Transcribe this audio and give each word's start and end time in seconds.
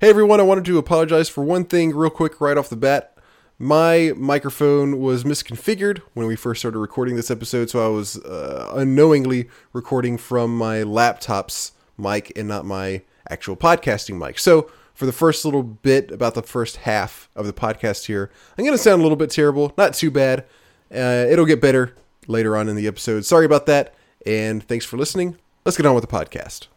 Hey 0.00 0.08
everyone, 0.08 0.40
I 0.40 0.44
wanted 0.44 0.64
to 0.64 0.78
apologize 0.78 1.28
for 1.28 1.44
one 1.44 1.66
thing 1.66 1.94
real 1.94 2.08
quick 2.08 2.40
right 2.40 2.56
off 2.56 2.70
the 2.70 2.74
bat. 2.76 3.18
My 3.58 4.14
microphone 4.16 4.98
was 4.98 5.24
misconfigured 5.24 5.98
when 6.14 6.26
we 6.26 6.36
first 6.36 6.62
started 6.62 6.78
recording 6.78 7.16
this 7.16 7.30
episode, 7.30 7.68
so 7.68 7.84
I 7.84 7.94
was 7.94 8.16
uh, 8.16 8.72
unknowingly 8.76 9.50
recording 9.74 10.16
from 10.16 10.56
my 10.56 10.84
laptop's 10.84 11.72
mic 11.98 12.32
and 12.34 12.48
not 12.48 12.64
my 12.64 13.02
actual 13.28 13.58
podcasting 13.58 14.16
mic. 14.16 14.38
So, 14.38 14.70
for 14.94 15.04
the 15.04 15.12
first 15.12 15.44
little 15.44 15.62
bit, 15.62 16.10
about 16.10 16.34
the 16.34 16.42
first 16.42 16.76
half 16.76 17.28
of 17.36 17.44
the 17.44 17.52
podcast 17.52 18.06
here, 18.06 18.30
I'm 18.56 18.64
going 18.64 18.74
to 18.74 18.82
sound 18.82 19.00
a 19.00 19.02
little 19.02 19.16
bit 19.16 19.28
terrible. 19.28 19.74
Not 19.76 19.92
too 19.92 20.10
bad. 20.10 20.46
Uh, 20.90 21.26
it'll 21.28 21.44
get 21.44 21.60
better 21.60 21.94
later 22.26 22.56
on 22.56 22.70
in 22.70 22.76
the 22.76 22.86
episode. 22.86 23.26
Sorry 23.26 23.44
about 23.44 23.66
that, 23.66 23.94
and 24.24 24.66
thanks 24.66 24.86
for 24.86 24.96
listening. 24.96 25.36
Let's 25.66 25.76
get 25.76 25.84
on 25.84 25.94
with 25.94 26.08
the 26.08 26.16
podcast. 26.16 26.68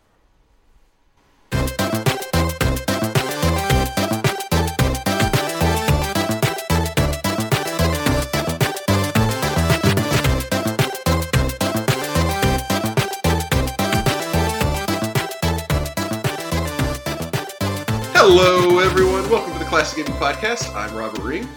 Classic 19.93 20.07
Gaming 20.07 20.19
Podcast. 20.19 20.75
I'm 20.75 20.95
Robert 20.95 21.21
Ring. 21.21 21.47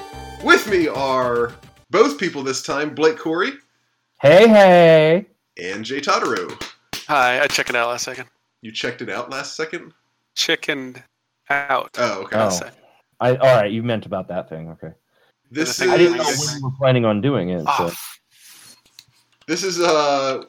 With 0.45 0.69
me 0.69 0.89
are 0.89 1.55
both 1.91 2.19
people 2.19 2.43
this 2.43 2.63
time 2.63 2.95
Blake 2.95 3.17
Corey 3.19 3.53
Hey, 4.21 4.47
hey. 4.47 5.27
and 5.59 5.83
Jay 5.83 6.01
Totaro. 6.03 6.63
Hi, 7.09 7.41
I 7.41 7.47
checked 7.47 7.71
it 7.71 7.77
out 7.77 7.89
last 7.89 8.05
second. 8.05 8.27
You 8.61 8.73
checked 8.73 9.01
it 9.01 9.09
out 9.09 9.31
last 9.31 9.57
second? 9.57 9.95
Chickened 10.35 11.03
out. 11.49 11.97
Oh, 11.99 12.25
okay. 12.25 12.37
Oh. 12.37 12.61
I 13.21 13.37
all 13.37 13.57
right. 13.57 13.73
You 13.73 13.83
meant 13.83 14.05
about 14.05 14.29
that 14.29 14.51
thing. 14.51 14.69
Okay. 14.73 14.93
This 15.51 15.81
I 15.81 15.95
I 15.95 15.97
didn't 15.97 16.19
know 16.19 16.29
is 16.29 16.47
when 16.47 16.59
you 16.59 16.65
were 16.67 16.77
planning 16.79 17.05
on 17.07 17.23
doing 17.23 17.49
it. 17.51 17.63
Ah, 17.67 17.89
So. 17.89 17.95
this 19.47 19.65
is 19.65 19.81
uh, 19.81 20.43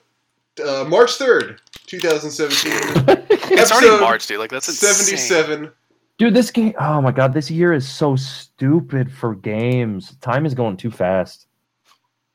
uh 0.62 0.86
March 0.90 1.12
3rd, 1.12 1.60
2017. 1.86 3.28
it's 3.58 3.72
already 3.72 3.98
March, 4.02 4.28
dude. 4.28 4.40
Like 4.40 4.50
that's 4.50 4.68
insane. 4.68 5.18
77. 5.18 5.72
Dude, 6.18 6.34
this 6.34 6.50
game. 6.52 6.74
Oh 6.80 7.00
my 7.02 7.12
god, 7.12 7.34
this 7.34 7.52
year 7.52 7.74
is 7.74 7.88
so 7.88 8.16
stupid 8.16 9.12
for 9.12 9.36
games. 9.36 10.16
Time 10.22 10.46
is 10.46 10.54
going 10.56 10.76
too 10.78 10.90
fast. 10.92 11.48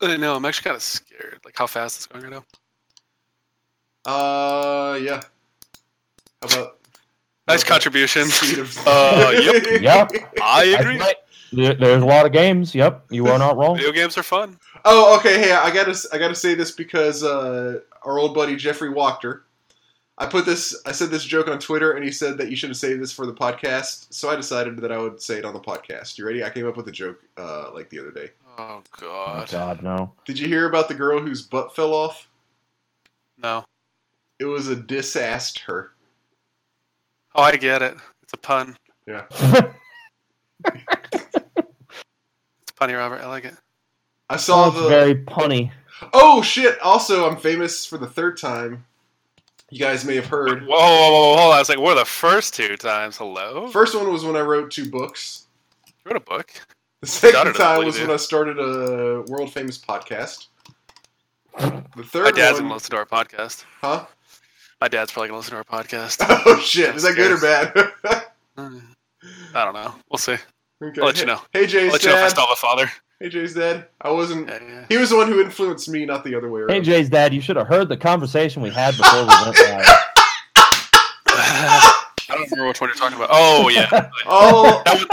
I 0.01 0.17
know. 0.17 0.35
I'm 0.37 0.45
actually 0.45 0.65
kind 0.65 0.77
of 0.77 0.83
scared. 0.83 1.41
Like 1.45 1.55
how 1.57 1.67
fast 1.67 1.97
it's 1.99 2.07
going 2.07 2.25
right 2.25 2.33
now. 2.33 2.45
Uh, 4.13 4.95
yeah. 4.97 5.21
How 6.43 6.49
about 6.61 6.79
Nice 7.49 7.65
contribution. 7.65 8.27
speed? 8.27 8.65
Uh, 8.87 9.33
yep. 9.35 9.65
Yep. 9.83 10.13
I 10.41 10.61
I 10.61 10.65
agree. 10.81 10.99
might- 10.99 11.17
there- 11.53 11.75
there's 11.75 12.03
a 12.03 12.07
lot 12.07 12.25
of 12.25 12.33
games. 12.33 12.75
Yep, 12.75 13.07
you 13.11 13.27
are 13.27 13.39
not 13.39 13.57
wrong. 13.59 13.77
Video 13.77 13.93
games 13.93 14.17
are 14.17 14.23
fun. 14.23 14.59
Oh, 14.87 15.17
okay. 15.19 15.39
Hey, 15.39 15.53
I 15.53 15.71
gotta 15.71 15.95
I 16.13 16.17
gotta 16.19 16.35
say 16.35 16.55
this 16.55 16.71
because 16.71 17.23
uh, 17.23 17.81
our 18.05 18.19
old 18.19 18.35
buddy 18.35 18.57
Jeffrey 18.57 18.89
Wachter. 18.91 19.43
I 20.19 20.27
put 20.27 20.45
this. 20.45 20.81
I 20.87 20.93
said 20.93 21.11
this 21.11 21.25
joke 21.25 21.49
on 21.49 21.59
Twitter, 21.59 21.93
and 21.93 22.05
he 22.05 22.13
said 22.13 22.37
that 22.39 22.51
you 22.51 22.57
should 22.57 22.71
have 22.71 22.77
saved 22.77 23.01
this 23.03 23.13
for 23.13 23.27
the 23.27 23.33
podcast. 23.35 24.13
So 24.13 24.29
I 24.29 24.37
decided 24.37 24.77
that 24.79 24.93
I 24.93 24.99
would 24.99 25.21
say 25.21 25.39
it 25.39 25.45
on 25.45 25.55
the 25.55 25.61
podcast. 25.61 26.19
You 26.19 26.27
ready? 26.27 26.45
I 26.45 26.51
came 26.51 26.69
up 26.69 26.77
with 26.77 26.87
a 26.89 26.93
joke 26.93 27.21
uh, 27.37 27.71
like 27.73 27.89
the 27.91 27.99
other 27.99 28.11
day. 28.11 28.31
Oh 28.59 28.83
God! 28.99 29.01
Oh 29.01 29.03
god. 29.03 29.51
god, 29.51 29.83
no. 29.83 30.13
Did 30.27 30.39
you 30.39 30.47
hear 30.47 30.69
about 30.69 30.89
the 30.89 30.95
girl 30.95 31.19
whose 31.19 31.43
butt 31.43 31.75
fell 31.75 31.95
off? 31.95 32.29
No. 33.39 33.65
It 34.39 34.45
was 34.45 34.69
a 34.69 34.77
disaster. 34.77 35.93
Oh, 37.35 37.43
I 37.43 37.57
get 37.57 37.81
it. 37.81 37.97
It's 38.23 38.33
a 38.35 38.39
pun. 38.39 38.77
Yeah. 39.07 39.25
It's 42.63 42.73
funny, 42.77 42.95
Robert. 42.95 43.21
I 43.21 43.27
like 43.27 43.45
it. 43.45 43.55
I 44.31 44.37
saw 44.37 44.71
That's 44.71 44.83
the. 44.83 44.89
very 44.89 45.15
punny. 45.17 45.73
Oh 46.13 46.43
shit! 46.43 46.79
Also, 46.81 47.29
I'm 47.29 47.37
famous 47.37 47.85
for 47.87 47.99
the 47.99 48.07
third 48.07 48.39
time. 48.39 48.85
You 49.73 49.79
guys 49.79 50.05
may 50.05 50.17
have 50.17 50.27
heard. 50.27 50.67
Whoa, 50.67 50.77
whoa, 50.79 51.11
whoa, 51.11 51.35
whoa. 51.35 51.51
I 51.51 51.59
was 51.59 51.71
like, 51.71 51.79
we're 51.79 51.95
the 51.95 52.05
first 52.05 52.53
two 52.53 52.77
times. 52.77 53.17
Hello. 53.17 53.69
First 53.69 53.95
one 53.95 54.13
was 54.13 54.23
when 54.23 54.37
I 54.37 54.41
wrote 54.43 54.71
two 54.71 54.91
books. 54.91 55.47
You 55.87 55.95
wrote 56.11 56.17
a 56.19 56.21
book. 56.21 56.53
The 57.01 57.07
second 57.07 57.55
time 57.55 57.83
was 57.83 57.99
you. 57.99 58.07
when 58.07 58.13
I 58.13 58.19
started 58.19 58.59
a 58.59 59.23
world 59.33 59.51
famous 59.51 59.79
podcast. 59.79 60.49
The 61.57 62.05
third 62.05 62.25
My 62.25 62.31
dad's 62.33 62.57
one, 62.57 62.65
gonna 62.65 62.75
listen 62.75 62.91
to 62.91 62.97
our 62.99 63.07
podcast. 63.07 63.65
huh? 63.81 64.05
My 64.83 64.89
dad's 64.89 65.11
probably 65.11 65.29
gonna 65.29 65.39
listen 65.39 65.53
to 65.53 65.57
our 65.57 65.65
podcast. 65.65 66.19
Oh 66.47 66.61
shit! 66.61 66.95
Is 66.95 67.05
that 67.05 67.15
good 67.17 67.33
or 67.33 67.41
bad? 67.41 67.73
I 69.55 69.65
don't 69.65 69.73
know. 69.75 69.95
We'll 70.11 70.19
see. 70.19 70.37
okay. 70.83 71.01
I'll 71.01 71.07
let 71.07 71.19
you 71.19 71.25
know. 71.25 71.41
Hey 71.55 71.61
I'll 71.61 71.93
let 71.93 72.03
you 72.03 72.11
know 72.11 72.17
if 72.17 72.21
I 72.21 72.25
dad. 72.25 72.29
still 72.29 72.47
have 72.47 72.53
a 72.53 72.57
father. 72.57 72.91
Hey 73.23 73.29
Jay's 73.29 73.55
dad. 73.55 73.87
I 74.01 74.11
wasn't. 74.11 74.49
Yeah, 74.49 74.59
yeah. 74.67 74.85
He 74.89 74.97
was 74.97 75.11
the 75.11 75.17
one 75.17 75.29
who 75.29 75.41
influenced 75.41 75.89
me, 75.89 76.05
not 76.05 76.25
the 76.25 76.35
other 76.35 76.51
way 76.51 76.63
around. 76.63 76.71
Hey, 76.75 76.81
Jay's 76.81 77.09
dad, 77.09 77.33
you 77.33 77.41
should 77.41 77.55
have 77.55 77.69
heard 77.69 77.89
the 77.89 77.97
conversation 77.97 78.61
we 78.63 78.71
had 78.71 78.97
before 78.97 79.21
we 79.21 79.27
went 79.29 79.57
live. 79.61 79.87
I 81.29 81.95
don't 82.31 82.51
remember 82.51 82.67
which 82.67 82.81
one 82.81 82.91
you're 82.91 82.97
talking 82.97 83.17
about. 83.17 83.29
Oh 83.31 83.69
yeah, 83.69 83.89
Oh, 84.27 84.83
that 84.87 84.95
was 84.95 85.07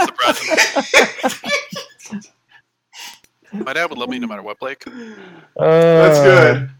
surprising. 2.00 3.64
My 3.64 3.72
dad 3.74 3.88
would 3.90 3.98
love 3.98 4.08
me 4.08 4.18
no 4.18 4.26
matter 4.26 4.42
what, 4.42 4.58
Blake. 4.58 4.84
that's 4.84 6.18
Uh, 6.18 6.22
good. 6.24 6.70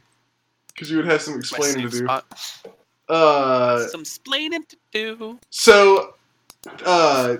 Because 0.74 0.90
you 0.90 0.96
would 0.96 1.06
have 1.06 1.22
some 1.22 1.38
explaining 1.38 1.82
to 1.88 1.90
do. 1.90 1.98
spot. 1.98 2.26
Uh, 3.08 3.86
Some 3.86 4.00
explaining 4.00 4.64
to 4.64 4.76
do. 4.92 5.38
So, 5.50 6.14
uh, 6.84 7.36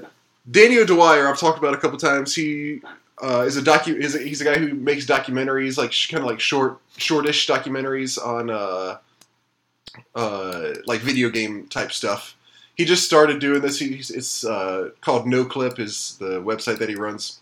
Danny 0.49 0.79
O'Dwyer, 0.79 1.27
I've 1.29 1.41
talked 1.41 1.59
about 1.59 1.75
a 1.75 1.77
couple 1.77 1.99
times. 1.99 2.37
He 2.37 2.83
uh, 3.23 3.45
is 3.47 3.57
a 3.57 3.63
docu. 3.63 3.95
Is 3.95 4.15
a, 4.15 4.19
he's 4.19 4.41
a 4.41 4.45
guy 4.45 4.59
who 4.59 4.75
makes 4.75 5.07
documentaries, 5.07 5.77
like 5.77 5.93
sh- 5.93 6.11
kind 6.11 6.23
of 6.23 6.29
like 6.29 6.41
short, 6.41 6.79
shortish 6.97 7.47
documentaries 7.47 8.19
on 8.25 8.51
uh, 8.51 8.99
uh, 10.15 10.75
like 10.87 11.01
video 11.01 11.31
game 11.31 11.67
type 11.69 11.93
stuff. 11.93 12.37
He 12.75 12.85
just 12.85 13.05
started 13.05 13.41
doing 13.41 13.61
this. 13.61 13.79
He's, 13.79 14.11
it's 14.11 14.45
uh, 14.45 14.91
called 15.01 15.27
Noclip, 15.27 15.79
is 15.79 16.17
the 16.19 16.41
website 16.43 16.79
that 16.79 16.89
he 16.89 16.95
runs, 16.95 17.41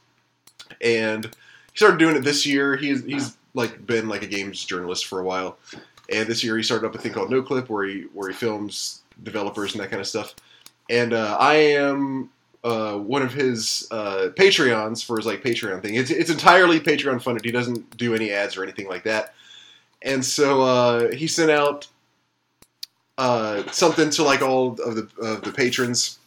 and 0.80 1.24
he 1.24 1.76
started 1.76 1.98
doing 1.98 2.16
it 2.16 2.24
this 2.24 2.44
year. 2.44 2.76
He's 2.76 3.04
he's 3.04 3.36
like 3.54 3.86
been 3.86 4.08
like 4.08 4.22
a 4.22 4.26
games 4.26 4.64
journalist 4.64 5.06
for 5.06 5.20
a 5.20 5.24
while, 5.24 5.58
and 6.10 6.28
this 6.28 6.42
year 6.42 6.56
he 6.56 6.62
started 6.62 6.86
up 6.86 6.94
a 6.94 6.98
thing 6.98 7.12
called 7.12 7.30
Noclip, 7.30 7.68
where 7.68 7.86
he 7.86 8.06
where 8.12 8.28
he 8.28 8.34
films 8.34 9.02
developers 9.22 9.74
and 9.74 9.82
that 9.82 9.90
kind 9.90 10.00
of 10.00 10.08
stuff. 10.08 10.34
And 10.90 11.12
uh, 11.12 11.36
I 11.38 11.54
am 11.54 12.30
uh, 12.64 12.94
one 12.96 13.22
of 13.22 13.32
his 13.32 13.86
uh, 13.90 14.28
Patreons 14.34 15.04
for 15.04 15.16
his 15.16 15.26
like 15.26 15.42
Patreon 15.42 15.80
thing. 15.82 15.94
It's, 15.94 16.10
it's 16.10 16.30
entirely 16.30 16.80
Patreon 16.80 17.22
funded. 17.22 17.44
He 17.44 17.52
doesn't 17.52 17.96
do 17.96 18.14
any 18.14 18.30
ads 18.32 18.56
or 18.56 18.62
anything 18.62 18.88
like 18.88 19.04
that. 19.04 19.34
And 20.02 20.24
so 20.24 20.62
uh, 20.62 21.12
he 21.12 21.26
sent 21.26 21.50
out 21.50 21.86
uh, 23.16 23.68
something 23.72 24.10
to 24.10 24.22
like 24.22 24.42
all 24.42 24.80
of 24.80 24.94
the 24.94 25.08
of 25.20 25.42
the 25.42 25.50
patrons, 25.52 26.18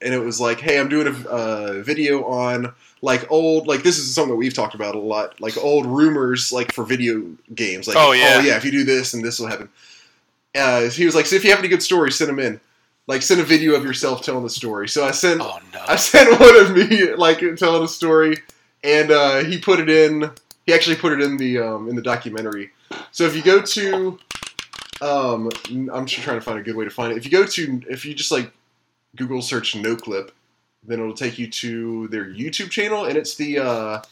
and 0.00 0.14
it 0.14 0.18
was 0.20 0.40
like, 0.40 0.60
"Hey, 0.60 0.78
I'm 0.78 0.88
doing 0.88 1.06
a 1.06 1.28
uh, 1.28 1.82
video 1.82 2.24
on 2.24 2.72
like 3.02 3.30
old 3.30 3.66
like 3.66 3.82
this 3.82 3.98
is 3.98 4.14
something 4.14 4.30
that 4.30 4.36
we've 4.36 4.54
talked 4.54 4.74
about 4.74 4.94
a 4.94 4.98
lot, 4.98 5.38
like 5.40 5.56
old 5.58 5.84
rumors 5.86 6.50
like 6.52 6.72
for 6.72 6.84
video 6.84 7.24
games. 7.54 7.86
Like, 7.88 7.96
Oh, 7.98 8.12
yeah. 8.12 8.36
oh 8.38 8.40
yeah, 8.40 8.56
if 8.56 8.64
you 8.64 8.70
do 8.70 8.84
this 8.84 9.12
and 9.14 9.22
this 9.24 9.38
will 9.38 9.48
happen." 9.48 9.68
Uh, 10.54 10.88
he 10.88 11.04
was 11.04 11.14
like, 11.14 11.26
"So 11.26 11.36
if 11.36 11.44
you 11.44 11.50
have 11.50 11.58
any 11.58 11.68
good 11.68 11.82
stories, 11.82 12.16
send 12.16 12.30
them 12.30 12.38
in." 12.38 12.58
Like, 13.06 13.22
send 13.22 13.40
a 13.40 13.44
video 13.44 13.74
of 13.74 13.84
yourself 13.84 14.22
telling 14.22 14.44
the 14.44 14.50
story. 14.50 14.88
So 14.88 15.04
I 15.04 15.10
sent 15.10 15.40
Oh 15.40 15.58
no. 15.72 15.80
I 15.86 15.96
sent 15.96 16.40
one 16.40 16.56
of 16.60 16.74
me 16.74 17.14
like 17.14 17.40
telling 17.56 17.82
a 17.82 17.88
story, 17.88 18.36
and 18.84 19.10
uh, 19.10 19.44
he 19.44 19.58
put 19.58 19.80
it 19.80 19.88
in. 19.88 20.30
He 20.66 20.72
actually 20.72 20.96
put 20.96 21.12
it 21.12 21.20
in 21.20 21.36
the 21.36 21.58
um, 21.58 21.88
in 21.88 21.96
the 21.96 22.02
documentary. 22.02 22.70
So 23.10 23.24
if 23.24 23.34
you 23.34 23.42
go 23.42 23.60
to, 23.62 24.18
um, 25.00 25.50
I'm 25.92 26.06
just 26.06 26.22
trying 26.22 26.38
to 26.38 26.44
find 26.44 26.58
a 26.58 26.62
good 26.62 26.76
way 26.76 26.84
to 26.84 26.90
find 26.90 27.12
it. 27.12 27.18
If 27.18 27.24
you 27.24 27.30
go 27.30 27.44
to, 27.44 27.82
if 27.88 28.04
you 28.04 28.14
just 28.14 28.30
like 28.30 28.52
Google 29.16 29.42
search 29.42 29.74
Noclip, 29.74 30.30
then 30.84 31.00
it'll 31.00 31.14
take 31.14 31.38
you 31.38 31.48
to 31.48 32.08
their 32.08 32.24
YouTube 32.24 32.70
channel, 32.70 33.04
and 33.04 33.16
it's 33.16 33.34
the 33.34 33.58
uh, 33.58 34.02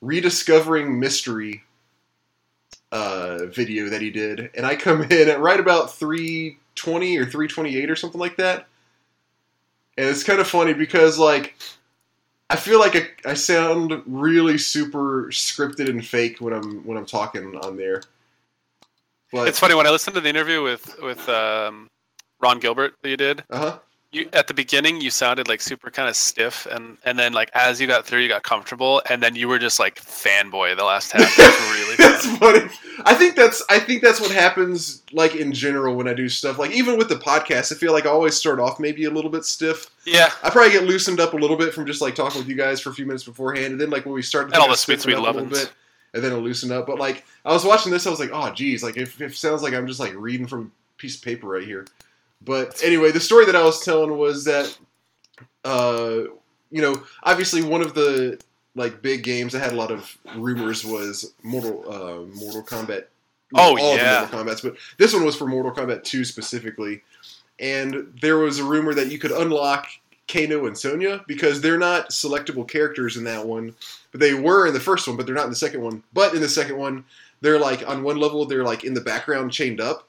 rediscovering 0.00 0.98
mystery 0.98 1.64
uh, 2.92 3.46
video 3.46 3.88
that 3.88 4.00
he 4.00 4.10
did. 4.10 4.50
And 4.54 4.64
I 4.64 4.76
come 4.76 5.02
in 5.10 5.28
at 5.28 5.40
right 5.40 5.60
about 5.60 5.92
320 6.76 7.18
or 7.18 7.24
328 7.24 7.90
or 7.90 7.96
something 7.96 8.20
like 8.20 8.36
that. 8.36 8.66
And 9.98 10.08
it's 10.08 10.22
kind 10.22 10.40
of 10.40 10.46
funny 10.46 10.74
because 10.74 11.18
like 11.18 11.56
I 12.48 12.56
feel 12.56 12.78
like 12.78 12.94
I, 12.94 13.30
I 13.30 13.34
sound 13.34 14.02
really 14.06 14.58
super 14.58 15.28
scripted 15.30 15.88
and 15.88 16.04
fake 16.06 16.40
when 16.40 16.52
I'm 16.52 16.84
when 16.86 16.96
I'm 16.96 17.06
talking 17.06 17.56
on 17.56 17.76
there. 17.76 18.02
But 19.32 19.48
It's 19.48 19.58
funny 19.58 19.74
when 19.74 19.86
I 19.86 19.90
listened 19.90 20.14
to 20.14 20.20
the 20.20 20.28
interview 20.28 20.62
with 20.62 21.00
with 21.02 21.28
um, 21.28 21.88
Ron 22.40 22.60
Gilbert 22.60 22.94
that 23.02 23.08
you 23.08 23.16
did. 23.16 23.42
uh 23.50 23.58
huh. 23.58 23.78
You 24.12 24.28
at 24.32 24.46
the 24.46 24.54
beginning 24.54 25.00
you 25.00 25.10
sounded 25.10 25.48
like 25.48 25.60
super 25.60 25.90
kind 25.90 26.08
of 26.08 26.16
stiff, 26.16 26.66
and 26.70 26.96
and 27.04 27.18
then 27.18 27.32
like 27.32 27.50
as 27.54 27.80
you 27.80 27.86
got 27.86 28.06
through, 28.06 28.20
you 28.20 28.28
got 28.28 28.42
comfortable, 28.42 29.02
and 29.10 29.22
then 29.22 29.34
you 29.34 29.48
were 29.48 29.58
just 29.58 29.78
like 29.80 29.96
fanboy 30.00 30.76
the 30.76 30.84
last 30.84 31.12
half. 31.12 31.36
Really 31.38 31.96
that's 31.98 32.26
fun. 32.26 32.38
funny. 32.38 32.70
I 33.04 33.14
think 33.14 33.36
that's 33.36 33.62
I 33.68 33.78
think 33.78 34.02
that's 34.02 34.20
what 34.20 34.30
happens 34.30 35.02
like 35.12 35.34
in 35.34 35.52
general 35.52 35.94
when 35.96 36.08
I 36.08 36.14
do 36.14 36.28
stuff. 36.28 36.58
Like 36.58 36.70
even 36.70 36.96
with 36.96 37.08
the 37.08 37.16
podcast, 37.16 37.72
I 37.72 37.74
feel 37.76 37.92
like 37.92 38.06
I 38.06 38.10
always 38.10 38.34
start 38.36 38.58
off 38.60 38.80
maybe 38.80 39.04
a 39.04 39.10
little 39.10 39.30
bit 39.30 39.44
stiff. 39.44 39.90
Yeah, 40.06 40.30
I 40.42 40.50
probably 40.50 40.72
get 40.72 40.84
loosened 40.84 41.20
up 41.20 41.34
a 41.34 41.36
little 41.36 41.56
bit 41.56 41.74
from 41.74 41.84
just 41.86 42.00
like 42.00 42.14
talking 42.14 42.40
with 42.40 42.48
you 42.48 42.56
guys 42.56 42.80
for 42.80 42.90
a 42.90 42.94
few 42.94 43.06
minutes 43.06 43.24
beforehand, 43.24 43.72
and 43.72 43.80
then 43.80 43.90
like 43.90 44.06
when 44.06 44.14
we 44.14 44.22
start 44.22 44.46
And 44.46 44.54
all 44.54 44.68
the 44.68 44.76
sweet, 44.76 45.00
sweet 45.00 45.18
lovin's. 45.18 45.68
and 46.14 46.22
then 46.24 46.32
it'll 46.32 46.42
loosen 46.44 46.72
up. 46.72 46.86
But 46.86 46.98
like 46.98 47.24
I 47.44 47.52
was 47.52 47.64
watching 47.64 47.92
this, 47.92 48.06
I 48.06 48.10
was 48.10 48.20
like, 48.20 48.30
oh 48.32 48.50
geez, 48.52 48.82
like 48.82 48.96
it, 48.96 49.10
it 49.20 49.34
sounds 49.34 49.62
like 49.62 49.74
I'm 49.74 49.86
just 49.86 50.00
like 50.00 50.14
reading 50.14 50.46
from 50.46 50.60
a 50.96 50.96
piece 50.98 51.16
of 51.16 51.22
paper 51.22 51.48
right 51.48 51.64
here. 51.64 51.86
But 52.44 52.82
anyway, 52.82 53.12
the 53.12 53.20
story 53.20 53.46
that 53.46 53.56
I 53.56 53.64
was 53.64 53.84
telling 53.84 54.16
was 54.16 54.44
that, 54.44 54.76
uh, 55.64 56.24
you 56.70 56.82
know, 56.82 57.02
obviously 57.22 57.62
one 57.62 57.82
of 57.82 57.94
the 57.94 58.40
like 58.74 59.02
big 59.02 59.22
games 59.22 59.52
that 59.52 59.60
had 59.60 59.72
a 59.72 59.76
lot 59.76 59.90
of 59.90 60.16
rumors 60.36 60.84
was 60.84 61.32
Mortal 61.42 61.84
uh, 61.88 62.36
Mortal 62.36 62.62
Kombat. 62.62 63.06
Oh, 63.54 63.78
all 63.78 63.96
yeah. 63.96 64.26
the 64.26 64.36
Mortal 64.36 64.44
Kombat's, 64.44 64.60
but 64.60 64.76
this 64.98 65.12
one 65.12 65.24
was 65.24 65.36
for 65.36 65.46
Mortal 65.46 65.72
Kombat 65.72 66.04
2 66.04 66.24
specifically. 66.24 67.02
And 67.58 68.12
there 68.20 68.38
was 68.38 68.58
a 68.58 68.64
rumor 68.64 68.92
that 68.94 69.10
you 69.10 69.18
could 69.18 69.32
unlock 69.32 69.88
Kano 70.28 70.66
and 70.66 70.76
Sonya 70.76 71.24
because 71.26 71.60
they're 71.60 71.78
not 71.78 72.10
selectable 72.10 72.68
characters 72.68 73.16
in 73.16 73.24
that 73.24 73.46
one, 73.46 73.74
but 74.12 74.20
they 74.20 74.34
were 74.34 74.66
in 74.66 74.74
the 74.74 74.80
first 74.80 75.06
one, 75.06 75.16
but 75.16 75.24
they're 75.24 75.34
not 75.34 75.44
in 75.44 75.50
the 75.50 75.56
second 75.56 75.80
one. 75.80 76.02
But 76.12 76.34
in 76.34 76.40
the 76.40 76.48
second 76.48 76.76
one, 76.76 77.04
they're 77.40 77.58
like 77.58 77.88
on 77.88 78.02
one 78.02 78.18
level, 78.18 78.44
they're 78.44 78.64
like 78.64 78.84
in 78.84 78.94
the 78.94 79.00
background 79.00 79.52
chained 79.52 79.80
up. 79.80 80.08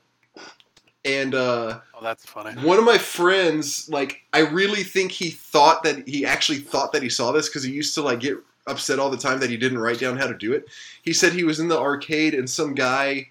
And 1.08 1.34
uh, 1.34 1.80
oh 1.94 2.04
that's 2.04 2.26
funny. 2.26 2.60
one 2.62 2.78
of 2.78 2.84
my 2.84 2.98
friends, 2.98 3.90
like, 3.90 4.24
I 4.34 4.40
really 4.40 4.84
think 4.84 5.12
he 5.12 5.30
thought 5.30 5.84
that 5.84 6.08
he 6.08 6.26
actually 6.26 6.60
thought 6.60 6.92
that 6.92 7.02
he 7.02 7.10
saw 7.10 7.32
this 7.32 7.48
because 7.48 7.64
he 7.64 7.72
used 7.72 7.96
to 7.96 8.02
like 8.02 8.20
get 8.20 8.36
upset 8.68 9.00
all 9.00 9.10
the 9.10 9.18
time 9.18 9.40
that 9.40 9.50
he 9.50 9.56
didn't 9.56 9.80
write 9.80 10.00
down 10.00 10.18
how 10.18 10.28
to 10.28 10.38
do 10.38 10.52
it. 10.52 10.66
He 11.02 11.14
said 11.14 11.32
he 11.32 11.46
was 11.46 11.62
in 11.62 11.70
the 11.70 11.80
arcade 11.80 12.34
and 12.34 12.50
some 12.50 12.76
guy 12.76 13.30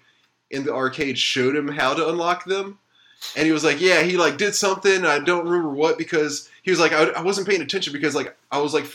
in 0.49 0.63
the 0.63 0.73
arcade 0.73 1.19
showed 1.19 1.55
him 1.55 1.67
how 1.67 1.93
to 1.93 2.09
unlock 2.09 2.45
them. 2.45 2.79
And 3.35 3.45
he 3.45 3.51
was 3.51 3.63
like, 3.63 3.81
"Yeah, 3.81 4.03
he 4.03 4.17
like 4.17 4.37
did 4.37 4.55
something. 4.55 5.05
I 5.05 5.19
don't 5.19 5.45
remember 5.45 5.69
what 5.69 5.97
because 5.97 6.49
he 6.63 6.71
was 6.71 6.79
like, 6.79 6.93
I, 6.93 7.05
I 7.09 7.21
wasn't 7.21 7.47
paying 7.47 7.61
attention 7.61 7.93
because 7.93 8.15
like 8.15 8.35
I 8.51 8.59
was 8.59 8.73
like, 8.73 8.85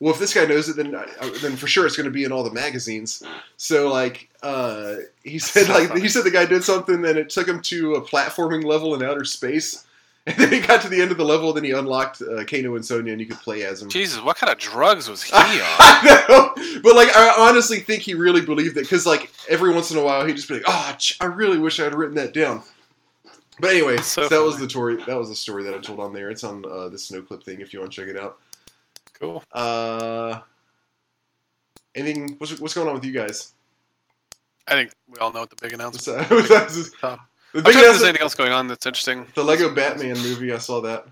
well, 0.00 0.12
if 0.12 0.20
this 0.20 0.32
guy 0.32 0.44
knows 0.44 0.68
it, 0.68 0.76
then 0.76 0.96
then 1.42 1.56
for 1.56 1.66
sure 1.66 1.86
it's 1.86 1.96
going 1.96 2.04
to 2.04 2.10
be 2.10 2.24
in 2.24 2.30
all 2.32 2.44
the 2.44 2.52
magazines. 2.52 3.22
So 3.56 3.90
like, 3.90 4.28
uh, 4.42 4.96
he 5.24 5.38
said 5.38 5.68
like 5.68 5.96
he 5.96 6.08
said 6.08 6.24
the 6.24 6.30
guy 6.30 6.46
did 6.46 6.62
something, 6.62 7.04
and 7.04 7.18
it 7.18 7.30
took 7.30 7.48
him 7.48 7.60
to 7.62 7.94
a 7.94 8.02
platforming 8.02 8.64
level 8.64 8.94
in 8.94 9.02
outer 9.02 9.24
space. 9.24 9.84
And 10.28 10.36
then 10.36 10.52
he 10.52 10.60
got 10.60 10.82
to 10.82 10.90
the 10.90 11.00
end 11.00 11.10
of 11.10 11.16
the 11.16 11.24
level, 11.24 11.54
then 11.54 11.64
he 11.64 11.70
unlocked 11.70 12.20
uh, 12.20 12.44
Kano 12.44 12.76
and 12.76 12.84
Sonya, 12.84 13.12
and 13.12 13.18
you 13.18 13.26
could 13.26 13.38
play 13.38 13.64
as 13.64 13.80
him. 13.80 13.88
Jesus, 13.88 14.20
what 14.20 14.36
kind 14.36 14.52
of 14.52 14.58
drugs 14.58 15.08
was 15.08 15.22
he 15.24 15.32
on? 15.32 15.40
I 15.40 16.26
know, 16.28 16.80
but 16.82 16.94
like 16.94 17.16
I 17.16 17.48
honestly 17.48 17.78
think 17.78 18.02
he 18.02 18.12
really 18.12 18.42
believed 18.42 18.76
it 18.76 18.82
because 18.82 19.06
like 19.06 19.30
every 19.48 19.72
once 19.72 19.90
in 19.90 19.96
a 19.96 20.02
while 20.02 20.26
he'd 20.26 20.36
just 20.36 20.48
be 20.48 20.56
like, 20.56 20.64
"Oh, 20.66 20.94
I 21.22 21.24
really 21.24 21.58
wish 21.58 21.80
I 21.80 21.84
had 21.84 21.94
written 21.94 22.16
that 22.16 22.34
down." 22.34 22.62
But 23.58 23.70
anyway, 23.70 23.96
So 23.98 24.24
so 24.24 24.28
that 24.28 24.42
was 24.42 24.58
the 24.58 24.68
story. 24.68 24.96
That 24.96 25.16
was 25.16 25.30
the 25.30 25.34
story 25.34 25.64
that 25.64 25.72
I 25.72 25.78
told 25.78 25.98
on 25.98 26.12
there. 26.12 26.28
It's 26.28 26.44
on 26.44 26.62
uh, 26.66 26.90
the 26.90 26.98
Noclip 26.98 27.42
thing 27.42 27.62
if 27.62 27.72
you 27.72 27.80
want 27.80 27.90
to 27.92 27.98
check 27.98 28.14
it 28.14 28.20
out. 28.20 28.36
Cool. 29.20 29.42
Uh, 29.52 30.40
anything? 31.94 32.34
What's, 32.38 32.58
what's 32.60 32.74
going 32.74 32.88
on 32.88 32.94
with 32.94 33.04
you 33.04 33.12
guys? 33.12 33.52
I 34.66 34.72
think 34.72 34.92
we 35.08 35.18
all 35.18 35.32
know 35.32 35.40
what 35.40 35.50
the 35.50 35.56
big 35.60 35.72
announcement. 35.72 36.28
that? 36.28 36.30
What's 36.34 36.48
that? 36.48 36.90
Top. 37.00 37.20
The 37.54 37.60
I'm 37.60 37.64
big 37.64 37.76
if 37.76 37.80
there's 37.80 38.02
anything 38.02 38.20
else 38.20 38.34
going 38.34 38.52
on 38.52 38.68
that's 38.68 38.84
interesting. 38.84 39.26
the 39.34 39.42
Lego 39.42 39.74
Batman 39.74 40.18
movie. 40.18 40.52
I 40.52 40.58
saw 40.58 40.82
that. 40.82 41.06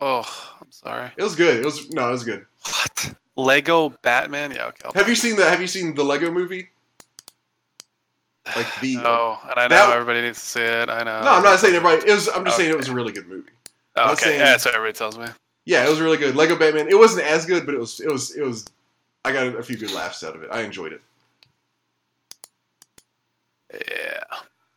Oh, 0.00 0.24
I'm 0.62 0.72
sorry. 0.72 1.10
It 1.14 1.22
was 1.22 1.36
good. 1.36 1.60
It 1.60 1.64
was 1.66 1.90
no, 1.90 2.08
it 2.08 2.12
was 2.12 2.24
good. 2.24 2.46
What? 2.64 3.14
Lego 3.36 3.90
Batman? 4.00 4.52
Yeah, 4.52 4.68
okay. 4.68 4.80
I'll 4.86 4.92
Have 4.94 5.06
you 5.10 5.14
seen 5.14 5.36
the 5.36 5.44
Have 5.44 5.60
you 5.60 5.66
seen 5.66 5.94
the 5.94 6.02
Lego 6.02 6.30
movie? 6.30 6.70
Like 8.56 8.66
the 8.80 8.96
No, 8.96 9.38
and 9.42 9.58
I 9.58 9.64
know 9.64 9.68
That- 9.76 9.90
everybody 9.92 10.22
needs 10.22 10.40
to 10.40 10.46
see 10.46 10.62
it. 10.62 10.88
I 10.88 11.02
know. 11.02 11.22
No, 11.22 11.32
I'm 11.32 11.42
not 11.42 11.58
saying 11.58 11.74
everybody. 11.74 12.10
It 12.10 12.14
was. 12.14 12.28
I'm 12.30 12.46
just 12.46 12.56
saying 12.56 12.70
it 12.70 12.76
was 12.78 12.88
a 12.88 12.94
really 12.94 13.12
good 13.12 13.28
movie. 13.28 13.50
Oh, 13.96 14.12
okay, 14.12 14.24
saying- 14.24 14.40
yeah, 14.40 14.44
that's 14.46 14.64
what 14.64 14.74
everybody 14.74 14.96
tells 14.96 15.18
me. 15.18 15.26
Yeah, 15.68 15.84
it 15.84 15.90
was 15.90 16.00
really 16.00 16.16
good. 16.16 16.34
Lego 16.34 16.56
Batman. 16.56 16.88
It 16.88 16.96
wasn't 16.98 17.26
as 17.26 17.44
good, 17.44 17.66
but 17.66 17.74
it 17.74 17.78
was. 17.78 18.00
It 18.00 18.10
was. 18.10 18.34
It 18.34 18.42
was. 18.42 18.64
I 19.26 19.32
got 19.32 19.48
a 19.48 19.62
few 19.62 19.76
good 19.76 19.92
laughs 19.92 20.24
out 20.24 20.34
of 20.34 20.42
it. 20.42 20.48
I 20.50 20.62
enjoyed 20.62 20.94
it. 20.94 21.02
Yeah. 23.74 24.22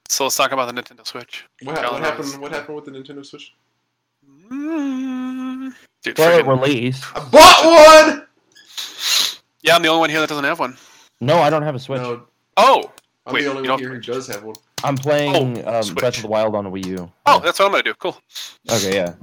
So 0.10 0.26
let's 0.26 0.36
talk 0.36 0.52
about 0.52 0.74
the 0.74 0.82
Nintendo 0.82 1.08
Switch. 1.08 1.46
What, 1.64 1.78
ha- 1.78 1.94
what 1.94 2.02
happened? 2.02 2.42
What 2.42 2.52
happened 2.52 2.76
with 2.76 2.84
the 2.84 2.92
Nintendo 2.92 3.26
Switch? 3.26 3.54
Mm. 4.52 5.74
Dude, 6.04 6.18
Well, 6.18 6.38
it 6.40 6.44
freaking- 6.46 6.48
released. 6.62 7.06
I 7.16 7.20
bought 7.30 8.10
one. 8.10 8.28
yeah, 9.62 9.76
I'm 9.76 9.82
the 9.82 9.88
only 9.88 10.02
one 10.02 10.10
here 10.10 10.20
that 10.20 10.28
doesn't 10.28 10.44
have 10.44 10.60
one. 10.60 10.76
No, 11.22 11.38
I 11.40 11.50
don't 11.50 11.64
have 11.64 11.76
a 11.76 11.80
Switch. 11.80 12.02
No, 12.02 12.24
Oh, 12.58 12.92
I'm 13.26 13.34
Wait, 13.34 13.44
the 13.44 13.50
only 13.56 13.70
one 13.70 13.80
here 13.80 13.90
who 13.94 14.02
does 14.02 14.28
have 14.28 14.44
one. 14.44 14.56
I'm 14.84 14.98
playing 14.98 15.64
Oh, 15.66 15.78
um, 15.78 15.84
Switch. 15.84 15.96
Breath 15.98 16.16
of 16.18 16.22
the 16.24 16.28
Wild 16.28 16.56
on 16.56 16.64
the 16.64 16.70
Wii 16.72 16.86
U. 16.88 17.12
oh, 17.26 17.40
that's 17.40 17.60
what 17.60 17.66
I'm 17.68 17.72
gonna 17.72 17.84
do. 17.84 17.94
Cool. 17.96 18.18
Okay, 18.72 18.96
yeah. 18.96 19.14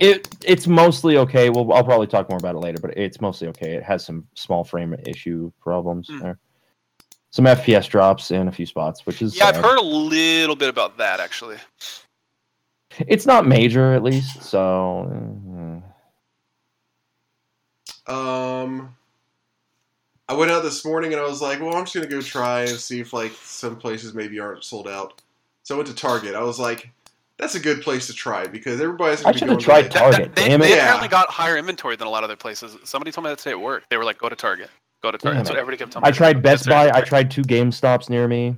It 0.00 0.28
it's 0.44 0.66
mostly 0.66 1.16
okay. 1.18 1.48
Well, 1.50 1.72
I'll 1.72 1.84
probably 1.84 2.06
talk 2.06 2.28
more 2.28 2.38
about 2.38 2.54
it 2.54 2.58
later, 2.58 2.78
but 2.80 2.96
it's 2.96 3.20
mostly 3.20 3.48
okay. 3.48 3.74
It 3.74 3.82
has 3.82 4.04
some 4.04 4.26
small 4.34 4.64
frame 4.64 4.94
issue 5.06 5.50
problems 5.60 6.08
Hmm. 6.10 6.18
there. 6.20 6.38
Some 7.30 7.44
FPS 7.46 7.88
drops 7.88 8.30
in 8.30 8.48
a 8.48 8.52
few 8.52 8.66
spots, 8.66 9.04
which 9.06 9.20
is 9.22 9.36
Yeah, 9.36 9.46
I've 9.46 9.56
heard 9.56 9.78
a 9.78 9.82
little 9.82 10.56
bit 10.56 10.68
about 10.68 10.96
that 10.98 11.20
actually. 11.20 11.56
It's 13.06 13.26
not 13.26 13.46
major, 13.46 13.92
at 13.92 14.02
least. 14.02 14.42
So, 14.42 15.06
mm, 15.12 15.82
Um, 18.10 18.95
I 20.28 20.34
went 20.34 20.50
out 20.50 20.62
this 20.64 20.84
morning 20.84 21.12
and 21.12 21.20
I 21.20 21.24
was 21.24 21.40
like, 21.40 21.60
well, 21.60 21.74
I'm 21.76 21.84
just 21.84 21.94
gonna 21.94 22.06
go 22.08 22.20
try 22.20 22.60
and 22.62 22.70
see 22.78 23.00
if 23.00 23.12
like 23.12 23.32
some 23.42 23.76
places 23.76 24.12
maybe 24.14 24.40
aren't 24.40 24.64
sold 24.64 24.88
out. 24.88 25.22
So 25.62 25.74
I 25.74 25.78
went 25.78 25.88
to 25.88 25.94
Target. 25.94 26.34
I 26.34 26.42
was 26.42 26.58
like, 26.58 26.90
that's 27.38 27.54
a 27.54 27.60
good 27.60 27.82
place 27.82 28.06
to 28.08 28.12
try 28.12 28.46
because 28.46 28.80
everybody's 28.80 29.20
I 29.20 29.32
gonna 29.32 29.32
be 29.34 29.38
should 29.38 29.46
going 29.48 29.58
have 29.58 29.64
tried 29.64 29.82
to 29.82 29.88
Target. 29.90 30.34
that- 30.34 30.36
they, 30.36 30.48
damn 30.48 30.60
it! 30.62 30.64
they 30.64 30.70
Yeah. 30.70 30.82
apparently 30.82 31.08
got 31.08 31.28
higher 31.30 31.56
inventory 31.56 31.94
than 31.96 32.06
a 32.08 32.10
lot 32.10 32.24
of 32.24 32.30
other 32.30 32.36
places. 32.36 32.76
Somebody 32.84 33.12
told 33.12 33.24
me 33.24 33.30
that 33.30 33.38
today 33.38 33.50
at 33.52 33.60
work. 33.60 33.84
They 33.88 33.96
were 33.96 34.04
like, 34.04 34.18
"Go 34.18 34.28
to 34.28 34.36
Target. 34.36 34.70
Go 35.02 35.10
to 35.12 35.18
Target." 35.18 35.22
Damn 35.22 35.36
That's 35.38 35.50
what 35.50 35.58
everybody 35.58 35.76
kept 35.78 35.92
telling 35.92 36.04
me. 36.04 36.08
I 36.08 36.12
tried 36.12 36.42
Best 36.42 36.66
Buy. 36.66 36.90
I 36.92 37.02
tried 37.02 37.30
two 37.30 37.42
Game 37.42 37.70
Stops 37.70 38.08
near 38.08 38.26
me. 38.26 38.56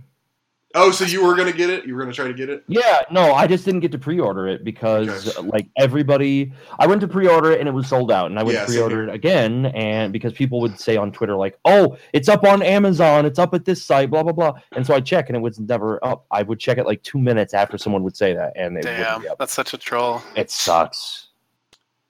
Oh, 0.74 0.90
so 0.90 1.04
you 1.06 1.24
were 1.24 1.34
gonna 1.34 1.52
get 1.52 1.70
it? 1.70 1.86
You 1.86 1.94
were 1.94 2.00
gonna 2.02 2.12
try 2.12 2.26
to 2.28 2.34
get 2.34 2.50
it? 2.50 2.62
Yeah, 2.68 3.00
no, 3.10 3.32
I 3.32 3.46
just 3.46 3.64
didn't 3.64 3.80
get 3.80 3.90
to 3.92 3.98
pre-order 3.98 4.46
it 4.46 4.64
because 4.64 5.34
like 5.38 5.66
everybody, 5.78 6.52
I 6.78 6.86
went 6.86 7.00
to 7.00 7.08
pre-order 7.08 7.52
it 7.52 7.60
and 7.60 7.68
it 7.68 7.72
was 7.72 7.88
sold 7.88 8.12
out, 8.12 8.30
and 8.30 8.38
I 8.38 8.42
went 8.42 8.54
Yeah, 8.54 8.60
to 8.60 8.66
pre-order 8.66 9.08
it 9.08 9.14
again, 9.14 9.66
and 9.66 10.12
because 10.12 10.34
people 10.34 10.60
would 10.60 10.78
say 10.78 10.98
on 10.98 11.10
Twitter 11.10 11.36
like, 11.36 11.58
"Oh, 11.64 11.96
it's 12.12 12.28
up 12.28 12.44
on 12.44 12.62
Amazon, 12.62 13.24
it's 13.24 13.38
up 13.38 13.54
at 13.54 13.64
this 13.64 13.82
site, 13.82 14.10
blah 14.10 14.22
blah 14.22 14.32
blah," 14.32 14.52
and 14.72 14.86
so 14.86 14.94
I 14.94 15.00
check 15.00 15.30
and 15.30 15.36
it 15.36 15.40
was 15.40 15.58
never 15.58 16.04
up. 16.04 16.26
I 16.30 16.42
would 16.42 16.60
check 16.60 16.76
it 16.76 16.84
like 16.84 17.02
two 17.02 17.18
minutes 17.18 17.54
after 17.54 17.78
someone 17.78 18.02
would 18.02 18.16
say 18.16 18.34
that, 18.34 18.52
and 18.54 18.76
it 18.76 18.82
Damn, 18.82 19.22
be 19.22 19.28
up. 19.28 19.38
that's 19.38 19.54
such 19.54 19.72
a 19.72 19.78
troll. 19.78 20.22
It 20.36 20.50
sucks. 20.50 21.28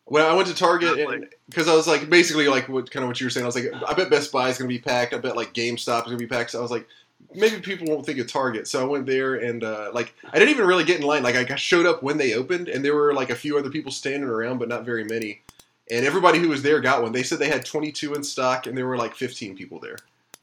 Well, 0.06 0.28
I 0.28 0.34
went 0.34 0.48
to 0.48 0.54
Target 0.54 1.30
because 1.48 1.68
I 1.68 1.74
was 1.74 1.86
like 1.86 2.10
basically 2.10 2.48
like 2.48 2.68
what 2.68 2.90
kind 2.90 3.04
of 3.04 3.08
what 3.08 3.20
you 3.20 3.26
were 3.26 3.30
saying. 3.30 3.44
I 3.44 3.46
was 3.46 3.54
like, 3.54 3.70
I 3.86 3.94
bet 3.94 4.10
Best 4.10 4.32
Buy 4.32 4.48
is 4.48 4.58
gonna 4.58 4.68
be 4.68 4.78
packed. 4.80 5.14
I 5.14 5.18
bet 5.18 5.36
like 5.36 5.54
GameStop 5.54 5.98
is 6.00 6.04
gonna 6.06 6.16
be 6.16 6.26
packed. 6.26 6.50
So 6.50 6.58
I 6.58 6.62
was 6.62 6.70
like, 6.70 6.88
maybe 7.34 7.60
people 7.60 7.88
won't 7.88 8.06
think 8.06 8.18
of 8.18 8.26
Target. 8.30 8.66
So 8.68 8.80
I 8.80 8.84
went 8.84 9.06
there 9.06 9.34
and 9.36 9.62
uh, 9.64 9.90
like 9.92 10.14
I 10.24 10.38
didn't 10.38 10.50
even 10.50 10.66
really 10.66 10.84
get 10.84 11.00
in 11.00 11.06
line. 11.06 11.22
Like 11.22 11.50
I 11.50 11.56
showed 11.56 11.86
up 11.86 12.02
when 12.02 12.18
they 12.18 12.34
opened, 12.34 12.68
and 12.68 12.84
there 12.84 12.94
were 12.94 13.14
like 13.14 13.30
a 13.30 13.34
few 13.34 13.58
other 13.58 13.70
people 13.70 13.92
standing 13.92 14.28
around, 14.28 14.58
but 14.58 14.68
not 14.68 14.84
very 14.84 15.04
many. 15.04 15.42
And 15.90 16.04
everybody 16.04 16.38
who 16.38 16.48
was 16.48 16.62
there 16.62 16.80
got 16.80 17.02
one. 17.02 17.12
They 17.12 17.22
said 17.22 17.38
they 17.38 17.48
had 17.48 17.64
22 17.64 18.14
in 18.14 18.22
stock, 18.22 18.66
and 18.66 18.76
there 18.76 18.86
were 18.86 18.98
like 18.98 19.14
15 19.14 19.56
people 19.56 19.80
there. 19.80 19.96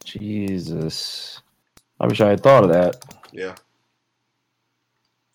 Jesus, 0.03 1.41
I 1.99 2.07
wish 2.07 2.21
I 2.21 2.29
had 2.29 2.41
thought 2.41 2.63
of 2.63 2.69
that. 2.71 3.03
Yeah. 3.31 3.55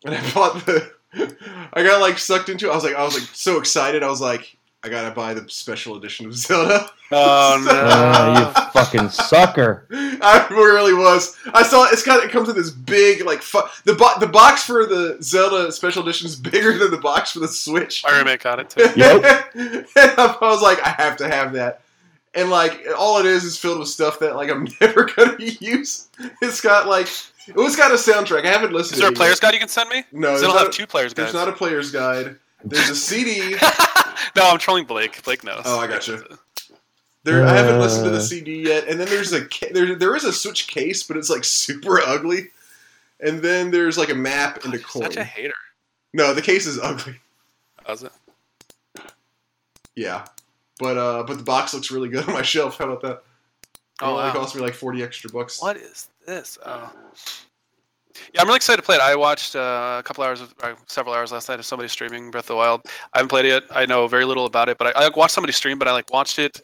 And 0.05 0.15
I 0.15 0.31
bought 0.33 0.67
the. 0.67 0.93
I 1.73 1.83
got 1.83 2.01
like 2.01 2.19
sucked 2.19 2.49
into. 2.49 2.69
it. 2.69 2.73
I 2.73 2.75
was 2.75 2.85
like, 2.85 2.95
I 2.95 3.05
was 3.05 3.15
like 3.15 3.29
so 3.33 3.59
excited. 3.59 4.03
I 4.03 4.09
was 4.09 4.21
like, 4.21 4.57
I 4.83 4.89
gotta 4.89 5.15
buy 5.15 5.35
the 5.35 5.47
special 5.49 5.97
edition 5.97 6.27
of 6.27 6.35
Zelda. 6.35 6.91
Oh 7.13 7.61
no! 7.67 7.73
Uh, 7.73 8.55
you 8.55 8.71
fucking 8.71 9.09
sucker! 9.09 9.85
I 9.91 10.47
really 10.49 10.95
was. 10.95 11.37
I 11.53 11.65
saw 11.65 11.87
it, 11.87 11.93
it's 11.93 12.05
got 12.05 12.23
it 12.25 12.31
comes 12.31 12.49
in 12.49 12.55
this 12.55 12.71
big 12.71 13.25
like 13.27 13.43
fu- 13.43 13.63
the 13.85 13.95
bo- 13.95 14.17
the 14.21 14.29
box 14.29 14.65
for 14.65 14.87
the 14.87 15.19
Zelda 15.21 15.73
special 15.73 16.05
edition 16.05 16.27
is 16.29 16.37
bigger 16.37 16.79
than 16.79 16.93
the 16.93 16.99
box 16.99 17.33
for 17.33 17.41
the 17.41 17.49
Switch. 17.49 18.05
My 18.05 18.17
roommate 18.17 18.45
got 18.45 18.61
it 18.61 18.71
too. 18.71 18.89
Yep. 18.95 19.51
and 19.57 19.87
I 19.97 20.37
was 20.41 20.63
like, 20.63 20.81
I 20.87 20.91
have 20.91 21.17
to 21.17 21.27
have 21.29 21.55
that. 21.55 21.81
And 22.33 22.49
like 22.49 22.87
all 22.97 23.19
it 23.19 23.27
is 23.27 23.43
is 23.43 23.59
filled 23.59 23.81
with 23.81 23.89
stuff 23.89 24.21
that 24.21 24.37
like 24.37 24.49
I'm 24.49 24.69
never 24.81 25.07
gonna 25.07 25.37
use. 25.41 26.07
It's 26.41 26.61
got 26.61 26.87
like 26.87 27.09
it's 27.49 27.77
got 27.77 27.91
a 27.91 27.95
soundtrack. 27.95 28.45
I 28.47 28.51
haven't 28.51 28.73
listened. 28.73 28.99
Is 28.99 29.01
there 29.01 29.09
a 29.09 29.11
to 29.11 29.15
it 29.15 29.17
player's 29.17 29.39
yet. 29.39 29.49
guide 29.49 29.55
you 29.55 29.59
can 29.59 29.69
send 29.69 29.91
me? 29.91 30.05
No, 30.13 30.37
it'll 30.37 30.55
not, 30.55 30.63
have 30.63 30.71
two 30.71 30.87
players 30.87 31.13
there's 31.13 31.33
guides. 31.33 31.45
not 31.45 31.49
a 31.53 31.57
player's 31.57 31.91
guide. 31.91 32.37
There's 32.63 32.91
a 32.91 32.95
CD. 32.95 33.57
no, 34.37 34.51
I'm 34.51 34.59
trolling 34.59 34.85
Blake. 34.85 35.23
Blake 35.23 35.45
knows. 35.45 35.63
Oh, 35.65 35.79
I 35.79 35.87
gotcha. 35.87 36.23
There, 37.23 37.45
I 37.47 37.53
haven't 37.55 37.81
listened 37.81 38.05
to 38.05 38.11
the. 38.11 38.21
CD 38.21 38.63
yet. 38.63 38.89
And 38.89 38.99
then 38.99 39.09
there's 39.09 39.33
a 39.35 39.47
there, 39.73 39.95
there 39.95 40.17
is 40.17 40.25
a 40.25 40.33
Switch 40.33 40.67
case, 40.69 41.03
but 41.03 41.17
it's 41.19 41.29
like 41.31 41.45
super 41.45 42.01
ugly. 42.01 42.49
And 43.21 43.41
then 43.43 43.71
there's 43.71 43.99
like 43.99 44.09
a 44.09 44.15
map 44.15 44.65
and 44.65 44.73
a 44.73 44.79
coin. 44.79 45.03
Such 45.03 45.17
a 45.17 45.25
hater. 45.25 45.53
No, 46.15 46.33
the 46.33 46.41
case 46.43 46.67
is 46.67 46.79
ugly. 46.79 47.17
How's 47.87 48.03
it? 48.03 48.13
Yeah, 49.95 50.25
but 50.79 50.97
uh, 50.97 51.25
but 51.25 51.37
the 51.37 51.45
box 51.45 51.75
looks 51.75 51.91
really 51.91 52.09
good 52.09 52.25
on 52.29 52.33
my 52.33 52.43
shelf. 52.43 52.79
How 52.79 52.87
about 52.87 53.03
that? 53.03 53.11
It 53.13 53.23
Oh, 54.03 54.13
only 54.13 54.23
wow. 54.23 54.33
cost 54.33 54.57
me 54.57 54.63
like 54.63 54.73
forty 54.73 55.03
extra 55.03 55.29
bucks. 55.29 55.61
What 55.61 55.77
is 55.77 56.09
this? 56.27 56.59
Oh. 56.65 56.91
Yeah, 58.35 58.43
I'm 58.43 58.47
really 58.47 58.57
excited 58.57 58.81
to 58.81 58.87
play 58.87 58.97
it. 58.97 59.01
I 59.01 59.17
watched 59.17 59.57
uh, 59.57 59.97
a 59.99 60.03
couple 60.03 60.25
hours, 60.25 60.41
of, 60.41 60.55
uh, 60.63 60.75
several 60.87 61.15
hours 61.15 61.33
last 61.33 61.49
night 61.49 61.59
of 61.59 61.67
somebody 61.67 61.89
streaming 61.89 62.31
Breath 62.31 62.45
of 62.45 62.49
the 62.49 62.57
Wild. 62.57 62.83
I 63.13 63.19
haven't 63.19 63.29
played 63.29 63.45
it 63.45 63.49
yet. 63.49 63.63
I 63.71 63.87
know 63.87 64.07
very 64.07 64.25
little 64.25 64.47
about 64.47 64.69
it, 64.69 64.79
but 64.79 64.97
I, 64.97 65.07
I 65.07 65.09
watched 65.15 65.35
somebody 65.35 65.53
stream. 65.53 65.79
But 65.79 65.89
I 65.89 65.93
like 65.93 66.13
watched 66.13 66.39
it 66.39 66.61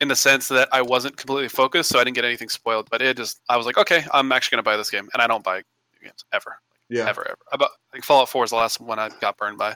in 0.00 0.08
the 0.08 0.16
sense 0.16 0.48
that 0.48 0.68
I 0.72 0.82
wasn't 0.82 1.16
completely 1.16 1.48
focused, 1.48 1.90
so 1.90 1.98
I 1.98 2.04
didn't 2.04 2.16
get 2.16 2.24
anything 2.24 2.48
spoiled. 2.48 2.88
But 2.90 3.02
it 3.02 3.16
just, 3.16 3.40
I 3.48 3.56
was 3.56 3.66
like, 3.66 3.78
okay, 3.78 4.04
I'm 4.12 4.30
actually 4.32 4.56
gonna 4.56 4.62
buy 4.62 4.76
this 4.76 4.90
game, 4.90 5.08
and 5.12 5.22
I 5.22 5.26
don't 5.26 5.44
buy 5.44 5.62
games 6.02 6.24
ever, 6.32 6.58
Yeah, 6.88 7.08
ever, 7.08 7.26
ever. 7.26 7.38
About, 7.52 7.70
I 7.90 7.92
think 7.92 8.04
Fallout 8.04 8.28
4 8.28 8.44
is 8.44 8.50
the 8.50 8.56
last 8.56 8.80
one 8.80 8.98
I 8.98 9.10
got 9.20 9.36
burned 9.36 9.58
by, 9.58 9.74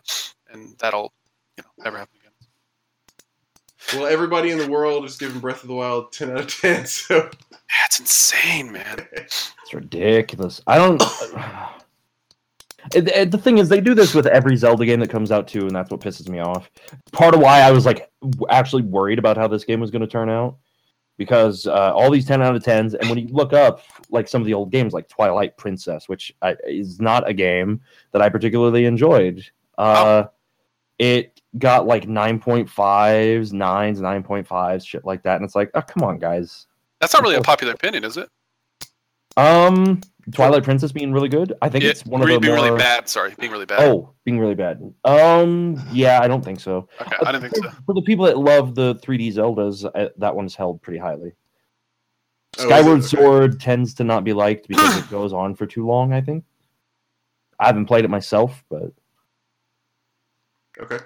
and 0.52 0.76
that'll, 0.78 1.12
you 1.56 1.64
know, 1.64 1.84
never 1.84 1.98
happen. 1.98 2.19
Well, 3.94 4.06
everybody 4.06 4.50
in 4.50 4.58
the 4.58 4.68
world 4.68 5.04
is 5.04 5.16
giving 5.16 5.40
Breath 5.40 5.62
of 5.62 5.68
the 5.68 5.74
Wild 5.74 6.12
ten 6.12 6.30
out 6.30 6.40
of 6.40 6.60
ten. 6.60 6.86
So 6.86 7.28
That's 7.82 8.00
insane, 8.00 8.72
man. 8.72 9.06
It's 9.12 9.52
ridiculous. 9.72 10.60
I 10.66 10.76
don't. 10.78 11.02
And- 12.94 13.08
and 13.10 13.30
the 13.32 13.38
thing 13.38 13.58
is, 13.58 13.68
they 13.68 13.80
do 13.80 13.94
this 13.94 14.14
with 14.14 14.26
every 14.26 14.56
Zelda 14.56 14.84
game 14.86 15.00
that 15.00 15.10
comes 15.10 15.30
out 15.30 15.46
too, 15.48 15.62
and 15.66 15.70
that's 15.70 15.90
what 15.90 16.00
pisses 16.00 16.28
me 16.28 16.40
off. 16.40 16.70
Part 17.12 17.34
of 17.34 17.40
why 17.40 17.60
I 17.60 17.70
was 17.70 17.86
like 17.86 18.10
actually 18.48 18.82
worried 18.82 19.18
about 19.18 19.36
how 19.36 19.48
this 19.48 19.64
game 19.64 19.80
was 19.80 19.90
going 19.90 20.02
to 20.02 20.08
turn 20.08 20.28
out, 20.30 20.56
because 21.16 21.66
uh, 21.66 21.92
all 21.94 22.10
these 22.10 22.26
ten 22.26 22.42
out 22.42 22.56
of 22.56 22.64
tens, 22.64 22.94
and 22.94 23.08
when 23.08 23.18
you 23.18 23.28
look 23.28 23.52
up 23.52 23.82
like 24.10 24.28
some 24.28 24.40
of 24.42 24.46
the 24.46 24.54
old 24.54 24.70
games, 24.70 24.92
like 24.92 25.08
Twilight 25.08 25.56
Princess, 25.56 26.08
which 26.08 26.32
I, 26.42 26.56
is 26.66 27.00
not 27.00 27.28
a 27.28 27.32
game 27.34 27.80
that 28.12 28.22
I 28.22 28.28
particularly 28.28 28.84
enjoyed, 28.86 29.44
uh, 29.78 30.24
it 30.98 31.39
got 31.58 31.86
like 31.86 32.06
nine 32.08 32.38
point 32.38 32.68
fives, 32.70 33.52
nines, 33.52 34.00
nine 34.00 34.22
point 34.22 34.46
fives, 34.46 34.84
shit 34.84 35.04
like 35.04 35.22
that, 35.24 35.36
and 35.36 35.44
it's 35.44 35.54
like, 35.56 35.70
oh 35.74 35.82
come 35.82 36.02
on, 36.04 36.18
guys. 36.18 36.66
That's 37.00 37.12
not 37.14 37.22
really 37.22 37.36
a 37.36 37.40
popular 37.40 37.72
opinion, 37.74 38.04
is 38.04 38.16
it? 38.16 38.28
Um, 39.36 40.00
Twilight 40.32 40.64
Princess 40.64 40.92
being 40.92 41.12
really 41.12 41.28
good. 41.30 41.54
I 41.62 41.68
think 41.68 41.82
Yeah, 41.84 41.90
it's 41.90 42.04
one 42.04 42.20
of 42.20 42.26
re- 42.28 42.34
the 42.34 42.40
being 42.40 42.54
more. 42.54 42.64
really 42.66 42.76
bad. 42.78 43.08
Sorry, 43.08 43.32
being 43.38 43.50
really 43.52 43.64
bad. 43.64 43.80
Oh, 43.80 44.12
being 44.24 44.38
really 44.38 44.54
bad. 44.54 44.82
Um, 45.04 45.82
yeah, 45.92 46.20
I 46.22 46.28
don't 46.28 46.44
think 46.44 46.60
so. 46.60 46.88
okay, 47.00 47.16
I 47.24 47.32
don't 47.32 47.40
think 47.40 47.56
so. 47.56 47.70
For 47.86 47.94
the 47.94 48.02
people 48.02 48.26
that 48.26 48.36
love 48.36 48.74
the 48.74 48.96
3D 48.96 49.32
Zeldas, 49.34 49.90
uh, 49.94 50.08
that 50.18 50.34
one's 50.36 50.54
held 50.54 50.82
pretty 50.82 50.98
highly. 50.98 51.32
Oh, 52.58 52.62
is 52.62 52.64
it? 52.64 52.68
Skyward 52.68 52.98
Okay. 52.98 53.06
Sword 53.06 53.60
tends 53.60 53.94
to 53.94 54.04
not 54.04 54.24
be 54.24 54.32
liked 54.34 54.68
because 54.68 54.98
it 54.98 55.08
goes 55.10 55.32
on 55.32 55.54
for 55.54 55.66
too 55.66 55.86
long. 55.86 56.12
I 56.12 56.20
think. 56.20 56.44
I 57.58 57.66
haven't 57.66 57.86
played 57.86 58.04
it 58.04 58.08
myself, 58.10 58.62
but 58.70 58.92
okay, 60.80 60.98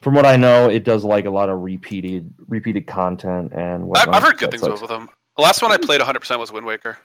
from 0.00 0.14
what 0.14 0.26
I 0.26 0.36
know, 0.36 0.68
it 0.68 0.84
does 0.84 1.04
like 1.04 1.24
a 1.26 1.30
lot 1.30 1.48
of 1.48 1.60
repeated 1.60 2.32
repeated 2.46 2.86
content 2.86 3.52
and. 3.52 3.82
I've, 3.82 3.86
whatnot. 3.88 4.14
I've 4.14 4.22
heard 4.22 4.38
good 4.38 4.50
That 4.52 4.60
things 4.60 4.62
sucks. 4.62 4.80
about 4.80 4.88
them. 4.98 5.08
The 5.36 5.42
last 5.42 5.62
one 5.62 5.70
I 5.70 5.76
played 5.76 6.00
100% 6.00 6.38
was 6.38 6.50
Wind 6.50 6.66
Waker. 6.66 6.98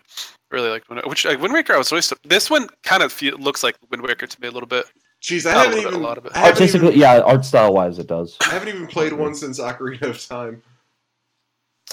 Really 0.50 0.70
liked 0.70 0.90
Wind 0.90 0.98
Waker. 0.98 1.10
Which 1.10 1.26
like, 1.26 1.40
Wind 1.40 1.54
Waker, 1.54 1.74
I 1.74 1.78
was 1.78 1.92
always 1.92 2.12
this 2.24 2.50
one 2.50 2.68
kind 2.84 3.04
of 3.04 3.12
feel, 3.12 3.38
looks 3.38 3.64
like 3.64 3.76
Wind 3.92 4.02
Waker 4.02 4.26
to 4.26 4.42
me 4.42 4.48
a 4.48 4.52
little 4.52 4.68
bit. 4.68 4.86
jeez, 5.22 5.46
I 5.48 5.54
Not 5.54 5.56
a 5.56 5.70
haven't 5.70 5.76
little 5.76 5.92
bit, 5.92 5.94
a 5.94 5.98
even 5.98 6.04
lot 6.04 6.18
of 6.18 6.26
it. 6.26 6.32
I 6.34 6.40
haven't 6.40 6.54
Artistically, 6.54 6.88
even, 6.90 7.00
yeah, 7.00 7.20
art 7.20 7.46
style 7.46 7.74
wise, 7.74 8.00
it 8.00 8.08
does. 8.08 8.38
I 8.42 8.46
haven't 8.50 8.70
even 8.70 8.88
played 8.88 9.14
one 9.14 9.36
since 9.36 9.60
Ocarina 9.60 10.02
of 10.10 10.26
Time. 10.28 10.64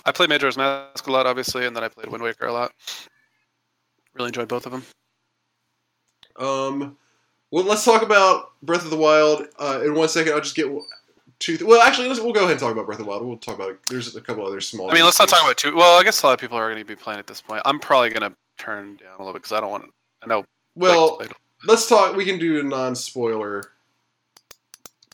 I 0.06 0.12
played 0.12 0.30
Majora's 0.30 0.56
Mask 0.56 1.06
a 1.06 1.12
lot, 1.12 1.26
obviously, 1.26 1.66
and 1.66 1.76
then 1.76 1.84
I 1.84 1.88
played 1.88 2.08
Wind 2.08 2.22
Waker 2.22 2.46
a 2.46 2.52
lot. 2.52 2.72
Really 4.14 4.28
enjoyed 4.28 4.48
both 4.48 4.64
of 4.64 4.72
them. 4.72 4.84
Um, 6.36 6.96
well, 7.50 7.64
let's 7.64 7.84
talk 7.84 8.02
about 8.02 8.52
Breath 8.62 8.84
of 8.84 8.90
the 8.90 8.96
Wild 8.96 9.46
uh, 9.58 9.80
in 9.84 9.94
one 9.94 10.08
second. 10.08 10.32
I'll 10.32 10.40
just 10.40 10.54
get 10.56 10.66
two. 11.38 11.56
Th- 11.56 11.68
well, 11.68 11.82
actually, 11.82 12.08
let's, 12.08 12.20
we'll 12.20 12.32
go 12.32 12.40
ahead 12.40 12.52
and 12.52 12.60
talk 12.60 12.72
about 12.72 12.86
Breath 12.86 13.00
of 13.00 13.04
the 13.04 13.10
Wild. 13.10 13.24
We'll 13.24 13.36
talk 13.38 13.56
about 13.56 13.70
it. 13.70 13.78
There's 13.88 14.14
a 14.14 14.20
couple 14.20 14.46
other 14.46 14.60
small. 14.60 14.90
I 14.90 14.94
mean, 14.94 15.04
let's 15.04 15.18
not 15.18 15.28
talk 15.28 15.42
about 15.42 15.56
two. 15.56 15.74
Well, 15.74 15.98
I 15.98 16.04
guess 16.04 16.22
a 16.22 16.26
lot 16.26 16.34
of 16.34 16.40
people 16.40 16.56
are 16.56 16.70
going 16.70 16.80
to 16.80 16.84
be 16.84 16.96
playing 16.96 17.18
at 17.18 17.26
this 17.26 17.40
point. 17.40 17.62
I'm 17.64 17.80
probably 17.80 18.10
going 18.10 18.30
to 18.30 18.36
turn 18.58 18.96
down 18.96 19.14
a 19.18 19.18
little 19.18 19.32
bit 19.32 19.42
because 19.42 19.52
I 19.52 19.60
don't 19.60 19.70
want. 19.70 19.90
I 20.22 20.26
know. 20.26 20.44
Well, 20.76 21.16
Blake's 21.16 21.32
played- 21.32 21.36
let's 21.66 21.88
talk. 21.88 22.14
We 22.16 22.24
can 22.24 22.38
do 22.38 22.60
a 22.60 22.62
non-spoiler 22.62 23.72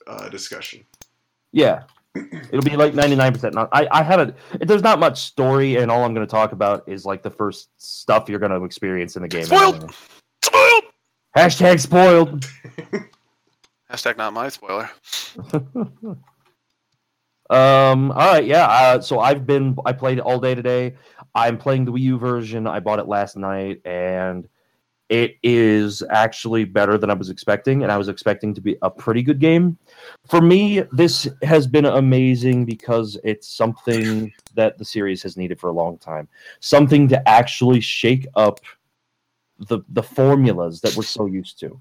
uh, 0.06 0.28
discussion. 0.28 0.84
Yeah. 1.52 1.84
It'll 2.14 2.62
be 2.62 2.76
like 2.76 2.94
99% 2.94 3.52
not. 3.52 3.68
I, 3.72 3.86
I 3.90 4.02
have 4.02 4.20
it. 4.20 4.36
There's 4.60 4.82
not 4.82 4.98
much 4.98 5.20
story, 5.20 5.76
and 5.76 5.90
all 5.90 6.02
I'm 6.02 6.14
going 6.14 6.26
to 6.26 6.30
talk 6.30 6.52
about 6.52 6.88
is 6.88 7.04
like 7.04 7.22
the 7.22 7.30
first 7.30 7.68
stuff 7.76 8.28
you're 8.28 8.38
going 8.38 8.52
to 8.52 8.64
experience 8.64 9.16
in 9.16 9.22
the 9.22 9.28
game. 9.28 9.44
Spoiled! 9.44 9.76
spoiled. 9.76 9.94
Hashtag 11.36 11.80
spoiled. 11.80 12.48
Hashtag 13.90 14.16
not 14.16 14.32
my 14.32 14.48
spoiler. 14.48 14.90
Um. 17.48 18.10
All 18.10 18.32
right. 18.32 18.44
Yeah. 18.44 18.66
Uh, 18.66 19.00
so 19.00 19.20
I've 19.20 19.46
been. 19.46 19.76
I 19.84 19.92
played 19.92 20.18
it 20.18 20.22
all 20.22 20.40
day 20.40 20.56
today. 20.56 20.96
I'm 21.32 21.56
playing 21.56 21.84
the 21.84 21.92
Wii 21.92 22.00
U 22.00 22.18
version. 22.18 22.66
I 22.66 22.80
bought 22.80 22.98
it 22.98 23.06
last 23.06 23.36
night, 23.36 23.80
and 23.84 24.48
it 25.08 25.36
is 25.44 26.02
actually 26.10 26.64
better 26.64 26.98
than 26.98 27.08
I 27.08 27.14
was 27.14 27.30
expecting. 27.30 27.84
And 27.84 27.92
I 27.92 27.98
was 27.98 28.08
expecting 28.08 28.52
to 28.54 28.60
be 28.60 28.76
a 28.82 28.90
pretty 28.90 29.22
good 29.22 29.38
game. 29.38 29.78
For 30.28 30.40
me, 30.40 30.82
this 30.90 31.28
has 31.42 31.68
been 31.68 31.84
amazing 31.84 32.64
because 32.64 33.16
it's 33.22 33.46
something 33.46 34.32
that 34.54 34.76
the 34.78 34.84
series 34.84 35.22
has 35.22 35.36
needed 35.36 35.60
for 35.60 35.70
a 35.70 35.72
long 35.72 35.98
time. 35.98 36.26
Something 36.58 37.06
to 37.08 37.28
actually 37.28 37.80
shake 37.80 38.26
up 38.34 38.58
the 39.58 39.80
the 39.88 40.02
formulas 40.02 40.80
that 40.82 40.96
we're 40.96 41.02
so 41.02 41.26
used 41.26 41.58
to. 41.60 41.80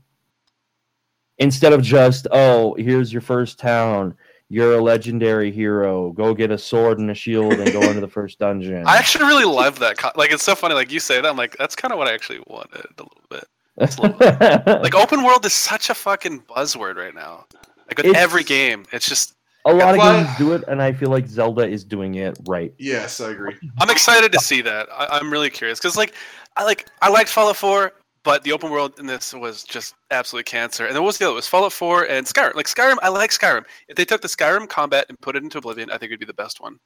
Instead 1.38 1.74
of 1.74 1.82
just, 1.82 2.28
oh, 2.32 2.76
here's 2.76 3.12
your 3.12 3.22
first 3.22 3.60
town 3.60 4.16
you're 4.48 4.76
a 4.76 4.82
legendary 4.82 5.52
hero. 5.52 6.12
Go 6.12 6.36
get 6.36 6.52
a 6.52 6.58
sword 6.58 7.00
and 7.00 7.10
a 7.10 7.16
shield 7.16 7.54
and 7.54 7.72
go 7.74 7.82
into 7.82 8.00
the 8.00 8.08
first 8.08 8.38
dungeon. 8.38 8.84
I 8.88 8.98
actually 8.98 9.26
really 9.26 9.44
love 9.46 9.80
that. 9.80 9.98
Co- 9.98 10.12
like, 10.16 10.32
it's 10.32 10.44
so 10.44 10.54
funny. 10.54 10.76
Like 10.76 10.92
you 10.92 11.00
say 11.00 11.20
that, 11.20 11.28
I'm 11.28 11.36
like, 11.36 11.58
that's 11.58 11.76
kind 11.76 11.92
of 11.92 11.98
what 11.98 12.08
I 12.08 12.14
actually 12.14 12.44
wanted 12.46 12.86
a 13.00 13.04
little 13.04 13.24
bit. 13.30 13.46
Like, 14.82 14.94
open 14.96 15.24
world 15.24 15.46
is 15.46 15.54
such 15.54 15.90
a 15.90 15.96
fucking 15.96 16.42
buzzword 16.42 16.96
right 16.96 17.16
now. 17.16 17.46
Like 17.88 17.98
with 17.98 18.06
It's- 18.06 18.24
every 18.24 18.44
game, 18.44 18.86
it's 18.92 19.08
just. 19.08 19.36
A 19.66 19.74
lot 19.74 19.96
of 19.96 20.02
games 20.02 20.38
do 20.38 20.54
it, 20.54 20.64
and 20.68 20.82
I 20.82 20.94
feel 20.94 21.10
like 21.10 21.28
Zelda 21.28 21.68
is 21.68 21.84
doing 21.84 22.16
it 22.16 22.38
right. 22.46 22.74
Yes, 22.78 23.20
I 23.20 23.32
agree. 23.32 23.56
I'm 23.80 23.90
excited 23.90 24.32
to 24.32 24.40
see 24.40 24.62
that. 24.62 24.88
I, 24.92 25.08
I'm 25.08 25.32
really 25.32 25.50
curious 25.50 25.80
because, 25.80 25.98
like, 25.98 26.14
I 26.56 26.64
like 26.64 26.88
I 27.02 27.10
liked 27.10 27.30
Fallout 27.30 27.58
4, 27.58 27.92
but 28.24 28.44
the 28.44 28.52
open 28.52 28.72
world 28.72 29.00
in 29.00 29.06
this 29.06 29.34
was 29.34 29.64
just 29.64 29.96
absolute 30.12 30.46
cancer. 30.46 30.86
And 30.86 30.96
then 30.96 31.02
what 31.02 31.08
was 31.08 31.18
the 31.18 31.26
other? 31.26 31.34
It 31.34 31.36
was 31.36 31.48
Fallout 31.48 31.74
4 31.74 32.06
and 32.06 32.26
Skyrim. 32.26 32.56
Like 32.56 32.68
Skyrim, 32.68 32.98
I 33.02 33.10
like 33.10 33.32
Skyrim. 33.32 33.66
If 33.88 33.96
they 33.96 34.06
took 34.06 34.22
the 34.22 34.28
Skyrim 34.28 34.70
combat 34.70 35.06
and 35.10 35.20
put 35.20 35.36
it 35.36 35.44
into 35.44 35.58
Oblivion, 35.58 35.90
I 35.90 35.98
think 35.98 36.12
it'd 36.12 36.20
be 36.20 36.26
the 36.26 36.34
best 36.34 36.62
one. 36.62 36.78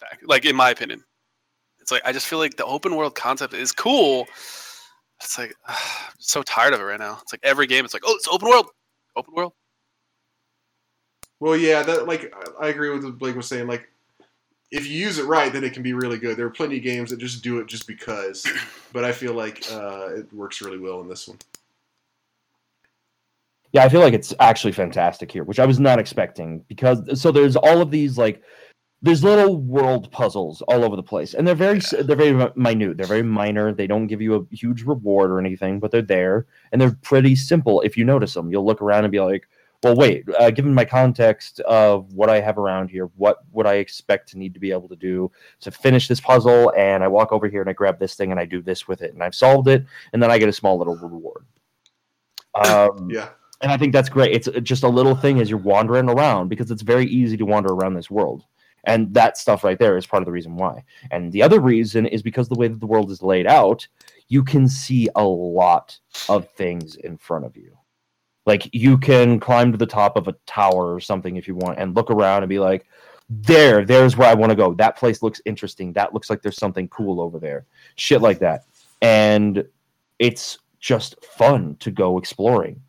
Back, 0.00 0.20
like 0.24 0.44
in 0.44 0.54
my 0.54 0.70
opinion, 0.70 1.02
it's 1.80 1.90
like 1.90 2.02
I 2.04 2.12
just 2.12 2.26
feel 2.26 2.38
like 2.38 2.56
the 2.56 2.64
open 2.64 2.96
world 2.96 3.14
concept 3.14 3.54
is 3.54 3.72
cool. 3.72 4.26
It's 5.20 5.38
like 5.38 5.54
I'm 5.66 5.76
so 6.18 6.42
tired 6.42 6.74
of 6.74 6.80
it 6.80 6.84
right 6.84 7.00
now. 7.00 7.18
It's 7.22 7.32
like 7.32 7.40
every 7.42 7.66
game, 7.66 7.84
it's 7.84 7.94
like, 7.94 8.02
oh, 8.06 8.14
it's 8.14 8.28
open 8.28 8.48
world, 8.48 8.66
open 9.16 9.34
world. 9.34 9.52
Well, 11.40 11.56
yeah, 11.56 11.82
that 11.82 12.06
like 12.06 12.34
I 12.60 12.66
I 12.66 12.68
agree 12.68 12.90
with 12.90 13.04
what 13.04 13.18
Blake 13.18 13.36
was 13.36 13.46
saying. 13.46 13.66
Like, 13.66 13.88
if 14.70 14.86
you 14.86 14.98
use 14.98 15.18
it 15.18 15.26
right, 15.26 15.52
then 15.52 15.64
it 15.64 15.74
can 15.74 15.82
be 15.82 15.92
really 15.92 16.18
good. 16.18 16.36
There 16.36 16.46
are 16.46 16.50
plenty 16.50 16.78
of 16.78 16.82
games 16.82 17.10
that 17.10 17.18
just 17.18 17.42
do 17.42 17.58
it 17.58 17.66
just 17.66 17.86
because, 17.86 18.46
but 18.92 19.04
I 19.04 19.12
feel 19.12 19.34
like 19.34 19.64
uh, 19.70 20.08
it 20.16 20.32
works 20.32 20.62
really 20.62 20.78
well 20.78 21.00
in 21.00 21.08
this 21.08 21.28
one. 21.28 21.38
Yeah, 23.72 23.84
I 23.84 23.88
feel 23.90 24.00
like 24.00 24.14
it's 24.14 24.32
actually 24.40 24.72
fantastic 24.72 25.30
here, 25.30 25.44
which 25.44 25.58
I 25.58 25.66
was 25.66 25.78
not 25.78 25.98
expecting 25.98 26.64
because 26.68 27.20
so 27.20 27.30
there's 27.30 27.56
all 27.56 27.82
of 27.82 27.90
these 27.90 28.16
like 28.16 28.42
there's 29.02 29.22
little 29.22 29.58
world 29.58 30.10
puzzles 30.10 30.62
all 30.62 30.82
over 30.82 30.96
the 30.96 31.02
place, 31.02 31.34
and 31.34 31.46
they're 31.46 31.54
very 31.54 31.78
s 31.78 31.90
they're 31.90 32.16
very 32.16 32.50
minute. 32.56 32.96
They're 32.96 33.06
very 33.06 33.22
minor. 33.22 33.74
They 33.74 33.86
don't 33.86 34.06
give 34.06 34.22
you 34.22 34.34
a 34.34 34.54
huge 34.54 34.82
reward 34.84 35.30
or 35.30 35.38
anything, 35.38 35.78
but 35.78 35.90
they're 35.90 36.00
there 36.00 36.46
and 36.72 36.80
they're 36.80 36.96
pretty 37.02 37.36
simple. 37.36 37.82
If 37.82 37.96
you 37.98 38.04
notice 38.04 38.32
them, 38.32 38.50
you'll 38.50 38.64
look 38.64 38.80
around 38.80 39.04
and 39.04 39.12
be 39.12 39.20
like, 39.20 39.46
"Well, 39.86 39.96
wait. 39.96 40.24
Uh, 40.38 40.50
given 40.50 40.74
my 40.74 40.84
context 40.84 41.60
of 41.60 42.12
what 42.12 42.28
I 42.28 42.40
have 42.40 42.58
around 42.58 42.90
here, 42.90 43.10
what 43.16 43.38
would 43.52 43.66
I 43.66 43.74
expect 43.74 44.28
to 44.30 44.38
need 44.38 44.54
to 44.54 44.60
be 44.60 44.72
able 44.72 44.88
to 44.88 44.96
do 44.96 45.30
to 45.60 45.70
finish 45.70 46.08
this 46.08 46.20
puzzle?" 46.20 46.72
And 46.76 47.02
I 47.02 47.08
walk 47.08 47.32
over 47.32 47.48
here 47.48 47.60
and 47.60 47.70
I 47.70 47.72
grab 47.72 47.98
this 47.98 48.14
thing 48.14 48.30
and 48.30 48.40
I 48.40 48.44
do 48.44 48.62
this 48.62 48.88
with 48.88 49.02
it, 49.02 49.14
and 49.14 49.22
I've 49.22 49.34
solved 49.34 49.68
it, 49.68 49.84
and 50.12 50.22
then 50.22 50.30
I 50.30 50.38
get 50.38 50.48
a 50.48 50.52
small 50.52 50.78
little 50.78 50.96
reward. 50.96 51.44
Um, 52.56 53.10
Yeah, 53.10 53.28
and 53.60 53.72
I 53.72 53.76
think 53.76 53.92
that's 53.92 54.08
great. 54.08 54.32
It's 54.34 54.48
uh, 54.48 54.60
just 54.60 54.82
a 54.82 54.88
little 54.88 55.14
thing 55.14 55.40
as 55.40 55.50
you're 55.50 55.58
wandering 55.58 56.08
around 56.08 56.48
because 56.48 56.70
it's 56.70 56.82
very 56.82 57.06
easy 57.06 57.36
to 57.36 57.44
wander 57.44 57.72
around 57.72 57.94
this 57.94 58.10
world. 58.10 58.44
And 58.84 59.12
that 59.14 59.36
stuff 59.36 59.64
right 59.64 59.78
there 59.78 59.96
is 59.96 60.06
part 60.06 60.22
of 60.22 60.26
the 60.26 60.32
reason 60.32 60.56
why. 60.56 60.84
And 61.10 61.32
the 61.32 61.42
other 61.42 61.60
reason 61.60 62.06
is 62.06 62.22
because 62.22 62.48
the 62.48 62.54
way 62.54 62.68
that 62.68 62.78
the 62.78 62.86
world 62.86 63.10
is 63.10 63.22
laid 63.22 63.46
out, 63.46 63.86
you 64.28 64.44
can 64.44 64.68
see 64.68 65.08
a 65.16 65.24
lot 65.24 65.98
of 66.28 66.48
things 66.50 66.94
in 66.96 67.16
front 67.16 67.44
of 67.44 67.56
you. 67.56 67.76
Like 68.46 68.68
you 68.72 68.96
can 68.96 69.40
climb 69.40 69.72
to 69.72 69.78
the 69.78 69.86
top 69.86 70.16
of 70.16 70.28
a 70.28 70.36
tower 70.46 70.94
or 70.94 71.00
something 71.00 71.36
if 71.36 71.48
you 71.48 71.56
want 71.56 71.78
and 71.78 71.94
look 71.94 72.10
around 72.10 72.42
and 72.42 72.48
be 72.48 72.58
like, 72.58 72.86
there, 73.28 73.84
there's 73.84 74.16
where 74.16 74.28
I 74.28 74.34
want 74.34 74.50
to 74.50 74.56
go. 74.56 74.72
That 74.74 74.96
place 74.96 75.22
looks 75.22 75.40
interesting. 75.44 75.92
That 75.92 76.14
looks 76.14 76.30
like 76.30 76.42
there's 76.42 76.58
something 76.58 76.88
cool 76.88 77.20
over 77.20 77.40
there. 77.40 77.66
Shit 77.96 78.22
like 78.22 78.38
that. 78.38 78.64
And 79.02 79.64
it's 80.20 80.58
just 80.78 81.22
fun 81.24 81.76
to 81.80 81.90
go 81.90 82.18
exploring 82.18 82.80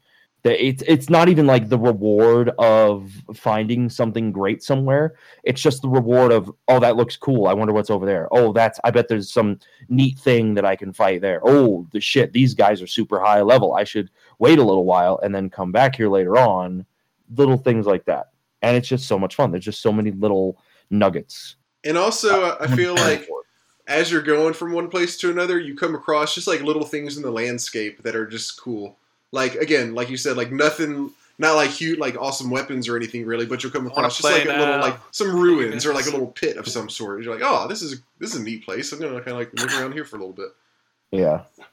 it's 0.52 0.84
it's 0.88 1.10
not 1.10 1.30
even 1.30 1.46
like 1.46 1.70
the 1.70 1.78
reward 1.78 2.52
of 2.58 3.12
finding 3.34 3.90
something 3.90 4.32
great 4.32 4.64
somewhere. 4.64 5.16
It's 5.44 5.62
just 5.62 5.82
the 5.82 5.90
reward 5.90 6.32
of 6.32 6.52
oh 6.68 6.80
that 6.80 6.96
looks 6.96 7.18
cool. 7.18 7.48
I 7.48 7.54
wonder 7.54 7.74
what's 7.74 7.90
over 7.90 8.06
there. 8.06 8.28
Oh 8.32 8.54
that's 8.54 8.80
I 8.84 8.92
bet 8.92 9.08
there's 9.08 9.32
some 9.32 9.60
neat 9.90 10.18
thing 10.20 10.54
that 10.56 10.66
I 10.66 10.76
can 10.76 10.94
fight 10.94 11.22
there. 11.22 11.42
Oh 11.44 11.88
the 11.92 12.00
shit 12.00 12.34
these 12.34 12.54
guys 12.54 12.82
are 12.82 12.88
super 12.88 13.20
high 13.20 13.42
level. 13.42 13.74
I 13.74 13.84
should 13.84 14.10
wait 14.40 14.60
a 14.60 14.64
little 14.64 14.86
while 14.86 15.20
and 15.24 15.34
then 15.34 15.50
come 15.50 15.72
back 15.72 15.96
here 15.96 16.10
later 16.10 16.38
on. 16.38 16.86
Little 17.36 17.58
things 17.58 17.86
like 17.86 18.06
that, 18.06 18.32
and 18.62 18.78
it's 18.78 18.88
just 18.88 19.06
so 19.06 19.20
much 19.20 19.36
fun. 19.36 19.52
There's 19.52 19.66
just 19.66 19.82
so 19.82 19.92
many 19.92 20.12
little 20.12 20.58
nuggets. 20.90 21.58
And 21.84 21.98
also, 21.98 22.44
uh, 22.44 22.58
I 22.62 22.68
feel 22.68 22.96
like 22.96 23.28
as 23.88 24.12
you're 24.12 24.22
going 24.22 24.54
from 24.54 24.74
one 24.74 24.90
place 24.90 25.18
to 25.18 25.30
another, 25.30 25.60
you 25.60 25.76
come 25.76 25.96
across 25.96 26.36
just 26.36 26.48
like 26.48 26.62
little 26.62 26.86
things 26.86 27.18
in 27.18 27.24
the 27.24 27.32
landscape 27.32 28.04
that 28.04 28.16
are 28.16 28.28
just 28.28 28.62
cool. 28.62 28.98
Like 29.32 29.56
again, 29.56 29.96
like 29.96 30.10
you 30.10 30.18
said, 30.18 30.38
like 30.38 30.52
nothing, 30.52 31.12
not 31.38 31.56
like 31.56 31.70
huge, 31.70 32.00
like 32.00 32.16
awesome 32.18 32.50
weapons 32.50 32.88
or 32.88 32.96
anything 32.96 33.26
really, 33.26 33.46
but 33.46 33.64
you'll 33.64 33.72
come 33.72 33.88
across 33.88 34.18
just 34.18 34.22
play 34.22 34.46
like 34.46 34.56
a 34.56 34.60
little, 34.60 34.80
like 34.80 35.00
some 35.12 35.36
ruins 35.36 35.86
or 35.86 35.94
like 35.94 36.08
a 36.08 36.12
little 36.12 36.28
pit 36.28 36.58
of 36.58 36.68
some 36.68 36.90
sort. 36.90 37.24
You're 37.24 37.34
like, 37.34 37.44
oh, 37.46 37.68
this 37.68 37.82
is 37.82 38.02
this 38.20 38.34
is 38.34 38.42
a 38.42 38.44
neat 38.44 38.66
place. 38.66 38.92
I'm 38.92 39.00
gonna 39.00 39.16
kind 39.16 39.30
of 39.30 39.38
like 39.38 39.54
look 39.54 39.74
around 39.74 39.94
here 39.94 40.06
for 40.06 40.18
a 40.18 40.20
little 40.20 40.34
bit. 40.34 40.50
Yeah. 41.12 41.44
You 41.58 41.66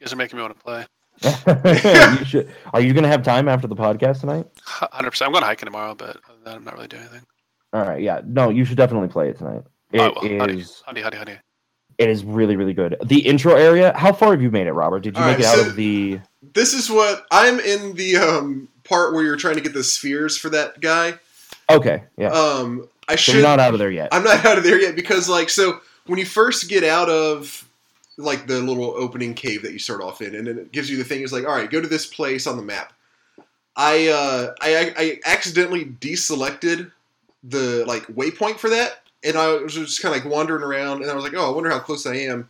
guys 0.00 0.12
are 0.12 0.16
making 0.16 0.36
me 0.36 0.42
want 0.42 0.56
to 0.56 0.62
play. 0.62 0.86
you 2.18 2.24
should, 2.24 2.54
are 2.72 2.80
you 2.80 2.92
going 2.92 3.02
to 3.04 3.08
have 3.08 3.22
time 3.22 3.48
after 3.48 3.66
the 3.66 3.76
podcast 3.76 4.20
tonight? 4.20 4.46
Hundred 4.64 5.10
percent. 5.10 5.26
I'm 5.28 5.32
going 5.32 5.44
hiking 5.44 5.66
tomorrow, 5.66 5.94
but 5.94 6.08
other 6.10 6.20
than 6.36 6.44
that, 6.44 6.54
I'm 6.56 6.64
not 6.64 6.74
really 6.74 6.88
doing 6.88 7.02
anything. 7.02 7.22
All 7.72 7.82
right. 7.82 8.02
Yeah. 8.02 8.20
No, 8.24 8.50
you 8.50 8.64
should 8.64 8.76
definitely 8.76 9.08
play 9.08 9.28
it 9.28 9.38
tonight. 9.38 9.62
It 9.92 10.00
Oh, 10.00 10.12
well, 10.20 10.38
honey, 10.38 10.60
is- 10.60 10.82
honey, 10.86 11.00
honey, 11.02 11.16
honey. 11.16 11.36
It 11.98 12.08
is 12.08 12.24
really, 12.24 12.56
really 12.56 12.72
good. 12.72 12.96
The 13.04 13.20
intro 13.20 13.54
area. 13.54 13.92
How 13.96 14.12
far 14.12 14.32
have 14.32 14.40
you 14.42 14.50
made 14.50 14.66
it, 14.66 14.72
Robert? 14.72 15.00
Did 15.00 15.14
you 15.16 15.22
All 15.22 15.28
make 15.28 15.36
right, 15.38 15.44
it 15.44 15.48
out 15.48 15.56
so- 15.58 15.68
of 15.68 15.76
the? 15.76 16.20
This 16.54 16.72
is 16.74 16.90
what 16.90 17.24
I'm 17.30 17.60
in 17.60 17.94
the 17.94 18.16
um, 18.16 18.68
part 18.84 19.12
where 19.12 19.22
you're 19.22 19.36
trying 19.36 19.54
to 19.56 19.60
get 19.60 19.74
the 19.74 19.84
spheres 19.84 20.36
for 20.36 20.48
that 20.50 20.80
guy. 20.80 21.14
Okay. 21.70 22.02
Yeah. 22.16 22.28
Um, 22.32 22.88
I 23.08 23.12
so 23.12 23.16
should. 23.16 23.34
you're 23.34 23.42
not 23.44 23.60
out 23.60 23.72
of 23.74 23.78
there 23.78 23.90
yet. 23.90 24.08
I'm 24.10 24.24
not 24.24 24.44
out 24.46 24.58
of 24.58 24.64
there 24.64 24.80
yet 24.80 24.96
because 24.96 25.28
like 25.28 25.48
so 25.50 25.80
when 26.06 26.18
you 26.18 26.24
first 26.24 26.68
get 26.68 26.82
out 26.82 27.08
of 27.08 27.68
like 28.16 28.46
the 28.46 28.60
little 28.60 28.94
opening 28.96 29.34
cave 29.34 29.62
that 29.62 29.72
you 29.72 29.78
start 29.78 30.02
off 30.02 30.20
in, 30.20 30.34
and 30.34 30.46
then 30.46 30.58
it 30.58 30.72
gives 30.72 30.90
you 30.90 30.96
the 30.96 31.04
thing 31.04 31.22
is 31.22 31.32
like, 31.32 31.44
all 31.44 31.54
right, 31.54 31.70
go 31.70 31.80
to 31.80 31.88
this 31.88 32.06
place 32.06 32.46
on 32.46 32.56
the 32.56 32.62
map. 32.62 32.92
I 33.76 34.08
uh, 34.08 34.54
I, 34.60 34.92
I 34.96 35.20
accidentally 35.24 35.86
deselected 35.86 36.90
the 37.42 37.84
like 37.86 38.06
waypoint 38.08 38.58
for 38.58 38.70
that, 38.70 39.00
and 39.24 39.36
I 39.36 39.54
was 39.56 39.74
just 39.74 40.02
kind 40.02 40.14
of 40.14 40.22
like 40.22 40.32
wandering 40.32 40.62
around, 40.62 41.02
and 41.02 41.10
I 41.10 41.14
was 41.14 41.24
like, 41.24 41.34
oh, 41.34 41.50
I 41.50 41.54
wonder 41.54 41.70
how 41.70 41.78
close 41.78 42.06
I 42.06 42.16
am. 42.16 42.48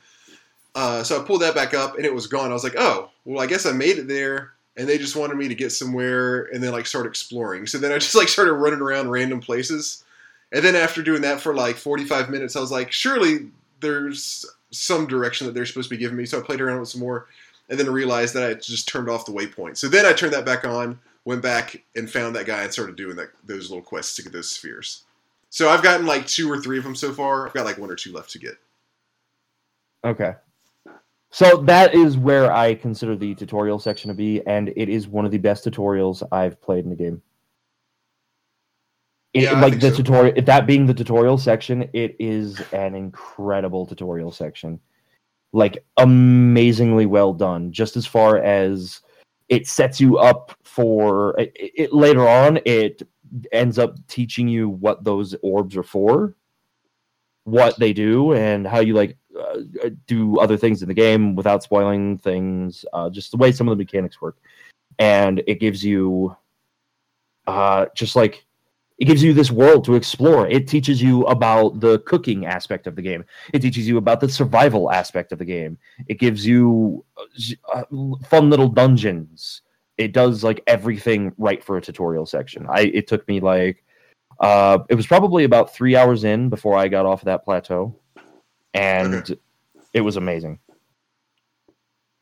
Uh, 0.75 1.03
so 1.03 1.21
I 1.21 1.25
pulled 1.25 1.43
that 1.43 1.55
back 1.55 1.75
up, 1.75 1.97
and 1.97 2.05
it 2.05 2.15
was 2.15 2.27
gone. 2.27 2.51
I 2.51 2.55
was 2.55 2.65
like, 2.65 2.77
oh, 2.77 3.11
well, 3.25 3.43
I 3.43 3.47
guess 3.47 3.67
I 3.67 3.73
made 3.73 3.99
it 3.99 4.09
there, 4.09 4.53
and 4.77 4.89
they 4.89 4.99
just 4.99 5.17
wanted 5.17 5.37
me 5.37 5.49
to 5.49 5.55
get 5.55 5.71
somewhere, 5.71 6.45
and 6.45 6.63
then 6.63 6.73
like 6.73 6.87
start 6.87 7.07
exploring. 7.07 7.67
So 7.67 7.79
then 7.79 7.93
I 7.93 7.99
just 7.99 8.15
like 8.15 8.29
started 8.29 8.55
running 8.55 8.81
around 8.81 9.11
random 9.11 9.41
places. 9.41 10.05
And 10.51 10.63
then 10.63 10.77
after 10.77 11.03
doing 11.03 11.23
that 11.23 11.41
for 11.41 11.55
like 11.55 11.77
45 11.77 12.29
minutes, 12.29 12.57
I 12.57 12.61
was 12.61 12.71
like, 12.71 12.93
surely 12.93 13.49
there's 13.81 14.45
some 14.73 15.07
direction 15.07 15.47
that 15.47 15.55
they're 15.55 15.67
supposed 15.67 15.89
to 15.89 15.95
be 15.95 16.01
giving 16.01 16.17
me. 16.17 16.27
So 16.27 16.39
I 16.39 16.43
played 16.43 16.61
around 16.61 16.81
with 16.81 16.89
some 16.89 17.01
more 17.01 17.29
and 17.69 17.79
then 17.79 17.91
realized 17.91 18.35
that 18.35 18.49
I 18.49 18.55
just 18.55 18.89
turned 18.89 19.09
off 19.09 19.27
the 19.27 19.33
waypoint. 19.33 19.77
So 19.77 19.89
then 19.89 20.05
I 20.05 20.13
turned 20.13 20.33
that 20.33 20.45
back 20.45 20.65
on, 20.65 20.99
went 21.25 21.43
back 21.43 21.83
and 21.95 22.11
found 22.11 22.35
that 22.37 22.47
guy 22.47 22.63
and 22.63 22.73
started 22.73 22.97
doing 22.97 23.17
that, 23.17 23.31
those 23.45 23.71
little 23.71 23.85
quests 23.85 24.17
to 24.17 24.23
get 24.23 24.33
those 24.33 24.51
spheres. 24.51 25.05
So 25.51 25.69
I've 25.69 25.83
gotten 25.83 26.07
like 26.07 26.27
two 26.27 26.51
or 26.51 26.61
three 26.61 26.79
of 26.79 26.85
them 26.85 26.97
so 26.97 27.13
far. 27.13 27.47
I've 27.47 27.55
got 27.55 27.67
like 27.67 27.79
one 27.79 27.91
or 27.91 27.95
two 27.95 28.13
left 28.13 28.31
to 28.31 28.39
get. 28.39 28.55
Okay. 30.05 30.35
So 31.31 31.59
that 31.59 31.95
is 31.95 32.19
where 32.19 32.53
I 32.53 32.75
consider 32.75 33.17
the 33.17 33.35
tutorial 33.35 33.79
section 33.79 34.09
to 34.09 34.15
be, 34.15 34.47
and 34.47 34.71
it 34.77 34.91
is 34.91 35.09
one 35.09 35.25
of 35.25 35.31
the 35.31 35.39
best 35.39 35.65
tutorials 35.65 36.23
I've 36.31 36.61
played 36.61 36.85
in 36.85 36.91
the 36.91 36.97
game. 36.97 37.23
It, 39.35 39.45
Yeah, 39.45 39.61
like 39.61 39.81
the 39.81 39.91
so. 39.91 39.97
tutorial, 39.97 40.43
that 40.43 40.67
being 40.67 40.87
the 40.87 40.95
tutorial 40.95 41.39
section, 41.39 41.89
it 41.93 42.17
is 42.19 42.61
an 42.73 42.95
incredible 42.95 43.87
tutorial 43.87 44.31
section. 44.31 44.79
Like 45.53 45.85
amazingly 45.97 47.07
well 47.07 47.33
done. 47.33 47.73
Just 47.73 47.97
as 47.97 48.07
far 48.07 48.39
as 48.39 49.01
it 49.49 49.67
sets 49.67 50.01
you 50.01 50.19
up 50.19 50.57
for 50.65 51.39
it, 51.39 51.53
it 51.55 51.93
later 51.93 52.29
on, 52.29 52.59
it 52.65 53.03
ends 53.53 53.79
up 53.79 53.97
teaching 54.09 54.49
you 54.49 54.69
what 54.69 55.05
those 55.05 55.35
orbs 55.43 55.77
are 55.77 55.83
for, 55.83 56.35
what 57.45 57.79
they 57.79 57.93
do, 57.93 58.35
and 58.35 58.67
how 58.67 58.81
you 58.81 58.95
like 58.95 59.17
uh, 59.39 59.91
do 60.07 60.39
other 60.39 60.57
things 60.57 60.83
in 60.83 60.89
the 60.89 60.95
game 60.95 61.35
without 61.35 61.63
spoiling 61.63 62.19
things. 62.19 62.85
Uh, 62.93 63.11
just 63.11 63.31
the 63.31 63.37
way 63.37 63.53
some 63.53 63.69
of 63.69 63.77
the 63.77 63.83
mechanics 63.83 64.21
work, 64.21 64.37
and 64.99 65.43
it 65.47 65.61
gives 65.61 65.85
you, 65.85 66.35
uh, 67.47 67.87
just 67.95 68.17
like 68.17 68.45
it 69.03 69.07
gives 69.07 69.21
you 69.21 69.33
this 69.33 69.51
world 69.51 69.85
to 69.85 69.97
explore. 69.97 70.47
It 70.47 70.69
teaches 70.69 71.03
you 71.03 71.25
about 71.25 71.81
the 71.81 71.99
cooking 72.07 72.47
aspect 72.47 72.87
of 72.87 72.95
the 72.95 73.03
game. 73.03 73.25
It 73.53 73.59
teaches 73.59 73.89
you 73.89 73.97
about 73.97 74.21
the 74.21 74.29
survival 74.29 74.93
aspect 74.93 75.33
of 75.33 75.41
the 75.41 75.45
game. 75.45 75.77
It 76.07 76.21
gives 76.21 76.47
you 76.47 77.05
uh, 77.17 77.25
uh, 77.75 77.85
fun 78.29 78.49
little 78.49 78.69
dungeons. 78.69 79.63
It 79.99 80.13
does 80.13 80.45
like 80.45 80.63
everything 80.69 81.33
right 81.37 81.65
for 81.65 81.77
a 81.77 81.81
tutorial 81.81 82.27
section. 82.27 82.65
I 82.71 82.93
it 82.95 83.09
took 83.09 83.27
me 83.27 83.41
like 83.41 83.83
uh 84.39 84.79
it 84.89 84.95
was 84.95 85.09
probably 85.09 85.43
about 85.43 85.75
3 85.75 85.97
hours 85.97 86.23
in 86.23 86.49
before 86.49 86.79
I 86.79 86.87
got 86.87 87.05
off 87.05 87.23
of 87.23 87.27
that 87.27 87.45
plateau 87.45 87.99
and 88.73 89.15
Okay. 89.15 89.35
it 89.95 90.03
was 90.03 90.17
amazing. 90.17 90.61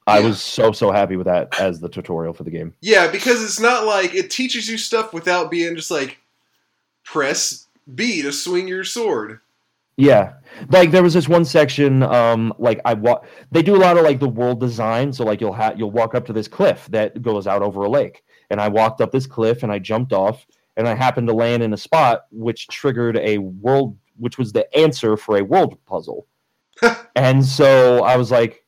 I 0.07 0.21
was 0.21 0.41
so 0.41 0.73
so 0.73 0.91
happy 0.93 1.17
with 1.17 1.27
that 1.27 1.61
as 1.61 1.79
the 1.79 1.91
tutorial 1.91 2.33
for 2.33 2.45
the 2.45 2.51
game. 2.51 2.73
Yeah, 2.81 3.11
because 3.11 3.45
it's 3.45 3.61
not 3.61 3.85
like 3.85 4.15
it 4.15 4.31
teaches 4.31 4.67
you 4.67 4.79
stuff 4.79 5.13
without 5.13 5.51
being 5.51 5.77
just 5.77 5.91
like 5.91 6.17
press 7.11 7.67
B 7.93 8.23
to 8.23 8.33
swing 8.33 8.69
your 8.69 8.85
sword. 8.85 9.41
Yeah, 9.97 10.35
like 10.71 10.93
there 10.93 11.03
was 11.03 11.13
this 11.13 11.29
one 11.29 11.45
section, 11.45 12.03
um, 12.05 12.55
like 12.59 12.81
I 12.85 12.95
wa- 12.95 13.21
they 13.51 13.63
do 13.63 13.77
a 13.77 13.83
lot 13.83 13.99
of 13.99 14.05
like 14.05 14.21
the 14.21 14.29
world 14.29 14.61
design. 14.61 15.13
So 15.13 15.25
like 15.25 15.41
you'll 15.41 15.53
have 15.53 15.79
you'll 15.79 15.91
walk 15.91 16.15
up 16.15 16.25
to 16.27 16.33
this 16.33 16.49
cliff 16.49 16.87
that 16.91 17.21
goes 17.21 17.47
out 17.47 17.63
over 17.63 17.83
a 17.83 17.91
lake, 17.91 18.23
and 18.49 18.61
I 18.61 18.69
walked 18.69 19.01
up 19.01 19.11
this 19.11 19.27
cliff 19.27 19.63
and 19.63 19.73
I 19.73 19.79
jumped 19.79 20.13
off, 20.13 20.47
and 20.77 20.89
I 20.89 20.95
happened 20.95 21.27
to 21.29 21.35
land 21.35 21.63
in 21.63 21.75
a 21.75 21.77
spot 21.77 22.27
which 22.31 22.69
triggered 22.69 23.17
a 23.19 23.39
world, 23.39 23.99
which 24.17 24.39
was 24.39 24.53
the 24.53 24.75
answer 24.79 25.17
for 25.17 25.37
a 25.37 25.45
world 25.45 25.77
puzzle, 25.85 26.27
and 27.17 27.45
so 27.45 28.05
I 28.05 28.17
was 28.17 28.31
like, 28.31 28.65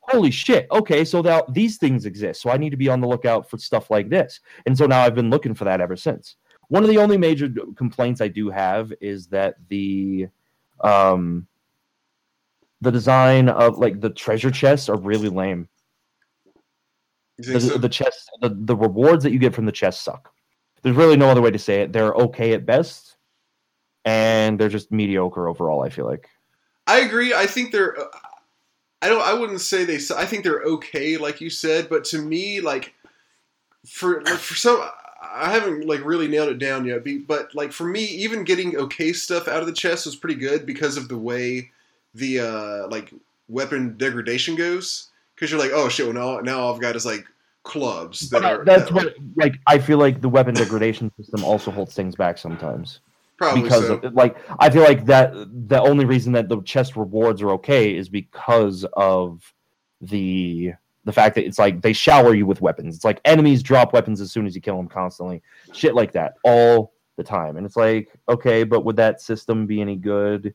holy 0.00 0.30
shit, 0.30 0.66
okay, 0.72 1.04
so 1.04 1.20
now 1.20 1.44
these 1.50 1.76
things 1.76 2.06
exist, 2.06 2.40
so 2.40 2.50
I 2.50 2.56
need 2.56 2.70
to 2.70 2.76
be 2.76 2.88
on 2.88 3.00
the 3.00 3.08
lookout 3.08 3.48
for 3.48 3.58
stuff 3.58 3.90
like 3.90 4.08
this, 4.08 4.40
and 4.64 4.76
so 4.76 4.86
now 4.86 5.02
I've 5.02 5.14
been 5.14 5.30
looking 5.30 5.54
for 5.54 5.64
that 5.64 5.80
ever 5.80 5.94
since. 5.94 6.36
One 6.68 6.82
of 6.82 6.88
the 6.88 6.98
only 6.98 7.16
major 7.16 7.48
complaints 7.76 8.20
I 8.20 8.28
do 8.28 8.50
have 8.50 8.92
is 9.00 9.28
that 9.28 9.56
the 9.68 10.28
um 10.80 11.46
the 12.80 12.90
design 12.92 13.48
of 13.48 13.78
like 13.78 14.00
the 14.00 14.10
treasure 14.10 14.50
chests 14.50 14.88
are 14.88 14.98
really 14.98 15.30
lame 15.30 15.68
the, 17.38 17.60
so? 17.60 17.78
the 17.78 17.88
chests 17.88 18.28
the, 18.42 18.50
the 18.50 18.76
rewards 18.76 19.24
that 19.24 19.32
you 19.32 19.38
get 19.38 19.54
from 19.54 19.64
the 19.64 19.72
chests 19.72 20.04
suck 20.04 20.30
there's 20.82 20.96
really 20.96 21.16
no 21.16 21.30
other 21.30 21.40
way 21.40 21.50
to 21.50 21.58
say 21.58 21.80
it 21.80 21.92
they're 21.94 22.12
okay 22.12 22.52
at 22.52 22.66
best 22.66 23.16
and 24.04 24.58
they're 24.58 24.68
just 24.68 24.92
mediocre 24.92 25.48
overall 25.48 25.82
i 25.82 25.88
feel 25.88 26.04
like 26.04 26.28
I 26.86 27.00
agree. 27.00 27.34
I 27.34 27.46
think 27.46 27.72
they're. 27.72 27.98
uh, 27.98 28.04
I 29.02 29.08
don't. 29.08 29.22
I 29.22 29.34
wouldn't 29.34 29.60
say 29.60 29.84
they. 29.84 29.98
I 30.16 30.24
think 30.24 30.44
they're 30.44 30.62
okay, 30.62 31.16
like 31.16 31.40
you 31.40 31.50
said. 31.50 31.88
But 31.88 32.04
to 32.06 32.18
me, 32.18 32.60
like 32.60 32.94
for 33.86 34.24
for 34.24 34.54
some, 34.54 34.88
I 35.22 35.50
haven't 35.50 35.86
like 35.86 36.04
really 36.04 36.28
nailed 36.28 36.50
it 36.50 36.58
down 36.58 36.84
yet. 36.84 37.04
But 37.26 37.54
like 37.54 37.72
for 37.72 37.84
me, 37.84 38.04
even 38.04 38.44
getting 38.44 38.76
okay 38.76 39.12
stuff 39.12 39.48
out 39.48 39.60
of 39.60 39.66
the 39.66 39.72
chest 39.72 40.06
was 40.06 40.16
pretty 40.16 40.36
good 40.36 40.66
because 40.66 40.96
of 40.96 41.08
the 41.08 41.18
way 41.18 41.70
the 42.14 42.40
uh 42.40 42.88
like 42.88 43.12
weapon 43.48 43.96
degradation 43.96 44.56
goes. 44.56 45.08
Because 45.34 45.50
you're 45.50 45.60
like, 45.60 45.72
oh 45.72 45.88
shit, 45.88 46.06
well 46.06 46.14
now 46.14 46.40
now 46.40 46.72
I've 46.72 46.80
got 46.80 46.96
is 46.96 47.06
like 47.06 47.26
clubs 47.66 48.30
that 48.30 48.44
are. 48.44 48.64
that's 48.64 48.84
that- 48.84 48.92
what 48.94 49.14
like 49.34 49.58
i 49.66 49.76
feel 49.76 49.98
like 49.98 50.20
the 50.20 50.28
weapon 50.28 50.54
degradation 50.54 51.10
system 51.16 51.42
also 51.44 51.70
holds 51.70 51.94
things 51.94 52.14
back 52.14 52.38
sometimes 52.38 53.00
probably 53.36 53.62
because 53.62 53.88
so. 53.88 53.94
of, 53.94 54.14
like 54.14 54.36
i 54.60 54.70
feel 54.70 54.82
like 54.82 55.04
that 55.04 55.32
the 55.68 55.80
only 55.80 56.04
reason 56.04 56.32
that 56.32 56.48
the 56.48 56.62
chest 56.62 56.94
rewards 56.94 57.42
are 57.42 57.50
okay 57.50 57.94
is 57.94 58.08
because 58.08 58.86
of 58.92 59.52
the 60.00 60.72
the 61.06 61.12
fact 61.12 61.34
that 61.34 61.46
it's 61.46 61.58
like 61.58 61.80
they 61.80 61.92
shower 61.94 62.34
you 62.34 62.44
with 62.44 62.60
weapons 62.60 62.94
it's 62.94 63.04
like 63.04 63.20
enemies 63.24 63.62
drop 63.62 63.94
weapons 63.94 64.20
as 64.20 64.30
soon 64.30 64.46
as 64.46 64.54
you 64.54 64.60
kill 64.60 64.76
them 64.76 64.88
constantly 64.88 65.40
shit 65.72 65.94
like 65.94 66.12
that 66.12 66.34
all 66.44 66.92
the 67.16 67.24
time 67.24 67.56
and 67.56 67.64
it's 67.64 67.76
like 67.76 68.12
okay 68.28 68.62
but 68.62 68.84
would 68.84 68.96
that 68.96 69.20
system 69.20 69.66
be 69.66 69.80
any 69.80 69.96
good 69.96 70.52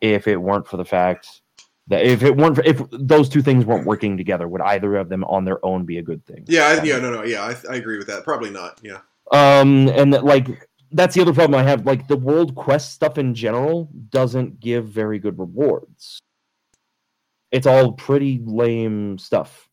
if 0.00 0.26
it 0.26 0.36
weren't 0.36 0.66
for 0.66 0.76
the 0.76 0.84
fact 0.84 1.42
that 1.86 2.04
if 2.04 2.22
it 2.22 2.36
weren't 2.36 2.56
for, 2.56 2.62
if 2.64 2.82
those 2.90 3.28
two 3.28 3.42
things 3.42 3.64
weren't 3.64 3.86
working 3.86 4.16
together 4.16 4.48
would 4.48 4.60
either 4.62 4.96
of 4.96 5.08
them 5.08 5.22
on 5.24 5.44
their 5.44 5.64
own 5.64 5.84
be 5.84 5.98
a 5.98 6.02
good 6.02 6.24
thing 6.26 6.44
yeah, 6.48 6.66
I, 6.66 6.82
yeah, 6.82 6.98
no, 6.98 7.12
no, 7.12 7.22
yeah, 7.22 7.42
I, 7.42 7.72
I 7.72 7.76
agree 7.76 7.98
with 7.98 8.08
that. 8.08 8.24
Probably 8.24 8.50
not. 8.50 8.80
Yeah. 8.82 8.98
um, 9.32 9.88
and 9.88 10.12
that, 10.14 10.24
like 10.24 10.68
that's 10.92 11.14
the 11.14 11.22
other 11.22 11.32
problem 11.32 11.58
I 11.58 11.68
have. 11.68 11.86
Like 11.86 12.08
the 12.08 12.16
world 12.16 12.54
quest 12.54 12.92
stuff 12.92 13.18
in 13.18 13.34
general 13.34 13.88
doesn't 14.10 14.60
give 14.60 14.88
very 14.88 15.18
good 15.18 15.38
rewards. 15.38 16.18
It's 17.52 17.66
all 17.66 17.92
pretty 17.92 18.40
lame 18.44 19.18
stuff. 19.18 19.68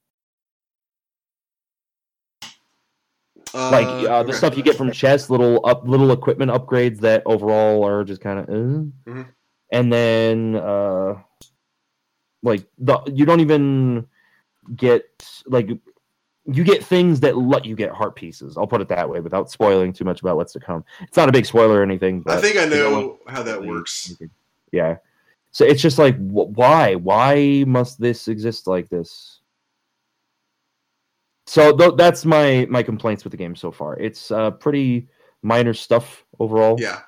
Like 3.53 3.87
uh, 3.87 4.23
the 4.23 4.33
stuff 4.33 4.55
you 4.57 4.63
get 4.63 4.75
from 4.75 4.91
chests, 4.91 5.29
little 5.29 5.65
up, 5.65 5.87
little 5.87 6.11
equipment 6.11 6.51
upgrades 6.51 6.99
that 6.99 7.23
overall 7.25 7.85
are 7.85 8.03
just 8.03 8.21
kind 8.21 8.39
of, 8.39 8.45
Mhm. 8.47 9.27
and 9.71 9.93
then 9.93 10.55
uh, 10.55 11.15
like 12.43 12.65
the 12.77 12.99
you 13.13 13.25
don't 13.25 13.39
even 13.39 14.05
get 14.75 15.03
like 15.47 15.69
you 16.49 16.63
get 16.63 16.83
things 16.83 17.19
that 17.21 17.37
let 17.37 17.65
you 17.65 17.75
get 17.75 17.91
heart 17.91 18.15
pieces. 18.15 18.57
I'll 18.57 18.67
put 18.67 18.79
it 18.81 18.87
that 18.89 19.09
way 19.09 19.19
without 19.19 19.51
spoiling 19.51 19.91
too 19.91 20.05
much 20.05 20.21
about 20.21 20.37
what's 20.37 20.53
to 20.53 20.59
come. 20.59 20.85
It's 21.01 21.17
not 21.17 21.27
a 21.27 21.31
big 21.31 21.45
spoiler 21.45 21.79
or 21.79 21.83
anything. 21.83 22.21
But 22.21 22.37
I 22.37 22.41
think 22.41 22.57
I 22.57 22.65
know, 22.65 23.19
how 23.27 23.43
that 23.43 23.61
works. 23.63 24.15
Yeah. 24.71 24.97
So 25.51 25.65
it's 25.65 25.81
just 25.81 25.97
like, 25.97 26.15
wh- 26.17 26.55
why? 26.57 26.95
Why 26.95 27.63
must 27.67 27.99
this 27.99 28.27
exist 28.27 28.67
like 28.67 28.87
this? 28.89 29.39
So 31.47 31.75
th- 31.75 31.93
that's 31.97 32.25
my 32.25 32.67
my 32.69 32.83
complaints 32.83 33.23
with 33.23 33.31
the 33.31 33.37
game 33.37 33.55
so 33.55 33.71
far. 33.71 33.97
It's 33.97 34.29
uh, 34.31 34.51
pretty 34.51 35.07
minor 35.41 35.73
stuff 35.73 36.25
overall, 36.39 36.75
Yeah, 36.79 36.99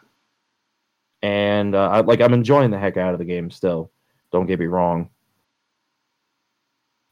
and 1.21 1.75
uh, 1.75 1.89
I, 1.89 1.99
like 2.01 2.21
I'm 2.21 2.33
enjoying 2.33 2.71
the 2.71 2.79
heck 2.79 2.95
out 2.97 3.11
of 3.13 3.19
the 3.19 3.25
game 3.25 3.51
still. 3.51 3.91
Don't 4.31 4.45
get 4.47 4.59
me 4.59 4.65
wrong. 4.67 5.09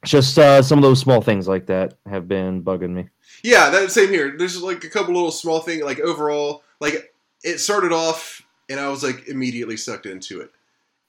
Just 0.05 0.37
uh, 0.39 0.61
some 0.61 0.77
of 0.79 0.83
those 0.83 0.99
small 0.99 1.21
things 1.21 1.47
like 1.47 1.65
that 1.65 1.95
have 2.07 2.27
been 2.27 2.63
bugging 2.63 2.91
me. 2.93 3.09
yeah. 3.43 3.69
That 3.71 3.91
same 3.91 4.09
here. 4.09 4.35
There's 4.37 4.61
like 4.61 4.83
a 4.83 4.89
couple 4.89 5.13
little 5.13 5.31
small 5.31 5.59
things. 5.59 5.83
Like 5.83 5.99
overall, 5.99 6.63
like 6.79 7.13
it 7.43 7.57
started 7.57 7.91
off, 7.91 8.41
and 8.69 8.79
I 8.79 8.87
was 8.89 9.03
like 9.03 9.27
immediately 9.27 9.75
sucked 9.75 10.05
into 10.05 10.39
it, 10.41 10.51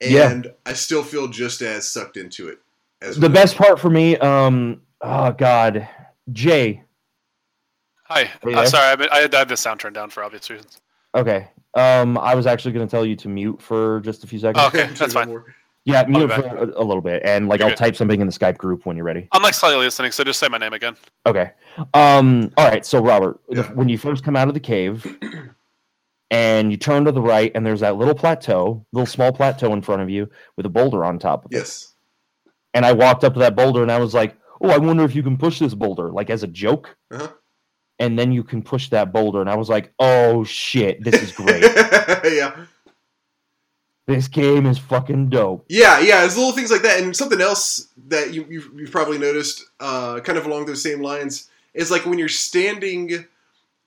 Yeah. 0.00 0.30
and 0.30 0.52
I 0.66 0.72
still 0.72 1.02
feel 1.04 1.28
just 1.28 1.60
as 1.62 1.86
sucked 1.86 2.16
into 2.16 2.48
it. 2.48 2.58
As 3.02 3.16
The 3.18 3.28
best 3.28 3.56
part 3.56 3.78
for 3.78 3.90
me, 3.90 4.16
um, 4.16 4.80
oh 5.02 5.30
god, 5.32 5.86
Jay. 6.32 6.82
Hi. 8.04 8.30
Are 8.42 8.50
you 8.50 8.56
Uh, 8.56 8.66
sorry, 8.66 8.86
I, 8.92 8.96
been- 8.96 9.08
I 9.12 9.18
had 9.18 9.34
I 9.34 9.44
the 9.44 9.56
sound 9.56 9.80
turned 9.80 9.94
down 9.94 10.10
for 10.10 10.22
obvious 10.24 10.48
reasons. 10.50 10.80
Okay. 11.14 11.48
Um, 11.74 12.16
I 12.18 12.34
was 12.34 12.46
actually 12.46 12.72
going 12.72 12.86
to 12.86 12.90
tell 12.90 13.04
you 13.04 13.16
to 13.16 13.28
mute 13.28 13.60
for 13.60 14.00
just 14.00 14.24
a 14.24 14.26
few 14.26 14.38
seconds. 14.38 14.62
Oh, 14.64 14.68
okay, 14.68 14.92
that's 14.94 15.12
fine. 15.12 15.42
Yeah, 15.84 16.04
mute 16.06 16.30
for 16.32 16.42
a, 16.42 16.64
a 16.64 16.84
little 16.84 17.00
bit, 17.00 17.22
and 17.24 17.48
like 17.48 17.60
You're 17.60 17.68
I'll 17.68 17.70
good. 17.72 17.78
type 17.78 17.96
something 17.96 18.20
in 18.20 18.26
the 18.26 18.32
Skype 18.32 18.58
group 18.58 18.84
when 18.84 18.96
you're 18.96 19.06
ready. 19.06 19.28
I'm 19.32 19.42
like 19.42 19.54
slightly 19.54 19.78
listening, 19.78 20.12
so 20.12 20.22
just 20.24 20.38
say 20.38 20.48
my 20.48 20.58
name 20.58 20.72
again. 20.74 20.96
Okay. 21.24 21.52
Um. 21.94 22.52
All 22.58 22.68
right. 22.68 22.84
So 22.84 23.00
Robert, 23.02 23.40
the- 23.48 23.62
when 23.64 23.88
you 23.88 23.96
first 23.96 24.22
come 24.24 24.36
out 24.36 24.48
of 24.48 24.54
the 24.54 24.60
cave, 24.60 25.06
and 26.30 26.70
you 26.70 26.76
turn 26.76 27.04
to 27.06 27.12
the 27.12 27.22
right, 27.22 27.52
and 27.54 27.64
there's 27.64 27.80
that 27.80 27.96
little 27.96 28.14
plateau, 28.14 28.84
little 28.92 29.06
small 29.06 29.32
plateau 29.32 29.72
in 29.72 29.80
front 29.80 30.02
of 30.02 30.10
you 30.10 30.28
with 30.56 30.66
a 30.66 30.70
boulder 30.70 31.04
on 31.04 31.18
top 31.18 31.44
of 31.46 31.52
it. 31.52 31.56
Yes. 31.56 31.94
And 32.74 32.84
I 32.84 32.92
walked 32.92 33.24
up 33.24 33.32
to 33.34 33.38
that 33.40 33.56
boulder, 33.56 33.82
and 33.82 33.90
I 33.90 33.98
was 33.98 34.12
like, 34.12 34.36
"Oh, 34.60 34.70
I 34.70 34.78
wonder 34.78 35.04
if 35.04 35.14
you 35.14 35.22
can 35.22 35.36
push 35.36 35.58
this 35.58 35.74
boulder, 35.74 36.10
like 36.10 36.30
as 36.30 36.42
a 36.42 36.46
joke." 36.46 36.96
Uh-huh. 37.10 37.28
And 38.00 38.16
then 38.16 38.30
you 38.30 38.44
can 38.44 38.62
push 38.62 38.90
that 38.90 39.12
boulder, 39.12 39.40
and 39.40 39.50
I 39.50 39.56
was 39.56 39.68
like, 39.68 39.92
"Oh 39.98 40.44
shit, 40.44 41.02
this 41.02 41.20
is 41.22 41.32
great! 41.32 41.62
yeah. 42.24 42.64
this 44.06 44.28
game 44.28 44.66
is 44.66 44.78
fucking 44.78 45.30
dope." 45.30 45.64
Yeah, 45.68 45.98
yeah, 46.00 46.24
it's 46.24 46.36
little 46.36 46.52
things 46.52 46.70
like 46.70 46.82
that, 46.82 47.00
and 47.00 47.16
something 47.16 47.40
else 47.40 47.88
that 48.06 48.32
you, 48.32 48.46
you've, 48.48 48.70
you've 48.76 48.92
probably 48.92 49.18
noticed, 49.18 49.64
uh, 49.80 50.20
kind 50.20 50.38
of 50.38 50.46
along 50.46 50.66
those 50.66 50.82
same 50.82 51.02
lines, 51.02 51.50
is 51.74 51.90
like 51.90 52.06
when 52.06 52.18
you're 52.18 52.28
standing 52.28 53.26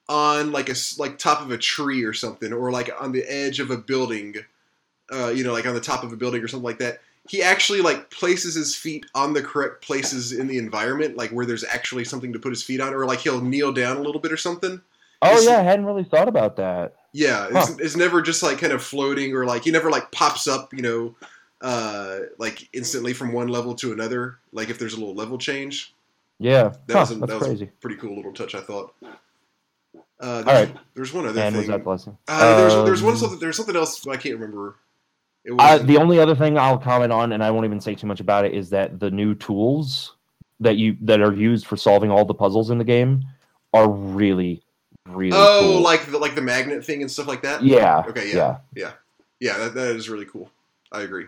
on 0.09 0.51
like 0.51 0.69
a 0.69 0.75
like 0.97 1.17
top 1.17 1.41
of 1.41 1.51
a 1.51 1.57
tree 1.57 2.03
or 2.03 2.13
something, 2.13 2.51
or 2.51 2.69
like 2.71 2.89
on 2.99 3.13
the 3.13 3.23
edge 3.23 3.61
of 3.61 3.71
a 3.71 3.77
building, 3.77 4.35
uh, 5.11 5.29
you 5.29 5.43
know, 5.43 5.53
like 5.53 5.65
on 5.65 5.73
the 5.73 5.81
top 5.81 6.03
of 6.03 6.11
a 6.11 6.17
building 6.17 6.43
or 6.43 6.47
something 6.49 6.65
like 6.65 6.79
that. 6.79 6.99
He 7.29 7.41
actually 7.43 7.81
like 7.81 8.09
places 8.09 8.55
his 8.55 8.75
feet 8.75 9.05
on 9.13 9.33
the 9.33 9.43
correct 9.43 9.83
places 9.83 10.31
in 10.31 10.47
the 10.47 10.57
environment, 10.57 11.15
like 11.17 11.29
where 11.31 11.45
there's 11.45 11.63
actually 11.63 12.03
something 12.03 12.33
to 12.33 12.39
put 12.39 12.49
his 12.49 12.63
feet 12.63 12.81
on, 12.81 12.93
or 12.93 13.05
like 13.05 13.19
he'll 13.19 13.41
kneel 13.41 13.71
down 13.71 13.97
a 13.97 14.01
little 14.01 14.19
bit 14.21 14.31
or 14.31 14.37
something. 14.37 14.81
Oh 15.21 15.27
It's- 15.27 15.45
yeah, 15.45 15.59
I 15.59 15.63
hadn't 15.63 15.85
really 15.85 16.03
thought 16.03 16.27
about 16.27 16.55
that. 16.57 16.95
Yeah, 17.13 17.47
it's, 17.51 17.69
Huh. 17.69 17.75
it's 17.79 17.95
never 17.95 18.21
just 18.21 18.41
like 18.41 18.57
kind 18.57 18.73
of 18.73 18.81
floating 18.81 19.35
or 19.35 19.45
like 19.45 19.63
he 19.65 19.71
never 19.71 19.91
like 19.91 20.11
pops 20.11 20.47
up, 20.47 20.73
you 20.73 20.81
know, 20.81 21.15
uh, 21.61 22.19
like 22.39 22.67
instantly 22.73 23.13
from 23.13 23.33
one 23.33 23.49
level 23.49 23.75
to 23.75 23.91
another. 23.93 24.39
Like 24.51 24.69
if 24.69 24.79
there's 24.79 24.93
a 24.93 24.97
little 24.97 25.13
level 25.13 25.37
change, 25.37 25.93
Yeah, 26.39 26.73
that 26.87 26.93
Huh, 26.93 26.99
was 27.01 27.11
a, 27.11 27.15
that's 27.15 27.29
that 27.31 27.39
was 27.39 27.47
crazy. 27.49 27.65
a 27.65 27.81
pretty 27.81 27.97
cool 27.97 28.15
little 28.15 28.33
touch. 28.33 28.55
I 28.55 28.61
thought. 28.61 28.95
Uh, 30.19 30.41
there's, 30.43 30.69
right. 30.69 30.77
there's 30.95 31.13
one 31.13 31.27
other 31.27 31.41
And 31.41 31.55
was 31.55 31.67
that 31.67 31.83
blessing? 31.83 32.17
uh, 32.27 32.55
there's 32.55 32.73
there's 32.85 33.03
one 33.03 33.13
Um, 33.13 33.19
something 33.19 33.39
there's 33.39 33.57
something 33.57 33.75
else 33.75 34.05
I 34.07 34.17
can't 34.17 34.35
remember. 34.39 34.75
Uh, 35.57 35.79
the 35.79 35.97
only 35.97 36.19
other 36.19 36.35
thing 36.35 36.57
I'll 36.57 36.77
comment 36.77 37.11
on, 37.11 37.31
and 37.31 37.43
I 37.43 37.49
won't 37.49 37.65
even 37.65 37.81
say 37.81 37.95
too 37.95 38.07
much 38.07 38.19
about 38.19 38.45
it, 38.45 38.53
is 38.53 38.69
that 38.69 38.99
the 38.99 39.09
new 39.09 39.33
tools 39.33 40.15
that 40.59 40.77
you 40.77 40.95
that 41.01 41.21
are 41.21 41.33
used 41.33 41.65
for 41.65 41.75
solving 41.77 42.11
all 42.11 42.25
the 42.25 42.33
puzzles 42.33 42.69
in 42.69 42.77
the 42.77 42.83
game 42.83 43.23
are 43.73 43.89
really, 43.89 44.61
really 45.07 45.31
oh 45.33 45.59
cool. 45.61 45.81
like 45.81 46.05
the 46.05 46.17
like 46.19 46.35
the 46.35 46.41
magnet 46.41 46.85
thing 46.85 47.01
and 47.01 47.09
stuff 47.09 47.27
like 47.27 47.41
that. 47.41 47.63
yeah, 47.63 48.03
Okay, 48.07 48.31
yeah, 48.33 48.57
yeah. 48.75 48.91
Yeah, 49.39 49.57
that, 49.57 49.73
that 49.73 49.95
is 49.95 50.07
really 50.07 50.25
cool. 50.25 50.51
I 50.91 51.01
agree. 51.01 51.25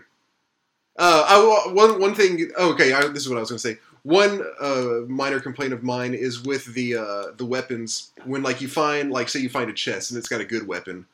Uh, 0.96 1.24
I, 1.68 1.72
one 1.72 2.00
one 2.00 2.14
thing. 2.14 2.50
Okay, 2.56 2.92
I, 2.92 3.08
this 3.08 3.24
is 3.24 3.28
what 3.28 3.36
I 3.36 3.40
was 3.40 3.50
going 3.50 3.58
to 3.58 3.68
say. 3.68 3.78
One 4.04 4.44
uh, 4.60 5.00
minor 5.08 5.40
complaint 5.40 5.72
of 5.72 5.82
mine 5.82 6.14
is 6.14 6.42
with 6.42 6.72
the 6.74 6.96
uh, 6.96 7.24
the 7.36 7.44
weapons. 7.44 8.12
When 8.24 8.42
like 8.42 8.60
you 8.60 8.68
find 8.68 9.10
like 9.10 9.28
say 9.28 9.40
you 9.40 9.48
find 9.48 9.68
a 9.68 9.72
chest 9.72 10.10
and 10.10 10.18
it's 10.18 10.28
got 10.28 10.40
a 10.40 10.44
good 10.44 10.68
weapon, 10.68 11.06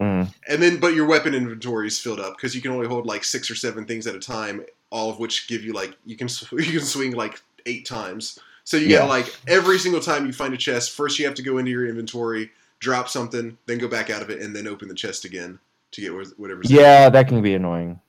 Mm. 0.00 0.32
and 0.48 0.62
then 0.62 0.80
but 0.80 0.94
your 0.94 1.06
weapon 1.06 1.34
inventory 1.34 1.86
is 1.86 1.98
filled 1.98 2.20
up 2.20 2.36
because 2.36 2.54
you 2.54 2.62
can 2.62 2.70
only 2.72 2.86
hold 2.86 3.04
like 3.06 3.22
six 3.22 3.50
or 3.50 3.54
seven 3.54 3.84
things 3.84 4.06
at 4.06 4.14
a 4.14 4.18
time, 4.18 4.64
all 4.90 5.10
of 5.10 5.18
which 5.18 5.46
give 5.46 5.62
you 5.62 5.72
like 5.74 5.94
you 6.06 6.16
can 6.16 6.28
sw- 6.28 6.52
you 6.52 6.78
can 6.78 6.80
swing 6.80 7.12
like 7.12 7.40
eight 7.66 7.84
times. 7.86 8.38
So 8.64 8.76
you 8.76 8.86
Yeah. 8.86 9.00
get 9.00 9.08
like 9.08 9.34
every 9.46 9.78
single 9.78 10.00
time 10.00 10.26
you 10.26 10.32
find 10.32 10.54
a 10.54 10.56
chest, 10.56 10.92
first 10.92 11.18
you 11.18 11.26
have 11.26 11.34
to 11.34 11.42
go 11.42 11.58
into 11.58 11.70
your 11.70 11.86
inventory, 11.86 12.50
drop 12.78 13.08
something, 13.08 13.58
then 13.66 13.78
go 13.78 13.88
back 13.88 14.08
out 14.10 14.22
of 14.22 14.30
it, 14.30 14.40
and 14.40 14.54
then 14.56 14.66
open 14.66 14.88
the 14.88 14.94
chest 14.94 15.24
again 15.24 15.58
to 15.92 16.00
get 16.00 16.12
whatever. 16.38 16.62
yeah. 16.64 17.08
That 17.10 17.28
can 17.28 17.42
be 17.42 17.54
annoying. 17.54 18.00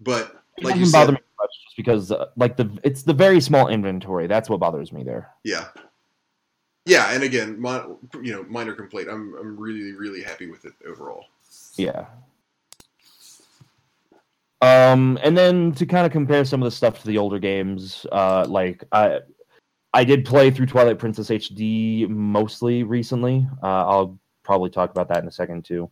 But 0.00 0.42
It 0.58 0.64
like 0.64 0.74
doesn't 0.74 0.80
you 0.80 0.86
said, 0.86 0.98
bother 0.98 1.12
me 1.12 1.18
much 1.38 1.50
just 1.64 1.76
because 1.76 2.10
uh, 2.12 2.26
like 2.36 2.56
the 2.56 2.68
it's 2.82 3.02
the 3.04 3.12
very 3.14 3.40
small 3.40 3.68
inventory. 3.68 4.26
That's 4.26 4.50
what 4.50 4.60
bothers 4.60 4.92
me 4.92 5.02
there. 5.04 5.30
yeah, 5.44 5.68
yeah, 6.86 7.12
and 7.12 7.22
again, 7.22 7.62
you 8.22 8.32
know, 8.32 8.44
minor 8.48 8.74
complaint. 8.74 9.08
I'm 9.10 9.34
I'm 9.38 9.56
really 9.58 9.92
really 9.92 10.22
happy 10.22 10.50
with 10.50 10.64
it 10.64 10.72
overall. 10.86 11.26
Yeah. 11.76 12.06
Um, 14.62 15.18
and 15.22 15.36
then 15.36 15.72
to 15.72 15.86
kind 15.86 16.04
of 16.04 16.12
compare 16.12 16.44
some 16.44 16.62
of 16.62 16.66
the 16.66 16.70
stuff 16.70 17.00
to 17.00 17.06
the 17.06 17.16
older 17.16 17.38
games, 17.38 18.04
uh, 18.12 18.44
like 18.46 18.84
I, 18.92 19.20
I 19.94 20.04
did 20.04 20.24
play 20.24 20.50
through 20.50 20.66
Twilight 20.66 20.98
Princess 20.98 21.28
HD 21.28 22.06
mostly 22.08 22.82
recently. 22.82 23.48
Uh, 23.62 23.86
I'll 23.86 24.18
probably 24.42 24.68
talk 24.68 24.90
about 24.90 25.08
that 25.08 25.22
in 25.22 25.28
a 25.28 25.32
second 25.32 25.64
too. 25.64 25.90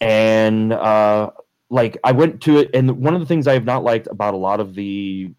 And 0.00 0.72
uh, 0.72 1.30
like 1.70 1.96
I 2.02 2.10
went 2.12 2.40
to 2.42 2.58
it, 2.58 2.70
and 2.74 2.98
one 2.98 3.14
of 3.14 3.20
the 3.20 3.26
things 3.26 3.46
I 3.46 3.52
have 3.52 3.64
not 3.64 3.84
liked 3.84 4.08
about 4.08 4.34
a 4.34 4.38
lot 4.38 4.58
of 4.58 4.74
the 4.74 5.32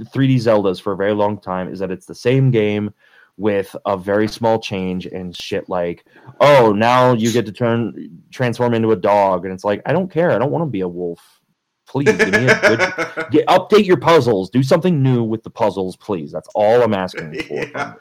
3D 0.00 0.36
Zeldas 0.36 0.80
for 0.80 0.92
a 0.92 0.96
very 0.96 1.14
long 1.14 1.40
time 1.40 1.72
is 1.72 1.80
that 1.80 1.90
it's 1.90 2.06
the 2.06 2.14
same 2.14 2.52
game 2.52 2.94
with 3.38 3.74
a 3.86 3.96
very 3.96 4.28
small 4.28 4.58
change 4.58 5.06
and 5.06 5.34
shit 5.34 5.68
like 5.68 6.04
oh 6.40 6.72
now 6.72 7.12
you 7.14 7.32
get 7.32 7.46
to 7.46 7.52
turn 7.52 8.20
transform 8.30 8.74
into 8.74 8.90
a 8.90 8.96
dog. 8.96 9.44
And 9.44 9.54
it's 9.54 9.64
like 9.64 9.80
i 9.86 9.92
don't 9.92 10.10
care. 10.10 10.30
I 10.32 10.38
don't 10.38 10.50
want 10.50 10.62
to 10.62 10.70
be 10.70 10.80
a 10.82 10.88
wolf. 10.88 11.20
Please 11.86 12.04
give 12.12 12.32
me 12.32 12.46
a 12.48 12.60
good 12.60 12.78
get, 13.30 13.46
update 13.46 13.86
your 13.86 13.96
puzzles. 13.96 14.50
Do 14.50 14.62
something 14.62 15.02
new 15.02 15.22
with 15.22 15.42
the 15.44 15.50
puzzles 15.50 15.96
please. 15.96 16.30
That's 16.32 16.48
all 16.54 16.82
i'm 16.82 16.92
asking 16.94 17.40
for. 17.48 17.64
Yeah. 17.64 17.94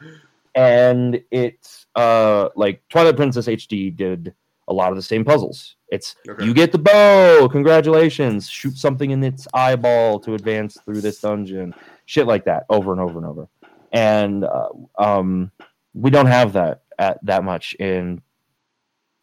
and 0.56 1.22
it's 1.32 1.86
uh 1.96 2.50
like 2.56 2.82
twilight 2.90 3.16
princess 3.16 3.46
hd 3.48 3.96
did 3.96 4.34
a 4.70 4.74
lot 4.74 4.90
of 4.90 4.98
the 4.98 5.02
same 5.04 5.24
puzzles. 5.24 5.76
It's 5.90 6.16
Okay. 6.28 6.44
you 6.44 6.54
get 6.54 6.74
the 6.74 6.78
bow. 6.78 7.48
Congratulations. 7.50 8.50
Shoot 8.50 8.76
something 8.76 9.12
in 9.12 9.24
its 9.24 9.48
eyeball 9.54 10.20
to 10.22 10.34
advance 10.34 10.78
through 10.84 11.00
this 11.00 11.22
dungeon. 11.22 11.74
Shit 12.06 12.28
like 12.28 12.44
that 12.46 12.66
over 12.70 12.92
and 12.92 13.00
over 13.00 13.18
and 13.18 13.26
over 13.26 13.48
and 13.92 14.44
uh, 14.44 14.70
um 14.98 15.52
we 15.94 16.10
don't 16.10 16.28
have 16.28 16.54
that 16.54 16.84
at 17.00 17.24
that 17.26 17.44
much 17.44 17.74
in 17.80 18.22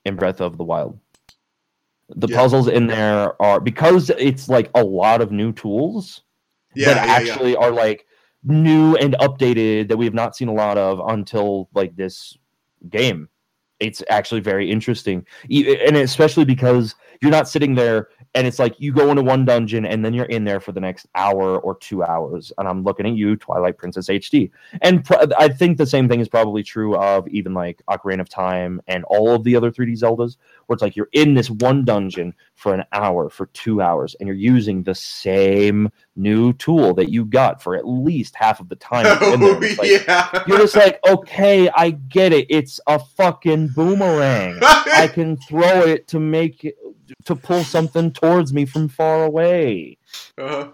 in 0.04 0.16
breath 0.16 0.40
of 0.40 0.56
the 0.58 0.64
wild 0.64 0.98
the 2.08 2.28
Yeah. 2.28 2.36
puzzles 2.36 2.68
in 2.68 2.86
there 2.86 3.40
are 3.40 3.60
because 3.60 4.10
it's 4.10 4.48
like 4.48 4.70
a 4.74 4.82
lot 4.84 5.20
of 5.20 5.30
new 5.32 5.52
tools 5.52 6.22
Yeah, 6.74 6.86
that 6.86 6.96
yeah, 7.04 7.08
actually 7.08 7.56
are 7.56 7.70
like 7.70 8.06
new 8.44 8.94
and 8.96 9.14
updated 9.20 9.88
that 9.88 9.96
we 9.96 10.04
have 10.04 10.14
not 10.14 10.36
seen 10.36 10.48
a 10.48 10.52
lot 10.52 10.76
of 10.76 11.00
until 11.08 11.68
like 11.74 11.96
this 11.96 12.36
game. 12.90 13.28
It's 13.80 14.02
actually 14.08 14.40
very 14.40 14.70
interesting, 14.70 15.26
and 15.50 15.96
especially 15.96 16.44
because 16.44 16.94
you're 17.24 17.32
not 17.32 17.48
sitting 17.48 17.74
there 17.74 18.08
and 18.36 18.46
it's 18.46 18.58
like 18.58 18.74
you 18.78 18.92
go 18.92 19.10
into 19.10 19.22
one 19.22 19.44
dungeon 19.44 19.86
and 19.86 20.04
then 20.04 20.12
you're 20.12 20.24
in 20.26 20.44
there 20.44 20.58
for 20.60 20.72
the 20.72 20.80
next 20.80 21.06
hour 21.14 21.58
or 21.60 21.76
two 21.76 22.02
hours. 22.02 22.52
And 22.58 22.66
I'm 22.68 22.82
looking 22.82 23.06
at 23.06 23.14
you, 23.14 23.36
Twilight 23.36 23.78
Princess 23.78 24.08
HD, 24.08 24.50
and 24.82 25.04
pr- 25.04 25.14
I 25.38 25.48
think 25.48 25.78
the 25.78 25.86
same 25.86 26.08
thing 26.08 26.20
is 26.20 26.28
probably 26.28 26.62
true 26.64 26.96
of 26.96 27.26
even 27.28 27.54
like 27.54 27.80
Ocarina 27.88 28.20
of 28.20 28.28
Time 28.28 28.80
and 28.88 29.04
all 29.04 29.34
of 29.34 29.44
the 29.44 29.54
other 29.56 29.70
3D 29.70 29.92
Zeldas, 29.98 30.36
where 30.66 30.74
it's 30.74 30.82
like 30.82 30.96
you're 30.96 31.08
in 31.12 31.34
this 31.34 31.48
one 31.50 31.84
dungeon 31.84 32.34
for 32.56 32.74
an 32.74 32.84
hour, 32.92 33.30
for 33.30 33.46
two 33.46 33.80
hours, 33.80 34.16
and 34.18 34.26
you're 34.26 34.36
using 34.36 34.82
the 34.82 34.94
same 34.94 35.88
new 36.16 36.52
tool 36.54 36.92
that 36.94 37.10
you 37.10 37.24
got 37.24 37.62
for 37.62 37.76
at 37.76 37.86
least 37.86 38.34
half 38.36 38.60
of 38.60 38.68
the 38.68 38.76
time. 38.76 39.06
you're 39.20 39.34
in 39.34 39.40
there. 39.40 39.54
Oh, 39.54 39.74
like- 39.78 40.06
yeah. 40.06 40.44
You're 40.46 40.58
just 40.58 40.76
like, 40.76 40.98
okay, 41.08 41.68
I 41.70 41.90
get 41.90 42.32
it. 42.32 42.46
It's 42.50 42.80
a 42.88 42.98
fucking 42.98 43.68
boomerang. 43.68 44.58
I 44.62 45.08
can 45.12 45.36
throw 45.36 45.82
it 45.82 46.08
to 46.08 46.18
make 46.20 46.64
it, 46.64 46.76
to 47.24 47.36
pull 47.36 47.64
something 47.64 48.12
towards 48.12 48.52
me 48.52 48.64
from 48.64 48.88
far 48.88 49.24
away. 49.24 49.98
uh-huh. 50.38 50.72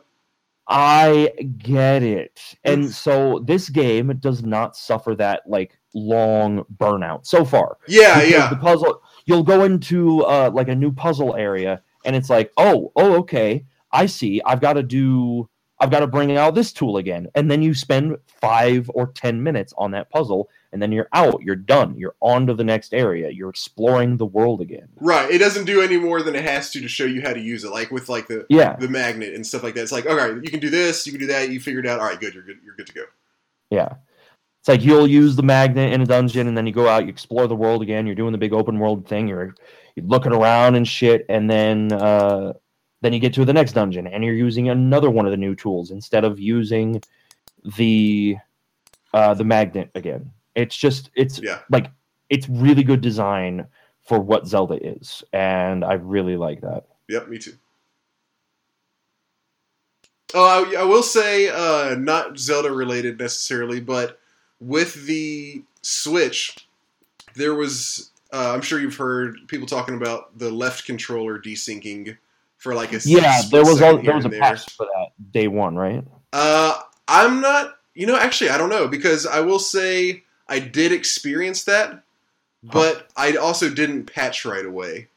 I 0.73 1.33
get 1.59 2.05
it. 2.05 2.41
And 2.63 2.89
so 2.89 3.41
this 3.41 3.69
game 3.69 4.17
does 4.21 4.45
not 4.45 4.77
suffer 4.77 5.17
that 5.17 5.43
like 5.45 5.77
long 5.95 6.65
burnout 6.77 7.27
so 7.27 7.45
far. 7.45 7.79
Yeah, 7.89 8.23
yeah. 8.23 8.49
The 8.49 8.57
puzzle 8.57 9.03
you'll 9.27 9.43
go 9.43 9.65
into 9.65 10.25
uh 10.25 10.53
like 10.55 10.69
a 10.69 10.75
new 10.77 10.93
puzzle 10.93 11.35
area 11.35 11.83
and 12.05 12.15
it's 12.15 12.31
like, 12.31 12.53
"Oh, 12.57 12.93
oh 12.95 13.15
okay. 13.19 13.65
I 13.91 14.07
see. 14.07 14.41
I've 14.47 14.61
got 14.61 14.75
to 14.75 14.85
do 14.85 15.50
I've 15.81 15.91
got 15.91 16.01
to 16.01 16.07
bring 16.07 16.37
out 16.37 16.55
this 16.55 16.73
tool 16.73 16.97
again." 16.99 17.29
And 17.35 17.51
then 17.51 17.63
you 17.63 17.75
spend 17.75 18.17
5 18.41 18.91
or 18.95 19.09
10 19.09 19.43
minutes 19.43 19.73
on 19.79 19.91
that 19.93 20.11
puzzle 20.11 20.49
and 20.73 20.81
then 20.81 20.93
you're 20.93 21.09
out, 21.13 21.43
you're 21.43 21.57
done. 21.57 21.97
You're 21.97 22.15
on 22.21 22.47
to 22.47 22.55
the 22.55 22.63
next 22.63 22.95
area. 22.95 23.31
You're 23.31 23.51
exploring 23.51 24.17
the 24.17 24.27
world 24.27 24.61
again. 24.61 24.89
Right. 25.01 25.29
It 25.31 25.39
doesn't 25.39 25.65
do 25.65 25.83
any 25.83 25.97
more 25.97 26.23
than 26.23 26.37
it 26.37 26.45
has 26.45 26.71
to 26.73 26.81
to 26.81 26.87
show 26.89 27.07
you 27.07 27.23
how 27.23 27.33
to 27.33 27.41
use 27.41 27.65
it. 27.65 27.71
Like 27.73 27.91
with 27.91 28.09
like 28.09 28.29
the 28.29 28.47
Yeah. 28.49 28.77
the 28.77 28.89
magnet 28.89 29.35
and 29.35 29.45
stuff 29.45 29.63
like 29.65 29.75
that. 29.75 29.83
It's 29.83 29.93
like, 29.93 30.07
okay, 30.07 30.41
you 30.43 30.51
can 30.51 30.61
do 30.61 30.71
this, 30.71 31.07
you 31.07 31.13
can 31.13 31.21
do 31.21 31.27
that. 31.27 31.51
You 31.51 31.59
figured 31.59 31.87
out. 31.87 31.99
All 31.99 32.07
right, 32.07 32.21
good. 32.21 32.35
You're 32.35 32.45
good. 32.45 32.59
You're 32.65 32.77
good 32.77 32.87
to 32.87 32.93
go. 32.93 33.05
Yeah. 33.71 33.95
It's 34.61 34.69
like 34.69 34.85
you'll 34.85 35.07
use 35.09 35.37
the 35.37 35.43
magnet 35.43 35.93
in 35.93 36.03
a 36.03 36.07
dungeon 36.07 36.47
and 36.47 36.57
then 36.57 36.67
you 36.67 36.73
go 36.73 36.87
out, 36.87 37.05
you 37.05 37.09
explore 37.09 37.49
the 37.49 37.57
world 37.57 37.83
again, 37.83 38.07
you're 38.07 38.15
doing 38.15 38.33
the 38.33 38.39
big 38.39 38.53
open 38.53 38.79
world 38.79 39.09
thing, 39.09 39.27
you're 39.27 39.55
you're 39.97 40.07
looking 40.07 40.33
around 40.33 40.75
and 40.77 40.87
shit, 40.87 41.25
and 41.29 41.51
then 41.51 41.93
uh 41.93 42.53
then 43.01 43.13
you 43.13 43.19
get 43.19 43.33
to 43.35 43.45
the 43.45 43.53
next 43.53 43.73
dungeon 43.73 44.07
and 44.07 44.25
you're 44.25 44.35
using 44.35 44.69
another 44.69 45.11
one 45.11 45.27
of 45.27 45.31
the 45.31 45.37
new 45.37 45.55
tools 45.55 45.91
instead 45.91 46.25
of 46.25 46.39
using 46.39 47.03
the 47.77 48.37
uh 49.15 49.35
the 49.35 49.45
magnet 49.45 49.91
again. 49.95 50.31
It's 50.55 50.77
just 50.77 51.11
it's 51.15 51.41
Yeah. 51.43 51.61
like 51.71 51.91
it's 52.29 52.49
really 52.49 52.83
good 52.83 53.01
design 53.01 53.67
for 54.07 54.19
what 54.19 54.47
Zelda 54.47 54.75
is, 54.83 55.23
and 55.33 55.85
I 55.85 55.95
really 55.95 56.37
like 56.37 56.61
that. 56.63 56.87
Yep. 57.09 57.29
Me 57.29 57.39
too. 57.39 57.55
Oh, 60.33 60.65
I, 60.65 60.81
I 60.81 60.85
will 60.85 61.03
say, 61.03 61.49
uh, 61.49 61.97
not 61.97 62.39
Zelda 62.39 62.71
related 62.73 63.19
necessarily, 63.19 63.81
but 63.81 64.21
with 64.61 65.07
the 65.07 65.63
Switch, 65.83 66.69
there 67.35 67.55
was. 67.55 68.11
Uh, 68.33 68.53
I'm 68.55 68.61
sure 68.61 68.79
you've 68.79 68.95
heard 68.97 69.39
people 69.49 69.67
talking 69.67 69.97
about 69.97 70.39
the 70.39 70.51
left 70.53 70.85
controller 70.85 71.37
desyncing 71.41 72.17
for 72.61 72.75
like 72.75 72.93
a 72.93 73.01
Yeah, 73.05 73.43
there 73.51 73.65
was 73.65 73.81
a, 73.81 74.01
there 74.05 74.15
was 74.15 74.27
a 74.27 74.29
there. 74.29 74.41
patch 74.41 74.71
for 74.71 74.87
that 74.87 75.33
day 75.33 75.49
one, 75.49 75.75
right? 75.75 76.05
Uh, 76.33 76.81
I'm 77.09 77.41
not. 77.41 77.75
You 77.95 78.07
know, 78.07 78.17
actually, 78.17 78.51
I 78.51 78.59
don't 78.59 78.69
know 78.71 78.87
because 78.87 79.27
I 79.27 79.41
will 79.41 79.59
say 79.59 80.23
I 80.49 80.61
did 80.61 80.93
experience 80.93 81.65
that, 81.65 82.05
but 82.63 83.09
I 83.17 83.35
also 83.35 83.69
didn't 83.69 84.05
patch 84.07 84.45
right 84.45 84.65
away. 84.65 85.09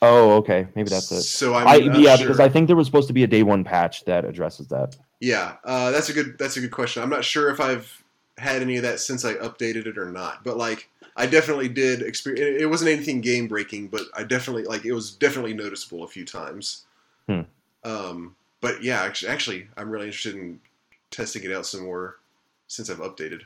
Oh, 0.00 0.32
okay, 0.36 0.66
maybe 0.74 0.88
that's 0.88 1.10
it. 1.12 1.22
So 1.22 1.54
I'm 1.54 1.66
I, 1.68 1.76
yeah, 1.76 2.16
sure. 2.16 2.26
because 2.26 2.40
I 2.40 2.48
think 2.48 2.66
there 2.66 2.76
was 2.76 2.86
supposed 2.86 3.08
to 3.08 3.14
be 3.14 3.22
a 3.24 3.26
day 3.26 3.42
one 3.42 3.64
patch 3.64 4.04
that 4.04 4.24
addresses 4.24 4.68
that. 4.68 4.96
yeah, 5.20 5.56
uh, 5.64 5.90
that's 5.90 6.08
a 6.08 6.12
good. 6.12 6.36
That's 6.38 6.56
a 6.56 6.60
good 6.60 6.70
question. 6.72 7.02
I'm 7.02 7.10
not 7.10 7.24
sure 7.24 7.50
if 7.50 7.60
I've 7.60 8.02
had 8.38 8.62
any 8.62 8.76
of 8.76 8.82
that 8.82 9.00
since 9.00 9.24
I 9.24 9.34
updated 9.34 9.86
it 9.86 9.96
or 9.98 10.10
not. 10.10 10.44
But 10.44 10.56
like, 10.56 10.88
I 11.16 11.26
definitely 11.26 11.68
did 11.68 12.02
experience. 12.02 12.60
It, 12.60 12.66
wasn't 12.66 12.90
anything 12.90 13.20
game 13.20 13.46
breaking, 13.46 13.88
but 13.88 14.02
I 14.14 14.24
definitely 14.24 14.64
like 14.64 14.84
it 14.84 14.92
was 14.92 15.12
definitely 15.12 15.54
noticeable 15.54 16.02
a 16.02 16.08
few 16.08 16.24
times. 16.24 16.84
Hmm. 17.28 17.42
Um, 17.84 18.36
but 18.60 18.82
yeah, 18.82 19.02
actually, 19.02 19.30
actually, 19.30 19.68
I'm 19.76 19.90
really 19.90 20.06
interested 20.06 20.34
in 20.34 20.60
testing 21.10 21.44
it 21.44 21.52
out 21.52 21.66
some 21.66 21.84
more 21.84 22.16
since 22.66 22.90
I've 22.90 22.98
updated. 22.98 23.42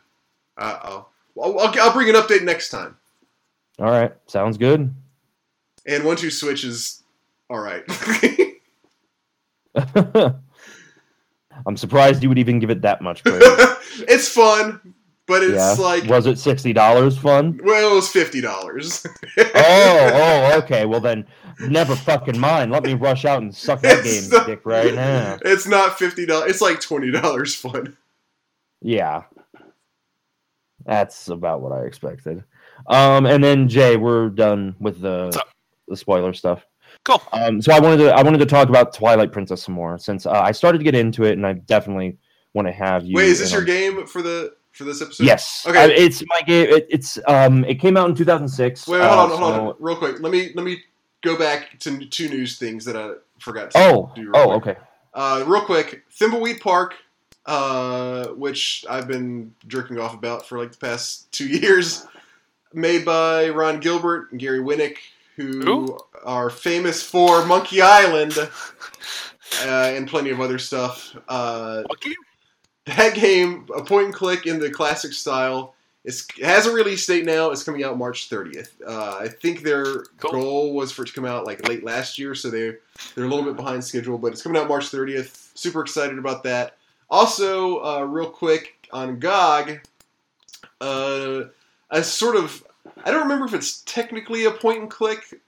Uh, 0.57 0.79
I'll, 0.83 1.11
I'll 1.41 1.59
I'll 1.59 1.81
I'll 1.81 1.93
bring 1.93 2.09
an 2.09 2.15
update 2.15 2.43
next 2.43 2.71
time. 2.71 2.97
All 3.79 3.91
right, 3.91 4.13
sounds 4.27 4.59
good. 4.59 4.93
And 5.87 6.03
1-2-Switch 6.05 6.65
is 6.65 7.03
all 7.49 7.61
right. 7.61 7.85
I'm 11.67 11.77
surprised 11.77 12.23
you 12.23 12.29
would 12.29 12.39
even 12.39 12.59
give 12.59 12.71
it 12.71 12.83
that 12.83 13.01
much 13.01 13.23
praise. 13.25 13.41
it's 14.09 14.29
fun, 14.29 14.95
but 15.29 15.43
it's 15.45 15.55
yeah. 15.55 15.73
like 15.75 16.05
was 16.05 16.27
it 16.27 16.39
sixty 16.39 16.73
dollars 16.73 17.17
fun? 17.17 17.61
well, 17.63 17.93
it 17.93 17.95
was 17.95 18.09
fifty 18.09 18.41
dollars. 18.41 19.07
Oh, 19.39 19.45
oh, 19.55 20.59
okay. 20.59 20.87
Well 20.87 21.01
then, 21.01 21.27
never 21.61 21.95
fucking 21.95 22.39
mind. 22.39 22.73
Let 22.73 22.83
me 22.83 22.95
rush 22.95 23.25
out 23.25 23.43
and 23.43 23.55
suck 23.55 23.83
that 23.83 23.99
It's 23.99 24.13
game's 24.13 24.33
not- 24.33 24.47
dick 24.47 24.63
right 24.65 24.95
now. 24.95 25.39
It's 25.45 25.67
not 25.67 25.99
fifty 25.99 26.27
dollars. 26.27 26.51
It's 26.51 26.61
like 26.61 26.81
twenty 26.81 27.11
dollars 27.13 27.55
fun. 27.55 27.97
Yeah, 28.81 29.25
that's 30.85 31.29
about 31.29 31.61
what 31.61 31.73
I 31.73 31.83
expected. 31.85 32.43
Um, 32.87 33.27
and 33.27 33.43
then 33.43 33.69
Jay, 33.69 33.97
we're 33.97 34.31
done 34.31 34.75
with 34.81 35.01
the 35.01 35.41
the 35.89 35.97
spoiler 35.97 36.33
stuff. 36.33 36.65
Cool. 37.05 37.23
Um, 37.33 37.61
so 37.61 37.73
I 37.73 37.81
wanted 37.81 37.99
to 37.99 38.15
I 38.15 38.23
wanted 38.23 38.39
to 38.39 38.47
talk 38.47 38.69
about 38.69 38.95
Twilight 38.95 39.33
Princess 39.33 39.63
some 39.63 39.75
more 39.75 39.99
since 39.99 40.27
uh, 40.27 40.31
I 40.33 40.53
started 40.53 40.79
to 40.79 40.85
get 40.85 40.95
into 40.95 41.25
it, 41.25 41.33
and 41.33 41.47
I 41.47 41.55
definitely 41.55 42.17
want 42.55 42.67
to 42.67 42.73
have 42.73 43.05
you. 43.05 43.15
Wait, 43.15 43.27
is 43.29 43.39
this 43.41 43.51
in 43.51 43.55
your 43.55 43.61
on- 43.63 43.67
game 43.67 44.07
for 44.07 44.23
the 44.23 44.55
for 44.79 44.85
this 44.85 45.03
episode? 45.03 45.25
Yes. 45.25 45.67
Okay. 45.69 45.79
I- 45.83 45.87
it's 45.89 46.23
my 46.27 46.41
game. 46.47 46.69
It, 46.71 46.87
it's 46.89 47.19
um. 47.29 47.65
It 47.65 47.75
came 47.81 47.97
out 47.99 48.09
in 48.09 48.15
2006. 48.15 48.87
Wait, 48.89 49.01
hold 49.03 49.11
uh, 49.11 49.23
on, 49.23 49.29
hold 49.31 49.43
on, 49.43 49.57
so- 49.73 49.77
real 49.81 49.97
quick. 49.97 50.21
Let 50.21 50.33
me 50.33 50.53
let 50.55 50.65
me 50.65 50.83
go 51.23 51.37
back 51.37 51.79
to 51.81 52.07
two 52.07 52.29
news 52.29 52.59
things 52.59 52.85
that 52.87 52.97
I 52.97 53.15
forgot. 53.41 53.73
to 53.73 53.79
Oh. 53.79 54.13
do 54.15 54.23
real 54.23 54.33
Oh. 54.37 54.61
quick. 54.61 54.77
Okay. 54.79 54.85
Uh, 55.15 55.43
real 55.47 55.63
quick, 55.63 56.05
Thimbleweed 56.17 56.61
Park, 56.61 56.95
uh, 57.47 58.29
which 58.29 58.85
I've 58.89 59.09
been 59.09 59.53
jerking 59.67 59.99
off 59.99 60.15
about 60.15 60.47
for 60.47 60.59
like 60.59 60.71
the 60.71 60.79
past 60.79 61.31
two 61.33 61.47
years, 61.49 62.07
made 62.73 63.05
by 63.05 63.49
Ron 63.49 63.81
Gilbert 63.81 64.31
and 64.31 64.39
Gary 64.39 64.61
Winnick, 64.61 64.97
who 65.37 65.61
Who? 65.63 65.99
are 66.25 66.51
famous 66.51 67.03
for 67.03 67.45
Monkey 67.47 67.81
Island 67.83 68.39
uh, 68.39 69.67
and 69.67 70.07
plenty 70.07 70.31
of 70.31 70.41
other 70.41 70.59
stuff. 70.59 71.17
Uh, 71.29 71.83
Lucky? 71.89 72.15
That 72.97 73.15
game, 73.15 73.67
a 73.77 73.83
point 73.83 74.07
and 74.07 74.15
click 74.15 74.47
in 74.47 74.59
the 74.59 74.71
classic 74.71 75.13
style, 75.13 75.75
it's, 76.05 76.27
it 76.39 76.45
has 76.45 76.67
a 76.67 76.73
release 76.73 77.05
date 77.07 77.25
now. 77.25 77.51
It's 77.51 77.63
coming 77.63 77.85
out 77.85 77.99
March 77.99 78.31
30th. 78.31 78.71
Uh, 78.87 79.19
I 79.21 79.29
think 79.29 79.63
their 79.63 80.05
Cool. 80.19 80.31
goal 80.31 80.75
was 80.75 80.91
for 80.93 81.03
it 81.03 81.09
to 81.09 81.13
come 81.13 81.25
out 81.27 81.45
like 81.45 81.67
late 81.69 81.85
last 81.85 82.19
year, 82.19 82.35
so 82.35 82.51
they 82.51 82.77
they're 83.15 83.25
a 83.25 83.29
little 83.29 83.45
bit 83.45 83.57
behind 83.57 83.85
schedule, 83.85 84.17
but 84.19 84.33
it's 84.33 84.43
coming 84.43 84.61
out 84.61 84.69
March 84.69 84.91
30th. 84.91 85.51
Super 85.57 85.81
excited 85.83 86.19
about 86.19 86.43
that. 86.45 86.77
Also, 87.11 87.83
uh, 87.85 88.03
real 88.03 88.31
quick 88.31 88.89
on 88.93 89.19
GOG, 89.19 89.81
uh, 90.81 91.45
a 91.91 92.03
sort 92.03 92.37
of 92.37 92.65
I 93.05 93.11
don't 93.11 93.23
remember 93.23 93.47
if 93.47 93.55
it's 93.55 93.83
technically 93.83 94.45
a 94.45 94.51
point 94.51 94.81
and 94.81 94.91
click 94.91 95.41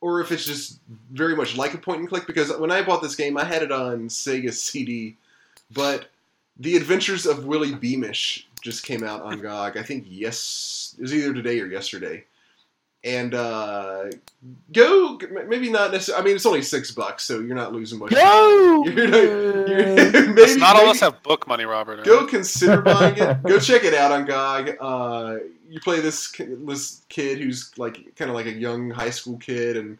or 0.00 0.20
if 0.20 0.32
it's 0.32 0.44
just 0.44 0.80
very 1.12 1.34
much 1.36 1.56
like 1.56 1.74
a 1.74 1.78
point 1.78 2.00
and 2.00 2.08
click 2.08 2.26
because 2.26 2.54
when 2.58 2.70
I 2.70 2.82
bought 2.82 3.02
this 3.02 3.16
game, 3.16 3.36
I 3.38 3.44
had 3.44 3.62
it 3.62 3.72
on 3.72 4.08
Sega 4.08 4.52
CD, 4.52 5.16
but 5.72 6.06
The 6.58 6.76
Adventures 6.76 7.26
of 7.26 7.46
Willie 7.46 7.74
Beamish 7.74 8.46
just 8.60 8.84
came 8.84 9.02
out 9.04 9.22
on 9.22 9.40
GOG. 9.40 9.76
I 9.76 9.82
think 9.82 10.04
yes, 10.08 10.94
it 10.98 11.02
was 11.02 11.14
either 11.14 11.34
today 11.34 11.60
or 11.60 11.66
yesterday. 11.66 12.24
And 13.02 13.34
uh, 13.34 14.04
go 14.72 15.18
maybe 15.46 15.70
not 15.70 15.92
necessarily. 15.92 16.22
I 16.22 16.24
mean, 16.24 16.36
it's 16.36 16.46
only 16.46 16.62
six 16.62 16.90
bucks, 16.90 17.24
so 17.24 17.40
you're 17.40 17.54
not 17.54 17.74
losing 17.74 17.98
much. 17.98 18.12
Go. 18.12 18.84
You're 18.86 19.08
not, 19.08 19.22
you're, 19.22 19.96
maybe, 20.28 20.40
It's 20.40 20.56
not 20.56 20.76
all 20.76 20.84
of 20.84 20.88
us 20.88 21.00
have 21.00 21.22
book 21.22 21.46
money, 21.46 21.64
Robert. 21.64 22.02
Go 22.04 22.20
right? 22.20 22.28
consider 22.28 22.80
buying 22.80 23.16
it. 23.18 23.42
Go 23.42 23.58
check 23.58 23.84
it 23.84 23.92
out 23.92 24.10
on 24.10 24.24
GOG. 24.24 24.76
Uh, 24.80 25.36
you 25.68 25.80
play 25.80 26.00
this 26.00 26.32
this 26.38 27.02
kid 27.10 27.38
who's 27.38 27.76
like 27.76 28.16
kind 28.16 28.30
of 28.30 28.34
like 28.34 28.46
a 28.46 28.52
young 28.52 28.88
high 28.88 29.10
school 29.10 29.36
kid, 29.36 29.76
and 29.76 29.98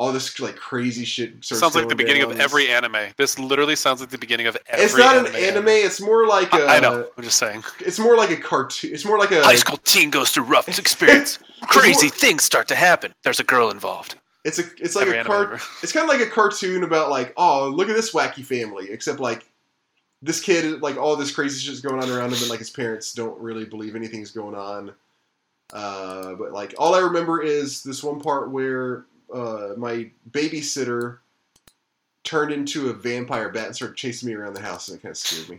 all 0.00 0.12
this 0.12 0.40
like 0.40 0.56
crazy 0.56 1.04
shit. 1.04 1.44
Sounds 1.44 1.74
like 1.74 1.90
the 1.90 1.94
beginning 1.94 2.22
of 2.22 2.40
every 2.40 2.70
anime. 2.70 3.12
This 3.18 3.38
literally 3.38 3.76
sounds 3.76 4.00
like 4.00 4.08
the 4.08 4.16
beginning 4.16 4.46
of 4.46 4.56
every. 4.66 4.86
It's 4.86 4.96
not 4.96 5.14
an 5.14 5.26
anime. 5.26 5.58
anime. 5.58 5.68
It's 5.68 6.00
more 6.00 6.26
like 6.26 6.50
a. 6.54 6.64
I, 6.64 6.76
I 6.76 6.80
know. 6.80 7.06
I'm 7.18 7.22
just 7.22 7.36
saying. 7.36 7.62
It's 7.80 7.98
more 7.98 8.16
like 8.16 8.30
a 8.30 8.38
cartoon. 8.38 8.94
It's 8.94 9.04
more 9.04 9.18
like 9.18 9.30
a. 9.30 9.44
High 9.44 9.56
school 9.56 9.76
teen 9.76 10.08
goes 10.08 10.30
through 10.30 10.44
rough 10.44 10.70
experience. 10.78 11.38
Crazy 11.64 12.06
more- 12.06 12.14
things 12.14 12.44
start 12.44 12.66
to 12.68 12.76
happen. 12.76 13.12
There's 13.24 13.40
a 13.40 13.44
girl 13.44 13.70
involved. 13.70 14.14
It's 14.42 14.58
a. 14.58 14.62
It's 14.78 14.96
like 14.96 15.06
Every 15.06 15.18
a 15.18 15.24
car. 15.24 15.60
It's 15.82 15.92
kind 15.92 16.04
of 16.04 16.08
like 16.08 16.26
a 16.26 16.30
cartoon 16.30 16.82
about 16.82 17.10
like, 17.10 17.34
oh, 17.36 17.68
look 17.68 17.90
at 17.90 17.94
this 17.94 18.14
wacky 18.14 18.42
family. 18.42 18.90
Except 18.90 19.20
like, 19.20 19.46
this 20.22 20.40
kid, 20.40 20.80
like 20.80 20.96
all 20.96 21.14
this 21.14 21.30
crazy 21.30 21.60
shit's 21.60 21.82
going 21.82 22.02
on 22.02 22.08
around 22.08 22.32
him, 22.32 22.38
and 22.40 22.48
like 22.48 22.60
his 22.60 22.70
parents 22.70 23.12
don't 23.12 23.38
really 23.38 23.66
believe 23.66 23.94
anything's 23.94 24.30
going 24.30 24.54
on. 24.54 24.94
Uh, 25.74 26.36
but 26.36 26.52
like, 26.52 26.74
all 26.78 26.94
I 26.94 27.00
remember 27.00 27.42
is 27.42 27.82
this 27.82 28.02
one 28.02 28.18
part 28.18 28.50
where 28.50 29.04
uh, 29.32 29.74
my 29.76 30.10
babysitter 30.30 31.18
turned 32.24 32.52
into 32.52 32.90
a 32.90 32.92
vampire 32.92 33.48
bat 33.48 33.66
and 33.66 33.76
started 33.76 33.96
chasing 33.96 34.28
me 34.28 34.34
around 34.34 34.54
the 34.54 34.60
house, 34.60 34.88
and 34.88 34.98
it 34.98 35.02
kind 35.02 35.10
of 35.12 35.16
scared 35.18 35.48
me. 35.48 35.58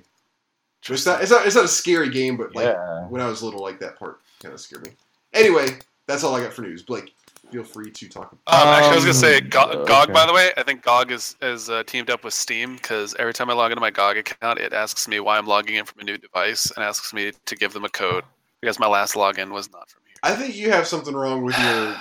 It's 0.88 1.05
not. 1.05 1.21
It's 1.21 1.31
not. 1.31 1.45
It's 1.45 1.55
not 1.55 1.65
a 1.65 1.69
scary 1.69 2.10
game, 2.10 2.38
but 2.38 2.55
like 2.55 2.65
Yeah. 2.65 3.05
when 3.07 3.21
I 3.21 3.27
was 3.27 3.43
little, 3.43 3.62
like 3.62 3.79
that 3.79 3.97
part 3.99 4.19
kind 4.41 4.53
of 4.53 4.60
scared 4.60 4.86
me. 4.86 4.93
Anyway, 5.34 5.77
that's 6.07 6.23
all 6.23 6.36
I 6.36 6.41
got 6.41 6.53
for 6.53 6.62
news. 6.63 6.81
Blake. 6.84 7.13
feel 7.51 7.63
free 7.65 7.91
to 7.91 8.07
talk. 8.07 8.31
Um, 8.31 8.39
actually, 8.47 8.91
I 8.91 8.95
was 8.95 9.03
gonna 9.03 9.13
say 9.13 9.38
Um, 9.39 9.49
Go- 9.49 9.86
GOG. 9.86 10.03
okay. 10.05 10.13
By 10.13 10.25
the 10.25 10.31
way, 10.34 10.53
I 10.55 10.63
think 10.63 10.81
GOG 10.84 11.12
is 11.12 11.36
is 11.41 11.69
uh, 11.69 11.84
teamed 11.84 12.10
up 12.10 12.23
with 12.23 12.34
Steam 12.34 12.75
because 12.77 13.13
every 13.19 13.34
time 13.34 13.49
I 13.49 13.53
log 13.53 13.71
into 13.71 13.81
my 13.81 13.91
GOG 13.91 14.17
account, 14.17 14.57
it 14.57 14.71
asks 14.71 15.05
me 15.07 15.19
why 15.19 15.38
I'm 15.38 15.45
logging 15.45 15.75
in 15.75 15.84
from 15.86 15.99
a 15.99 16.03
new 16.05 16.17
device 16.17 16.71
and 16.71 16.84
asks 16.86 17.13
me 17.13 17.34
to 17.45 17.55
give 17.57 17.73
them 17.73 17.84
a 17.84 17.89
code 17.89 18.23
because 18.62 18.79
my 18.79 18.88
last 18.88 19.15
login 19.15 19.51
was 19.51 19.69
not 19.71 19.89
from 19.89 20.01
here. 20.07 20.15
I 20.23 20.34
think 20.34 20.55
you 20.55 20.71
have 20.71 20.88
something 20.88 21.13
wrong 21.13 21.41
with 21.43 21.57
your 21.60 21.95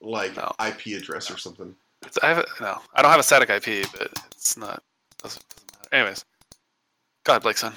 like 0.00 0.36
No. 0.36 0.52
IP 0.66 0.98
address 1.00 1.30
or 1.30 1.38
something. 1.38 1.74
It's, 2.04 2.18
I 2.22 2.28
have 2.28 2.38
a, 2.38 2.44
no, 2.60 2.78
I 2.94 3.02
don't 3.02 3.10
have 3.10 3.20
a 3.20 3.22
static 3.22 3.48
IP, 3.50 3.90
but 3.92 4.08
it's 4.32 4.56
not 4.56 4.82
doesn't, 5.22 5.42
doesn't 5.48 5.72
matter. 5.76 5.88
Anyways, 5.92 6.24
God, 7.24 7.32
ahead, 7.34 7.42
Blake, 7.42 7.56
son. 7.58 7.72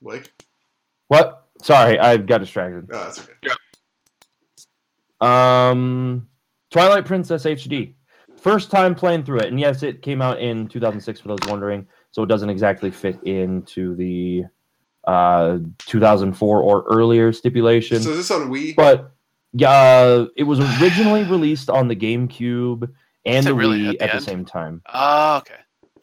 Blake, 0.00 0.30
What? 1.08 1.46
Sorry, 1.62 1.98
I 1.98 2.16
got 2.18 2.38
distracted. 2.38 2.88
oh, 2.92 3.04
that's 3.04 3.20
okay. 3.20 3.32
Um, 5.20 6.28
Twilight 6.70 7.06
Princess 7.06 7.44
HD. 7.44 7.94
First 8.36 8.70
time 8.70 8.94
playing 8.94 9.24
through 9.24 9.38
it, 9.40 9.46
and 9.46 9.58
yes, 9.58 9.82
it 9.82 10.02
came 10.02 10.20
out 10.20 10.38
in 10.40 10.68
2006 10.68 11.20
for 11.20 11.28
those 11.28 11.38
wondering, 11.48 11.86
so 12.10 12.22
it 12.22 12.26
doesn't 12.26 12.50
exactly 12.50 12.90
fit 12.90 13.18
into 13.24 13.94
the 13.96 14.44
uh 15.06 15.58
2004 15.86 16.60
or 16.62 16.84
earlier 16.90 17.32
stipulation. 17.32 18.00
So 18.02 18.10
is 18.10 18.16
this 18.16 18.30
on 18.30 18.50
Wii? 18.50 18.74
but 18.76 19.12
yeah, 19.52 19.70
uh, 19.70 20.26
it 20.36 20.44
was 20.44 20.60
originally 20.80 21.22
released 21.30 21.70
on 21.70 21.88
the 21.88 21.96
GameCube 21.96 22.90
and 23.24 23.46
the 23.46 23.54
really 23.54 23.80
Wii 23.80 23.88
at 23.92 23.98
the 23.98 24.04
at 24.04 24.12
the 24.14 24.20
same 24.20 24.44
time. 24.44 24.82
Oh, 24.92 25.36
okay. 25.38 25.54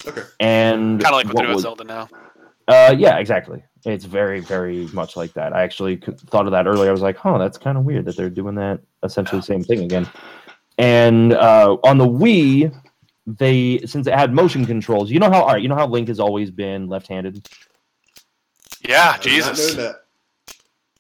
Okay. 0.08 0.24
And 0.40 1.02
Kind 1.02 1.14
of 1.14 1.18
like 1.18 1.26
what 1.28 1.36
what 1.36 1.42
they're 1.42 1.48
with 1.50 1.56
was- 1.56 1.64
Zelda 1.64 1.84
now. 1.84 2.10
Uh, 2.68 2.96
yeah, 2.98 3.18
exactly. 3.18 3.64
It's 3.86 4.06
very, 4.06 4.40
very 4.40 4.88
much 4.94 5.16
like 5.18 5.34
that. 5.34 5.54
I 5.54 5.64
actually 5.64 5.98
thought 6.28 6.46
of 6.46 6.52
that 6.52 6.68
earlier. 6.68 6.90
I 6.90 6.92
was 6.92 7.02
like, 7.02 7.26
"Oh, 7.26 7.38
that's 7.40 7.58
kind 7.58 7.78
of 7.78 7.84
weird 7.84 8.06
that 8.06 8.16
they're 8.16 8.30
doing 8.30 8.56
that 8.56 8.80
essentially 9.04 9.40
the 9.40 9.46
same 9.46 9.64
thing 9.64 9.80
again." 9.84 10.08
And 10.78 11.34
uh, 11.34 11.78
on 11.84 11.98
the 11.98 12.06
Wii, 12.08 12.74
they 13.26 13.80
since 13.80 14.06
it 14.08 14.14
had 14.14 14.34
motion 14.34 14.66
controls, 14.66 15.10
you 15.12 15.20
know 15.20 15.30
how 15.32 15.42
all 15.42 15.48
right, 15.48 15.62
you 15.62 15.68
know 15.68 15.76
how 15.76 15.88
Link 15.88 16.08
has 16.08 16.20
always 16.20 16.52
been 16.52 16.88
left-handed. 16.88 17.50
Yeah, 18.88 19.14
I 19.16 19.18
Jesus. 19.20 19.74
that. 19.76 20.02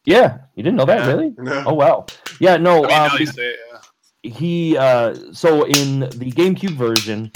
Yeah, 0.05 0.39
you 0.55 0.63
didn't 0.63 0.77
know 0.77 0.85
that, 0.85 0.99
Yeah. 1.05 1.07
really? 1.07 1.33
No. 1.37 1.63
Oh 1.67 1.73
wow. 1.73 2.05
Yeah, 2.39 2.57
no. 2.57 2.85
I 2.85 3.03
mean, 3.03 3.11
um, 3.11 3.17
you 3.19 3.25
say 3.27 3.55
yeah. 3.71 4.31
he 4.31 4.77
uh 4.77 5.15
so 5.33 5.63
in 5.65 6.01
the 6.01 6.31
GameCube 6.31 6.75
version 6.75 7.31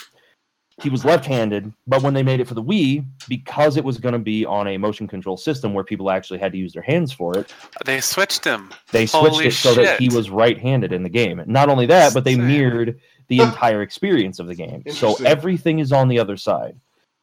he 0.82 0.90
was 0.90 1.06
left-handed 1.06 1.72
but 1.88 2.04
when 2.04 2.14
they 2.14 2.22
made 2.22 2.42
it 2.42 2.48
for 2.48 2.54
the 2.54 2.62
Wii 2.62 3.06
because 3.30 3.78
it 3.78 3.84
was 3.84 3.98
going 3.98 4.12
to 4.14 4.20
be 4.20 4.46
on 4.46 4.68
a 4.68 4.78
motion 4.78 5.08
control 5.08 5.38
system 5.38 5.74
where 5.74 5.86
people 5.86 6.12
actually 6.12 6.38
had 6.38 6.52
to 6.52 6.58
use 6.58 6.74
their 6.74 6.82
hands 6.84 7.14
for 7.14 7.38
it 7.38 7.54
They 7.86 8.02
switched 8.02 8.44
him. 8.44 8.74
they 8.92 9.06
switched 9.06 9.36
Holy 9.36 9.48
it 9.48 9.54
so 9.54 9.74
that 9.76 10.02
he 10.02 10.10
was 10.10 10.30
right-handed 10.30 10.92
in 10.92 11.02
the 11.02 11.10
game 11.10 11.42
not 11.46 11.70
only 11.70 11.86
that 11.86 12.14
but 12.14 12.24
they 12.26 12.34
Insane. 12.34 12.48
mirrored 12.48 13.00
the 13.30 13.40
entire 13.48 13.84
experience 13.84 14.40
of 14.40 14.48
the 14.48 14.56
game 14.56 14.84
so 14.92 15.16
everything 15.26 15.80
is 15.80 15.94
on 15.94 16.10
the 16.10 16.20
other 16.20 16.36
side 16.36 16.76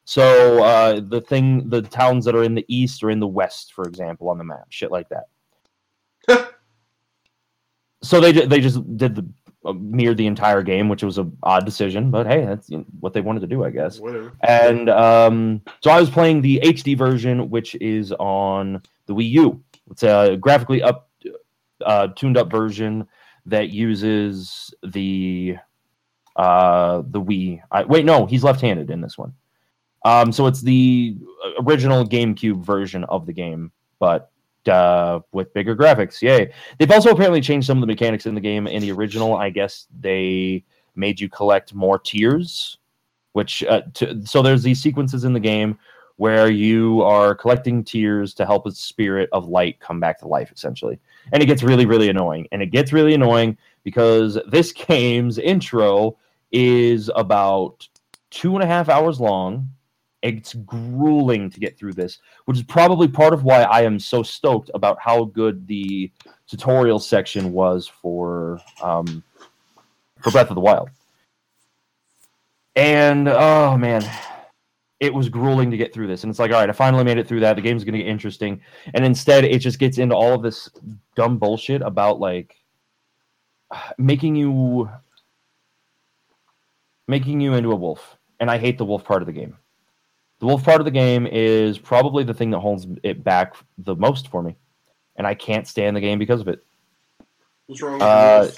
so 0.05 0.63
uh 0.63 1.01
the 1.09 1.21
thing 1.21 1.69
the 1.69 1.83
towns 1.83 2.25
that 2.25 2.35
are 2.35 2.45
in 2.45 2.55
the 2.55 2.65
east 2.69 3.03
or 3.03 3.11
in 3.11 3.21
the 3.21 3.27
west 3.27 3.73
for 3.73 3.85
example 3.85 4.29
on 4.29 4.39
the 4.39 4.45
map 4.45 4.67
shit 4.71 4.91
like 4.91 5.09
that 5.09 5.29
so 8.03 8.21
they 8.21 8.33
they 8.33 8.61
just 8.61 8.81
did 8.97 9.15
the 9.15 9.27
uh, 9.65 9.73
mirrored 9.75 10.17
the 10.17 10.27
entire 10.27 10.61
game, 10.61 10.89
which 10.89 11.05
was 11.05 11.19
a 11.19 11.31
odd 11.45 11.65
decision, 11.65 12.11
but 12.11 12.27
hey, 12.27 12.45
that's 12.45 12.69
you 12.69 12.79
know, 12.79 12.85
what 12.99 13.13
they 13.13 13.21
wanted 13.21 13.39
to 13.41 13.47
do, 13.47 13.63
I 13.63 13.71
guess. 13.71 14.01
Whatever. 14.01 14.33
And 14.41 14.91
um, 14.91 15.63
so 15.85 15.91
I 15.93 16.01
was 16.01 16.11
playing 16.11 16.43
the 16.43 16.61
HD 16.65 16.99
version, 16.99 17.49
which 17.49 17.77
is 17.77 18.11
on 18.19 18.83
the 19.07 19.15
Wii 19.15 19.31
U. 19.31 19.63
It's 19.93 20.03
a 20.03 20.37
graphically 20.37 20.83
up, 20.83 21.11
uh, 21.85 22.09
tuned 22.09 22.37
up 22.37 22.51
version 22.51 23.07
that 23.47 23.69
uses 23.69 24.75
the 24.83 25.59
uh, 26.35 27.03
the 27.07 27.21
Wii. 27.21 27.63
I, 27.71 27.85
wait, 27.85 28.05
no, 28.05 28.27
he's 28.27 28.43
left-handed 28.43 28.91
in 28.91 29.01
this 29.01 29.17
one. 29.17 29.33
Um, 30.05 30.33
so 30.33 30.47
it's 30.47 30.61
the 30.61 31.17
original 31.61 32.05
GameCube 32.05 32.65
version 32.65 33.05
of 33.05 33.27
the 33.27 33.33
game, 33.33 33.71
but 33.99 34.31
uh, 34.69 35.21
with 35.33 35.53
bigger 35.55 35.77
graphics. 35.77 36.21
Yay! 36.23 36.53
They've 36.79 36.91
also 36.91 37.11
apparently 37.11 37.41
changed 37.41 37.67
some 37.67 37.79
of 37.79 37.81
the 37.81 37.87
mechanics 37.87 38.27
in 38.27 38.35
the 38.35 38.41
game. 38.41 38.67
In 38.67 38.83
the 38.83 38.93
original, 38.93 39.37
I 39.37 39.51
guess 39.51 39.87
they 40.01 40.65
made 40.95 41.21
you 41.21 41.29
collect 41.29 41.75
more 41.75 41.99
tears, 41.99 42.79
which 43.33 43.63
uh, 43.65 43.83
to, 43.95 44.25
so 44.25 44.43
there's 44.43 44.63
these 44.63 44.81
sequences 44.81 45.25
in 45.25 45.33
the 45.33 45.41
game 45.41 45.79
where 46.17 46.51
you 46.51 47.03
are 47.03 47.35
collecting 47.35 47.83
tears 47.83 48.35
to 48.35 48.47
help 48.47 48.67
a 48.67 48.71
spirit 48.71 49.29
of 49.33 49.49
light 49.49 49.81
come 49.81 49.99
back 49.99 50.19
to 50.21 50.29
life, 50.29 50.53
essentially. 50.53 51.01
And 51.33 51.43
it 51.43 51.47
gets 51.47 51.63
really, 51.63 51.87
really 51.87 52.11
annoying. 52.11 52.47
And 52.53 52.63
it 52.63 52.71
gets 52.71 52.93
really 52.93 53.15
annoying 53.15 53.57
because 53.83 54.39
this 54.49 54.73
game's 54.89 55.39
intro 55.39 56.17
is 56.53 57.11
about 57.17 57.89
two 58.31 58.55
and 58.55 58.63
a 58.63 58.67
half 58.67 58.89
hours 58.89 59.21
long. 59.21 59.69
It's 60.23 60.55
grueling 60.55 61.51
to 61.51 61.61
get 61.61 61.77
through 61.77 61.95
this, 61.95 62.19
which 62.45 62.57
is 62.57 62.63
probably 62.63 63.09
part 63.09 63.35
of 63.35 63.43
why 63.45 63.63
I 63.63 63.83
am 63.83 63.99
so 63.99 64.23
stoked 64.23 64.71
about 64.75 64.99
how 65.01 65.25
good 65.25 65.67
the 65.67 66.11
tutorial 66.47 67.01
section 67.01 67.53
was 67.53 67.89
for 67.89 68.61
um, 68.83 69.23
for 70.21 70.31
Breath 70.31 70.51
of 70.51 70.55
the 70.55 70.61
Wild. 70.61 70.91
And 72.77 73.29
oh 73.29 73.77
man, 73.77 74.09
it 75.03 75.13
was 75.13 75.29
grueling 75.29 75.69
to 75.73 75.77
get 75.77 75.93
through 75.93 76.07
this. 76.07 76.23
And 76.23 76.31
it's 76.31 76.39
like, 76.39 76.53
all 76.53 76.61
right, 76.61 76.71
I 76.71 76.73
finally 76.73 77.03
made 77.03 77.19
it 77.19 77.27
through 77.27 77.41
that. 77.41 77.57
The 77.57 77.63
game's 77.63 77.83
going 77.83 77.95
to 77.95 77.99
get 77.99 78.07
interesting. 78.07 78.61
And 78.95 79.05
instead, 79.05 79.45
it 79.45 79.59
just 79.59 79.81
gets 79.81 79.99
into 79.99 80.15
all 80.15 80.33
of 80.33 80.43
this 80.43 80.71
dumb 81.17 81.39
bullshit 81.39 81.83
about 81.83 82.21
like 82.21 82.55
making 83.99 84.37
you 84.37 84.89
making 87.09 87.41
you 87.41 87.55
into 87.55 87.73
a 87.73 87.77
wolf. 87.77 88.17
And 88.39 88.49
I 88.49 88.59
hate 88.59 88.79
the 88.79 88.85
wolf 88.85 89.05
part 89.05 89.23
of 89.23 89.27
the 89.27 89.33
game. 89.33 89.57
The 90.43 90.49
wolf 90.49 90.65
part 90.65 90.81
of 90.81 90.85
the 90.85 90.91
game 90.91 91.29
is 91.31 91.79
probably 91.79 92.25
the 92.25 92.35
thing 92.35 92.51
that 92.51 92.59
holds 92.59 92.89
it 93.05 93.23
back 93.23 93.55
the 93.79 93.95
most 93.95 94.27
for 94.27 94.43
me. 94.43 94.57
And 95.15 95.25
I 95.25 95.35
can't 95.35 95.69
stand 95.69 95.97
the 95.97 96.01
game 96.01 96.19
because 96.19 96.41
of 96.41 96.49
it. 96.49 96.65
What's 97.69 97.81
wrong 97.81 97.93
with 97.93 98.03
Uh. 98.03 98.49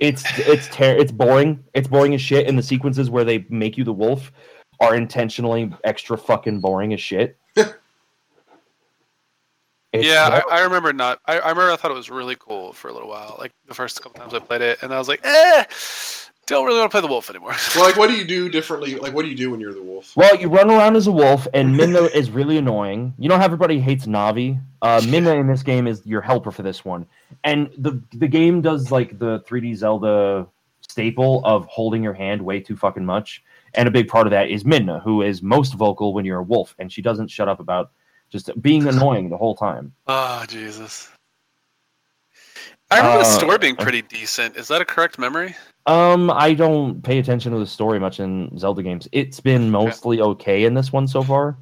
It's 0.00 0.24
it's 0.38 0.66
ter- 0.68 0.96
it's 0.96 1.12
boring. 1.12 1.62
It's 1.74 1.86
boring 1.86 2.14
as 2.14 2.22
shit. 2.22 2.48
And 2.48 2.58
the 2.58 2.62
sequences 2.62 3.10
where 3.10 3.22
they 3.22 3.44
make 3.50 3.76
you 3.76 3.84
the 3.84 3.92
wolf 3.92 4.32
are 4.80 4.96
intentionally 4.96 5.70
extra 5.84 6.16
fucking 6.16 6.60
boring 6.60 6.94
as 6.94 7.02
shit. 7.02 7.36
It's 9.92 10.04
yeah, 10.08 10.42
I, 10.50 10.58
I 10.58 10.60
remember 10.62 10.92
not. 10.92 11.20
I, 11.24 11.34
I 11.38 11.50
remember 11.50 11.70
I 11.70 11.76
thought 11.76 11.92
it 11.92 11.94
was 11.94 12.10
really 12.10 12.34
cool 12.34 12.72
for 12.72 12.88
a 12.88 12.92
little 12.92 13.08
while. 13.08 13.36
Like 13.38 13.52
the 13.68 13.74
first 13.74 14.02
couple 14.02 14.18
times 14.18 14.34
I 14.34 14.40
played 14.40 14.60
it, 14.60 14.82
and 14.82 14.92
I 14.92 14.98
was 14.98 15.06
like, 15.06 15.20
eh, 15.22 15.64
don't 16.46 16.66
really 16.66 16.78
want 16.78 16.90
to 16.90 16.94
play 16.94 17.00
the 17.00 17.06
wolf 17.08 17.30
anymore. 17.30 17.54
Well, 17.74 17.84
like, 17.84 17.96
what 17.96 18.08
do 18.08 18.14
you 18.16 18.24
do 18.24 18.48
differently? 18.48 18.94
Like, 18.96 19.12
what 19.14 19.22
do 19.22 19.28
you 19.28 19.36
do 19.36 19.50
when 19.50 19.60
you're 19.60 19.72
the 19.74 19.82
wolf? 19.82 20.14
well, 20.16 20.34
you 20.36 20.48
run 20.48 20.70
around 20.70 20.96
as 20.96 21.06
a 21.06 21.12
wolf, 21.12 21.46
and 21.54 21.74
Midna 21.80 22.10
is 22.14 22.30
really 22.30 22.58
annoying. 22.58 23.14
You 23.18 23.28
know 23.28 23.36
how 23.38 23.44
everybody 23.44 23.80
hates 23.80 24.06
Navi? 24.06 24.60
Uh, 24.82 25.00
Midna 25.00 25.38
in 25.40 25.46
this 25.46 25.62
game 25.62 25.86
is 25.86 26.04
your 26.04 26.20
helper 26.20 26.50
for 26.50 26.62
this 26.62 26.84
one, 26.84 27.06
and 27.44 27.70
the 27.78 28.02
the 28.12 28.28
game 28.28 28.60
does 28.60 28.90
like 28.90 29.18
the 29.18 29.40
3D 29.40 29.76
Zelda 29.76 30.46
staple 30.82 31.40
of 31.44 31.64
holding 31.66 32.02
your 32.02 32.12
hand 32.12 32.42
way 32.42 32.60
too 32.60 32.76
fucking 32.76 33.04
much. 33.04 33.42
And 33.76 33.88
a 33.88 33.90
big 33.90 34.06
part 34.08 34.26
of 34.26 34.30
that 34.30 34.50
is 34.50 34.62
Midna, 34.62 35.02
who 35.02 35.22
is 35.22 35.42
most 35.42 35.74
vocal 35.74 36.12
when 36.14 36.24
you're 36.24 36.38
a 36.38 36.42
wolf, 36.44 36.74
and 36.78 36.92
she 36.92 37.02
doesn't 37.02 37.28
shut 37.28 37.48
up 37.48 37.58
about 37.58 37.90
just 38.30 38.50
being 38.60 38.86
annoying 38.86 39.30
the 39.30 39.36
whole 39.36 39.56
time. 39.56 39.92
oh 40.06 40.44
Jesus! 40.48 41.08
I 42.90 42.98
remember 42.98 43.18
the 43.24 43.28
Uh, 43.28 43.38
story 43.38 43.58
being 43.58 43.76
pretty 43.76 44.02
decent. 44.02 44.56
Is 44.56 44.68
that 44.68 44.80
a 44.80 44.84
correct 44.84 45.18
memory? 45.18 45.56
Um, 45.86 46.30
I 46.30 46.54
don't 46.54 47.02
pay 47.02 47.18
attention 47.18 47.52
to 47.52 47.58
the 47.58 47.66
story 47.66 48.00
much 48.00 48.20
in 48.20 48.56
Zelda 48.58 48.82
games. 48.82 49.06
It's 49.12 49.40
been 49.40 49.70
mostly 49.70 50.20
okay 50.20 50.64
in 50.64 50.74
this 50.74 50.92
one 50.92 51.06
so 51.06 51.22
far. 51.22 51.58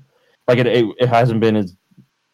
Like 0.46 0.58
it, 0.58 0.66
it, 0.66 0.84
it 0.98 1.08
hasn't 1.08 1.40
been 1.40 1.56
as 1.56 1.76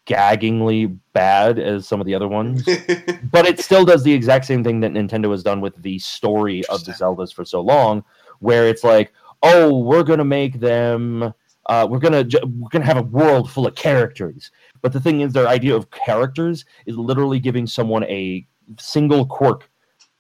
gaggingly 0.07 0.99
bad 1.13 1.59
as 1.59 1.87
some 1.87 2.01
of 2.01 2.07
the 2.07 2.15
other 2.15 2.29
ones, 2.29 2.65
but 3.31 3.47
it 3.47 3.61
still 3.61 3.85
does 3.85 4.03
the 4.03 4.13
exact 4.13 4.45
same 4.47 4.65
thing 4.65 4.81
that 4.81 4.93
Nintendo 4.93 5.31
has 5.31 5.43
done 5.43 5.61
with 5.61 5.81
the 5.83 5.99
story 5.99 6.65
of 6.67 6.85
the 6.85 6.93
Zeldas 6.93 7.33
for 7.33 7.45
so 7.45 7.61
long, 7.61 8.05
where 8.41 8.67
it's 8.67 8.85
like, 8.85 9.13
oh, 9.43 9.79
we're 9.79 10.03
gonna 10.03 10.25
make 10.25 10.61
them, 10.61 11.33
uh, 11.67 11.87
we're 11.89 11.99
gonna 11.99 12.27
we're 12.45 12.69
gonna 12.71 12.85
have 12.85 12.97
a 12.97 13.03
world 13.03 13.51
full 13.51 13.67
of 13.67 13.75
characters. 13.75 14.51
But 14.81 14.93
the 14.93 15.01
thing 15.01 15.21
is, 15.21 15.33
their 15.33 15.49
idea 15.49 15.75
of 15.75 15.91
characters 15.91 16.65
is 16.87 16.97
literally 16.97 17.39
giving 17.39 17.67
someone 17.67 18.05
a 18.05 18.47
single 18.79 19.27
quirk 19.27 19.71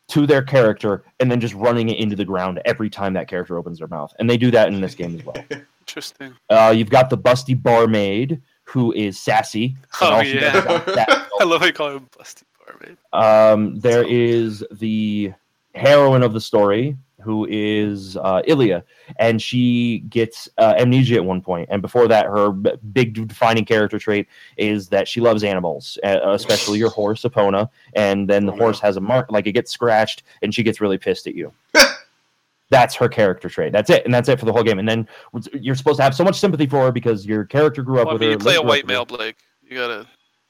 to 0.08 0.26
their 0.26 0.42
character 0.42 1.04
and 1.20 1.30
then 1.30 1.40
just 1.40 1.54
running 1.54 1.88
it 1.90 1.98
into 1.98 2.16
the 2.16 2.24
ground 2.24 2.60
every 2.64 2.88
time 2.90 3.12
that 3.14 3.28
character 3.28 3.58
opens 3.58 3.78
their 3.78 3.88
mouth. 3.88 4.12
And 4.18 4.28
they 4.28 4.36
do 4.38 4.50
that 4.50 4.68
in 4.68 4.80
this 4.80 4.94
game 4.94 5.14
as 5.16 5.24
well. 5.24 5.44
Interesting. 5.80 6.34
Uh, 6.50 6.72
you've 6.76 6.90
got 6.90 7.08
the 7.10 7.18
busty 7.18 7.60
barmaid 7.60 8.40
who 8.64 8.92
is 8.92 9.18
sassy. 9.18 9.76
Oh, 10.00 10.20
yeah. 10.20 10.40
does 10.40 10.54
is 10.56 10.64
got 10.64 10.86
that- 10.86 11.28
I 11.40 11.44
love 11.44 11.60
how 11.60 11.66
you 11.66 11.72
call 11.72 11.90
him 11.96 12.08
Busty 12.18 12.42
Barmaid. 12.66 12.96
um, 13.12 13.78
there 13.80 14.04
is 14.06 14.64
the 14.72 15.32
heroine 15.74 16.22
of 16.22 16.32
the 16.32 16.40
story 16.40 16.96
who 17.20 17.46
is 17.50 18.16
uh, 18.16 18.42
Ilia, 18.46 18.84
and 19.16 19.40
she 19.42 20.00
gets 20.08 20.48
uh, 20.58 20.74
amnesia 20.78 21.16
at 21.16 21.24
one 21.24 21.40
point. 21.40 21.68
And 21.70 21.82
before 21.82 22.06
that, 22.08 22.26
her 22.26 22.50
b- 22.52 22.72
big 22.92 23.26
defining 23.28 23.64
character 23.64 23.98
trait 23.98 24.28
is 24.56 24.88
that 24.88 25.08
she 25.08 25.20
loves 25.20 25.42
animals, 25.44 25.98
uh, 26.04 26.20
especially 26.24 26.78
your 26.78 26.90
horse, 26.90 27.22
Epona. 27.22 27.68
And 27.94 28.28
then 28.28 28.46
the 28.46 28.52
Oh, 28.52 28.56
horse 28.56 28.80
has 28.80 28.96
a 28.96 29.00
mark, 29.00 29.30
like 29.30 29.46
it 29.46 29.52
gets 29.52 29.70
scratched, 29.72 30.22
and 30.42 30.54
she 30.54 30.62
gets 30.62 30.80
really 30.80 30.98
pissed 30.98 31.26
at 31.26 31.34
you. 31.34 31.52
that's 32.70 32.94
her 32.94 33.08
character 33.08 33.48
trait. 33.48 33.72
That's 33.72 33.90
it, 33.90 34.04
and 34.04 34.12
that's 34.14 34.28
it 34.28 34.38
for 34.38 34.46
the 34.46 34.52
whole 34.52 34.62
game. 34.62 34.78
And 34.78 34.88
then 34.88 35.08
you're 35.52 35.74
supposed 35.74 35.96
to 35.98 36.02
have 36.04 36.14
so 36.14 36.24
much 36.24 36.38
sympathy 36.38 36.66
for 36.66 36.84
her 36.84 36.92
because 36.92 37.26
your 37.26 37.44
character 37.44 37.82
grew 37.82 37.98
up 38.00 38.06
Well, 38.06 38.10
I 38.10 38.12
with 38.14 38.20
mean, 38.20 38.28
her. 38.30 38.32
you 38.34 38.38
play 38.38 38.56
a 38.56 38.62
white 38.62 38.86
male, 38.86 39.04
Blake. 39.04 39.36
You 39.62 39.76
gotta, 39.76 40.06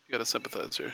you 0.06 0.12
gotta 0.12 0.26
sympathize 0.26 0.76
here. 0.76 0.92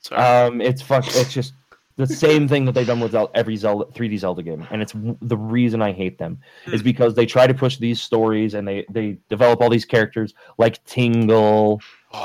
Sorry. 0.00 0.20
Um, 0.20 0.60
it's 0.60 0.82
fuck. 0.82 1.04
It's 1.06 1.32
just 1.32 1.54
the 1.96 2.06
same 2.06 2.48
thing 2.48 2.64
that 2.64 2.72
they've 2.72 2.86
done 2.86 2.98
with 3.00 3.12
Zel- 3.12 3.30
every 3.34 3.56
Zelda 3.56 3.84
3D 3.92 4.18
Zelda 4.18 4.42
game, 4.42 4.66
and 4.70 4.82
it's 4.82 4.92
w- 4.92 5.16
the 5.22 5.36
reason 5.36 5.80
I 5.80 5.92
hate 5.92 6.18
them 6.18 6.38
is 6.66 6.80
Hmm. 6.80 6.84
because 6.84 7.14
they 7.14 7.24
try 7.26 7.46
to 7.46 7.54
push 7.54 7.76
these 7.78 8.00
stories 8.00 8.54
and 8.54 8.66
they 8.66 8.84
they 8.90 9.18
develop 9.28 9.60
all 9.60 9.70
these 9.70 9.84
characters 9.84 10.34
like 10.58 10.84
Tingle, 10.84 11.80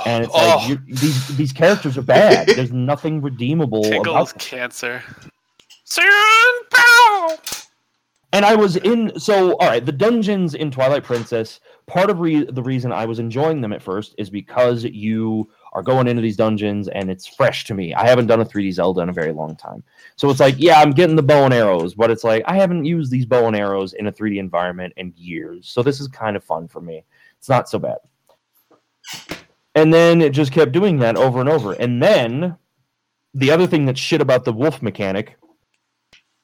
and 0.05 0.24
it's 0.26 0.34
oh, 0.36 0.55
like 0.57 0.70
you, 0.70 0.80
these 0.88 1.28
these 1.38 1.53
characters 1.53 1.97
are 1.97 2.01
bad. 2.03 2.47
There's 2.47 2.74
nothing 2.74 3.22
redeemable 3.22 3.84
Tingle 3.84 4.15
about 4.15 4.30
them. 4.30 4.39
cancer. 4.39 5.03
And 8.32 8.45
I 8.45 8.53
was 8.55 8.76
in 8.78 9.20
so 9.20 9.53
all 9.57 9.67
right. 9.67 9.84
The 9.86 9.91
dungeons 9.91 10.53
in 10.53 10.70
Twilight 10.72 11.03
Princess. 11.03 11.59
Part 11.88 12.11
of 12.11 12.20
re- 12.20 12.43
the 12.45 12.61
reason 12.61 12.91
I 12.91 13.05
was 13.05 13.17
enjoying 13.17 13.61
them 13.61 13.74
at 13.74 13.82
first 13.82 14.13
is 14.20 14.30
because 14.30 14.84
you 14.84 15.49
are 15.74 15.84
going 15.84 16.07
into 16.07 16.22
these 16.22 16.38
dungeons 16.38 16.88
and 16.88 17.09
it's 17.09 17.28
fresh 17.28 17.65
to 17.65 17.74
me. 17.74 17.93
I 17.93 18.07
haven't 18.07 18.28
done 18.28 18.41
a 18.41 18.45
3D 18.45 18.74
Zelda 18.74 19.01
in 19.01 19.09
a 19.09 19.13
very 19.13 19.32
long 19.32 19.55
time, 19.55 19.84
so 20.15 20.30
it's 20.30 20.39
like, 20.39 20.55
yeah, 20.57 20.80
I'm 20.80 20.91
getting 20.91 21.15
the 21.15 21.24
bow 21.24 21.45
and 21.45 21.53
arrows, 21.53 21.95
but 21.95 22.11
it's 22.11 22.24
like 22.24 22.43
I 22.45 22.55
haven't 22.55 22.86
used 22.86 23.11
these 23.11 23.26
bow 23.26 23.47
and 23.47 23.55
arrows 23.55 23.93
in 23.93 24.07
a 24.07 24.11
3D 24.11 24.38
environment 24.38 24.93
in 24.97 25.13
years. 25.15 25.67
So 25.70 25.82
this 25.84 25.99
is 25.99 26.07
kind 26.07 26.36
of 26.36 26.43
fun 26.43 26.67
for 26.67 26.82
me. 26.82 27.03
It's 27.38 27.49
not 27.49 27.70
so 27.70 27.80
bad. 27.80 27.97
And 29.76 29.93
then 29.93 30.22
it 30.22 30.32
just 30.32 30.51
kept 30.51 30.72
doing 30.72 30.99
that 30.99 31.15
over 31.15 31.39
and 31.39 31.49
over. 31.49 31.74
And 31.74 32.01
then 32.01 32.57
the 33.34 33.51
other 33.51 33.67
thing 33.67 33.86
that's 33.86 33.99
shit 33.99 34.22
about 34.22 34.43
the 34.43 34.53
wolf 34.53 34.82
mechanic 34.82 35.38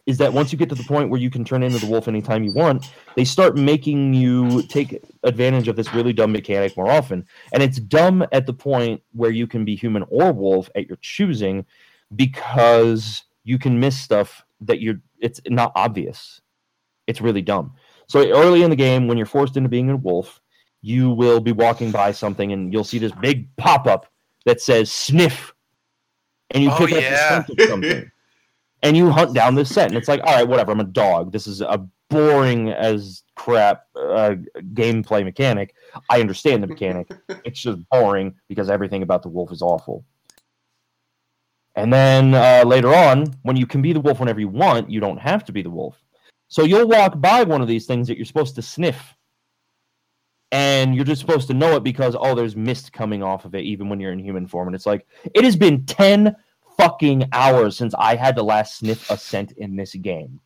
is 0.06 0.18
that 0.20 0.32
once 0.32 0.51
you 0.51 0.58
get 0.58 0.70
to 0.70 0.76
the 0.76 0.84
point 0.84 1.10
where 1.10 1.20
you 1.20 1.30
can 1.32 1.43
turn 1.43 1.64
into 1.64 1.80
the 1.80 1.88
wolf 1.88 2.08
anytime 2.08 2.43
you 2.43 2.53
want, 2.53 2.91
they 3.16 3.24
start 3.26 3.58
making 3.58 4.14
you 4.14 4.62
take 4.64 5.03
advantage 5.24 5.68
of 5.68 5.76
this 5.76 5.93
really 5.93 6.14
dumb 6.14 6.32
mechanic 6.32 6.78
more 6.78 6.91
often. 6.91 7.26
And 7.53 7.64
it's 7.64 7.80
dumb 7.80 8.24
at 8.32 8.45
the 8.45 8.53
point 8.53 9.01
where 9.14 9.32
you 9.32 9.47
can 9.47 9.66
be 9.66 9.76
human 9.76 10.03
or 10.10 10.32
wolf 10.32 10.70
at 10.76 10.88
your 10.88 10.97
choosing 11.01 11.66
because 12.16 13.24
you 13.43 13.58
can 13.58 13.80
miss 13.80 13.97
stuff 13.97 14.43
that 14.62 14.80
you're 14.80 15.01
it's 15.20 15.41
not 15.47 15.72
obvious. 15.76 16.39
It's 17.08 17.22
really 17.22 17.41
dumb. 17.41 17.74
So 18.08 18.20
early 18.30 18.62
in 18.62 18.70
the 18.70 18.76
game, 18.76 19.08
when 19.08 19.18
you're 19.18 19.26
forced 19.26 19.58
into 19.58 19.70
being 19.70 19.89
a 19.89 19.95
wolf, 19.95 20.39
you 20.82 21.10
will 21.10 21.39
be 21.39 21.51
walking 21.51 21.89
by 21.89 22.12
something 22.12 22.51
and 22.51 22.72
you'll 22.72 22.84
see 22.84 22.99
this 22.99 23.12
big 23.14 23.47
pop-up 23.58 24.06
that 24.45 24.62
says 24.62 24.91
sniff. 24.91 25.53
And 26.51 26.64
you 26.64 26.70
Oh, 26.72 26.78
pick 26.78 26.91
yeah. 26.91 26.97
up 27.39 27.47
the 27.47 27.56
scent 27.56 27.60
of 27.60 27.70
something 27.70 28.12
and 28.86 28.95
you 28.95 29.09
hunt 29.09 29.33
down 29.33 29.55
this 29.55 29.73
set, 29.73 29.88
and 29.88 29.97
it's 29.97 30.07
like, 30.07 30.21
all 30.23 30.36
right, 30.36 30.47
whatever. 30.47 30.71
I'm 30.71 30.79
a 30.79 30.83
dog. 30.83 31.31
This 31.31 31.47
is 31.47 31.59
a 31.59 31.83
boring 32.11 32.69
as 32.69 33.23
crap 33.36 33.88
uh, 33.95 34.36
gameplay 34.73 35.23
mechanic. 35.23 35.73
I 36.07 36.21
understand 36.21 36.61
the 36.61 36.67
mechanic. 36.67 37.11
it's 37.43 37.59
just 37.59 37.79
boring 37.89 38.36
because 38.47 38.69
everything 38.69 39.01
about 39.01 39.23
the 39.23 39.29
wolf 39.29 39.51
is 39.51 39.63
awful. 39.63 40.05
And 41.75 41.91
then 41.91 42.36
uh, 42.36 42.63
later 42.63 42.93
on, 42.93 43.36
when 43.41 43.55
you 43.55 43.65
can 43.65 43.81
be 43.81 43.91
the 43.91 43.99
wolf 43.99 44.19
whenever 44.19 44.39
you 44.39 44.49
want, 44.49 44.91
you 44.91 44.99
don't 44.99 45.17
have 45.17 45.43
to 45.45 45.51
be 45.51 45.63
the 45.63 45.71
wolf. 45.71 45.99
So 46.47 46.63
you'll 46.63 46.88
walk 46.88 47.19
by 47.19 47.41
one 47.41 47.63
of 47.63 47.67
these 47.67 47.88
things 47.88 48.07
that 48.07 48.17
you're 48.17 48.25
supposed 48.25 48.53
to 48.55 48.61
sniff. 48.61 49.15
And 50.51 50.95
you're 50.95 51.05
just 51.05 51.21
supposed 51.21 51.47
to 51.47 51.55
know 51.55 51.75
it 51.75 51.83
because, 51.83 52.15
oh, 52.17 52.36
there's 52.36 52.55
mist 52.55 52.93
coming 52.93 53.23
off 53.23 53.45
of 53.45 53.55
it, 53.55 53.63
even 53.63 53.89
when 53.89 53.99
you're 53.99 54.13
in 54.13 54.19
human 54.19 54.45
form. 54.45 54.67
And 54.67 54.75
it's 54.75 54.86
like, 54.86 55.07
it 55.33 55.43
has 55.43 55.55
been 55.55 55.88
10 55.88 56.36
fucking 56.78 57.30
hours 57.32 57.78
since 57.78 57.93
I 57.95 58.15
had 58.15 58.36
to 58.36 58.43
last 58.43 58.78
sniff 58.78 59.09
a 59.09 59.17
scent 59.17 59.53
in 59.53 59.76
this 59.76 59.93
game. 59.95 60.39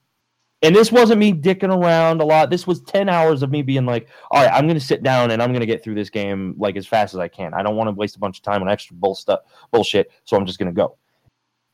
And 0.62 0.76
this 0.76 0.92
wasn't 0.92 1.20
me 1.20 1.32
dicking 1.32 1.74
around 1.74 2.20
a 2.20 2.26
lot. 2.26 2.50
This 2.50 2.68
was 2.68 2.82
10 2.82 3.08
hours 3.08 3.44
of 3.44 3.50
me 3.50 3.62
being 3.62 3.86
like, 3.86 4.10
all 4.30 4.44
right, 4.44 4.54
I'm 4.54 4.66
going 4.66 4.80
to 4.80 4.86
sit 4.86 5.04
down 5.04 5.32
and 5.32 5.42
I'm 5.42 5.52
going 5.52 5.62
to 5.62 5.66
get 5.66 5.82
through 5.84 5.96
this 5.96 6.10
game 6.10 6.54
like 6.58 6.76
as 6.76 6.86
fast 6.86 7.14
as 7.14 7.20
I 7.20 7.30
can. 7.30 7.54
I 7.54 7.64
don't 7.64 7.78
want 7.78 7.88
to 7.88 7.94
waste 7.94 8.18
a 8.18 8.20
bunch 8.20 8.40
of 8.40 8.44
time 8.44 8.62
on 8.62 8.70
extra 8.70 8.96
bull 8.96 9.16
stuff, 9.16 9.40
bullshit, 9.72 10.12
so 10.26 10.36
I'm 10.36 10.46
just 10.46 10.60
going 10.60 10.68
to 10.68 10.76
go. 10.76 10.98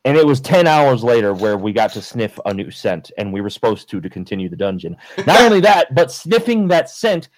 And 0.04 0.16
it 0.16 0.24
was 0.24 0.40
10 0.40 0.68
hours 0.68 1.02
later 1.02 1.34
where 1.34 1.58
we 1.58 1.72
got 1.72 1.92
to 1.94 2.02
sniff 2.02 2.38
a 2.44 2.54
new 2.54 2.70
scent 2.70 3.10
and 3.18 3.32
we 3.32 3.40
were 3.40 3.50
supposed 3.50 3.90
to 3.90 4.00
to 4.00 4.08
continue 4.08 4.48
the 4.48 4.54
dungeon. 4.54 4.96
Not 5.26 5.40
only 5.40 5.58
that, 5.62 5.92
but 5.96 6.12
sniffing 6.12 6.68
that 6.68 6.88
scent 6.88 7.28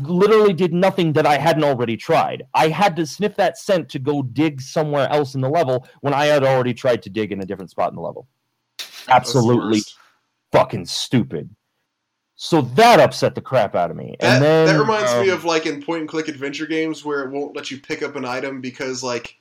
literally 0.00 0.52
did 0.54 0.72
nothing 0.72 1.12
that 1.12 1.26
I 1.26 1.36
hadn't 1.36 1.64
already 1.64 1.96
tried. 1.96 2.44
I 2.54 2.68
had 2.68 2.96
to 2.96 3.06
sniff 3.06 3.36
that 3.36 3.58
scent 3.58 3.88
to 3.90 3.98
go 3.98 4.22
dig 4.22 4.60
somewhere 4.60 5.08
else 5.10 5.34
in 5.34 5.40
the 5.40 5.48
level 5.48 5.86
when 6.00 6.14
I 6.14 6.26
had 6.26 6.42
already 6.42 6.72
tried 6.72 7.02
to 7.02 7.10
dig 7.10 7.32
in 7.32 7.42
a 7.42 7.44
different 7.46 7.70
spot 7.70 7.90
in 7.90 7.96
the 7.96 8.02
level. 8.02 8.26
Absolutely 9.08 9.80
the 9.80 9.92
fucking 10.52 10.86
stupid. 10.86 11.54
So 12.36 12.62
that 12.62 12.98
upset 12.98 13.34
the 13.34 13.40
crap 13.40 13.74
out 13.74 13.90
of 13.90 13.96
me. 13.96 14.16
That, 14.20 14.34
and 14.36 14.42
then 14.44 14.66
that 14.66 14.80
reminds 14.80 15.12
me 15.14 15.30
um, 15.30 15.36
of 15.38 15.44
like 15.44 15.66
in 15.66 15.82
point 15.82 16.00
and 16.00 16.08
click 16.08 16.28
adventure 16.28 16.66
games 16.66 17.04
where 17.04 17.22
it 17.22 17.30
won't 17.30 17.54
let 17.54 17.70
you 17.70 17.78
pick 17.78 18.02
up 18.02 18.16
an 18.16 18.24
item 18.24 18.60
because 18.60 19.02
like 19.02 19.36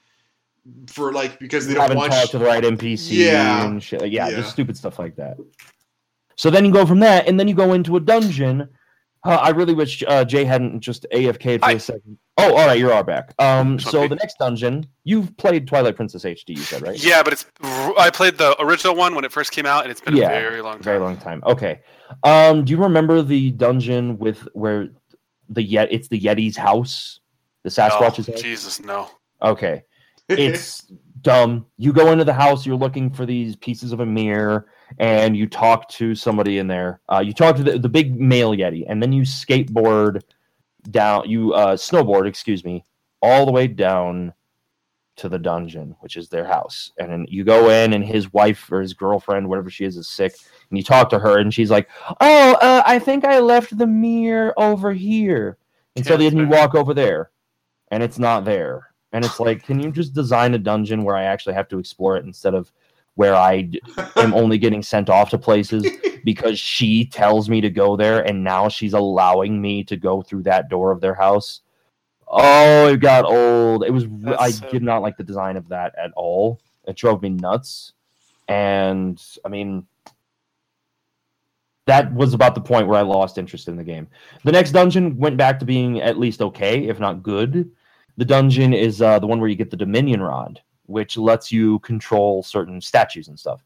for 0.88 1.12
like 1.12 1.40
because 1.40 1.68
they 1.68 1.74
don't 1.74 1.96
want 1.96 2.14
you- 2.14 2.28
to 2.28 2.38
the 2.38 2.46
right 2.46 2.64
NPC 2.64 3.12
Yeah. 3.12 3.66
and 3.66 3.82
shit. 3.82 4.02
Yeah, 4.12 4.30
Yeah. 4.30 4.36
just 4.38 4.52
stupid 4.52 4.78
stuff 4.78 5.00
like 5.00 5.16
that. 5.16 5.38
So 6.36 6.50
then 6.50 6.66
you 6.66 6.72
go 6.72 6.86
from 6.86 7.00
that, 7.00 7.28
and 7.28 7.40
then 7.40 7.48
you 7.48 7.54
go 7.56 7.74
into 7.74 7.96
a 7.96 8.00
dungeon. 8.00 8.68
Uh, 9.26 9.40
I 9.42 9.50
really 9.52 9.74
wish 9.74 10.04
uh, 10.06 10.26
Jay 10.26 10.44
hadn't 10.44 10.82
just 10.82 11.06
AFK'd 11.14 11.62
for 11.62 11.66
Hi. 11.68 11.72
a 11.74 11.80
second. 11.80 12.18
Oh, 12.38 12.56
all 12.56 12.68
right, 12.68 12.78
you 12.78 12.92
are 12.92 13.04
back. 13.04 13.34
Um, 13.40 13.80
so 13.80 14.00
wanna 14.00 14.10
the 14.10 14.16
next 14.16 14.38
dungeon, 14.38 14.86
you've 15.04 15.36
played 15.38 15.68
Twilight 15.68 15.96
Princess 15.96 16.24
HD, 16.24 16.50
you 16.50 16.58
said, 16.58 16.82
right? 16.82 17.02
Yeah, 17.02 17.24
but 17.24 17.32
it's. 17.34 17.46
I 17.62 18.10
played 18.12 18.38
the 18.38 18.60
original 18.62 18.96
one 18.96 19.16
when 19.16 19.24
it 19.24 19.32
first 19.32 19.52
came 19.52 19.66
out, 19.66 19.84
and 19.84 19.92
it's 19.92 20.02
been 20.02 20.18
Yeah, 20.18 20.26
a 20.32 20.42
very 20.42 20.62
long 20.62 20.74
time. 20.74 20.84
Very 20.84 21.00
long 21.00 21.18
time. 21.18 21.42
Okay. 21.46 21.80
Um, 22.24 22.66
do 22.66 22.72
you 22.72 22.78
remember 22.78 23.22
the 23.22 23.52
dungeon 23.52 24.18
with 24.18 24.40
where 24.54 24.90
the 25.50 25.64
yet 25.64 25.88
it's 25.92 26.08
the 26.08 26.20
Yeti's 26.20 26.58
house, 26.58 27.20
the 27.64 27.70
Sasquatch's 27.70 28.28
Oh. 28.30 28.36
Jesus, 28.36 28.82
no. 28.82 29.10
Okay. 29.42 29.84
it's 30.30 30.92
dumb. 31.24 31.66
You 31.78 31.92
go 31.94 32.12
into 32.12 32.24
the 32.24 32.34
house, 32.34 32.66
you're 32.66 32.76
looking 32.76 33.10
for 33.10 33.26
these 33.26 33.56
pieces 33.56 33.92
of 33.92 34.02
a 34.02 34.06
mirror, 34.06 34.68
and 35.00 35.36
you 35.36 35.48
talk 35.48 35.90
to 35.90 36.14
somebody 36.14 36.60
in 36.60 36.68
there. 36.68 37.02
Uh, 37.12 37.24
you 37.26 37.34
talk 37.34 37.56
to 37.56 37.64
the, 37.64 37.80
the 37.80 37.90
big 37.90 38.20
male 38.20 38.52
Yeti, 38.52 38.86
and 38.88 39.02
then 39.02 39.12
you 39.12 39.24
skateboard 39.24 40.22
down, 40.92 41.28
you 41.28 41.54
uh, 41.54 41.76
snowboard, 41.76 42.28
excuse 42.28 42.64
me, 42.64 42.84
all 43.22 43.46
the 43.46 43.52
way 43.52 43.68
down 43.68 44.34
to 45.16 45.30
the 45.30 45.40
dungeon, 45.40 45.96
which 46.00 46.18
is 46.18 46.28
their 46.28 46.46
house. 46.46 46.92
And 46.98 47.12
then 47.12 47.26
you 47.30 47.44
go 47.44 47.70
in, 47.70 47.94
and 47.94 48.04
his 48.04 48.32
wife 48.34 48.72
or 48.72 48.82
his 48.82 48.94
girlfriend, 48.94 49.48
whatever 49.48 49.70
she 49.70 49.86
is, 49.86 49.98
is 49.98 50.08
sick. 50.08 50.36
And 50.70 50.78
you 50.78 50.84
talk 50.84 51.10
to 51.10 51.20
her, 51.20 51.40
and 51.40 51.54
she's 51.54 51.72
like, 51.72 51.90
"Oh, 52.22 52.54
uh, 52.54 52.84
I 52.86 53.00
think 53.00 53.26
I 53.26 53.40
left 53.40 53.78
the 53.78 53.88
mirror 53.88 54.54
over 54.58 54.94
here." 54.94 55.58
And 55.96 56.06
so 56.06 56.18
then 56.18 56.38
you 56.38 56.48
walk 56.48 56.76
over 56.76 56.94
there, 56.94 57.32
and 57.90 58.02
it's 58.02 58.20
not 58.20 58.46
there. 58.46 58.93
And 59.14 59.24
it's 59.24 59.40
like, 59.40 59.64
can 59.64 59.80
you 59.80 59.92
just 59.92 60.14
design 60.14 60.54
a 60.56 60.58
dungeon 60.58 61.04
where 61.04 61.16
I 61.16 61.24
actually 61.24 61.54
have 61.54 61.68
to 61.70 61.80
explore 61.80 62.18
it 62.18 62.26
instead 62.26 62.56
of 62.56 62.72
where 63.16 63.36
I 63.36 63.70
am 64.16 64.34
only 64.34 64.58
getting 64.58 64.82
sent 64.82 65.10
off 65.10 65.30
to 65.30 65.38
places 65.38 65.86
because 66.26 66.58
she 66.60 67.06
tells 67.06 67.48
me 67.48 67.62
to 67.62 67.70
go 67.70 67.96
there, 67.96 68.26
and 68.28 68.44
now 68.44 68.70
she's 68.70 68.94
allowing 68.94 69.62
me 69.62 69.84
to 69.86 69.96
go 69.96 70.22
through 70.24 70.44
that 70.44 70.68
door 70.68 70.92
of 70.92 71.00
their 71.00 71.14
house? 71.14 71.62
Oh, 72.28 72.88
it 72.88 72.98
got 73.02 73.26
old. 73.26 73.84
It 73.84 73.92
was. 73.92 74.06
r- 74.06 74.34
I 74.40 74.50
That's 74.50 74.58
so- 74.60 74.70
did 74.72 74.82
not 74.82 75.04
like 75.04 75.16
the 75.18 75.24
design 75.24 75.58
of 75.58 75.70
that 75.70 75.94
at 75.98 76.12
all. 76.16 76.60
It 76.88 76.96
drove 76.98 77.22
me 77.22 77.30
nuts. 77.30 77.94
And 78.48 79.22
I 79.46 79.50
mean, 79.50 79.86
that 81.86 82.14
was 82.14 82.34
about 82.34 82.56
the 82.56 82.62
point 82.62 82.88
where 82.88 82.98
I 82.98 83.04
lost 83.04 83.38
interest 83.38 83.68
in 83.68 83.76
the 83.76 83.84
game. 83.84 84.08
The 84.44 84.52
next 84.52 84.72
dungeon 84.72 85.18
went 85.18 85.38
back 85.38 85.60
to 85.60 85.66
being 85.66 86.02
at 86.02 86.18
least 86.18 86.42
okay, 86.42 86.88
if 86.88 87.00
not 87.00 87.22
good. 87.22 87.70
The 88.18 88.26
dungeon 88.26 88.74
is 88.74 89.02
uh, 89.02 89.20
the 89.20 89.28
one 89.28 89.40
where 89.40 89.50
you 89.50 89.56
get 89.56 89.72
the 89.72 89.78
Dominion 89.78 90.22
Rod, 90.22 90.62
which 90.86 91.18
lets 91.18 91.52
you 91.52 91.80
control 91.80 92.44
certain 92.44 92.80
statues 92.80 93.28
and 93.28 93.40
stuff. 93.40 93.64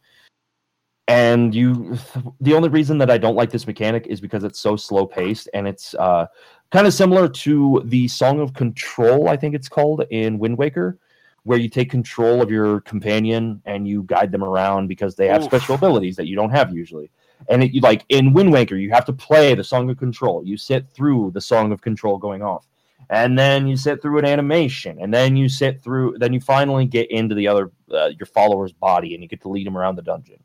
And 1.09 1.55
you, 1.55 1.97
the 2.41 2.53
only 2.53 2.69
reason 2.69 2.97
that 2.97 3.09
I 3.09 3.17
don't 3.17 3.35
like 3.35 3.49
this 3.49 3.67
mechanic 3.67 4.07
is 4.07 4.19
because 4.19 4.43
it's 4.43 4.59
so 4.59 4.75
slow 4.75 5.05
paced, 5.05 5.49
and 5.53 5.67
it's 5.67 5.95
uh, 5.95 6.27
kind 6.71 6.85
of 6.85 6.93
similar 6.93 7.29
to 7.29 7.81
the 7.85 8.07
Song 8.07 8.39
of 8.39 8.53
Control, 8.53 9.29
I 9.29 9.37
think 9.37 9.55
it's 9.55 9.69
called 9.69 10.03
in 10.09 10.37
Wind 10.37 10.57
Waker, 10.57 10.97
where 11.43 11.57
you 11.57 11.69
take 11.69 11.89
control 11.89 12.41
of 12.41 12.51
your 12.51 12.81
companion 12.81 13.61
and 13.65 13.87
you 13.87 14.03
guide 14.03 14.33
them 14.33 14.43
around 14.43 14.87
because 14.87 15.15
they 15.15 15.27
have 15.27 15.43
Oof. 15.43 15.47
special 15.47 15.75
abilities 15.75 16.17
that 16.17 16.27
you 16.27 16.35
don't 16.35 16.49
have 16.49 16.73
usually. 16.73 17.09
And 17.47 17.63
it, 17.63 17.71
you 17.71 17.79
like 17.79 18.03
in 18.09 18.33
Wind 18.33 18.51
Waker, 18.51 18.75
you 18.75 18.91
have 18.91 19.05
to 19.05 19.13
play 19.13 19.55
the 19.55 19.63
Song 19.63 19.89
of 19.89 19.97
Control. 19.97 20.43
You 20.43 20.57
sit 20.57 20.89
through 20.89 21.31
the 21.31 21.39
Song 21.39 21.71
of 21.71 21.81
Control 21.81 22.17
going 22.17 22.41
off, 22.41 22.67
and 23.09 23.37
then 23.37 23.67
you 23.67 23.77
sit 23.77 24.01
through 24.01 24.19
an 24.19 24.25
animation, 24.25 24.97
and 24.99 25.13
then 25.13 25.35
you 25.35 25.49
sit 25.49 25.81
through. 25.81 26.17
Then 26.19 26.33
you 26.33 26.41
finally 26.41 26.85
get 26.85 27.09
into 27.11 27.35
the 27.35 27.47
other 27.47 27.71
uh, 27.91 28.11
your 28.17 28.25
follower's 28.25 28.73
body, 28.73 29.13
and 29.13 29.23
you 29.23 29.29
get 29.29 29.41
to 29.41 29.49
lead 29.49 29.67
them 29.67 29.77
around 29.77 29.95
the 29.95 30.01
dungeon. 30.01 30.43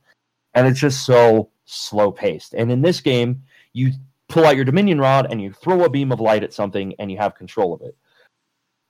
And 0.54 0.66
it's 0.66 0.80
just 0.80 1.06
so 1.06 1.50
slow 1.64 2.12
paced. 2.12 2.54
And 2.54 2.70
in 2.70 2.82
this 2.82 3.00
game, 3.00 3.42
you 3.72 3.92
pull 4.28 4.44
out 4.44 4.56
your 4.56 4.64
Dominion 4.64 5.00
rod 5.00 5.26
and 5.30 5.40
you 5.40 5.52
throw 5.52 5.84
a 5.84 5.90
beam 5.90 6.12
of 6.12 6.20
light 6.20 6.42
at 6.42 6.52
something 6.52 6.94
and 6.98 7.10
you 7.10 7.18
have 7.18 7.34
control 7.34 7.74
of 7.74 7.82
it. 7.82 7.96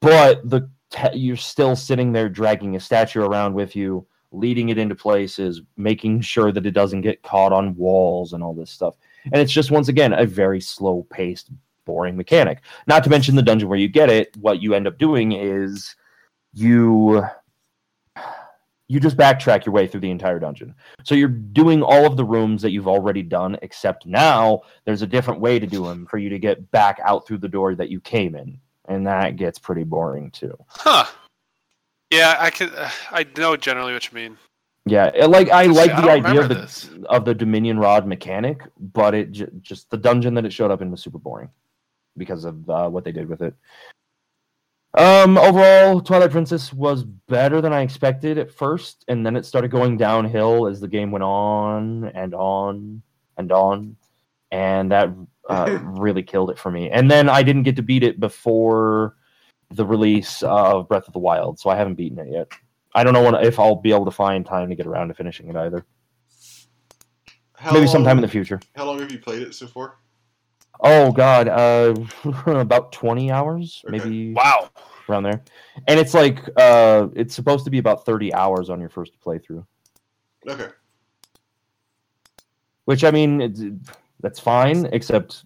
But 0.00 0.48
the 0.48 0.70
te- 0.90 1.16
you're 1.16 1.36
still 1.36 1.76
sitting 1.76 2.12
there 2.12 2.28
dragging 2.28 2.76
a 2.76 2.80
statue 2.80 3.22
around 3.22 3.54
with 3.54 3.76
you, 3.76 4.06
leading 4.30 4.68
it 4.70 4.78
into 4.78 4.94
places, 4.94 5.62
making 5.76 6.20
sure 6.20 6.52
that 6.52 6.66
it 6.66 6.72
doesn't 6.72 7.02
get 7.02 7.22
caught 7.22 7.52
on 7.52 7.76
walls 7.76 8.32
and 8.32 8.42
all 8.42 8.54
this 8.54 8.70
stuff. 8.70 8.96
And 9.24 9.36
it's 9.36 9.52
just 9.52 9.70
once 9.70 9.88
again 9.88 10.12
a 10.12 10.26
very 10.26 10.60
slow 10.60 11.06
paced, 11.10 11.50
boring 11.84 12.16
mechanic. 12.16 12.60
Not 12.86 13.04
to 13.04 13.10
mention 13.10 13.34
the 13.36 13.42
dungeon 13.42 13.68
where 13.68 13.78
you 13.78 13.88
get 13.88 14.10
it, 14.10 14.36
what 14.36 14.60
you 14.62 14.74
end 14.74 14.86
up 14.86 14.98
doing 14.98 15.32
is 15.32 15.94
you 16.54 17.24
you 18.88 19.00
just 19.00 19.16
backtrack 19.16 19.64
your 19.64 19.72
way 19.72 19.86
through 19.86 20.00
the 20.00 20.10
entire 20.10 20.38
dungeon. 20.38 20.74
So 21.02 21.14
you're 21.14 21.28
doing 21.28 21.82
all 21.82 22.04
of 22.04 22.16
the 22.18 22.24
rooms 22.24 22.60
that 22.60 22.72
you've 22.72 22.88
already 22.88 23.22
done, 23.22 23.56
except 23.62 24.04
now 24.04 24.60
there's 24.84 25.00
a 25.00 25.06
different 25.06 25.40
way 25.40 25.58
to 25.58 25.66
do 25.66 25.86
them 25.86 26.04
for 26.06 26.18
you 26.18 26.28
to 26.28 26.38
get 26.38 26.70
back 26.72 26.98
out 27.02 27.26
through 27.26 27.38
the 27.38 27.48
door 27.48 27.74
that 27.74 27.88
you 27.88 28.00
came 28.00 28.34
in, 28.34 28.60
and 28.88 29.06
that 29.06 29.36
gets 29.36 29.58
pretty 29.58 29.84
boring 29.84 30.30
too. 30.30 30.54
Huh. 30.68 31.06
Yeah, 32.10 32.36
I 32.38 32.50
could. 32.50 32.74
Uh, 32.74 32.90
I 33.10 33.24
know 33.38 33.56
generally 33.56 33.94
what 33.94 34.10
you 34.10 34.14
mean. 34.14 34.36
Yeah, 34.84 35.10
it- 35.14 35.30
like 35.30 35.48
I 35.48 35.64
like 35.66 35.92
I 35.92 36.00
the 36.02 36.06
don't 36.08 36.26
idea 36.26 36.40
of 36.42 36.48
the 36.50 36.54
this. 36.56 36.90
of 37.08 37.24
the 37.24 37.34
Dominion 37.34 37.78
Rod 37.78 38.06
mechanic, 38.06 38.60
but 38.78 39.14
it 39.14 39.32
j- 39.32 39.46
just 39.62 39.88
the 39.88 39.96
dungeon 39.96 40.34
that 40.34 40.44
it 40.44 40.52
showed 40.52 40.70
up 40.70 40.82
in 40.82 40.90
was 40.90 41.00
super 41.02 41.18
boring 41.18 41.48
because 42.16 42.44
of 42.44 42.68
uh, 42.68 42.88
what 42.88 43.04
they 43.04 43.12
did 43.12 43.28
with 43.28 43.42
it. 43.42 43.54
Um, 44.94 45.38
overall, 45.38 46.00
Twilight 46.00 46.32
Princess 46.32 46.72
was 46.72 47.04
better 47.04 47.62
than 47.62 47.72
I 47.72 47.80
expected 47.80 48.36
at 48.36 48.50
first, 48.50 49.04
and 49.08 49.24
then 49.24 49.36
it 49.36 49.46
started 49.46 49.70
going 49.70 49.96
downhill 49.96 50.66
as 50.66 50.80
the 50.80 50.88
game 50.88 51.10
went 51.10 51.24
on 51.24 52.04
and 52.14 52.34
on 52.34 53.02
and 53.38 53.50
on, 53.52 53.96
and 54.50 54.92
that 54.92 55.08
uh, 55.48 55.78
really 55.82 56.22
killed 56.22 56.50
it 56.50 56.58
for 56.58 56.70
me. 56.70 56.90
And 56.90 57.10
then 57.10 57.30
I 57.30 57.42
didn't 57.42 57.62
get 57.62 57.76
to 57.76 57.82
beat 57.82 58.02
it 58.02 58.20
before 58.20 59.16
the 59.70 59.86
release 59.86 60.42
of 60.42 60.88
Breath 60.88 61.06
of 61.06 61.14
the 61.14 61.18
Wild, 61.18 61.58
so 61.58 61.70
I 61.70 61.76
haven't 61.76 61.94
beaten 61.94 62.18
it 62.18 62.28
yet. 62.30 62.52
I 62.94 63.02
don't 63.02 63.14
know 63.14 63.22
when, 63.22 63.34
if 63.36 63.58
I'll 63.58 63.76
be 63.76 63.92
able 63.92 64.04
to 64.04 64.10
find 64.10 64.44
time 64.44 64.68
to 64.68 64.74
get 64.74 64.86
around 64.86 65.08
to 65.08 65.14
finishing 65.14 65.48
it 65.48 65.56
either. 65.56 65.86
How 67.54 67.72
Maybe 67.72 67.86
long, 67.86 67.92
sometime 67.92 68.18
in 68.18 68.22
the 68.22 68.28
future. 68.28 68.60
How 68.76 68.84
long 68.84 68.98
have 68.98 69.10
you 69.10 69.18
played 69.18 69.40
it 69.40 69.54
so 69.54 69.66
far? 69.66 69.96
Oh 70.82 71.12
God, 71.12 71.48
uh, 71.48 71.94
about 72.46 72.92
twenty 72.92 73.30
hours, 73.30 73.84
maybe 73.88 74.32
Wow. 74.34 74.70
around 75.08 75.22
there. 75.22 75.42
And 75.86 75.98
it's 76.00 76.12
like 76.12 76.40
uh, 76.56 77.08
it's 77.14 77.34
supposed 77.34 77.64
to 77.64 77.70
be 77.70 77.78
about 77.78 78.04
thirty 78.04 78.34
hours 78.34 78.68
on 78.68 78.80
your 78.80 78.88
first 78.88 79.12
playthrough, 79.24 79.64
Okay. 80.48 80.68
which 82.84 83.04
I 83.04 83.12
mean, 83.12 83.40
it's, 83.40 83.62
that's 84.20 84.40
fine, 84.40 84.86
except 84.92 85.44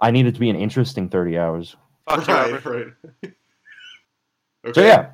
I 0.00 0.10
need 0.10 0.26
it 0.26 0.32
to 0.34 0.40
be 0.40 0.50
an 0.50 0.56
interesting 0.56 1.08
thirty 1.08 1.38
hours. 1.38 1.76
Fuck 2.08 2.26
right, 2.26 2.64
right. 2.64 2.86
okay. 3.22 3.34
So 4.74 4.80
yeah, 4.82 5.10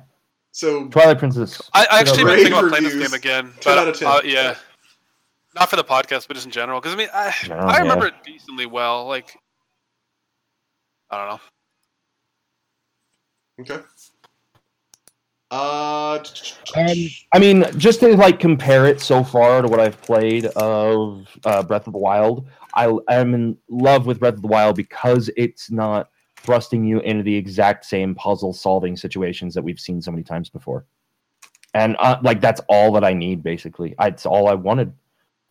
So 0.51 0.87
Twilight 0.87 1.19
Princess. 1.19 1.61
I, 1.73 1.85
I 1.91 1.99
actually 1.99 2.17
been 2.17 2.25
Rave 2.25 2.35
thinking 2.37 2.53
about 2.53 2.69
playing 2.69 2.83
this 2.85 2.95
game 2.95 3.13
again. 3.13 3.53
10 3.59 3.61
but, 3.63 3.77
out 3.77 3.87
of 3.87 3.99
10. 3.99 4.07
Uh, 4.07 4.21
yeah. 4.25 4.55
Not 5.55 5.69
for 5.69 5.75
the 5.75 5.83
podcast, 5.83 6.27
but 6.27 6.35
just 6.35 6.45
in 6.45 6.51
general. 6.51 6.79
Because 6.79 6.93
I 6.93 6.97
mean, 6.97 7.09
I, 7.13 7.33
General, 7.43 7.69
I 7.69 7.77
remember 7.79 8.05
yeah. 8.05 8.13
it 8.13 8.23
decently 8.23 8.65
well. 8.65 9.07
Like, 9.07 9.35
I 11.09 11.17
don't 11.17 11.39
know. 13.67 13.75
okay. 13.75 13.83
Uh, 15.51 16.23
And 16.75 17.09
I 17.33 17.39
mean, 17.39 17.65
just 17.77 18.01
to 18.01 18.15
like 18.15 18.39
compare 18.39 18.85
it 18.85 19.01
so 19.01 19.23
far 19.23 19.63
to 19.63 19.67
what 19.67 19.79
I've 19.79 19.99
played 20.01 20.45
of 20.45 21.27
uh, 21.43 21.63
Breath 21.63 21.87
of 21.87 21.93
the 21.93 21.99
Wild, 21.99 22.47
I 22.75 22.95
am 23.09 23.33
in 23.33 23.57
love 23.67 24.05
with 24.05 24.19
Breath 24.19 24.35
of 24.35 24.43
the 24.43 24.47
Wild 24.47 24.75
because 24.75 25.29
it's 25.35 25.71
not 25.71 26.11
thrusting 26.37 26.85
you 26.85 26.99
into 26.99 27.23
the 27.23 27.35
exact 27.35 27.85
same 27.85 28.13
puzzle 28.13 28.53
solving 28.53 28.95
situations 28.95 29.55
that 29.55 29.63
we've 29.63 29.79
seen 29.79 30.01
so 30.01 30.11
many 30.11 30.23
times 30.23 30.49
before. 30.49 30.85
And 31.73 31.95
uh, 31.99 32.19
like 32.21 32.41
that's 32.41 32.61
all 32.69 32.91
that 32.93 33.03
I 33.03 33.13
need 33.13 33.41
basically. 33.41 33.95
I, 33.97 34.07
it's 34.09 34.27
all 34.27 34.47
I 34.47 34.53
wanted. 34.53 34.93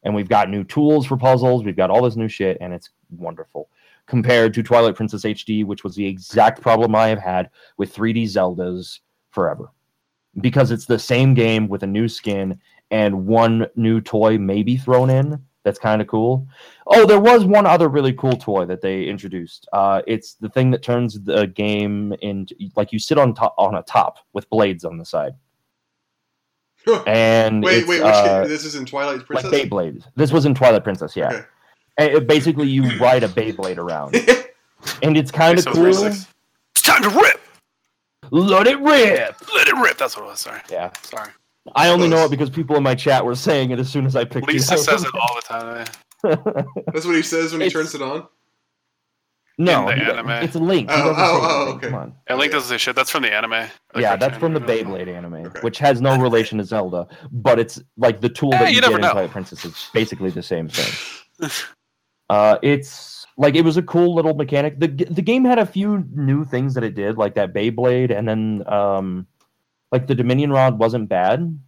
And 0.03 0.15
we've 0.15 0.29
got 0.29 0.49
new 0.49 0.65
tools 0.65 1.07
for 1.07 1.17
puzzles. 1.17 1.65
We've 1.65 1.77
got 1.77 1.91
all 1.91 2.03
this 2.03 2.17
new 2.17 2.29
shit, 2.29 2.57
and 2.61 2.73
it's 2.73 2.91
wonderful. 3.11 3.69
Compared 4.07 4.55
to 4.55 4.63
Twilight 4.63 4.95
Princess 4.95 5.25
HD, 5.25 5.65
which 5.65 5.85
was 5.85 5.95
the 5.95 6.07
exact 6.07 6.61
problem 6.63 6.95
I 6.95 7.09
have 7.09 7.19
had 7.19 7.51
with 7.77 7.95
3D 7.95 8.25
Zeldas 8.25 9.01
forever. 9.31 9.71
Because 10.41 10.71
it's 10.71 10.87
the 10.87 10.99
same 10.99 11.35
game 11.35 11.69
with 11.69 11.83
a 11.83 11.87
new 11.87 12.09
skin 12.09 12.61
and 12.91 13.27
one 13.27 13.67
new 13.77 14.01
toy 14.01 14.39
maybe 14.39 14.77
thrown 14.77 15.11
in. 15.11 15.43
That's 15.65 15.79
kind 15.79 16.01
of 16.01 16.07
cool. 16.07 16.47
Oh 16.87 17.05
there 17.05 17.21
was 17.21 17.45
one 17.45 17.67
other 17.67 17.89
really 17.89 18.15
cool 18.15 18.37
toy 18.37 18.65
that 18.67 18.81
they 18.81 19.05
introduced. 19.05 19.69
Uh, 19.73 20.01
it's 20.07 20.35
the 20.35 20.49
thing 20.49 20.71
that 20.71 20.83
turns 20.83 21.21
the 21.21 21.47
game 21.49 22.15
into 22.23 22.55
like 22.77 22.93
you 22.93 22.99
sit 22.99 23.19
on 23.19 23.35
top 23.35 23.55
on 23.59 23.75
a 23.75 23.83
top 23.83 24.19
with 24.33 24.49
blades 24.49 24.85
on 24.85 24.97
the 24.97 25.05
side 25.05 25.33
and 27.07 27.63
wait, 27.63 27.79
it's, 27.79 27.89
wait. 27.89 28.03
Which 28.03 28.13
uh. 28.15 28.47
This 28.47 28.65
is 28.65 28.75
in 28.75 28.85
Twilight 28.87 29.19
like 29.19 29.27
Princess. 29.27 29.51
Beyblade. 29.53 30.05
This 30.17 30.33
was 30.33 30.47
in 30.47 30.55
Twilight 30.55 30.85
Princess, 30.85 31.17
yeah. 31.17 31.29
Okay. 31.33 31.45
And 31.99 32.13
it- 32.13 32.27
basically, 32.27 32.69
you 32.69 32.99
ride 33.01 33.25
a 33.25 33.29
Beyblade 33.29 33.79
around, 33.79 34.15
and 35.03 35.17
it's 35.17 35.31
kind 35.31 35.59
of 35.59 35.65
So 35.65 35.73
cool. 35.73 35.87
it's 35.87 36.27
It's 36.73 36.83
time 36.83 37.03
to 37.03 37.11
rip. 37.11 37.41
Let 38.31 38.67
it 38.67 38.79
rip. 38.79 39.37
Let 39.55 39.69
it 39.69 39.75
rip. 39.77 39.97
That's 39.99 40.17
what 40.17 40.25
it 40.25 40.29
was. 40.29 40.41
Sorry. 40.41 40.61
Yeah, 40.71 40.93
Sorry. 41.03 41.31
I 41.75 41.89
only 41.91 42.09
know 42.09 42.25
it 42.25 42.31
because 42.31 42.49
people 42.51 42.77
in 42.77 42.83
my 42.83 42.95
chat 42.95 43.25
were 43.25 43.35
saying 43.35 43.71
it 43.71 43.79
as 43.79 43.91
soon 43.91 44.07
as 44.07 44.17
I 44.17 44.25
picked 44.25 44.37
it 44.37 44.43
up. 44.45 44.49
Lisa 44.55 44.79
says 44.79 45.05
it 45.05 45.15
all 45.15 45.35
the 45.35 45.43
time. 45.43 45.87
eh? 46.25 46.37
That's 46.93 47.05
what 47.07 47.15
he 47.17 47.23
says 47.23 47.53
when 47.53 47.61
he 47.61 47.67
It's- 47.67 47.73
turns 47.73 47.95
it 47.95 48.03
on. 48.03 48.27
No, 49.59 49.89
In 49.89 49.99
the 49.99 50.05
anime. 50.05 50.31
it's 50.31 50.55
a 50.55 50.59
link. 50.61 50.89
Oh, 50.91 51.15
oh, 51.17 51.67
oh, 51.69 51.73
okay. 51.75 51.87
Come 51.89 51.95
on. 51.97 52.15
And 52.29 52.39
Link 52.39 52.53
doesn't 52.53 52.69
say 52.69 52.79
shit. 52.79 52.95
That's 52.97 53.11
from 53.11 53.23
the 53.23 53.33
anime. 53.33 53.53
or 53.53 53.69
the 53.95 54.01
Yeah, 54.01 54.11
cartoon 54.17 54.21
that's 54.31 54.39
from 54.39 54.55
the 54.55 54.61
anime. 54.61 54.93
Beyblade 54.93 55.09
anime, 55.09 55.35
Okay. 55.47 55.61
which 55.61 55.79
has 55.79 56.01
no 56.01 56.17
relation 56.19 56.59
to 56.59 56.65
Zelda, 56.65 57.07
but 57.33 57.59
it's 57.59 57.81
like 57.97 58.21
the 58.21 58.29
tool 58.29 58.55
Eh, 58.55 58.59
that 58.59 58.69
you 58.71 58.77
you, 58.77 58.81
get 58.83 58.93
in 58.93 59.01
know. 59.01 59.13
Twilight 59.13 59.31
Princess 59.31 59.65
is 59.65 59.91
basically 59.93 60.31
the 60.31 60.43
same 60.43 60.69
thing. 60.69 61.51
uh, 62.31 62.59
it's 62.63 63.27
like 63.37 63.55
it 63.55 63.63
was 63.63 63.77
a 63.77 63.83
cool 63.83 64.15
little 64.15 64.35
mechanic. 64.35 64.79
the 64.81 64.89
The 64.89 65.23
game 65.23 65.45
had 65.45 65.59
a 65.59 65.67
few 65.67 66.05
new 66.15 66.45
things 66.45 66.75
that 66.75 66.85
it 66.85 66.95
did, 66.95 67.17
like 67.19 67.35
that 67.35 67.53
Beyblade, 67.53 68.17
and 68.17 68.29
then 68.29 68.63
um, 68.67 69.27
like 69.93 70.07
the 70.07 70.15
Dominion 70.15 70.51
Rod 70.53 70.79
wasn't 70.79 71.09
bad, 71.09 71.59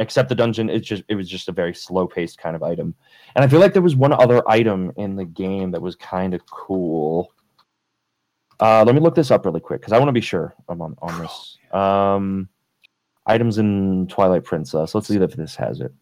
except 0.00 0.28
the 0.28 0.34
dungeon. 0.34 0.68
It's 0.68 0.88
just 0.88 1.04
it 1.08 1.14
was 1.14 1.28
just 1.28 1.48
a 1.48 1.52
very 1.52 1.74
slow 1.74 2.08
paced 2.08 2.38
kind 2.38 2.56
of 2.56 2.62
item, 2.64 2.94
and 3.36 3.44
I 3.44 3.48
feel 3.48 3.60
like 3.60 3.72
there 3.72 3.82
was 3.82 3.94
one 3.94 4.12
other 4.12 4.42
item 4.50 4.92
in 4.96 5.14
the 5.14 5.24
game 5.24 5.70
that 5.70 5.80
was 5.80 5.94
kind 5.94 6.34
of 6.34 6.44
cool. 6.46 7.32
Uh, 8.58 8.82
let 8.84 8.94
me 8.94 9.00
look 9.00 9.14
this 9.14 9.30
up 9.30 9.44
really 9.44 9.60
quick 9.60 9.80
because 9.80 9.92
I 9.92 9.98
want 9.98 10.08
to 10.08 10.12
be 10.12 10.20
sure 10.20 10.54
I'm 10.68 10.82
on, 10.82 10.96
on 11.00 11.22
this. 11.22 11.58
Um, 11.72 12.48
items 13.26 13.58
in 13.58 14.06
Twilight 14.08 14.44
Princess. 14.44 14.94
Let's 14.94 15.06
see 15.06 15.16
if 15.16 15.32
this 15.32 15.56
has 15.56 15.80
it. 15.80 15.92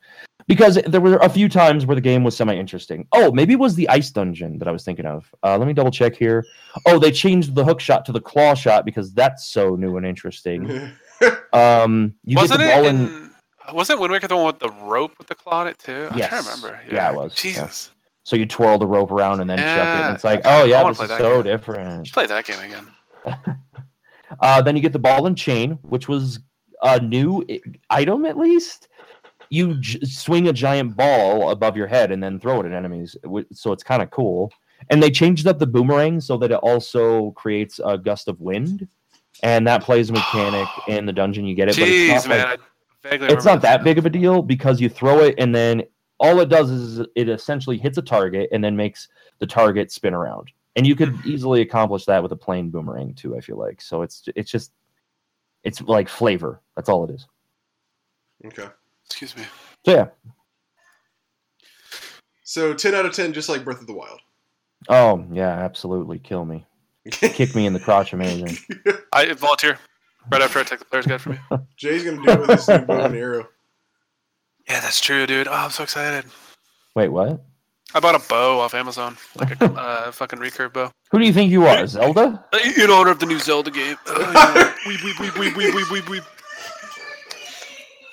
Because 0.46 0.76
there 0.86 1.00
were 1.00 1.18
a 1.18 1.28
few 1.28 1.48
times 1.48 1.84
where 1.84 1.94
the 1.94 2.00
game 2.00 2.24
was 2.24 2.34
semi 2.34 2.56
interesting. 2.56 3.06
Oh, 3.12 3.30
maybe 3.30 3.52
it 3.52 3.58
was 3.58 3.74
the 3.74 3.88
ice 3.90 4.10
dungeon 4.10 4.58
that 4.58 4.66
I 4.66 4.72
was 4.72 4.82
thinking 4.82 5.04
of. 5.04 5.32
Uh, 5.44 5.58
let 5.58 5.68
me 5.68 5.74
double 5.74 5.90
check 5.90 6.16
here. 6.16 6.44
Oh, 6.86 6.98
they 6.98 7.12
changed 7.12 7.54
the 7.54 7.64
hook 7.64 7.80
shot 7.80 8.06
to 8.06 8.12
the 8.12 8.20
claw 8.20 8.54
shot 8.54 8.86
because 8.86 9.12
that's 9.12 9.44
so 9.44 9.76
new 9.76 9.96
and 9.96 10.06
interesting. 10.06 10.90
Um, 11.52 12.14
you 12.24 12.36
Wasn't 12.36 12.60
get 12.60 12.66
the 12.66 12.72
it 12.72 12.76
ball 12.76 12.86
in. 12.86 13.27
In, 13.68 13.74
Wasn't 13.74 14.00
Wind 14.00 14.12
Waker 14.12 14.28
the 14.28 14.36
one 14.36 14.46
with 14.46 14.58
the 14.58 14.70
rope 14.70 15.12
with 15.18 15.26
the 15.26 15.34
claw 15.34 15.60
on 15.60 15.68
it 15.68 15.78
too? 15.78 16.08
I'm 16.10 16.18
Yes. 16.18 16.28
trying 16.30 16.42
to 16.44 16.48
remember. 16.50 16.80
Yeah, 16.90 17.10
it 17.10 17.16
was, 17.16 17.44
yeah. 17.44 17.68
So 18.24 18.36
you 18.36 18.44
twirl 18.46 18.78
the 18.78 18.86
rope 18.86 19.10
around 19.10 19.40
and 19.40 19.48
then 19.48 19.58
chuck 19.58 19.66
it. 19.66 20.04
And 20.04 20.14
it's 20.14 20.24
like, 20.24 20.42
oh 20.44 20.64
yeah, 20.64 20.82
I 20.82 20.88
this 20.90 21.00
is 21.00 21.08
so 21.08 21.42
game. 21.42 21.52
different. 21.52 21.98
Let's 21.98 22.10
play 22.10 22.26
that 22.26 22.44
game 22.44 22.60
again. 22.60 22.86
Uh, 24.40 24.60
then 24.60 24.76
you 24.76 24.82
get 24.82 24.92
the 24.92 24.98
ball 24.98 25.24
and 25.26 25.38
chain, 25.38 25.78
which 25.82 26.06
was 26.06 26.40
a 26.82 27.00
new 27.00 27.42
item 27.88 28.26
at 28.26 28.36
least. 28.36 28.88
You 29.48 29.80
j- 29.80 30.00
swing 30.04 30.48
a 30.48 30.52
giant 30.52 30.96
ball 30.98 31.50
above 31.50 31.78
your 31.78 31.86
head 31.86 32.12
and 32.12 32.22
then 32.22 32.38
throw 32.38 32.60
it 32.60 32.66
at 32.66 32.72
enemies, 32.72 33.16
so 33.54 33.72
it's 33.72 33.82
kind 33.82 34.02
of 34.02 34.10
cool. 34.10 34.52
And 34.90 35.02
they 35.02 35.10
changed 35.10 35.46
up 35.46 35.58
the 35.58 35.66
boomerang 35.66 36.20
so 36.20 36.36
that 36.36 36.50
it 36.50 36.56
also 36.58 37.30
creates 37.32 37.80
a 37.82 37.96
gust 37.96 38.28
of 38.28 38.38
wind, 38.38 38.86
and 39.42 39.66
that 39.66 39.82
plays 39.82 40.10
a 40.10 40.12
mechanic 40.12 40.68
in 40.88 41.06
the 41.06 41.12
dungeon. 41.14 41.46
You 41.46 41.54
get 41.54 41.70
it, 41.70 41.76
but 41.78 41.88
it's 41.88 42.26
not, 42.26 42.28
man. 42.28 42.50
like- 42.50 42.60
I 42.60 42.62
vaguely 43.02 43.28
it's 43.28 43.44
not 43.44 43.62
that 43.62 43.84
big 43.84 43.98
of 43.98 44.06
a 44.06 44.10
deal 44.10 44.42
because 44.42 44.80
you 44.80 44.88
throw 44.88 45.20
it 45.20 45.34
and 45.38 45.54
then 45.54 45.82
all 46.20 46.40
it 46.40 46.48
does 46.48 46.70
is 46.70 47.06
it 47.14 47.28
essentially 47.28 47.78
hits 47.78 47.98
a 47.98 48.02
target 48.02 48.48
and 48.52 48.62
then 48.62 48.76
makes 48.76 49.08
the 49.38 49.46
target 49.46 49.92
spin 49.92 50.14
around. 50.14 50.50
And 50.76 50.86
you 50.86 50.96
could 50.96 51.14
easily 51.24 51.60
accomplish 51.60 52.04
that 52.06 52.22
with 52.22 52.32
a 52.32 52.36
plain 52.36 52.70
boomerang 52.70 53.14
too. 53.14 53.36
I 53.36 53.40
feel 53.40 53.58
like 53.58 53.80
so. 53.80 54.02
It's 54.02 54.24
it's 54.36 54.50
just 54.50 54.72
it's 55.64 55.80
like 55.82 56.08
flavor. 56.08 56.60
That's 56.76 56.88
all 56.88 57.04
it 57.04 57.14
is. 57.14 57.26
okay. 58.46 58.68
Excuse 59.06 59.36
me. 59.36 59.44
So 59.84 59.92
yeah. 59.92 60.06
So 62.44 62.74
ten 62.74 62.94
out 62.94 63.06
of 63.06 63.12
ten, 63.12 63.32
just 63.32 63.48
like 63.48 63.64
Breath 63.64 63.80
of 63.80 63.86
the 63.86 63.94
Wild. 63.94 64.20
Oh 64.88 65.24
yeah, 65.32 65.50
absolutely. 65.50 66.18
Kill 66.18 66.44
me. 66.44 66.64
Kick 67.10 67.54
me 67.56 67.66
in 67.66 67.72
the 67.72 67.80
crotch. 67.80 68.12
Amazing. 68.12 68.56
I 69.12 69.32
volunteer 69.32 69.78
Right 70.30 70.42
after 70.42 70.58
I 70.58 70.62
take 70.62 70.78
the 70.78 70.84
player's 70.84 71.06
guide 71.06 71.20
from 71.20 71.34
you. 71.34 71.58
Jay's 71.76 72.04
gonna 72.04 72.22
do 72.22 72.30
it 72.30 72.40
with 72.40 72.50
his 72.50 72.68
new 72.68 72.78
bow 72.78 73.04
and 73.04 73.14
arrow. 73.14 73.48
Yeah, 74.68 74.80
that's 74.80 75.00
true, 75.00 75.26
dude. 75.26 75.48
Oh, 75.48 75.52
I'm 75.52 75.70
so 75.70 75.82
excited. 75.82 76.30
Wait, 76.94 77.08
what? 77.08 77.40
I 77.94 78.00
bought 78.00 78.14
a 78.14 78.28
bow 78.28 78.60
off 78.60 78.74
Amazon, 78.74 79.16
like 79.36 79.58
a 79.60 79.64
uh, 79.78 80.12
fucking 80.12 80.38
recurve 80.38 80.74
bow. 80.74 80.92
Who 81.10 81.18
do 81.18 81.24
you 81.24 81.32
think 81.32 81.50
you 81.50 81.64
are, 81.66 81.86
Zelda? 81.86 82.44
Uh, 82.52 82.58
in 82.76 82.90
honor 82.90 83.10
of 83.10 83.18
the 83.18 83.26
new 83.26 83.38
Zelda 83.38 83.70
game. 83.70 83.96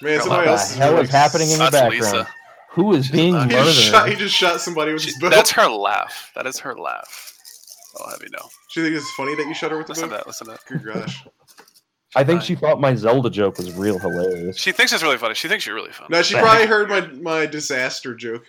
Man, 0.01 0.19
somebody 0.21 0.29
what 0.29 0.47
else 0.47 0.71
the 0.71 0.77
hell 0.77 0.97
is 0.99 1.09
happening 1.09 1.51
in 1.51 1.59
the 1.59 1.69
background? 1.71 1.91
Lisa. 1.91 2.27
Who 2.69 2.93
is 2.93 3.05
She's 3.05 3.11
being 3.11 3.33
murdered? 3.33 3.51
He 3.51 3.63
just, 3.63 3.81
shot, 3.81 4.09
he 4.09 4.15
just 4.15 4.35
shot 4.35 4.61
somebody 4.61 4.93
with 4.93 5.01
she, 5.01 5.09
his 5.09 5.19
bow. 5.19 5.29
That's 5.29 5.51
her 5.51 5.67
laugh. 5.67 6.31
That 6.35 6.45
is 6.45 6.59
her 6.59 6.75
laugh. 6.75 7.33
I'll 7.99 8.09
have 8.11 8.21
you 8.21 8.29
know. 8.29 8.49
She 8.67 8.81
thinks 8.81 8.99
it's 8.99 9.11
funny 9.11 9.35
that 9.35 9.47
you 9.47 9.53
shot 9.53 9.71
her 9.71 9.77
with 9.77 9.87
the 9.87 9.93
listen 9.93 10.09
bow. 10.09 10.23
Listen 10.25 10.47
to 10.47 10.53
that. 10.53 10.57
Listen 10.67 10.83
to 10.83 10.83
that. 10.83 11.03
Good 11.03 11.05
gosh. 11.05 11.25
I 12.15 12.23
think 12.23 12.41
she 12.41 12.55
thought 12.55 12.79
my 12.79 12.95
Zelda 12.95 13.29
joke 13.29 13.57
was 13.57 13.73
real 13.73 13.99
hilarious. 13.99 14.57
She 14.57 14.71
thinks 14.71 14.93
it's 14.93 15.03
really 15.03 15.17
funny. 15.17 15.35
She 15.35 15.47
thinks 15.47 15.65
you're 15.65 15.75
really 15.75 15.91
funny. 15.91 16.07
No, 16.09 16.21
she 16.21 16.35
probably 16.35 16.65
heard 16.65 16.89
my, 16.89 17.01
my 17.21 17.45
disaster 17.45 18.15
joke. 18.15 18.45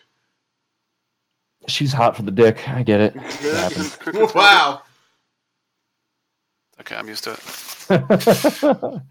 She's 1.69 1.93
hot 1.93 2.17
for 2.17 2.23
the 2.23 2.31
dick. 2.31 2.69
I 2.69 2.83
get 2.83 3.01
it. 3.01 3.15
It 3.17 4.35
wow. 4.35 4.83
Okay, 6.81 6.95
I'm 6.95 7.09
used 7.09 7.25
to 7.25 7.33
it. 7.33 7.41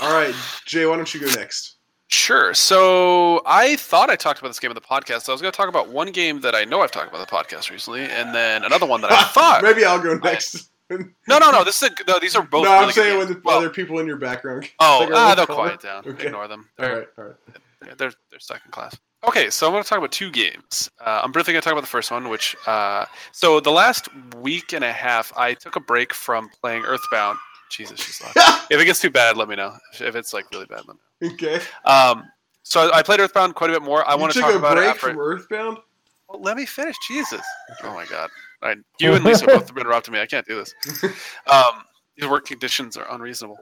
All 0.00 0.12
right, 0.12 0.34
Jay, 0.66 0.86
why 0.86 0.96
don't 0.96 1.12
you 1.12 1.20
go 1.20 1.26
next? 1.26 1.76
Sure. 2.08 2.54
So 2.54 3.40
I 3.46 3.76
thought 3.76 4.10
I 4.10 4.16
talked 4.16 4.40
about 4.40 4.48
this 4.48 4.58
game 4.58 4.70
in 4.70 4.74
the 4.74 4.80
podcast. 4.80 5.22
So 5.22 5.32
I 5.32 5.34
was 5.34 5.40
going 5.40 5.52
to 5.52 5.56
talk 5.56 5.68
about 5.68 5.90
one 5.90 6.10
game 6.10 6.40
that 6.40 6.56
I 6.56 6.64
know 6.64 6.80
I've 6.80 6.90
talked 6.90 7.08
about 7.08 7.20
in 7.20 7.26
the 7.26 7.26
podcast 7.30 7.70
recently, 7.70 8.02
and 8.02 8.34
then 8.34 8.64
another 8.64 8.86
one 8.86 9.00
that 9.02 9.12
I 9.12 9.22
thought. 9.32 9.62
Maybe 9.62 9.84
I'll 9.84 10.00
go 10.00 10.14
next. 10.14 10.69
No, 11.28 11.38
no, 11.38 11.50
no. 11.50 11.64
This 11.64 11.82
is 11.82 11.88
a, 11.90 11.94
no. 12.08 12.18
These 12.18 12.34
are 12.36 12.42
both. 12.42 12.64
no, 12.64 12.72
I'm 12.72 12.80
really 12.80 12.92
good 12.92 13.02
saying 13.02 13.18
when 13.18 13.28
the 13.28 13.40
Well, 13.44 13.58
other 13.58 13.70
people 13.70 13.98
in 14.00 14.06
your 14.06 14.16
background. 14.16 14.68
Oh, 14.80 15.00
figure 15.00 15.14
ah, 15.16 15.34
they'll 15.34 15.46
color. 15.46 15.68
quiet 15.68 15.80
down. 15.80 16.02
Okay. 16.06 16.26
Ignore 16.26 16.48
them. 16.48 16.68
All 16.78 16.84
They're, 16.86 16.96
right, 16.98 17.08
all 17.18 17.24
right. 17.24 17.34
yeah, 17.86 17.94
they're 17.96 18.12
they're 18.30 18.40
second 18.40 18.72
class. 18.72 18.96
Okay, 19.26 19.50
so 19.50 19.66
I'm 19.66 19.72
going 19.72 19.82
to 19.82 19.88
talk 19.88 19.98
about 19.98 20.12
two 20.12 20.30
games. 20.30 20.90
Uh, 20.98 21.20
I'm 21.22 21.30
briefly 21.30 21.52
going 21.52 21.60
to 21.60 21.64
talk 21.64 21.72
about 21.74 21.82
the 21.82 21.86
first 21.86 22.10
one, 22.10 22.28
which 22.30 22.56
uh, 22.66 23.04
so 23.32 23.60
the 23.60 23.70
last 23.70 24.08
week 24.36 24.72
and 24.72 24.82
a 24.82 24.92
half, 24.92 25.30
I 25.36 25.52
took 25.54 25.76
a 25.76 25.80
break 25.80 26.14
from 26.14 26.48
playing 26.60 26.84
Earthbound. 26.84 27.38
Jesus, 27.70 28.00
she's 28.00 28.20
loud. 28.22 28.32
if 28.70 28.80
it 28.80 28.84
gets 28.86 28.98
too 29.00 29.10
bad, 29.10 29.36
let 29.36 29.48
me 29.48 29.56
know. 29.56 29.76
If 30.00 30.16
it's 30.16 30.32
like 30.32 30.50
really 30.52 30.66
bad, 30.66 30.82
let 30.88 30.96
me 30.96 31.28
Know. 31.28 31.34
Okay. 31.34 31.60
Um, 31.84 32.24
so 32.62 32.90
I 32.92 33.02
played 33.02 33.20
Earthbound 33.20 33.54
quite 33.54 33.70
a 33.70 33.74
bit 33.74 33.82
more. 33.82 34.08
I 34.08 34.14
you 34.14 34.20
want 34.20 34.32
to 34.32 34.40
talk 34.40 34.54
a 34.54 34.56
about 34.56 34.72
it 34.72 34.80
break 34.80 34.88
after. 34.90 35.08
from 35.08 35.18
Earthbound? 35.18 35.78
Well, 36.28 36.40
let 36.40 36.56
me 36.56 36.64
finish. 36.64 36.96
Jesus. 37.06 37.42
Oh 37.82 37.92
my 37.94 38.06
God. 38.06 38.30
I, 38.62 38.76
you 38.98 39.14
and 39.14 39.24
Lisa 39.24 39.46
both 39.46 39.70
interrupted 39.76 40.12
me. 40.12 40.20
I 40.20 40.26
can't 40.26 40.46
do 40.46 40.56
this. 40.56 40.74
Um, 41.46 41.82
these 42.16 42.28
work 42.28 42.44
conditions 42.46 42.96
are 42.96 43.06
unreasonable. 43.14 43.58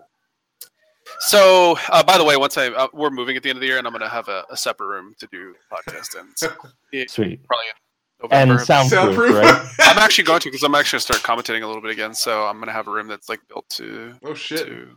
So, 1.20 1.78
uh, 1.90 2.02
by 2.02 2.18
the 2.18 2.24
way, 2.24 2.36
once 2.36 2.56
I 2.58 2.66
uh, 2.68 2.88
we're 2.92 3.10
moving 3.10 3.36
at 3.36 3.42
the 3.42 3.48
end 3.50 3.56
of 3.56 3.60
the 3.60 3.66
year, 3.66 3.78
and 3.78 3.86
I'm 3.86 3.92
going 3.92 4.02
to 4.02 4.08
have 4.08 4.28
a, 4.28 4.44
a 4.50 4.56
separate 4.56 4.88
room 4.88 5.14
to 5.20 5.28
do 5.32 5.54
podcast 5.72 6.18
in. 6.20 6.26
So 6.36 6.48
it's 6.92 7.14
Sweet. 7.14 7.40
probably 7.46 7.64
in 8.22 8.28
And 8.32 8.48
November. 8.50 8.64
soundproof, 8.64 8.90
Soundproof? 9.00 9.34
right? 9.34 9.68
I'm 9.80 9.98
actually 9.98 10.24
going 10.24 10.40
to 10.40 10.48
because 10.48 10.62
I'm 10.64 10.74
actually 10.74 10.96
going 10.98 11.00
to 11.06 11.14
start 11.14 11.22
commentating 11.38 11.62
a 11.62 11.66
little 11.66 11.80
bit 11.80 11.92
again. 11.92 12.12
So 12.14 12.44
I'm 12.46 12.56
going 12.56 12.66
to 12.66 12.72
have 12.72 12.88
a 12.88 12.90
room 12.90 13.06
that's 13.08 13.28
like 13.28 13.40
built 13.48 13.68
to 13.70 14.14
oh 14.24 14.34
shit. 14.34 14.66
to 14.66 14.88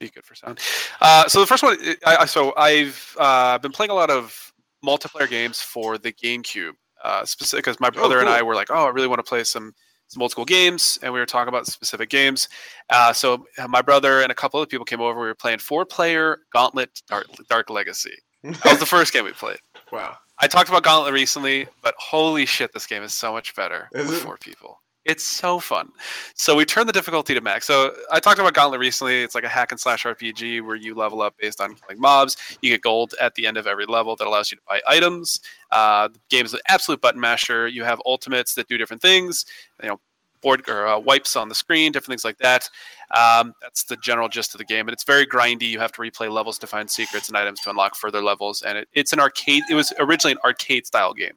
be 0.00 0.08
good 0.08 0.24
for 0.24 0.34
sound. 0.34 0.60
Uh, 1.00 1.26
so 1.28 1.40
the 1.40 1.46
first 1.46 1.62
one, 1.62 1.76
I, 2.06 2.16
I, 2.20 2.24
so 2.24 2.54
I've 2.56 3.16
uh, 3.18 3.58
been 3.58 3.72
playing 3.72 3.90
a 3.90 3.94
lot 3.94 4.10
of 4.10 4.52
multiplayer 4.84 5.28
games 5.28 5.60
for 5.60 5.98
the 5.98 6.12
GameCube, 6.12 6.72
uh, 7.04 7.24
specific 7.24 7.64
because 7.64 7.78
my 7.80 7.90
brother 7.90 8.18
and 8.18 8.26
cool. 8.26 8.36
I 8.36 8.42
were 8.42 8.54
like, 8.54 8.70
oh, 8.70 8.86
I 8.86 8.90
really 8.90 9.08
want 9.08 9.18
to 9.18 9.28
play 9.28 9.44
some 9.44 9.74
some 10.08 10.22
old 10.22 10.30
school 10.30 10.44
games, 10.44 10.98
and 11.02 11.12
we 11.12 11.18
were 11.18 11.26
talking 11.26 11.48
about 11.48 11.66
specific 11.66 12.10
games. 12.10 12.48
Uh, 12.90 13.12
so 13.12 13.46
uh, 13.58 13.68
my 13.68 13.82
brother 13.82 14.20
and 14.20 14.30
a 14.30 14.34
couple 14.34 14.60
other 14.60 14.66
people 14.66 14.84
came 14.84 15.00
over. 15.00 15.20
We 15.20 15.26
were 15.26 15.34
playing 15.34 15.58
four 15.58 15.84
player 15.84 16.40
Gauntlet 16.52 17.02
Dark, 17.08 17.26
Dark 17.48 17.70
Legacy. 17.70 18.14
That 18.42 18.64
was 18.64 18.80
the 18.80 18.86
first 18.86 19.12
game 19.12 19.24
we 19.24 19.32
played. 19.32 19.58
wow. 19.92 20.16
I 20.38 20.46
talked 20.48 20.68
about 20.68 20.82
Gauntlet 20.82 21.14
recently, 21.14 21.66
but 21.82 21.94
holy 21.98 22.44
shit, 22.44 22.72
this 22.72 22.86
game 22.86 23.02
is 23.02 23.12
so 23.12 23.32
much 23.32 23.54
better 23.54 23.88
Is 23.92 24.08
with 24.08 24.18
it? 24.18 24.22
four 24.22 24.36
people. 24.36 24.80
It's 25.04 25.24
so 25.24 25.60
fun. 25.60 25.90
So 26.34 26.56
we 26.56 26.64
turned 26.64 26.88
the 26.88 26.92
difficulty 26.92 27.34
to 27.34 27.40
max. 27.40 27.66
So 27.66 27.94
I 28.10 28.20
talked 28.20 28.38
about 28.38 28.54
Gauntlet 28.54 28.80
recently. 28.80 29.22
It's 29.22 29.34
like 29.34 29.44
a 29.44 29.48
hack 29.48 29.70
and 29.70 29.78
slash 29.78 30.04
RPG 30.04 30.64
where 30.64 30.76
you 30.76 30.94
level 30.94 31.20
up 31.20 31.34
based 31.38 31.60
on 31.60 31.74
killing 31.74 32.00
mobs. 32.00 32.36
You 32.62 32.70
get 32.70 32.80
gold 32.80 33.14
at 33.20 33.34
the 33.34 33.46
end 33.46 33.58
of 33.58 33.66
every 33.66 33.84
level 33.84 34.16
that 34.16 34.26
allows 34.26 34.50
you 34.50 34.56
to 34.56 34.62
buy 34.66 34.80
items. 34.86 35.40
Uh, 35.70 36.08
the 36.08 36.18
game 36.30 36.46
is 36.46 36.54
an 36.54 36.60
absolute 36.68 37.02
button 37.02 37.20
masher. 37.20 37.68
You 37.68 37.84
have 37.84 38.00
ultimates 38.06 38.54
that 38.54 38.66
do 38.68 38.78
different 38.78 39.02
things. 39.02 39.44
You 39.82 39.90
know, 39.90 40.00
board 40.44 40.68
or 40.68 40.86
uh, 40.86 40.98
wipes 40.98 41.36
on 41.36 41.48
the 41.48 41.54
screen, 41.54 41.90
different 41.90 42.12
things 42.12 42.24
like 42.24 42.38
that. 42.38 42.68
Um, 43.16 43.52
that's 43.60 43.84
the 43.84 43.96
general 43.96 44.28
gist 44.28 44.54
of 44.54 44.58
the 44.58 44.64
game, 44.64 44.86
and 44.86 44.92
it's 44.92 45.02
very 45.04 45.26
grindy. 45.26 45.68
You 45.68 45.80
have 45.80 45.92
to 45.92 46.00
replay 46.02 46.30
levels 46.30 46.58
to 46.60 46.66
find 46.66 46.88
secrets 46.88 47.28
and 47.28 47.36
items 47.36 47.60
to 47.60 47.70
unlock 47.70 47.96
further 47.96 48.22
levels. 48.22 48.62
And 48.62 48.78
it, 48.78 48.88
it's 48.92 49.12
an 49.12 49.20
arcade. 49.20 49.64
It 49.68 49.74
was 49.74 49.92
originally 49.98 50.32
an 50.32 50.38
arcade 50.44 50.86
style 50.86 51.14
game 51.14 51.34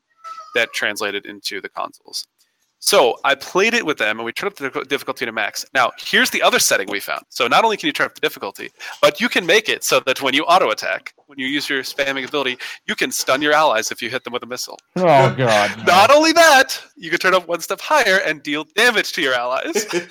that 0.53 0.72
translated 0.74 1.26
into 1.26 1.59
the 1.61 1.70
consoles. 1.70 2.28
So 2.80 3.17
I 3.23 3.34
played 3.36 3.73
it 3.73 3.86
with 3.86 3.97
them, 3.97 4.19
and 4.19 4.25
we 4.25 4.32
turned 4.32 4.53
up 4.53 4.73
the 4.73 4.86
difficulty 4.86 5.25
to 5.25 5.32
max. 5.32 5.65
Now, 5.73 5.91
here's 5.99 6.30
the 6.30 6.41
other 6.43 6.59
setting 6.59 6.88
we 6.91 6.99
found. 6.99 7.23
So 7.30 7.47
not 7.47 7.63
only 7.63 7.75
can 7.75 7.88
you 7.88 7.93
turn 7.93 8.05
up 8.05 8.13
the 8.13 8.21
difficulty, 8.21 8.69
but 9.01 9.19
you 9.19 9.30
can 9.30 9.45
make 9.45 9.67
it 9.67 9.84
so 9.84 9.99
that 10.01 10.21
when 10.21 10.34
you 10.36 10.43
auto 10.43 10.69
attack, 10.69 11.13
when 11.25 11.39
you 11.39 11.47
use 11.47 11.67
your 11.69 11.82
spamming 11.82 12.28
ability, 12.28 12.57
you 12.86 12.95
can 12.95 13.11
stun 13.11 13.41
your 13.41 13.53
allies 13.53 13.91
if 13.91 14.01
you 14.01 14.09
hit 14.09 14.23
them 14.23 14.34
with 14.34 14.43
a 14.43 14.47
missile. 14.47 14.78
Oh 14.95 15.34
god. 15.36 15.75
no. 15.80 15.84
Not 15.86 16.11
only 16.11 16.34
that, 16.34 16.80
you 16.95 17.09
can 17.09 17.19
turn 17.19 17.34
up 17.34 17.47
one 17.47 17.61
step 17.61 17.82
higher 17.82 18.19
and 18.25 18.43
deal 18.43 18.65
damage 18.75 19.11
to 19.13 19.21
your 19.21 19.34
allies. 19.34 19.86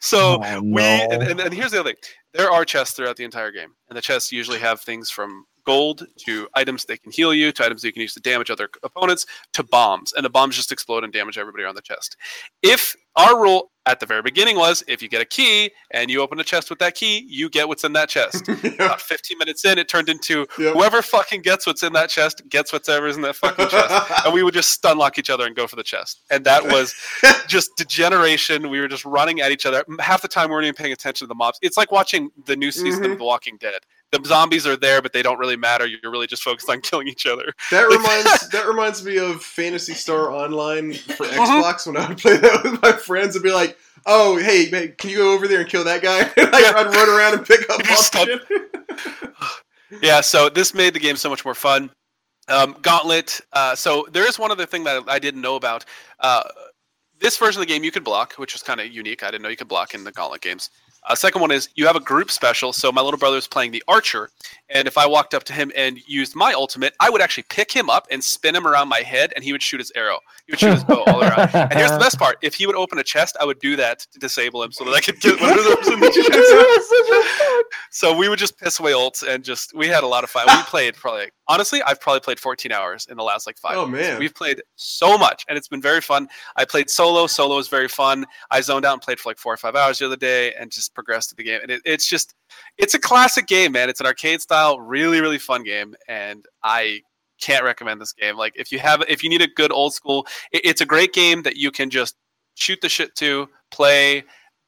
So 0.00 0.38
Oh, 0.40 0.62
we 0.62 0.82
and, 0.82 1.20
and, 1.20 1.40
and 1.40 1.52
here's 1.52 1.72
the 1.72 1.80
other 1.80 1.90
thing 1.90 2.00
there 2.32 2.48
are 2.48 2.64
chests 2.64 2.94
throughout 2.94 3.16
the 3.16 3.24
entire 3.24 3.50
game 3.50 3.70
and 3.88 3.96
the 3.96 4.00
chests 4.00 4.30
usually 4.30 4.60
have 4.60 4.80
things 4.80 5.10
from 5.10 5.44
gold 5.64 6.06
to 6.18 6.48
items 6.54 6.84
that 6.86 7.02
can 7.02 7.12
heal 7.12 7.32
you 7.34 7.52
to 7.52 7.64
items 7.64 7.82
that 7.82 7.88
you 7.88 7.92
can 7.92 8.02
use 8.02 8.14
to 8.14 8.20
damage 8.20 8.50
other 8.50 8.68
opponents 8.82 9.26
to 9.52 9.62
bombs 9.62 10.12
and 10.12 10.24
the 10.24 10.30
bombs 10.30 10.56
just 10.56 10.70
explode 10.72 11.04
and 11.04 11.12
damage 11.12 11.38
everybody 11.38 11.64
on 11.64 11.74
the 11.74 11.82
chest 11.82 12.16
if 12.62 12.94
our 13.16 13.40
rule 13.40 13.70
at 13.86 14.00
the 14.00 14.06
very 14.06 14.22
beginning 14.22 14.56
was 14.56 14.82
if 14.88 15.02
you 15.02 15.08
get 15.08 15.20
a 15.20 15.24
key 15.24 15.70
and 15.90 16.10
you 16.10 16.20
open 16.20 16.40
a 16.40 16.44
chest 16.44 16.70
with 16.70 16.78
that 16.78 16.94
key 16.94 17.24
you 17.28 17.48
get 17.50 17.68
what's 17.68 17.84
in 17.84 17.92
that 17.92 18.08
chest 18.08 18.48
about 18.64 19.00
15 19.00 19.38
minutes 19.38 19.64
in 19.64 19.78
it 19.78 19.88
turned 19.88 20.08
into 20.08 20.46
Yep. 20.58 20.74
whoever 20.74 21.02
fucking 21.02 21.42
gets 21.42 21.66
what's 21.66 21.82
in 21.82 21.92
that 21.92 22.08
chest 22.10 22.42
gets 22.48 22.72
whatever's 22.72 23.16
in 23.16 23.22
that 23.22 23.36
fucking 23.36 23.68
chest 23.68 24.10
and 24.24 24.34
we 24.34 24.42
would 24.42 24.54
just 24.54 24.70
stun 24.70 24.98
lock 24.98 25.18
each 25.18 25.30
other 25.30 25.46
and 25.46 25.54
go 25.54 25.66
for 25.66 25.76
the 25.76 25.82
chest 25.82 26.22
and 26.30 26.44
that 26.44 26.64
was 26.64 26.94
just 27.46 27.70
degeneration. 27.76 28.68
We 28.70 28.80
were 28.80 28.88
just 28.88 29.04
running 29.04 29.40
at 29.40 29.50
each 29.52 29.66
other. 29.66 29.84
Half 30.00 30.22
the 30.22 30.28
time, 30.28 30.48
we 30.48 30.54
weren't 30.54 30.66
even 30.66 30.74
paying 30.74 30.92
attention 30.92 31.26
to 31.26 31.28
the 31.28 31.34
mobs. 31.34 31.58
It's 31.62 31.76
like 31.76 31.92
watching 31.92 32.30
the 32.46 32.56
new 32.56 32.70
season 32.70 33.04
Mhm. 33.04 33.12
of 33.12 33.18
The 33.18 33.24
Walking 33.24 33.56
Dead. 33.58 33.80
The 34.18 34.28
zombies 34.28 34.66
are 34.66 34.76
there, 34.76 35.02
but 35.02 35.12
they 35.12 35.22
don't 35.22 35.38
really 35.38 35.56
matter. 35.56 35.86
You're 35.86 36.10
really 36.10 36.26
just 36.26 36.42
focused 36.42 36.68
on 36.70 36.80
killing 36.82 37.08
each 37.08 37.26
other. 37.26 37.52
That 37.70 37.82
reminds 37.88 38.48
that 38.52 38.66
reminds 38.66 39.04
me 39.04 39.18
of 39.18 39.42
Phantasy 39.42 39.94
Star 39.94 40.30
Online 40.30 40.92
for 40.94 41.26
Mhm. 41.26 41.62
Xbox 41.62 41.86
when 41.86 41.96
I 41.96 42.08
would 42.08 42.18
play 42.18 42.36
that 42.36 42.62
with 42.64 42.82
my 42.82 42.92
friends 42.92 43.34
and 43.36 43.42
be 43.42 43.52
like, 43.52 43.76
"Oh, 44.06 44.36
hey, 44.36 44.68
man, 44.70 44.94
can 44.98 45.10
you 45.10 45.16
go 45.18 45.32
over 45.34 45.46
there 45.48 45.60
and 45.60 45.68
kill 45.68 45.84
that 45.84 46.02
guy?" 46.02 46.20
And. 46.36 46.54
I'd 46.54 46.86
run 46.94 47.08
around 47.08 47.34
and 47.38 47.46
pick 47.46 47.68
up 47.70 47.84
You 47.84 47.90
all 47.90 47.96
stop. 48.02 48.28
shit. 48.28 48.42
Yeah, 50.02 50.22
so 50.22 50.48
this 50.48 50.74
made 50.74 50.92
the 50.94 50.98
game 50.98 51.16
so 51.16 51.30
much 51.30 51.44
more 51.44 51.54
fun. 51.54 51.90
Um, 52.48 52.76
Gauntlet. 52.82 53.40
Uh, 53.52 53.74
so 53.76 54.06
there 54.12 54.26
is 54.28 54.38
one 54.38 54.50
other 54.50 54.66
thing 54.66 54.82
that 54.84 55.04
I 55.08 55.18
didn't 55.20 55.40
know 55.40 55.54
about. 55.56 55.84
Uh, 56.18 56.42
this 57.20 57.36
version 57.38 57.62
of 57.62 57.68
the 57.68 57.72
game 57.72 57.84
you 57.84 57.92
could 57.92 58.02
block, 58.02 58.34
which 58.34 58.54
was 58.54 58.62
kind 58.62 58.80
of 58.80 58.88
unique. 58.92 59.22
I 59.22 59.30
didn't 59.30 59.42
know 59.42 59.48
you 59.50 59.56
could 59.56 59.68
block 59.68 59.94
in 59.94 60.02
the 60.02 60.10
Gauntlet 60.10 60.40
games. 60.40 60.68
Uh, 61.04 61.14
second 61.14 61.40
one 61.40 61.50
is 61.50 61.68
you 61.74 61.86
have 61.86 61.96
a 61.96 62.00
group 62.00 62.30
special. 62.30 62.72
So 62.72 62.90
my 62.90 63.02
little 63.02 63.18
brother 63.18 63.36
is 63.36 63.46
playing 63.46 63.72
the 63.72 63.82
archer, 63.86 64.30
and 64.70 64.88
if 64.88 64.96
I 64.96 65.06
walked 65.06 65.34
up 65.34 65.44
to 65.44 65.52
him 65.52 65.70
and 65.76 65.98
used 66.06 66.34
my 66.34 66.52
ultimate, 66.52 66.94
I 67.00 67.10
would 67.10 67.20
actually 67.20 67.44
pick 67.50 67.70
him 67.70 67.90
up 67.90 68.06
and 68.10 68.22
spin 68.22 68.54
him 68.54 68.66
around 68.66 68.88
my 68.88 69.00
head, 69.00 69.32
and 69.34 69.44
he 69.44 69.52
would 69.52 69.62
shoot 69.62 69.78
his 69.80 69.92
arrow. 69.94 70.18
He 70.46 70.52
would 70.52 70.60
shoot 70.60 70.74
his 70.74 70.84
bow 70.84 71.04
all 71.06 71.22
around. 71.22 71.50
And 71.54 71.74
here's 71.74 71.90
the 71.90 71.98
best 71.98 72.18
part: 72.18 72.38
if 72.42 72.54
he 72.54 72.66
would 72.66 72.76
open 72.76 72.98
a 72.98 73.04
chest, 73.04 73.36
I 73.40 73.44
would 73.44 73.58
do 73.60 73.76
that 73.76 74.00
to 74.12 74.18
disable 74.18 74.62
him, 74.62 74.72
so 74.72 74.84
that 74.84 74.92
I 74.92 75.00
could 75.00 75.20
get 75.20 75.40
whatever 75.40 75.76
was 75.76 75.88
in 75.88 76.00
the 76.00 76.10
chest. 76.10 77.74
So 77.90 78.16
we 78.16 78.28
would 78.28 78.38
just 78.38 78.58
piss 78.58 78.80
away 78.80 78.92
ults 78.92 79.26
and 79.26 79.44
just 79.44 79.74
we 79.74 79.88
had 79.88 80.02
a 80.02 80.06
lot 80.06 80.24
of 80.24 80.30
fun. 80.30 80.46
We 80.46 80.62
played 80.64 80.94
probably 80.94 81.28
honestly, 81.48 81.82
I've 81.82 82.00
probably 82.00 82.20
played 82.20 82.40
14 82.40 82.72
hours 82.72 83.06
in 83.10 83.16
the 83.16 83.22
last 83.22 83.46
like 83.46 83.58
five. 83.58 83.76
Oh 83.76 83.86
months. 83.86 84.08
man, 84.08 84.18
We've 84.18 84.34
played 84.34 84.62
so 84.76 85.16
much 85.18 85.44
and 85.48 85.56
it's 85.56 85.68
been 85.68 85.82
very 85.82 86.00
fun. 86.00 86.28
I 86.56 86.64
played 86.64 86.90
solo. 86.90 87.26
Solo 87.26 87.56
was 87.56 87.68
very 87.68 87.88
fun. 87.88 88.26
I 88.50 88.60
zoned 88.60 88.84
out 88.84 88.94
and 88.94 89.02
played 89.02 89.20
for 89.20 89.30
like 89.30 89.38
four 89.38 89.52
or 89.52 89.56
five 89.56 89.76
hours 89.76 89.98
the 89.98 90.06
other 90.06 90.16
day 90.16 90.54
and 90.54 90.70
just 90.70 90.94
progressed 90.94 91.30
to 91.30 91.36
the 91.36 91.44
game. 91.44 91.60
And 91.62 91.70
it, 91.70 91.82
it's 91.84 92.08
just 92.08 92.34
it's 92.78 92.94
a 92.94 92.98
classic 92.98 93.46
game, 93.46 93.72
man. 93.72 93.88
It's 93.88 94.00
an 94.00 94.06
arcade 94.06 94.40
style, 94.40 94.53
really, 94.80 95.20
really 95.20 95.38
fun 95.38 95.62
game. 95.64 95.94
And 96.08 96.44
I 96.62 97.00
can't 97.40 97.64
recommend 97.64 98.00
this 98.00 98.12
game. 98.12 98.36
Like 98.36 98.54
if 98.56 98.72
you 98.72 98.78
have 98.78 99.02
if 99.08 99.22
you 99.22 99.28
need 99.30 99.42
a 99.42 99.48
good 99.48 99.72
old 99.72 99.94
school, 99.94 100.26
it, 100.52 100.62
it's 100.64 100.80
a 100.80 100.86
great 100.86 101.12
game 101.12 101.42
that 101.42 101.56
you 101.56 101.70
can 101.70 101.90
just 101.90 102.16
shoot 102.54 102.80
the 102.80 102.88
shit 102.88 103.14
to, 103.16 103.48
play, 103.70 104.22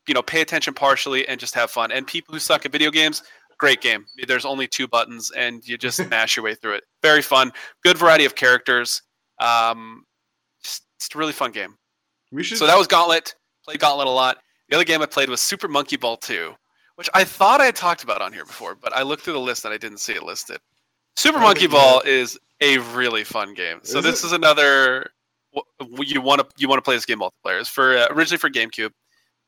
you 0.09 0.15
know, 0.15 0.23
pay 0.23 0.41
attention 0.41 0.75
partially 0.75 1.27
and 1.29 1.39
just 1.39 1.55
have 1.55 1.71
fun. 1.71 1.93
And 1.93 2.07
people 2.07 2.35
who 2.35 2.41
suck 2.41 2.67
at 2.67 2.73
video 2.73 2.91
games, 2.91 3.23
great 3.59 3.81
game. 3.81 4.05
There's 4.27 4.45
only 4.45 4.67
two 4.67 4.89
buttons 4.89 5.31
and 5.31 5.67
you 5.67 5.79
just 5.79 6.05
mash 6.11 6.37
your 6.37 6.45
way 6.45 6.55
through 6.55 6.75
it. 6.75 6.85
Very 7.03 7.23
fun. 7.23 7.53
Good 7.83 7.99
variety 7.99 8.25
of 8.25 8.35
characters. 8.35 9.03
Um, 9.41 10.05
just, 10.63 10.85
just 11.01 11.15
a 11.15 11.19
really 11.19 11.33
fun 11.33 11.53
game. 11.53 11.77
we 12.33 12.43
should. 12.43 12.59
So 12.59 12.67
that 12.67 12.77
was 12.77 12.87
Gauntlet. 12.87 13.35
Played 13.65 13.81
Gauntlet 13.81 14.07
a 14.07 14.11
lot. 14.11 14.39
The 14.69 14.77
other 14.77 14.85
game 14.85 15.01
I 15.03 15.07
played 15.07 15.29
was 15.29 15.41
Super 15.41 15.69
Monkey 15.69 15.97
Ball 15.97 16.17
2, 16.17 16.53
which 16.97 17.09
I 17.15 17.25
thought 17.25 17.61
I 17.61 17.67
had 17.67 17.77
talked 17.77 18.03
about 18.03 18.21
on 18.21 18.33
here 18.33 18.45
before, 18.45 18.75
but 18.75 18.93
I 18.95 19.03
looked 19.03 19.23
through 19.23 19.35
the 19.35 19.41
list 19.41 19.65
and 19.65 19.73
I 19.73 19.79
didn't 19.79 19.99
see 19.99 20.15
it 20.15 20.23
listed. 20.23 20.59
Super 21.17 21.39
Monkey 21.39 21.67
Ball 21.67 22.01
is 22.01 22.39
a 22.61 22.79
really 22.79 23.25
fun 23.25 23.55
game. 23.55 23.81
So 23.83 23.99
Is 23.99 24.05
this 24.05 24.23
it? 24.23 24.27
is 24.27 24.33
another 24.33 25.11
you 25.99 26.21
want 26.21 26.41
to 26.41 26.47
you 26.59 26.69
want 26.69 26.79
to 26.79 26.83
play 26.83 26.95
this 26.95 27.07
game 27.07 27.21
multiplayer. 27.21 27.61
It's 27.61 27.69
for 27.69 27.97
uh, 27.97 28.07
originally 28.11 28.39
for 28.39 28.51
GameCube, 28.51 28.91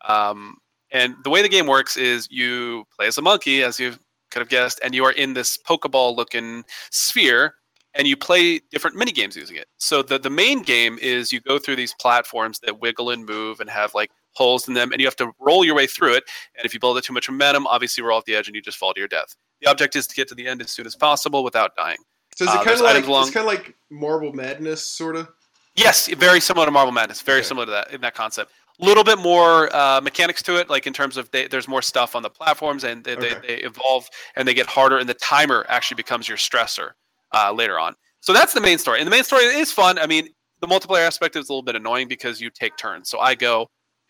um, 0.07 0.57
and 0.90 1.14
the 1.24 1.30
way 1.30 1.42
the 1.42 1.49
game 1.49 1.66
works 1.66 1.96
is 1.96 2.28
you 2.30 2.84
play 2.96 3.07
as 3.07 3.18
a 3.18 3.22
monkey, 3.22 3.62
as 3.62 3.78
you 3.78 3.94
could 4.30 4.40
have 4.40 4.49
guessed, 4.49 4.80
and 4.82 4.94
you 4.94 5.05
are 5.05 5.12
in 5.12 5.34
this 5.34 5.59
Pokeball 5.59 6.16
looking 6.16 6.64
sphere, 6.90 7.55
and 7.94 8.07
you 8.07 8.16
play 8.16 8.61
different 8.70 8.96
mini 8.96 9.12
games 9.12 9.36
using 9.36 9.57
it. 9.57 9.66
So 9.78 10.03
the 10.03 10.18
the 10.18 10.30
main 10.30 10.62
game 10.62 10.99
is 11.03 11.32
you 11.32 11.40
go 11.40 11.59
through 11.59 11.76
these 11.76 11.94
platforms 12.01 12.59
that 12.61 12.80
wiggle 12.80 13.11
and 13.11 13.26
move 13.26 13.61
and 13.61 13.68
have 13.68 13.94
like 13.94 14.11
holes 14.39 14.68
in 14.68 14.74
them, 14.74 14.93
and 14.93 15.01
you 15.01 15.07
have 15.07 15.16
to 15.16 15.30
roll 15.39 15.64
your 15.64 15.74
way 15.74 15.86
through 15.86 16.14
it. 16.14 16.24
And 16.57 16.64
if 16.64 16.72
you 16.72 16.80
build 16.80 16.97
it 16.97 17.05
too 17.05 17.12
much 17.12 17.28
momentum, 17.28 17.66
obviously 17.66 18.03
roll 18.03 18.16
off 18.18 18.24
the 18.24 18.36
edge 18.36 18.47
and 18.49 18.55
you 18.55 18.62
just 18.62 18.78
fall 18.78 18.95
to 18.95 19.01
your 19.01 19.09
death. 19.09 19.34
The 19.61 19.68
object 19.68 19.97
is 19.97 20.07
to 20.07 20.14
get 20.14 20.28
to 20.28 20.34
the 20.34 20.47
end 20.47 20.62
as 20.62 20.70
soon 20.70 20.86
as 20.86 20.95
possible 20.97 21.45
without 21.45 21.76
dying. 21.76 21.99
So 22.36 22.45
is 22.45 22.55
it 22.55 22.61
Uh, 22.61 22.64
kind 22.64 22.78
of 22.78 22.84
like 22.84 23.05
it's 23.05 23.30
kind 23.30 23.47
of 23.47 23.53
like 23.53 23.74
Marble 23.91 24.32
Madness, 24.32 24.86
sort 24.86 25.16
of? 25.16 25.28
Yes, 25.74 26.07
very 26.07 26.41
similar 26.41 26.66
to 26.66 26.72
Marble 26.72 26.93
Madness. 26.93 27.20
Very 27.20 27.41
Okay. 27.41 27.49
similar 27.49 27.66
to 27.66 27.72
that 27.72 27.91
in 27.91 28.01
that 28.01 28.14
concept. 28.14 28.53
A 28.80 28.84
little 28.84 29.03
bit 29.03 29.18
more 29.18 29.74
uh, 29.74 30.01
mechanics 30.01 30.41
to 30.45 30.57
it, 30.61 30.70
like 30.70 30.86
in 30.86 30.93
terms 30.93 31.16
of 31.16 31.28
they, 31.32 31.49
there's 31.49 31.66
more 31.66 31.82
stuff 31.82 32.14
on 32.14 32.22
the 32.22 32.30
platforms 32.30 32.84
and 32.84 33.03
they, 33.03 33.16
Okay. 33.16 33.34
they, 33.43 33.47
they 33.47 33.62
evolve 33.62 34.09
and 34.36 34.47
they 34.47 34.55
get 34.55 34.66
harder, 34.66 34.99
and 34.99 35.09
the 35.09 35.14
timer 35.14 35.66
actually 35.68 35.97
becomes 35.97 36.28
your 36.28 36.39
stressor 36.39 36.91
uh, 37.34 37.53
later 37.53 37.76
on. 37.78 37.95
So 38.20 38.32
that's 38.32 38.53
the 38.53 38.61
main 38.61 38.78
story, 38.78 39.01
and 39.01 39.07
the 39.07 39.11
main 39.11 39.24
story 39.24 39.45
is 39.45 39.72
fun. 39.72 39.99
I 39.99 40.07
mean, 40.07 40.28
the 40.61 40.66
multiplayer 40.68 41.07
aspect 41.07 41.34
is 41.36 41.49
a 41.49 41.53
little 41.53 41.62
bit 41.62 41.76
annoying 41.76 42.09
because 42.09 42.41
you 42.41 42.51
take 42.51 42.76
turns. 42.76 43.09
So 43.11 43.18
I 43.18 43.34
go, 43.34 43.68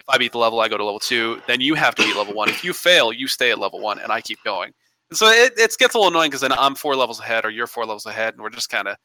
if 0.09 0.15
I 0.15 0.19
beat 0.19 0.33
the 0.33 0.39
level, 0.39 0.61
I 0.61 0.69
go 0.69 0.77
to 0.77 0.85
level 0.85 0.99
two. 0.99 1.41
Then 1.47 1.61
you 1.61 1.75
have 1.75 1.95
to 1.97 2.03
beat 2.03 2.17
level 2.17 2.35
one. 2.35 2.49
If 2.49 2.65
you 2.65 2.73
fail, 2.73 3.13
you 3.13 3.29
stay 3.29 3.51
at 3.51 3.59
level 3.59 3.81
one, 3.81 3.99
and 3.99 4.11
I 4.11 4.21
keep 4.21 4.43
going. 4.43 4.73
And 5.11 5.19
so 5.19 5.29
it, 5.29 5.53
it 5.57 5.75
gets 5.79 5.95
a 5.95 5.99
little 5.99 6.11
annoying 6.11 6.31
because 6.31 6.41
then 6.41 6.53
I'm 6.53 6.75
four 6.75 6.97
levels 6.97 7.21
ahead, 7.21 7.45
or 7.45 7.51
you're 7.51 7.67
four 7.67 7.85
levels 7.85 8.07
ahead, 8.07 8.35
and 8.35 8.43
we're 8.43 8.51
just 8.51 8.71
kind 8.71 8.89
of 8.89 8.97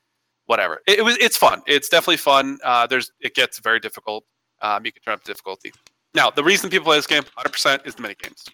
whatever. 0.45 0.81
It, 0.87 0.99
it 0.99 1.01
was 1.01 1.17
it's 1.17 1.37
fun. 1.37 1.61
It's 1.67 1.89
definitely 1.89 2.17
fun. 2.17 2.59
Uh, 2.63 2.87
there's 2.87 3.11
it 3.19 3.35
gets 3.35 3.59
very 3.59 3.79
difficult. 3.79 4.23
Um, 4.61 4.85
you 4.85 4.91
can 4.91 5.01
turn 5.01 5.13
up 5.15 5.23
difficulty. 5.23 5.73
Now, 6.13 6.29
the 6.29 6.43
reason 6.43 6.69
people 6.69 6.85
play 6.85 6.97
this 6.97 7.07
game 7.07 7.23
100% 7.23 7.87
is 7.87 7.95
the 7.95 8.01
mini 8.01 8.15
games. 8.21 8.45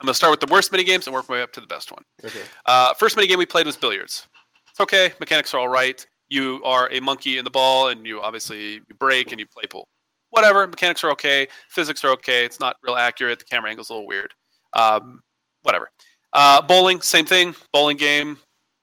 I'm 0.00 0.06
gonna 0.06 0.14
start 0.14 0.30
with 0.30 0.40
the 0.40 0.52
worst 0.52 0.70
mini 0.70 0.84
games 0.84 1.06
and 1.06 1.14
work 1.14 1.28
my 1.28 1.36
way 1.36 1.42
up 1.42 1.52
to 1.52 1.60
the 1.60 1.66
best 1.66 1.90
one. 1.90 2.02
Okay. 2.24 2.42
Uh, 2.66 2.94
first 2.94 3.16
mini 3.16 3.26
game 3.26 3.38
we 3.38 3.46
played 3.46 3.66
was 3.66 3.76
billiards. 3.76 4.28
It's 4.70 4.80
okay. 4.80 5.12
Mechanics 5.18 5.54
are 5.54 5.60
all 5.60 5.68
right. 5.68 6.04
You 6.28 6.60
are 6.64 6.90
a 6.90 7.00
monkey 7.00 7.38
in 7.38 7.44
the 7.44 7.50
ball, 7.50 7.88
and 7.88 8.06
you 8.06 8.20
obviously 8.20 8.74
you 8.74 8.94
break 8.98 9.30
and 9.30 9.40
you 9.40 9.46
play 9.46 9.64
pool. 9.68 9.88
Whatever. 10.34 10.66
Mechanics 10.66 11.04
are 11.04 11.10
okay. 11.12 11.46
Physics 11.68 12.04
are 12.04 12.10
okay. 12.10 12.44
It's 12.44 12.58
not 12.58 12.76
real 12.82 12.96
accurate. 12.96 13.38
The 13.38 13.44
camera 13.44 13.70
angle's 13.70 13.90
a 13.90 13.92
little 13.92 14.06
weird. 14.06 14.32
Um, 14.72 15.22
whatever. 15.62 15.90
Uh, 16.32 16.60
bowling, 16.60 17.00
same 17.00 17.24
thing. 17.24 17.54
Bowling 17.72 17.96
game, 17.96 18.38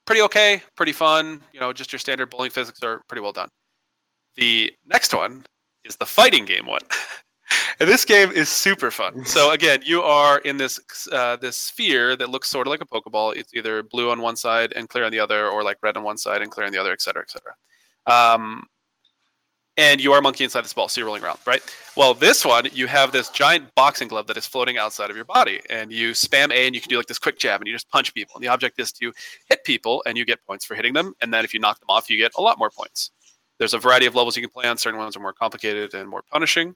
pretty 0.05 0.21
okay, 0.21 0.61
pretty 0.77 0.93
fun. 0.93 1.41
You 1.51 1.59
know, 1.59 1.73
just 1.73 1.91
your 1.91 1.99
standard 1.99 2.29
bowling 2.29 2.51
physics 2.51 2.81
are 2.83 3.01
pretty 3.09 3.21
well 3.21 3.33
done. 3.33 3.49
The 4.35 4.71
next 4.85 5.13
one 5.13 5.45
is 5.83 5.97
the 5.97 6.05
fighting 6.05 6.45
game 6.45 6.65
one. 6.65 6.81
And 7.81 7.89
this 7.89 8.05
game 8.05 8.31
is 8.31 8.47
super 8.47 8.91
fun. 8.91 9.25
So 9.25 9.51
again, 9.53 9.81
you 9.83 10.01
are 10.03 10.37
in 10.39 10.55
this 10.55 10.79
uh, 11.11 11.35
this 11.37 11.57
sphere 11.57 12.15
that 12.15 12.29
looks 12.29 12.47
sort 12.47 12.67
of 12.67 12.71
like 12.71 12.81
a 12.81 12.85
Pokeball. 12.85 13.35
It's 13.35 13.53
either 13.53 13.83
blue 13.83 14.11
on 14.11 14.21
one 14.21 14.35
side 14.35 14.71
and 14.75 14.87
clear 14.87 15.03
on 15.03 15.11
the 15.11 15.19
other, 15.19 15.49
or 15.49 15.63
like 15.63 15.77
red 15.81 15.97
on 15.97 16.03
one 16.03 16.17
side 16.17 16.41
and 16.41 16.51
clear 16.51 16.67
on 16.67 16.71
the 16.71 16.79
other, 16.79 16.91
et 16.93 17.01
cetera, 17.01 17.23
et 17.23 17.31
cetera. 17.31 17.55
Um, 18.05 18.67
and 19.77 20.01
you 20.01 20.13
are 20.13 20.21
monkey 20.21 20.43
inside 20.43 20.63
this 20.63 20.73
ball, 20.73 20.87
so 20.87 20.99
you're 20.99 21.05
rolling 21.05 21.23
around, 21.23 21.39
right? 21.45 21.61
Well, 21.95 22.13
this 22.13 22.45
one, 22.45 22.67
you 22.73 22.87
have 22.87 23.11
this 23.11 23.29
giant 23.29 23.73
boxing 23.75 24.07
glove 24.07 24.27
that 24.27 24.37
is 24.37 24.45
floating 24.45 24.77
outside 24.77 25.09
of 25.09 25.15
your 25.15 25.25
body, 25.25 25.61
and 25.69 25.91
you 25.91 26.11
spam 26.11 26.51
A, 26.51 26.65
and 26.65 26.75
you 26.75 26.81
can 26.81 26.89
do 26.89 26.97
like 26.97 27.07
this 27.07 27.19
quick 27.19 27.39
jab, 27.39 27.61
and 27.61 27.67
you 27.67 27.73
just 27.73 27.89
punch 27.89 28.13
people. 28.13 28.35
And 28.35 28.43
the 28.43 28.49
object 28.49 28.79
is 28.79 28.91
to 28.93 29.11
hit 29.49 29.63
people, 29.63 30.03
and 30.05 30.17
you 30.17 30.25
get 30.25 30.45
points 30.45 30.65
for 30.65 30.75
hitting 30.75 30.93
them. 30.93 31.13
And 31.21 31.33
then 31.33 31.45
if 31.45 31.53
you 31.53 31.59
knock 31.59 31.79
them 31.79 31.89
off, 31.89 32.09
you 32.09 32.17
get 32.17 32.31
a 32.37 32.41
lot 32.41 32.59
more 32.59 32.69
points. 32.69 33.11
There's 33.59 33.73
a 33.73 33.79
variety 33.79 34.05
of 34.05 34.15
levels 34.15 34.35
you 34.35 34.41
can 34.41 34.49
play 34.49 34.67
on. 34.67 34.77
Certain 34.77 34.99
ones 34.99 35.15
are 35.15 35.19
more 35.19 35.33
complicated 35.33 35.93
and 35.93 36.09
more 36.09 36.23
punishing. 36.31 36.75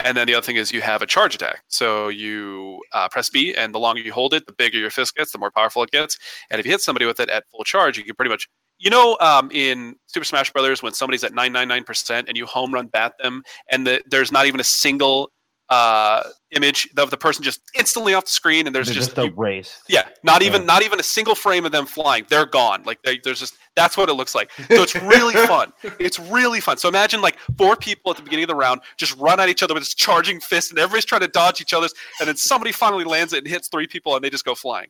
And 0.00 0.14
then 0.16 0.26
the 0.26 0.34
other 0.34 0.44
thing 0.44 0.56
is 0.56 0.72
you 0.72 0.82
have 0.82 1.00
a 1.00 1.06
charge 1.06 1.34
attack. 1.34 1.62
So 1.68 2.08
you 2.08 2.82
uh, 2.92 3.08
press 3.08 3.30
B, 3.30 3.54
and 3.54 3.74
the 3.74 3.78
longer 3.78 4.02
you 4.02 4.12
hold 4.12 4.34
it, 4.34 4.46
the 4.46 4.52
bigger 4.52 4.78
your 4.78 4.90
fist 4.90 5.14
gets, 5.14 5.32
the 5.32 5.38
more 5.38 5.50
powerful 5.50 5.82
it 5.84 5.90
gets. 5.90 6.18
And 6.50 6.60
if 6.60 6.66
you 6.66 6.72
hit 6.72 6.82
somebody 6.82 7.06
with 7.06 7.18
it 7.20 7.30
at 7.30 7.48
full 7.50 7.64
charge, 7.64 7.96
you 7.96 8.04
can 8.04 8.14
pretty 8.14 8.28
much, 8.28 8.48
you 8.78 8.90
know, 8.90 9.16
um, 9.20 9.50
in 9.52 9.96
Super 10.06 10.24
Smash 10.24 10.52
Brothers 10.52 10.82
when 10.82 10.92
somebody's 10.92 11.24
at 11.24 11.32
999% 11.32 12.24
and 12.28 12.36
you 12.36 12.46
home 12.46 12.72
run 12.72 12.86
bat 12.86 13.14
them, 13.22 13.42
and 13.70 13.86
the, 13.86 14.02
there's 14.10 14.30
not 14.32 14.46
even 14.46 14.60
a 14.60 14.64
single 14.64 15.30
uh, 15.68 16.22
image 16.52 16.88
of 16.96 17.10
the 17.10 17.16
person 17.16 17.42
just 17.42 17.60
instantly 17.74 18.14
off 18.14 18.24
the 18.26 18.30
screen, 18.30 18.66
and 18.68 18.76
there's 18.76 18.86
They're 18.86 18.94
just, 18.94 19.16
just 19.16 19.26
you- 19.26 19.34
erased. 19.36 19.82
yeah, 19.88 20.06
not 20.22 20.42
even 20.42 20.64
not 20.64 20.84
even 20.84 21.00
a 21.00 21.02
single 21.02 21.34
frame 21.34 21.66
of 21.66 21.72
them 21.72 21.86
flying. 21.86 22.24
They're 22.28 22.46
gone. 22.46 22.84
Like 22.84 23.02
they, 23.02 23.18
there's 23.24 23.40
just 23.40 23.56
that's 23.74 23.96
what 23.96 24.08
it 24.08 24.12
looks 24.14 24.32
like. 24.32 24.52
So 24.52 24.64
it's 24.82 24.94
really 24.94 25.34
fun. 25.48 25.72
It's 25.98 26.20
really 26.20 26.60
fun. 26.60 26.76
So 26.78 26.88
imagine 26.88 27.20
like 27.20 27.36
four 27.58 27.74
people 27.74 28.12
at 28.12 28.16
the 28.16 28.22
beginning 28.22 28.44
of 28.44 28.48
the 28.48 28.54
round 28.54 28.80
just 28.96 29.16
run 29.18 29.40
at 29.40 29.48
each 29.48 29.60
other 29.64 29.74
with 29.74 29.82
this 29.82 29.92
charging 29.94 30.38
fist, 30.38 30.70
and 30.70 30.78
everybody's 30.78 31.04
trying 31.04 31.22
to 31.22 31.28
dodge 31.28 31.60
each 31.60 31.72
other's, 31.74 31.92
and 32.20 32.28
then 32.28 32.36
somebody 32.36 32.70
finally 32.70 33.02
lands 33.04 33.32
it 33.32 33.38
and 33.38 33.48
hits 33.48 33.66
three 33.66 33.88
people, 33.88 34.14
and 34.14 34.22
they 34.24 34.30
just 34.30 34.44
go 34.44 34.54
flying. 34.54 34.86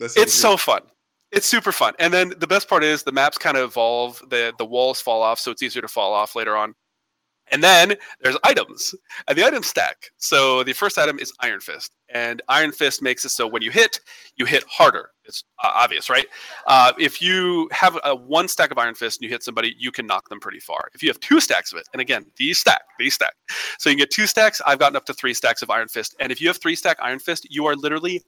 That 0.00 0.10
sounds 0.10 0.24
It's 0.24 0.34
so 0.34 0.56
fun. 0.56 0.80
It's 1.32 1.46
super 1.46 1.72
fun. 1.72 1.94
And 1.98 2.12
then 2.12 2.32
the 2.38 2.46
best 2.46 2.68
part 2.68 2.84
is 2.84 3.02
the 3.02 3.12
maps 3.12 3.36
kind 3.38 3.56
of 3.56 3.64
evolve. 3.64 4.22
The 4.30 4.52
the 4.58 4.64
walls 4.64 5.00
fall 5.00 5.22
off, 5.22 5.38
so 5.38 5.50
it's 5.50 5.62
easier 5.62 5.82
to 5.82 5.88
fall 5.88 6.12
off 6.12 6.36
later 6.36 6.56
on. 6.56 6.74
And 7.52 7.62
then 7.62 7.94
there's 8.20 8.36
items, 8.42 8.92
and 9.28 9.38
the 9.38 9.44
items 9.44 9.68
stack. 9.68 10.10
So 10.16 10.64
the 10.64 10.72
first 10.72 10.98
item 10.98 11.18
is 11.20 11.32
Iron 11.40 11.60
Fist, 11.60 11.94
and 12.12 12.42
Iron 12.48 12.72
Fist 12.72 13.02
makes 13.02 13.24
it 13.24 13.28
so 13.28 13.46
when 13.46 13.62
you 13.62 13.70
hit, 13.70 14.00
you 14.36 14.46
hit 14.46 14.64
harder. 14.68 15.10
It's 15.24 15.44
uh, 15.62 15.70
obvious, 15.72 16.10
right? 16.10 16.26
Uh, 16.66 16.92
if 16.98 17.22
you 17.22 17.68
have 17.70 17.98
a 18.02 18.16
one 18.16 18.48
stack 18.48 18.72
of 18.72 18.78
Iron 18.78 18.96
Fist 18.96 19.20
and 19.20 19.24
you 19.24 19.30
hit 19.30 19.44
somebody, 19.44 19.74
you 19.78 19.92
can 19.92 20.06
knock 20.06 20.28
them 20.28 20.40
pretty 20.40 20.58
far. 20.58 20.88
If 20.92 21.02
you 21.02 21.08
have 21.08 21.20
two 21.20 21.40
stacks 21.40 21.72
of 21.72 21.78
it, 21.78 21.88
and 21.92 22.00
again, 22.00 22.26
these 22.36 22.58
stack, 22.58 22.82
these 22.98 23.14
stack. 23.14 23.34
So 23.78 23.90
you 23.90 23.96
can 23.96 24.02
get 24.02 24.10
two 24.10 24.26
stacks. 24.26 24.60
I've 24.66 24.80
gotten 24.80 24.96
up 24.96 25.04
to 25.06 25.14
three 25.14 25.34
stacks 25.34 25.62
of 25.62 25.70
Iron 25.70 25.88
Fist, 25.88 26.16
and 26.18 26.32
if 26.32 26.40
you 26.40 26.48
have 26.48 26.56
three 26.56 26.74
stack 26.74 26.96
Iron 27.00 27.20
Fist, 27.20 27.46
you 27.48 27.66
are 27.66 27.76
literally 27.76 28.24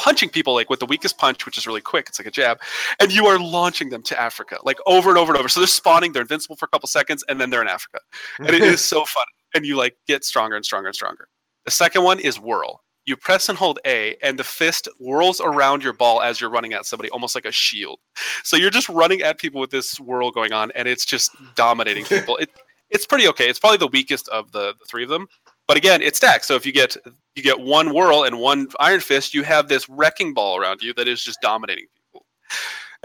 punching 0.00 0.30
people 0.30 0.54
like 0.54 0.70
with 0.70 0.80
the 0.80 0.86
weakest 0.86 1.18
punch, 1.18 1.44
which 1.44 1.58
is 1.58 1.66
really 1.66 1.82
quick. 1.82 2.06
It's 2.08 2.18
like 2.18 2.26
a 2.26 2.30
jab, 2.30 2.58
and 3.00 3.12
you 3.12 3.26
are 3.26 3.38
launching 3.38 3.90
them 3.90 4.02
to 4.04 4.18
Africa, 4.18 4.56
like 4.64 4.78
over 4.86 5.10
and 5.10 5.18
over 5.18 5.30
and 5.30 5.38
over. 5.38 5.48
So 5.48 5.60
they're 5.60 5.66
spawning, 5.66 6.12
they're 6.12 6.22
invincible 6.22 6.56
for 6.56 6.64
a 6.64 6.68
couple 6.68 6.86
seconds, 6.88 7.22
and 7.28 7.38
then 7.38 7.50
they're 7.50 7.60
in 7.60 7.68
Africa, 7.68 8.00
and 8.38 8.48
it 8.48 8.62
is 8.62 8.80
so 8.84 9.04
fun. 9.04 9.26
And 9.54 9.66
you 9.66 9.76
like 9.76 9.96
get 10.08 10.24
stronger 10.24 10.56
and 10.56 10.64
stronger 10.64 10.88
and 10.88 10.94
stronger. 10.94 11.28
The 11.66 11.70
second 11.70 12.02
one 12.02 12.18
is 12.18 12.40
whirl. 12.40 12.82
You 13.04 13.16
press 13.16 13.48
and 13.50 13.58
hold 13.58 13.78
A, 13.86 14.16
and 14.22 14.38
the 14.38 14.44
fist 14.44 14.88
whirls 14.98 15.40
around 15.40 15.84
your 15.84 15.92
ball 15.92 16.22
as 16.22 16.40
you're 16.40 16.50
running 16.50 16.72
at 16.72 16.86
somebody, 16.86 17.10
almost 17.10 17.34
like 17.34 17.44
a 17.44 17.52
shield. 17.52 17.98
So 18.42 18.56
you're 18.56 18.70
just 18.70 18.88
running 18.88 19.20
at 19.20 19.38
people 19.38 19.60
with 19.60 19.70
this 19.70 20.00
whirl 20.00 20.30
going 20.30 20.52
on, 20.52 20.70
and 20.74 20.88
it's 20.88 21.04
just 21.04 21.30
dominating 21.56 22.04
people. 22.06 22.36
It, 22.38 22.50
it's 22.90 23.06
pretty 23.06 23.28
okay. 23.28 23.48
It's 23.48 23.58
probably 23.58 23.78
the 23.78 23.88
weakest 23.88 24.28
of 24.28 24.50
the, 24.52 24.74
the 24.78 24.84
three 24.88 25.02
of 25.02 25.08
them, 25.08 25.26
but 25.70 25.76
again, 25.76 26.02
it 26.02 26.16
stacks. 26.16 26.48
So 26.48 26.56
if 26.56 26.66
you 26.66 26.72
get 26.72 26.96
you 27.36 27.44
get 27.44 27.60
one 27.60 27.94
whirl 27.94 28.24
and 28.24 28.40
one 28.40 28.66
iron 28.80 28.98
fist, 28.98 29.32
you 29.34 29.44
have 29.44 29.68
this 29.68 29.88
wrecking 29.88 30.34
ball 30.34 30.56
around 30.56 30.82
you 30.82 30.92
that 30.94 31.06
is 31.06 31.22
just 31.22 31.40
dominating 31.42 31.84
people. 31.96 32.26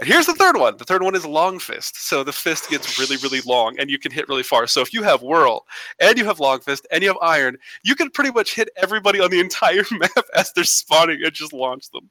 And 0.00 0.08
here's 0.08 0.26
the 0.26 0.34
third 0.34 0.56
one. 0.56 0.76
The 0.76 0.84
third 0.84 1.04
one 1.04 1.14
is 1.14 1.24
long 1.24 1.60
fist. 1.60 2.08
So 2.08 2.24
the 2.24 2.32
fist 2.32 2.68
gets 2.68 2.98
really, 2.98 3.18
really 3.18 3.40
long 3.42 3.78
and 3.78 3.88
you 3.88 4.00
can 4.00 4.10
hit 4.10 4.28
really 4.28 4.42
far. 4.42 4.66
So 4.66 4.80
if 4.80 4.92
you 4.92 5.04
have 5.04 5.22
whirl 5.22 5.64
and 6.00 6.18
you 6.18 6.24
have 6.24 6.40
long 6.40 6.58
fist 6.58 6.88
and 6.90 7.04
you 7.04 7.08
have 7.08 7.18
iron, 7.22 7.56
you 7.84 7.94
can 7.94 8.10
pretty 8.10 8.32
much 8.32 8.56
hit 8.56 8.68
everybody 8.76 9.20
on 9.20 9.30
the 9.30 9.38
entire 9.48 9.84
map 9.92 10.24
as 10.34 10.52
they're 10.52 10.64
spawning 10.64 11.20
and 11.22 11.32
just 11.32 11.52
launch 11.52 11.88
them. 11.92 12.10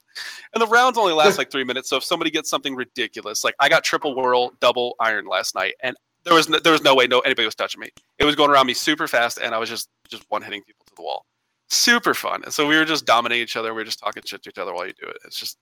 And 0.54 0.62
the 0.62 0.68
rounds 0.68 0.98
only 0.98 1.12
last 1.12 1.38
like 1.38 1.52
three 1.52 1.66
minutes. 1.66 1.90
So 1.90 1.98
if 1.98 2.06
somebody 2.06 2.32
gets 2.32 2.50
something 2.50 2.76
ridiculous, 2.76 3.44
like 3.44 3.56
I 3.60 3.68
got 3.68 3.84
triple 3.84 4.16
whirl, 4.16 4.54
double 4.62 4.96
iron 5.02 5.28
last 5.28 5.54
night, 5.54 5.74
and 5.84 5.98
there 6.26 6.34
was 6.34 6.50
no, 6.50 6.60
there 6.60 6.74
was 6.74 6.84
no 6.84 6.94
way 6.96 7.08
no 7.08 7.20
anybody 7.20 7.46
was 7.46 7.56
touching 7.56 7.80
me. 7.80 7.90
It 8.20 8.26
was 8.26 8.36
going 8.36 8.50
around 8.50 8.68
me 8.68 8.74
super 8.74 9.08
fast, 9.08 9.38
and 9.42 9.56
I 9.56 9.58
was 9.58 9.70
just 9.70 9.88
just 10.10 10.24
one 10.30 10.42
hitting 10.42 10.62
people 10.64 10.86
to 10.88 10.94
the 10.96 11.02
wall. 11.02 11.26
Super 11.70 12.14
fun. 12.14 12.44
And 12.44 12.54
so 12.54 12.68
we 12.68 12.76
were 12.76 12.86
just 12.86 13.06
dominating 13.06 13.44
each 13.44 13.56
other. 13.56 13.74
We 13.74 13.82
were 13.82 13.86
just 13.86 14.00
talking 14.00 14.24
shit 14.26 14.44
to 14.44 14.50
each 14.50 14.58
other 14.58 14.74
while 14.74 14.86
you 14.86 14.94
do 15.00 15.08
it. 15.08 15.18
It's 15.26 15.40
just 15.40 15.58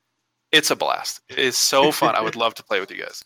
it's 0.52 0.72
a 0.72 0.76
blast. 0.76 1.22
It 1.30 1.40
is 1.40 1.58
so 1.58 1.92
fun. 1.92 2.16
I 2.16 2.22
would 2.22 2.36
love 2.36 2.54
to 2.56 2.64
play 2.64 2.80
with 2.80 2.92
you 2.92 2.98
guys. 3.02 3.24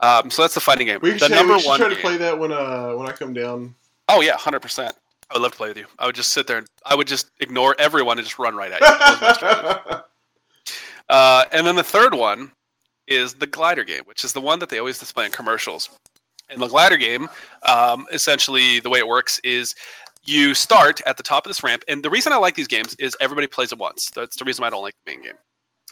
Um, 0.00 0.30
so 0.30 0.42
that's 0.42 0.54
the 0.54 0.60
fighting 0.60 0.86
game. 0.86 0.98
We 1.02 1.12
the 1.12 1.18
should, 1.20 1.30
number 1.30 1.54
we 1.54 1.60
should 1.60 1.68
one. 1.68 1.78
try 1.80 1.88
to 1.88 1.94
game- 1.94 2.02
play 2.02 2.16
that 2.18 2.38
when 2.38 2.52
uh 2.52 2.92
when 2.92 3.08
I 3.08 3.12
come 3.12 3.32
down. 3.32 3.74
Oh 4.08 4.20
yeah, 4.20 4.36
hundred 4.36 4.60
percent. 4.60 4.94
I 5.30 5.34
would 5.34 5.42
love 5.42 5.52
to 5.52 5.56
play 5.56 5.68
with 5.68 5.78
you. 5.78 5.86
I 5.98 6.06
would 6.06 6.14
just 6.14 6.32
sit 6.32 6.46
there 6.46 6.58
and 6.58 6.66
I 6.84 6.94
would 6.94 7.06
just 7.06 7.30
ignore 7.40 7.74
everyone 7.78 8.18
and 8.18 8.26
just 8.26 8.38
run 8.38 8.54
right 8.54 8.70
at 8.70 8.80
you. 8.80 8.86
That 8.86 9.10
was 9.10 9.20
my 9.20 9.32
strategy. 9.32 10.02
Uh, 11.08 11.44
and 11.52 11.66
then 11.66 11.74
the 11.76 11.82
third 11.82 12.14
one 12.14 12.50
is 13.06 13.34
the 13.34 13.46
glider 13.46 13.84
game, 13.84 14.02
which 14.06 14.24
is 14.24 14.32
the 14.32 14.40
one 14.40 14.58
that 14.60 14.70
they 14.70 14.78
always 14.78 14.98
display 14.98 15.26
in 15.26 15.32
commercials. 15.32 15.90
And 16.52 16.60
the 16.60 16.68
glider 16.68 16.96
game, 16.96 17.28
um, 17.66 18.06
essentially, 18.12 18.80
the 18.80 18.90
way 18.90 18.98
it 18.98 19.08
works 19.08 19.40
is 19.42 19.74
you 20.24 20.54
start 20.54 21.00
at 21.06 21.16
the 21.16 21.22
top 21.22 21.46
of 21.46 21.50
this 21.50 21.64
ramp. 21.64 21.82
And 21.88 22.02
the 22.02 22.10
reason 22.10 22.32
I 22.32 22.36
like 22.36 22.54
these 22.54 22.68
games 22.68 22.94
is 22.98 23.16
everybody 23.20 23.46
plays 23.46 23.72
at 23.72 23.78
once. 23.78 24.10
That's 24.14 24.36
the 24.36 24.44
reason 24.44 24.64
I 24.64 24.70
don't 24.70 24.82
like 24.82 24.94
the 25.04 25.12
main 25.12 25.22
game. 25.22 25.38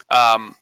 Um, 0.09 0.55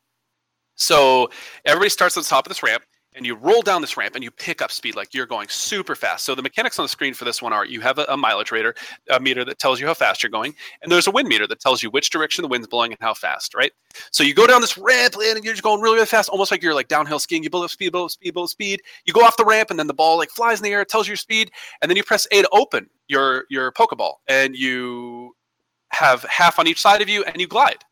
so 0.75 1.29
everybody 1.65 1.89
starts 1.89 2.17
at 2.17 2.23
the 2.23 2.29
top 2.29 2.45
of 2.45 2.49
this 2.49 2.63
ramp, 2.63 2.83
and 3.19 3.25
you 3.25 3.35
roll 3.35 3.61
down 3.61 3.81
this 3.81 3.97
ramp 3.97 4.15
and 4.15 4.23
you 4.23 4.31
pick 4.31 4.61
up 4.61 4.71
speed 4.71 4.95
like 4.95 5.13
you're 5.13 5.25
going 5.25 5.49
super 5.49 5.93
fast. 5.93 6.23
So 6.23 6.35
the 6.35 6.41
mechanics 6.41 6.79
on 6.79 6.85
the 6.85 6.89
screen 6.89 7.13
for 7.13 7.25
this 7.25 7.41
one 7.41 7.51
are 7.51 7.65
you 7.65 7.81
have 7.81 7.99
a, 7.99 8.05
a 8.05 8.15
mileage 8.15 8.49
rater, 8.49 8.73
a 9.09 9.19
meter 9.19 9.43
that 9.43 9.59
tells 9.59 9.77
you 9.77 9.85
how 9.85 9.93
fast 9.93 10.23
you're 10.23 10.29
going, 10.29 10.55
and 10.81 10.89
there's 10.89 11.05
a 11.05 11.11
wind 11.11 11.27
meter 11.27 11.45
that 11.45 11.59
tells 11.59 11.83
you 11.83 11.91
which 11.91 12.11
direction 12.11 12.41
the 12.43 12.47
wind's 12.47 12.65
blowing 12.65 12.93
and 12.93 13.01
how 13.01 13.13
fast, 13.13 13.53
right? 13.53 13.73
So 14.11 14.23
you 14.23 14.33
go 14.33 14.47
down 14.47 14.61
this 14.61 14.77
ramp 14.77 15.15
and 15.21 15.43
you're 15.43 15.53
just 15.53 15.63
going 15.63 15.81
really, 15.81 15.95
really 15.95 16.05
fast, 16.05 16.29
almost 16.29 16.49
like 16.49 16.63
you're 16.63 16.73
like 16.73 16.87
downhill 16.87 17.19
skiing. 17.19 17.43
You 17.43 17.49
build 17.49 17.65
up 17.65 17.71
speed, 17.71 17.91
build 17.91 18.05
up 18.05 18.11
speed, 18.11 18.33
build 18.33 18.45
up 18.45 18.49
speed. 18.49 18.81
You 19.05 19.11
go 19.11 19.21
off 19.21 19.35
the 19.35 19.43
ramp 19.43 19.69
and 19.69 19.77
then 19.77 19.87
the 19.87 19.93
ball 19.93 20.17
like 20.17 20.29
flies 20.29 20.59
in 20.59 20.63
the 20.63 20.71
air, 20.71 20.81
it 20.81 20.87
tells 20.87 21.05
you 21.05 21.11
your 21.11 21.17
speed, 21.17 21.51
and 21.81 21.91
then 21.91 21.97
you 21.97 22.03
press 22.03 22.25
A 22.31 22.41
to 22.41 22.49
open 22.53 22.89
your 23.09 23.43
your 23.49 23.73
Pokeball 23.73 24.13
and 24.29 24.55
you 24.55 25.35
have 25.91 26.23
half 26.23 26.57
on 26.57 26.67
each 26.67 26.79
side 26.79 27.01
of 27.01 27.09
you 27.09 27.25
and 27.25 27.41
you 27.41 27.47
glide 27.47 27.83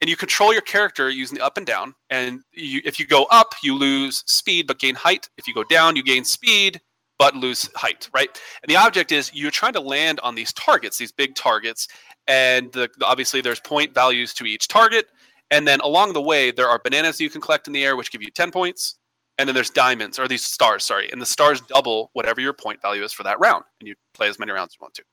and 0.00 0.08
you 0.08 0.16
control 0.16 0.52
your 0.52 0.62
character 0.62 1.10
using 1.10 1.38
the 1.38 1.44
up 1.44 1.56
and 1.56 1.66
down. 1.66 1.94
And 2.10 2.40
you, 2.52 2.80
if 2.84 2.98
you 3.00 3.06
go 3.06 3.24
up, 3.30 3.54
you 3.62 3.74
lose 3.76 4.22
speed 4.26 4.66
but 4.66 4.78
gain 4.78 4.94
height. 4.94 5.28
If 5.36 5.48
you 5.48 5.54
go 5.54 5.64
down, 5.64 5.96
you 5.96 6.02
gain 6.02 6.24
speed 6.24 6.80
but 7.18 7.34
lose 7.34 7.68
height, 7.74 8.08
right? 8.14 8.28
And 8.62 8.70
the 8.70 8.76
object 8.76 9.10
is 9.10 9.32
you're 9.34 9.50
trying 9.50 9.72
to 9.72 9.80
land 9.80 10.20
on 10.20 10.34
these 10.36 10.52
targets, 10.52 10.98
these 10.98 11.10
big 11.10 11.34
targets, 11.34 11.88
and 12.28 12.72
the, 12.72 12.88
obviously 13.02 13.40
there's 13.40 13.58
point 13.60 13.92
values 13.92 14.32
to 14.34 14.44
each 14.44 14.68
target. 14.68 15.06
And 15.50 15.66
then 15.66 15.80
along 15.80 16.12
the 16.12 16.22
way, 16.22 16.50
there 16.52 16.68
are 16.68 16.78
bananas 16.78 17.20
you 17.20 17.30
can 17.30 17.40
collect 17.40 17.66
in 17.66 17.72
the 17.72 17.84
air, 17.84 17.96
which 17.96 18.12
give 18.12 18.22
you 18.22 18.30
10 18.30 18.50
points. 18.52 18.96
And 19.38 19.48
then 19.48 19.54
there's 19.54 19.70
diamonds, 19.70 20.18
or 20.18 20.28
these 20.28 20.44
stars, 20.44 20.84
sorry. 20.84 21.10
And 21.10 21.22
the 21.22 21.26
stars 21.26 21.60
double 21.60 22.10
whatever 22.12 22.40
your 22.40 22.52
point 22.52 22.82
value 22.82 23.02
is 23.02 23.12
for 23.12 23.22
that 23.22 23.38
round. 23.38 23.64
And 23.80 23.88
you 23.88 23.94
play 24.12 24.28
as 24.28 24.38
many 24.38 24.52
rounds 24.52 24.72
as 24.72 24.76
you 24.80 24.84
want 24.84 24.94
to 24.94 25.04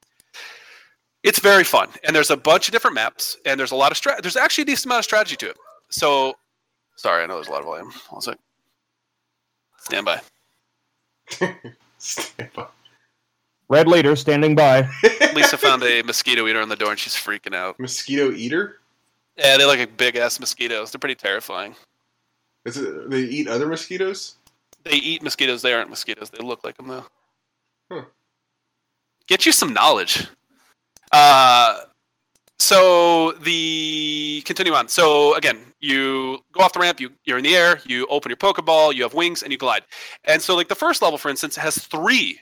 it's 1.26 1.40
very 1.40 1.64
fun 1.64 1.90
and 2.04 2.16
there's 2.16 2.30
a 2.30 2.38
bunch 2.38 2.68
of 2.68 2.72
different 2.72 2.94
maps 2.94 3.36
and 3.46 3.60
there's 3.60 3.72
a 3.72 3.76
lot 3.76 3.92
of 3.92 3.98
strat 4.00 4.22
there's 4.22 4.38
actually 4.38 4.62
a 4.62 4.66
decent 4.66 4.86
amount 4.86 5.00
of 5.00 5.06
strategy 5.06 5.36
to 5.36 5.50
it. 5.50 5.58
So 5.90 6.36
sorry 6.96 7.24
i 7.24 7.26
know 7.26 7.36
there's 7.36 7.48
a 7.48 7.52
lot 7.52 7.60
of 7.60 7.66
volume. 7.66 7.92
One 8.10 8.22
sec. 8.22 8.38
Stand 9.80 10.06
by. 10.06 10.22
Stand 11.98 12.50
by. 12.54 12.68
Red 13.68 13.88
leader 13.88 14.16
standing 14.16 14.56
by. 14.56 14.88
lisa 15.34 15.58
found 15.58 15.84
a 15.84 16.04
mosquito 16.04 16.48
eater 16.48 16.62
on 16.62 16.70
the 16.70 16.76
door 16.76 16.92
and 16.92 17.00
she's 17.00 17.16
freaking 17.16 17.56
out. 17.56 17.80
Mosquito 17.80 18.32
eater? 18.32 18.80
yeah 19.38 19.58
they're 19.58 19.68
like 19.68 19.98
big 19.98 20.16
ass 20.16 20.40
mosquitoes. 20.40 20.92
They're 20.92 21.00
pretty 21.00 21.16
terrifying. 21.16 21.76
Is 22.66 22.78
it 22.78 23.10
they 23.10 23.22
eat 23.22 23.48
other 23.48 23.68
mosquitoes? 23.68 24.36
they 24.84 24.98
eat 24.98 25.24
mosquitoes. 25.24 25.64
They 25.64 25.74
aren't 25.74 25.90
mosquitoes. 25.90 26.30
They 26.30 26.44
look 26.44 26.64
like 26.64 26.78
them 26.78 26.88
though. 26.88 27.06
Huh. 27.92 28.02
get 29.28 29.46
you 29.46 29.52
some 29.52 29.74
knowledge 29.74 30.28
uh 31.12 31.82
so 32.58 33.34
the 33.34 34.42
continue 34.46 34.74
on. 34.74 34.88
So 34.88 35.36
again, 35.36 35.60
you 35.82 36.40
go 36.54 36.62
off 36.62 36.74
the 36.74 36.80
ramp, 36.80 37.00
you 37.00 37.12
you're 37.26 37.38
in 37.38 37.44
the 37.44 37.56
air, 37.56 37.80
you 37.86 38.08
open 38.08 38.30
your 38.30 38.38
Pokeball, 38.38 38.94
you 38.94 39.04
have 39.04 39.14
wings, 39.14 39.44
and 39.44 39.52
you 39.52 39.58
glide. 39.58 39.84
And 40.24 40.42
so 40.42 40.56
like 40.56 40.70
the 40.70 40.76
first 40.76 41.02
level, 41.02 41.18
for 41.18 41.30
instance, 41.30 41.56
has 41.58 41.78
three 41.78 42.40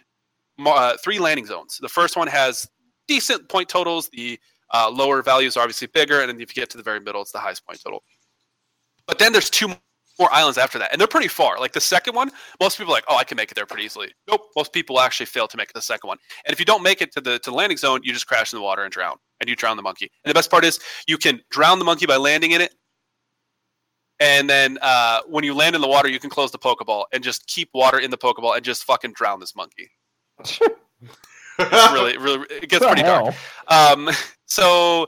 uh, 0.63 0.97
three 1.03 1.19
landing 1.19 1.45
zones. 1.45 1.79
The 1.81 1.89
first 1.89 2.15
one 2.15 2.27
has 2.27 2.67
decent 3.07 3.49
point 3.49 3.69
totals. 3.69 4.09
The 4.13 4.39
uh, 4.73 4.89
lower 4.91 5.21
values 5.21 5.57
are 5.57 5.61
obviously 5.61 5.87
bigger, 5.87 6.21
and 6.21 6.29
then 6.29 6.39
if 6.39 6.55
you 6.55 6.61
get 6.61 6.69
to 6.71 6.77
the 6.77 6.83
very 6.83 6.99
middle, 6.99 7.21
it's 7.21 7.31
the 7.31 7.39
highest 7.39 7.65
point 7.65 7.81
total. 7.83 8.03
But 9.07 9.19
then 9.19 9.31
there's 9.31 9.49
two 9.49 9.73
more 10.19 10.31
islands 10.33 10.57
after 10.57 10.77
that, 10.79 10.91
and 10.91 10.99
they're 10.99 11.07
pretty 11.07 11.27
far. 11.27 11.59
Like 11.59 11.73
the 11.73 11.81
second 11.81 12.15
one, 12.15 12.31
most 12.59 12.77
people 12.77 12.93
are 12.93 12.97
like, 12.97 13.05
oh, 13.07 13.17
I 13.17 13.23
can 13.23 13.35
make 13.35 13.51
it 13.51 13.55
there 13.55 13.65
pretty 13.65 13.83
easily. 13.83 14.11
Nope, 14.29 14.41
most 14.55 14.73
people 14.73 14.99
actually 14.99 15.25
fail 15.25 15.47
to 15.47 15.57
make 15.57 15.69
it 15.69 15.73
the 15.73 15.81
second 15.81 16.07
one. 16.07 16.17
And 16.45 16.53
if 16.53 16.59
you 16.59 16.65
don't 16.65 16.83
make 16.83 17.01
it 17.01 17.11
to 17.13 17.21
the 17.21 17.39
to 17.39 17.49
the 17.49 17.55
landing 17.55 17.77
zone, 17.77 18.01
you 18.03 18.13
just 18.13 18.27
crash 18.27 18.53
in 18.53 18.57
the 18.57 18.63
water 18.63 18.83
and 18.83 18.91
drown, 18.91 19.17
and 19.39 19.49
you 19.49 19.55
drown 19.55 19.77
the 19.77 19.83
monkey. 19.83 20.09
And 20.23 20.29
the 20.29 20.35
best 20.35 20.51
part 20.51 20.65
is 20.65 20.79
you 21.07 21.17
can 21.17 21.41
drown 21.49 21.79
the 21.79 21.85
monkey 21.85 22.05
by 22.05 22.17
landing 22.17 22.51
in 22.51 22.61
it. 22.61 22.73
And 24.19 24.49
then 24.49 24.77
uh, 24.81 25.21
when 25.27 25.43
you 25.43 25.53
land 25.53 25.75
in 25.75 25.81
the 25.81 25.87
water, 25.87 26.07
you 26.07 26.19
can 26.19 26.29
close 26.29 26.51
the 26.51 26.59
Pokeball 26.59 27.05
and 27.11 27.23
just 27.23 27.47
keep 27.47 27.69
water 27.73 27.99
in 27.99 28.11
the 28.11 28.17
Pokeball 28.17 28.55
and 28.55 28.63
just 28.63 28.83
fucking 28.83 29.13
drown 29.13 29.39
this 29.39 29.55
monkey. 29.55 29.89
Really, 31.59 32.17
really, 32.17 32.45
it 32.49 32.69
gets 32.69 32.85
pretty 32.85 33.01
the 33.01 33.07
dark. 33.07 33.35
Um, 33.67 34.09
so 34.45 35.07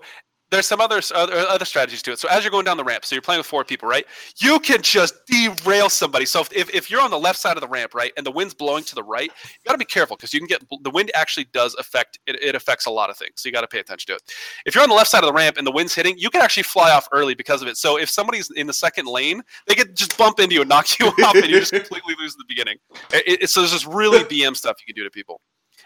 there's 0.55 0.65
some 0.65 0.81
other, 0.81 1.01
other 1.13 1.33
other 1.33 1.65
strategies 1.65 2.01
to 2.03 2.11
it. 2.13 2.19
So 2.19 2.27
as 2.29 2.43
you're 2.43 2.51
going 2.51 2.65
down 2.65 2.77
the 2.77 2.83
ramp, 2.83 3.05
so 3.05 3.15
you're 3.15 3.21
playing 3.21 3.39
with 3.39 3.47
four 3.47 3.63
people, 3.63 3.87
right? 3.87 4.05
You 4.37 4.59
can 4.59 4.81
just 4.81 5.13
derail 5.27 5.89
somebody. 5.89 6.25
So 6.25 6.41
if, 6.51 6.73
if, 6.73 6.89
you're 6.89 7.01
on 7.01 7.11
the 7.11 7.19
left 7.19 7.39
side 7.39 7.57
of 7.57 7.61
the 7.61 7.67
ramp, 7.67 7.93
right, 7.93 8.11
and 8.17 8.25
the 8.25 8.31
wind's 8.31 8.53
blowing 8.53 8.83
to 8.85 8.95
the 8.95 9.03
right, 9.03 9.29
you 9.43 9.59
got 9.65 9.73
to 9.73 9.77
be 9.77 9.85
careful 9.85 10.15
because 10.15 10.33
you 10.33 10.39
can 10.39 10.47
get 10.47 10.63
the 10.81 10.89
wind 10.89 11.11
actually 11.13 11.45
does 11.53 11.75
affect 11.75 12.19
it, 12.25 12.41
it 12.41 12.55
affects 12.55 12.85
a 12.85 12.89
lot 12.89 13.09
of 13.09 13.17
things. 13.17 13.33
So 13.37 13.49
you 13.49 13.53
got 13.53 13.61
to 13.61 13.67
pay 13.67 13.79
attention 13.79 14.07
to 14.07 14.13
it. 14.15 14.21
If 14.65 14.75
you're 14.75 14.83
on 14.83 14.89
the 14.89 14.95
left 14.95 15.09
side 15.09 15.23
of 15.23 15.27
the 15.27 15.33
ramp 15.33 15.57
and 15.57 15.67
the 15.67 15.71
wind's 15.71 15.93
hitting, 15.93 16.17
you 16.17 16.29
can 16.29 16.41
actually 16.41 16.63
fly 16.63 16.91
off 16.91 17.07
early 17.11 17.35
because 17.35 17.61
of 17.61 17.67
it. 17.67 17.77
So 17.77 17.99
if 17.99 18.09
somebody's 18.09 18.49
in 18.51 18.67
the 18.67 18.73
second 18.73 19.07
lane, 19.07 19.41
they 19.67 19.75
could 19.75 19.95
just 19.95 20.17
bump 20.17 20.39
into 20.39 20.55
you 20.55 20.61
and 20.61 20.69
knock 20.69 20.99
you 20.99 21.07
off, 21.23 21.35
and 21.35 21.45
you 21.45 21.59
just 21.59 21.73
completely 21.73 22.15
lose 22.19 22.35
the 22.35 22.45
beginning. 22.47 22.77
It, 23.11 23.43
it- 23.43 23.49
so 23.49 23.61
there's 23.61 23.71
just 23.71 23.85
really 23.87 24.19
BM 24.23 24.55
stuff 24.55 24.77
you 24.79 24.91
can 24.93 24.99
do 24.99 25.03
to 25.03 25.11
people. 25.11 25.41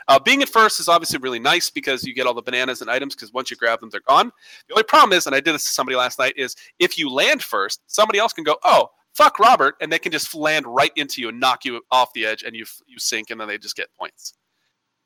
Uh, 0.10 0.18
being 0.18 0.42
at 0.42 0.50
first 0.50 0.80
is 0.80 0.90
obviously 0.90 1.20
really 1.20 1.40
nice 1.40 1.70
because 1.70 2.04
you 2.04 2.16
get 2.16 2.26
all 2.26 2.34
the 2.34 2.42
bananas 2.42 2.82
and 2.82 2.90
items 2.90 3.16
because 3.16 3.32
once 3.32 3.52
you 3.52 3.56
grab 3.56 3.80
them, 3.80 3.90
they're 3.92 4.02
gone. 4.08 4.32
The 4.68 4.74
only 4.74 4.84
problem 4.84 5.16
is, 5.16 5.28
and 5.28 5.36
I 5.36 5.40
did 5.40 5.54
this 5.54 5.64
to 5.66 5.70
somebody 5.70 5.96
last 5.96 6.18
night, 6.18 6.34
is 6.36 6.56
if 6.80 6.98
you 6.98 7.12
land 7.12 7.44
first, 7.44 7.82
somebody 7.86 8.18
else 8.18 8.34
can 8.34 8.44
go, 8.44 8.58
oh, 8.64 8.90
fuck 9.14 9.38
Robert, 9.38 9.76
and 9.82 9.92
they 9.92 10.00
can 10.00 10.12
just 10.12 10.34
land 10.34 10.66
right 10.66 10.92
into 10.96 11.22
you 11.22 11.30
and 11.30 11.40
knock 11.40 11.64
you 11.64 11.80
off 11.92 12.12
the 12.14 12.26
edge 12.26 12.42
and 12.42 12.56
you, 12.56 12.66
you 12.88 12.98
sink 12.98 13.30
and 13.30 13.40
then 13.40 13.48
they 13.48 13.60
just 13.60 13.76
get 13.76 13.88
points. 14.00 14.34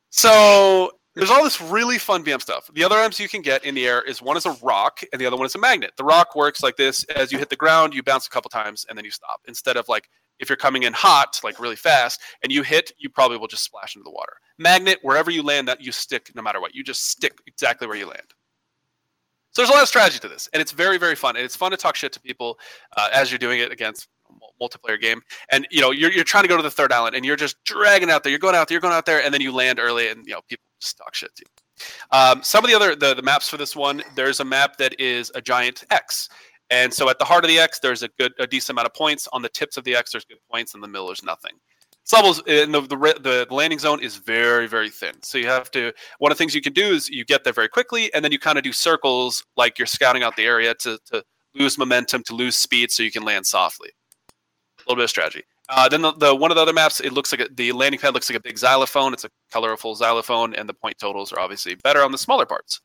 So 0.10 0.92
there's 1.16 1.30
all 1.30 1.44
this 1.44 1.60
really 1.60 1.98
fun 1.98 2.24
BM 2.24 2.42
stuff. 2.42 2.70
The 2.74 2.86
other 2.86 2.96
items 2.96 3.20
you 3.20 3.28
can 3.28 3.42
get 3.42 3.66
in 3.66 3.76
the 3.76 3.86
air 3.86 4.02
is 4.04 4.22
one 4.22 4.38
is 4.38 4.46
a 4.46 4.56
rock 4.64 5.02
and 5.12 5.20
the 5.20 5.26
other 5.26 5.36
one 5.36 5.46
is 5.46 5.56
a 5.56 5.60
magnet. 5.60 5.92
The 5.98 6.06
rock 6.06 6.34
works 6.34 6.64
like 6.64 6.78
this 6.78 7.04
as 7.16 7.30
you 7.30 7.38
hit 7.40 7.50
the 7.50 7.58
ground, 7.58 7.94
you 7.94 8.04
bounce 8.04 8.26
a 8.26 8.30
couple 8.30 8.50
times 8.50 8.86
and 8.88 8.98
then 8.98 9.04
you 9.04 9.12
stop. 9.12 9.42
Instead 9.48 9.76
of 9.76 9.90
like 9.90 10.10
if 10.40 10.50
you're 10.50 10.58
coming 10.58 10.84
in 10.84 10.94
hot, 10.94 11.40
like 11.44 11.60
really 11.60 11.76
fast, 11.76 12.22
and 12.44 12.52
you 12.52 12.64
hit, 12.64 12.92
you 12.98 13.10
probably 13.10 13.38
will 13.38 13.48
just 13.48 13.64
splash 13.64 13.96
into 13.96 14.04
the 14.04 14.12
water. 14.12 14.34
Magnet, 14.58 15.00
wherever 15.02 15.32
you 15.32 15.44
land, 15.44 15.68
that 15.68 15.82
you 15.82 15.92
stick 15.92 16.32
no 16.36 16.42
matter 16.42 16.60
what. 16.62 16.76
You 16.76 16.84
just 16.84 17.10
stick 17.10 17.38
exactly 17.48 17.88
where 17.88 17.98
you 17.98 18.08
land. 18.08 18.34
So 19.52 19.62
there's 19.62 19.70
a 19.70 19.74
lot 19.74 19.84
of 19.84 19.88
strategy 19.88 20.20
to 20.20 20.28
this, 20.28 20.50
and 20.52 20.62
it's 20.62 20.72
very, 20.72 20.98
very 20.98 21.16
fun. 21.16 21.36
And 21.36 21.46
it's 21.46 21.56
fun 21.56 21.72
to 21.72 21.78
talk 21.78 21.96
shit 21.96 22.12
to 22.14 22.20
people 22.20 22.58
uh, 22.98 23.10
as 23.14 23.32
you're 23.32 23.40
doing 23.40 23.60
it 23.60 23.72
against 23.72 24.08
a 24.28 24.64
multiplayer 24.64 25.00
game. 25.00 25.22
And 25.52 25.68
you 25.70 25.80
know, 25.80 25.92
you're, 25.92 26.12
you're 26.12 26.24
trying 26.24 26.44
to 26.44 26.48
go 26.48 26.58
to 26.58 26.64
the 26.64 26.72
third 26.72 26.92
island, 26.92 27.16
and 27.16 27.24
you're 27.24 27.36
just 27.36 27.64
dragging 27.64 28.10
out 28.10 28.24
there. 28.24 28.32
You're 28.32 28.40
going 28.40 28.56
out 28.56 28.68
there, 28.68 28.76
you're 28.76 28.82
going 28.82 28.96
out 28.96 29.06
there, 29.06 29.24
and 29.24 29.32
then 29.32 29.42
you 29.42 29.52
land 29.52 29.80
early, 29.80 30.10
and 30.10 30.26
you 30.26 30.34
know, 30.34 30.42
people 30.48 30.64
just 30.82 30.98
talk 30.98 31.14
shit 31.14 31.36
to 31.36 31.44
you. 31.46 32.18
Um, 32.18 32.44
some 32.44 32.64
of 32.64 32.70
the 32.70 32.76
other 32.76 32.96
the, 32.96 33.14
the 33.14 33.22
maps 33.22 33.48
for 33.48 33.58
this 33.58 33.76
one, 33.76 34.04
there's 34.16 34.40
a 34.40 34.46
map 34.46 34.78
that 34.78 35.00
is 35.00 35.32
a 35.36 35.42
giant 35.42 35.84
X. 35.92 36.30
And 36.70 36.94
so 36.94 37.10
at 37.10 37.20
the 37.20 37.26
heart 37.26 37.44
of 37.44 37.50
the 37.50 37.60
X, 37.60 37.80
there's 37.80 38.04
a 38.04 38.10
good, 38.20 38.34
a 38.40 38.48
decent 38.48 38.76
amount 38.76 38.88
of 38.88 38.94
points. 38.94 39.28
On 39.34 39.42
the 39.42 39.50
tips 39.50 39.78
of 39.78 39.84
the 39.84 39.96
X, 39.96 40.12
there's 40.12 40.26
good 40.26 40.40
points. 40.52 40.74
In 40.74 40.82
the 40.82 40.88
middle, 40.88 41.08
there's 41.08 41.24
nothing. 41.24 41.52
This 42.04 42.14
level's 42.14 42.42
in 42.48 42.72
the, 42.72 42.82
the 42.82 43.48
the 43.48 43.54
landing 43.54 43.80
zone 43.80 44.02
is 44.02 44.18
very 44.18 44.68
very 44.68 44.90
thin. 44.90 45.14
So 45.22 45.38
you 45.38 45.48
have 45.48 45.72
to. 45.72 45.94
One 46.20 46.32
of 46.32 46.38
the 46.38 46.42
things 46.42 46.54
you 46.54 46.62
can 46.62 46.74
do 46.74 46.92
is 46.94 47.08
you 47.10 47.24
get 47.24 47.44
there 47.46 47.54
very 47.54 47.70
quickly, 47.70 48.14
and 48.14 48.26
then 48.26 48.32
you 48.32 48.40
kind 48.40 48.58
of 48.58 48.64
do 48.64 48.74
circles 48.74 49.44
like 49.56 49.80
you're 49.80 49.86
scouting 49.86 50.24
out 50.24 50.36
the 50.36 50.44
area 50.44 50.74
to 50.76 51.00
to 51.12 51.24
lose 51.56 51.78
momentum, 51.78 52.24
to 52.24 52.36
lose 52.36 52.58
speed, 52.58 52.92
so 52.92 53.04
you 53.04 53.12
can 53.12 53.24
land 53.24 53.46
softly. 53.46 53.90
A 54.30 54.82
little 54.82 54.98
bit 54.98 55.04
of 55.04 55.10
strategy. 55.10 55.44
Uh, 55.76 55.90
then 55.90 56.02
the, 56.02 56.14
the 56.14 56.36
one 56.36 56.52
of 56.52 56.56
the 56.56 56.62
other 56.62 56.74
maps, 56.74 57.00
it 57.00 57.14
looks 57.14 57.32
like 57.32 57.42
a, 57.42 57.48
the 57.56 57.72
landing 57.72 58.00
pad 58.00 58.14
looks 58.14 58.30
like 58.30 58.38
a 58.38 58.42
big 58.42 58.58
xylophone. 58.58 59.12
It's 59.12 59.24
a 59.24 59.30
colorful 59.52 59.96
xylophone, 59.96 60.54
and 60.54 60.70
the 60.70 60.74
point 60.74 60.98
totals 61.00 61.34
are 61.34 61.40
obviously 61.40 61.76
better 61.76 62.04
on 62.04 62.12
the 62.12 62.18
smaller 62.18 62.46
parts. 62.46 62.80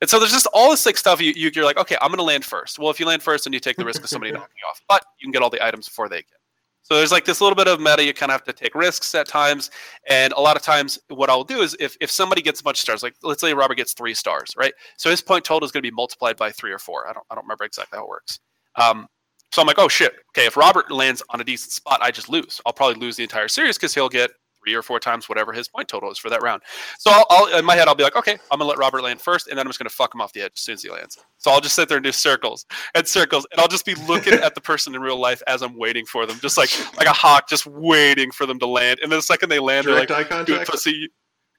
And 0.00 0.08
so 0.08 0.18
there's 0.18 0.32
just 0.32 0.46
all 0.54 0.70
this 0.70 0.86
like 0.86 0.96
stuff. 0.96 1.20
You, 1.20 1.32
you 1.36 1.50
you're 1.54 1.64
like, 1.64 1.76
okay, 1.76 1.96
I'm 2.00 2.08
going 2.08 2.18
to 2.18 2.24
land 2.24 2.44
first. 2.44 2.78
Well, 2.78 2.90
if 2.90 2.98
you 2.98 3.06
land 3.06 3.22
first, 3.22 3.44
then 3.44 3.52
you 3.52 3.60
take 3.60 3.76
the 3.76 3.84
risk 3.84 4.02
of 4.02 4.08
somebody 4.08 4.32
knocking 4.32 4.56
you 4.56 4.68
off, 4.68 4.80
but 4.88 5.04
you 5.18 5.26
can 5.26 5.32
get 5.32 5.42
all 5.42 5.50
the 5.50 5.64
items 5.64 5.88
before 5.88 6.08
they 6.08 6.22
can. 6.22 6.38
So 6.84 6.96
there's 6.96 7.12
like 7.12 7.24
this 7.24 7.40
little 7.40 7.54
bit 7.54 7.68
of 7.68 7.80
meta. 7.80 8.02
You 8.02 8.12
kind 8.14 8.30
of 8.30 8.34
have 8.34 8.44
to 8.44 8.52
take 8.52 8.74
risks 8.74 9.14
at 9.14 9.28
times, 9.28 9.70
and 10.08 10.32
a 10.32 10.40
lot 10.40 10.56
of 10.56 10.62
times, 10.62 10.98
what 11.08 11.30
I'll 11.30 11.44
do 11.44 11.60
is 11.60 11.76
if 11.78 11.96
if 12.00 12.10
somebody 12.10 12.42
gets 12.42 12.60
a 12.60 12.64
bunch 12.64 12.78
of 12.78 12.80
stars, 12.80 13.02
like 13.02 13.14
let's 13.22 13.40
say 13.40 13.54
Robert 13.54 13.76
gets 13.76 13.92
three 13.92 14.14
stars, 14.14 14.50
right? 14.56 14.72
So 14.96 15.10
his 15.10 15.22
point 15.22 15.44
total 15.44 15.64
is 15.64 15.70
going 15.70 15.82
to 15.82 15.88
be 15.88 15.94
multiplied 15.94 16.36
by 16.36 16.50
three 16.50 16.72
or 16.72 16.78
four. 16.78 17.08
I 17.08 17.12
don't 17.12 17.24
I 17.30 17.34
don't 17.34 17.44
remember 17.44 17.64
exactly 17.64 17.98
how 17.98 18.04
it 18.04 18.08
works. 18.08 18.40
Um, 18.76 19.06
so 19.52 19.60
I'm 19.60 19.66
like, 19.66 19.78
oh 19.78 19.88
shit. 19.88 20.14
Okay, 20.30 20.46
if 20.46 20.56
Robert 20.56 20.90
lands 20.90 21.22
on 21.30 21.40
a 21.40 21.44
decent 21.44 21.72
spot, 21.72 22.00
I 22.02 22.10
just 22.10 22.28
lose. 22.28 22.60
I'll 22.66 22.72
probably 22.72 22.98
lose 23.00 23.16
the 23.16 23.22
entire 23.22 23.48
series 23.48 23.76
because 23.76 23.94
he'll 23.94 24.08
get 24.08 24.30
three 24.64 24.74
or 24.74 24.82
four 24.82 25.00
times 25.00 25.28
whatever 25.28 25.52
his 25.52 25.68
point 25.68 25.88
total 25.88 26.10
is 26.10 26.18
for 26.18 26.30
that 26.30 26.40
round. 26.42 26.62
So 26.98 27.10
I'll, 27.10 27.26
I'll 27.30 27.58
in 27.58 27.64
my 27.64 27.74
head 27.74 27.88
I'll 27.88 27.94
be 27.94 28.04
like, 28.04 28.16
okay, 28.16 28.38
I'm 28.50 28.58
gonna 28.58 28.64
let 28.64 28.78
Robert 28.78 29.02
land 29.02 29.20
first, 29.20 29.48
and 29.48 29.58
then 29.58 29.66
I'm 29.66 29.68
just 29.70 29.78
gonna 29.78 29.90
fuck 29.90 30.14
him 30.14 30.20
off 30.20 30.32
the 30.32 30.40
edge 30.42 30.52
as 30.56 30.60
soon 30.60 30.74
as 30.74 30.82
he 30.82 30.90
lands. 30.90 31.18
So 31.38 31.50
I'll 31.50 31.60
just 31.60 31.74
sit 31.74 31.88
there 31.88 31.98
and 31.98 32.04
do 32.04 32.12
circles 32.12 32.64
and 32.94 33.06
circles, 33.06 33.46
and 33.52 33.60
I'll 33.60 33.68
just 33.68 33.84
be 33.84 33.94
looking 34.06 34.34
at 34.34 34.54
the 34.54 34.60
person 34.60 34.94
in 34.94 35.02
real 35.02 35.18
life 35.18 35.42
as 35.46 35.62
I'm 35.62 35.76
waiting 35.76 36.06
for 36.06 36.26
them, 36.26 36.38
just 36.40 36.56
like 36.56 36.70
like 36.96 37.06
a 37.06 37.12
hawk, 37.12 37.48
just 37.48 37.66
waiting 37.66 38.30
for 38.30 38.46
them 38.46 38.58
to 38.60 38.66
land. 38.66 39.00
And 39.02 39.10
then 39.12 39.18
the 39.18 39.22
second 39.22 39.48
they 39.48 39.58
land, 39.58 39.86
they're 39.86 39.94
Direct 39.94 40.10
like, 40.10 40.26
eye 40.26 40.28
contact. 40.44 40.70
pussy." 40.70 41.08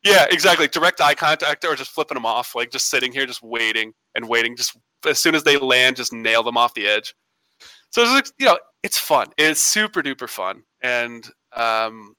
Yeah, 0.03 0.25
exactly. 0.31 0.67
Direct 0.67 0.99
eye 0.99 1.13
contact 1.15 1.63
or 1.63 1.75
just 1.75 1.91
flipping 1.91 2.15
them 2.15 2.25
off, 2.25 2.55
like 2.55 2.71
just 2.71 2.89
sitting 2.89 3.11
here, 3.13 3.25
just 3.25 3.41
waiting 3.41 3.93
and 4.15 4.27
waiting. 4.27 4.55
Just 4.55 4.77
as 5.05 5.19
soon 5.19 5.33
as 5.35 5.43
they 5.43 5.57
land, 5.57 5.95
just 5.95 6.11
nail 6.11 6.43
them 6.43 6.57
off 6.57 6.73
the 6.73 6.87
edge. 6.87 7.13
So 7.93 8.01
it's 8.17 8.33
you 8.39 8.47
know, 8.47 8.57
it's 8.81 8.97
fun. 8.97 9.27
It's 9.37 9.59
super 9.61 10.01
duper 10.01 10.27
fun, 10.27 10.63
and 10.81 11.23
um, 11.55 12.15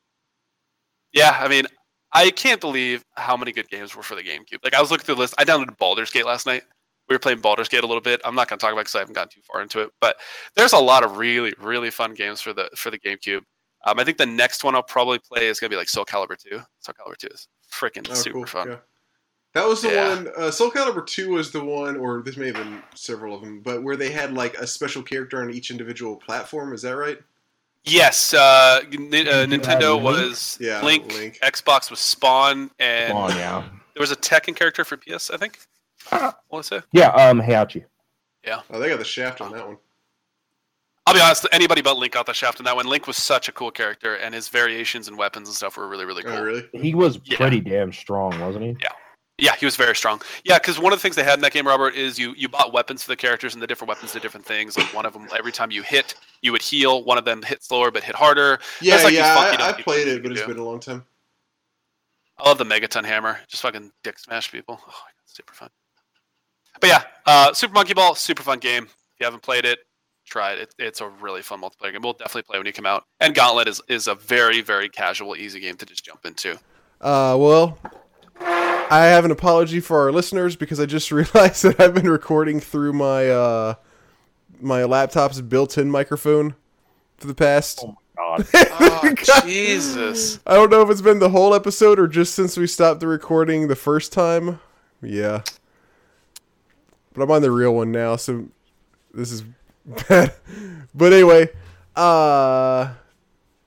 yeah, 1.13 1.37
I 1.41 1.49
mean, 1.49 1.65
I 2.13 2.31
can't 2.31 2.61
believe 2.61 3.05
how 3.17 3.37
many 3.37 3.51
good 3.51 3.69
games 3.69 3.95
were 3.97 4.05
for 4.05 4.15
the 4.15 4.23
GameCube. 4.23 4.59
Like 4.63 4.73
I 4.75 4.81
was 4.81 4.93
looking 4.93 5.05
through 5.05 5.17
the 5.17 5.21
list. 5.23 5.35
I 5.37 5.45
downloaded 5.45 5.77
Baldur's 5.79 6.11
Gate 6.13 6.27
last 6.27 6.47
night. 6.47 6.63
We 7.09 7.15
were 7.17 7.19
playing 7.19 7.41
Baldur's 7.41 7.69
Gate 7.69 7.83
a 7.83 7.87
little 7.87 8.01
bit. 8.01 8.21
I'm 8.25 8.37
not 8.37 8.49
going 8.49 8.59
to 8.59 8.63
talk 8.65 8.73
about 8.73 8.83
it 8.83 8.85
because 8.85 8.95
I 8.95 8.99
haven't 9.01 9.15
gotten 9.15 9.31
too 9.31 9.41
far 9.43 9.61
into 9.63 9.81
it, 9.81 9.91
but 10.01 10.17
there's 10.57 10.73
a 10.73 10.79
lot 10.79 11.03
of 11.05 11.19
really, 11.19 11.53
really 11.61 11.91
fun 11.91 12.15
games 12.15 12.41
for 12.41 12.53
the 12.53 12.71
for 12.77 12.91
the 12.93 12.99
GameCube. 12.99 13.43
Um, 13.85 13.99
I 13.99 14.05
think 14.05 14.17
the 14.17 14.27
next 14.27 14.63
one 14.63 14.75
I'll 14.77 14.83
probably 14.85 15.19
play 15.19 15.49
is 15.49 15.59
gonna 15.59 15.71
be 15.71 15.77
like 15.77 15.89
Soul 15.89 16.05
Calibur 16.05 16.39
2. 16.39 16.51
Soul 16.81 16.95
Calibur 16.95 17.17
2 17.19 17.27
is 17.27 17.49
freaking 17.73 18.07
Oh, 18.09 18.15
super 18.15 18.39
cool. 18.39 18.47
fun. 18.47 18.69
Yeah. 18.69 18.77
That 19.55 19.67
was 19.69 19.83
the 19.83 19.93
Yeah. 19.93 20.09
one. 20.09 20.29
Uh, 20.37 20.51
Soul 20.51 20.71
Calibur 20.71 21.07
Two 21.07 21.31
was 21.31 21.53
the 21.53 21.63
one, 21.65 21.97
or 21.97 22.23
this 22.23 22.37
may 22.37 22.47
have 22.47 22.57
been 22.57 22.83
several 22.95 23.35
of 23.37 23.41
them, 23.41 23.61
but 23.61 23.83
where 23.83 23.97
they 23.97 24.11
had 24.11 24.33
like 24.35 24.57
a 24.59 24.67
special 24.67 25.03
character 25.03 25.41
on 25.41 25.51
each 25.51 25.71
individual 25.71 26.17
platform. 26.17 26.73
Is 26.73 26.83
that 26.83 26.97
right? 26.97 27.19
Yes, 27.85 28.35
uh, 28.35 28.81
N- 28.93 29.11
uh, 29.13 29.45
Nintendo 29.47 29.93
Link? 29.95 30.03
was 30.05 30.59
Yeah, 30.61 30.83
Link, 30.83 31.07
Link. 31.13 31.39
Xbox 31.43 31.91
was 31.91 32.01
Spawn, 32.01 32.71
and 32.79 33.09
Come 33.13 33.17
on, 33.17 33.37
yeah. 33.37 33.63
there 33.95 34.01
was 34.01 34.11
a 34.11 34.17
Tekken 34.17 34.57
character 34.57 34.85
for 34.85 34.97
PS, 34.97 35.31
I 35.31 35.37
think. 35.37 35.59
I 36.11 36.33
want 36.51 36.65
to 36.65 36.81
say. 36.81 36.87
Yeah, 36.93 37.11
um, 37.11 37.41
Heihachi. 37.41 37.85
Yeah. 38.45 38.61
Oh, 38.71 38.79
they 38.81 38.89
got 38.89 38.99
the 38.99 39.05
shaft 39.05 39.41
on 39.41 39.53
that 39.53 39.67
one. 39.67 39.77
I'll 41.07 41.15
be 41.15 41.21
honest, 41.21 41.47
anybody 41.53 41.83
but 41.83 41.97
Link 41.99 42.15
got 42.15 42.25
the 42.27 42.33
shaft 42.35 42.59
in 42.59 42.65
that 42.65 42.75
one. 42.75 42.87
Link 42.87 43.07
was 43.07 43.19
such 43.19 43.49
a 43.49 43.53
cool 43.53 43.71
character, 43.71 44.17
and 44.17 44.35
his 44.35 44.49
variations 44.49 45.07
and 45.07 45.17
weapons 45.19 45.49
and 45.49 45.55
stuff 45.55 45.77
were 45.77 45.87
really, 45.87 46.07
really 46.07 46.23
cool. 46.23 46.33
Oh, 46.33 46.43
really? 46.43 46.67
He 46.73 46.95
was 46.95 47.21
Yeah. 47.25 47.37
pretty 47.37 47.61
damn 47.61 47.93
strong, 47.93 48.39
wasn't 48.41 48.65
he? 48.65 48.77
Yeah, 48.81 48.89
he 49.39 49.65
was 49.65 49.77
very 49.77 49.97
strong. 49.97 50.21
Yeah, 50.45 50.59
because 50.59 50.79
one 50.79 50.93
of 50.93 50.99
the 50.99 51.03
things 51.03 51.17
they 51.17 51.25
had 51.25 51.35
in 51.35 51.41
that 51.41 51.53
game, 51.53 51.67
Robert, 51.67 51.95
is 51.95 52.19
you 52.19 52.35
you 52.37 52.49
bought 52.49 52.73
weapons 52.73 53.03
for 53.03 53.11
the 53.11 53.17
characters, 53.17 53.55
and 53.55 53.63
the 53.63 53.67
different 53.67 53.89
weapons 53.89 54.13
did 54.13 54.23
different 54.23 54.47
things. 54.47 54.79
Like 54.79 54.93
one 54.95 55.07
of 55.07 55.13
them, 55.13 55.27
every 55.37 55.53
time 55.53 55.71
you 55.71 55.83
hit, 55.83 56.15
you 56.43 56.53
would 56.53 56.63
heal. 56.63 57.05
One 57.05 57.19
of 57.19 57.25
them 57.25 57.43
hit 57.43 57.63
slower 57.65 57.91
but 57.91 58.05
hit 58.05 58.15
harder. 58.15 58.61
Yeah, 58.81 59.03
like 59.03 59.15
yeah. 59.15 59.35
funky 59.35 59.63
I, 59.63 59.71
I 59.71 59.73
played 59.83 60.09
it, 60.09 60.23
but 60.23 60.31
you 60.31 60.37
it's 60.37 60.43
do. 60.43 60.49
been 60.49 60.59
a 60.59 60.65
long 60.65 60.81
time. 60.81 61.05
I 62.39 62.49
love 62.49 62.59
the 62.59 62.65
Megaton 62.65 63.05
Hammer. 63.05 63.39
Just 63.49 63.63
fucking 63.63 63.93
dick 64.03 64.19
smash 64.19 64.51
people. 64.51 64.81
Oh, 64.87 64.95
super 65.27 65.53
fun. 65.53 65.71
But 66.81 66.91
yeah, 66.91 67.03
uh, 67.27 67.53
Super 67.53 67.75
Monkey 67.75 67.95
Ball, 67.95 68.15
super 68.15 68.43
fun 68.43 68.59
game. 68.59 68.85
If 68.85 69.21
you 69.21 69.25
haven't 69.25 69.43
played 69.43 69.65
it, 69.65 69.81
try 70.27 70.53
it. 70.53 70.61
it. 70.61 70.75
It's 70.79 71.01
a 71.01 71.09
really 71.09 71.43
fun 71.43 71.61
multiplayer 71.61 71.93
game. 71.93 72.03
We'll 72.03 72.13
definitely 72.15 72.43
play 72.43 72.59
when 72.59 72.67
you 72.67 72.73
come 72.73 72.87
out. 72.87 73.05
And 73.21 73.35
Gauntlet 73.35 73.69
is, 73.69 73.81
is 73.89 74.09
a 74.09 74.15
very, 74.17 74.61
very 74.61 74.89
casual, 74.89 75.37
easy 75.37 75.61
game 75.61 75.77
to 75.77 75.87
just 75.87 76.05
jump 76.05 76.27
into. 76.27 76.59
Uh, 77.01 77.37
well, 77.39 77.79
I 78.91 79.07
have 79.07 79.25
an 79.25 79.31
apology 79.31 79.81
for 79.81 80.01
our 80.01 80.13
listeners 80.13 80.57
because 80.57 80.79
I 80.81 80.87
just 80.87 81.11
realized 81.13 81.63
that 81.65 81.81
I've 81.81 81.95
been 81.95 82.09
recording 82.09 82.61
through 82.61 82.93
my 82.93 83.29
uh, 83.29 83.75
my 84.61 84.85
laptop's 84.85 85.41
built-in 85.41 85.91
microphone 85.91 86.55
for 87.17 87.27
the 87.27 87.35
past. 87.35 87.81
Oh 87.83 87.97
God. 88.17 88.47
Oh, 88.55 89.01
God. 89.27 89.45
Jesus. 89.45 90.41
I 90.47 90.55
don't 90.55 90.71
know 90.71 90.83
if 90.83 90.91
it's 90.91 91.01
been 91.01 91.19
the 91.19 91.31
whole 91.31 91.55
episode 91.55 91.99
or 91.99 92.07
just 92.07 92.35
since 92.35 92.57
we 92.57 92.67
stopped 92.67 93.01
the 93.01 93.07
recording 93.07 93.69
the 93.69 93.77
first 93.77 94.13
time. 94.13 94.61
Yeah. 95.03 95.43
But 97.13 97.23
I'm 97.23 97.31
on 97.31 97.43
the 97.43 97.51
real 97.51 97.75
one 97.75 97.93
now, 97.93 98.17
so 98.17 98.49
this 99.13 99.31
is 99.31 99.45
bad. 100.09 100.35
But 100.95 101.13
anyway, 101.13 101.51
uh 101.97 102.95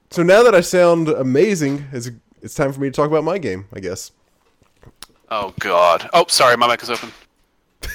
so 0.10 0.24
now 0.24 0.44
that 0.44 0.56
I 0.56 0.62
sound 0.62 1.10
amazing, 1.10 1.86
it's 1.92 2.10
it's 2.42 2.56
time 2.56 2.72
for 2.72 2.80
me 2.80 2.88
to 2.88 2.94
talk 2.94 3.08
about 3.08 3.24
my 3.24 3.38
game, 3.38 3.68
I 3.74 3.80
guess. 3.80 4.12
Oh, 5.30 5.54
God. 5.60 6.10
Oh, 6.14 6.26
sorry, 6.28 6.56
my 6.58 6.68
mic 6.68 6.82
is 6.84 6.90
open. 6.90 7.12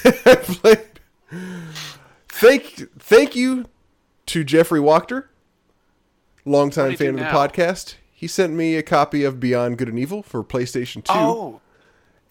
Thank 2.29 2.89
thank 2.99 3.35
you 3.35 3.65
to 4.25 4.43
Jeffrey 4.43 4.79
Wachter, 4.79 5.25
longtime 6.45 6.95
fan 6.95 7.09
of 7.09 7.15
the 7.17 7.21
now? 7.21 7.31
podcast. 7.31 7.95
He 8.11 8.27
sent 8.27 8.53
me 8.53 8.75
a 8.75 8.83
copy 8.83 9.23
of 9.23 9.39
Beyond 9.39 9.77
Good 9.77 9.87
and 9.89 9.99
Evil 9.99 10.23
for 10.23 10.43
PlayStation 10.43 11.03
2, 11.03 11.13
Oh, 11.13 11.61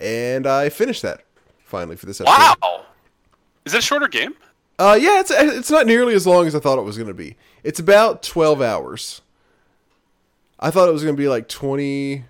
and 0.01 0.47
I 0.47 0.69
finished 0.69 1.03
that 1.03 1.23
finally 1.65 1.97
for 1.97 2.07
this 2.07 2.21
episode. 2.21 2.57
wow. 2.63 2.85
Is 3.65 3.75
it 3.75 3.79
a 3.79 3.83
shorter 3.83 4.09
game? 4.09 4.35
Uh, 4.79 4.99
yeah, 5.01 5.21
it's 5.21 5.31
it's 5.31 5.71
not 5.71 5.87
nearly 5.87 6.15
as 6.15 6.27
long 6.27 6.47
as 6.47 6.55
I 6.55 6.59
thought 6.59 6.79
it 6.79 6.83
was 6.83 6.97
going 6.97 7.09
to 7.09 7.15
be. 7.15 7.37
It's 7.63 7.79
about 7.79 8.23
12 8.23 8.61
hours. 8.61 9.23
I 10.59 10.71
thought 10.71 10.89
it 10.89 10.93
was 10.93 11.05
going 11.05 11.15
to 11.17 11.21
be 11.23 11.29
like 11.29 11.49
20, 11.49 12.25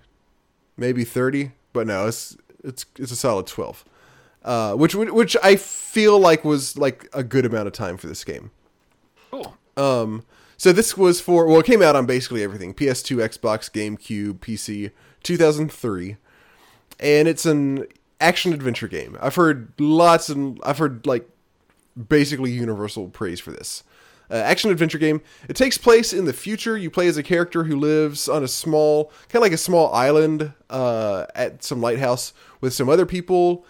maybe 0.77 1.03
30, 1.03 1.51
but 1.73 1.87
no, 1.87 2.07
it's 2.07 2.37
it's 2.63 2.85
it's 2.97 3.11
a 3.11 3.15
solid 3.15 3.47
12. 3.47 3.85
Uh, 4.43 4.73
which 4.73 4.93
which 4.93 5.37
I 5.41 5.55
feel 5.55 6.19
like 6.19 6.43
was 6.43 6.77
like 6.77 7.07
a 7.13 7.23
good 7.23 7.45
amount 7.45 7.67
of 7.67 7.73
time 7.73 7.97
for 7.97 8.07
this 8.07 8.23
game. 8.23 8.51
Cool. 9.31 9.57
Um, 9.77 10.25
so 10.57 10.71
this 10.73 10.97
was 10.97 11.21
for 11.21 11.47
well, 11.47 11.59
it 11.61 11.65
came 11.65 11.81
out 11.81 11.95
on 11.95 12.05
basically 12.05 12.43
everything: 12.43 12.73
PS2, 12.73 13.17
Xbox, 13.17 13.71
GameCube, 13.71 14.39
PC, 14.39 14.91
2003, 15.23 16.17
and 16.99 17.27
it's 17.27 17.45
an 17.45 17.85
action 18.19 18.53
adventure 18.53 18.87
game. 18.87 19.17
I've 19.21 19.35
heard 19.35 19.71
lots 19.79 20.29
and 20.29 20.59
I've 20.63 20.77
heard 20.77 21.05
like 21.05 21.29
basically 22.09 22.51
universal 22.51 23.07
praise 23.07 23.39
for 23.39 23.51
this. 23.51 23.83
Uh, 24.31 24.35
action 24.35 24.71
adventure 24.71 24.97
game. 24.97 25.21
It 25.47 25.55
takes 25.55 25.77
place 25.77 26.11
in 26.11 26.25
the 26.25 26.33
future. 26.33 26.77
You 26.77 26.89
play 26.89 27.07
as 27.07 27.17
a 27.17 27.23
character 27.23 27.65
who 27.65 27.75
lives 27.75 28.27
on 28.27 28.43
a 28.43 28.47
small, 28.47 29.11
kind 29.27 29.35
of 29.35 29.41
like 29.41 29.51
a 29.51 29.57
small 29.57 29.93
island 29.93 30.53
uh, 30.69 31.25
at 31.35 31.63
some 31.63 31.81
lighthouse 31.81 32.33
with 32.61 32.73
some 32.73 32.89
other 32.89 33.05
people. 33.05 33.65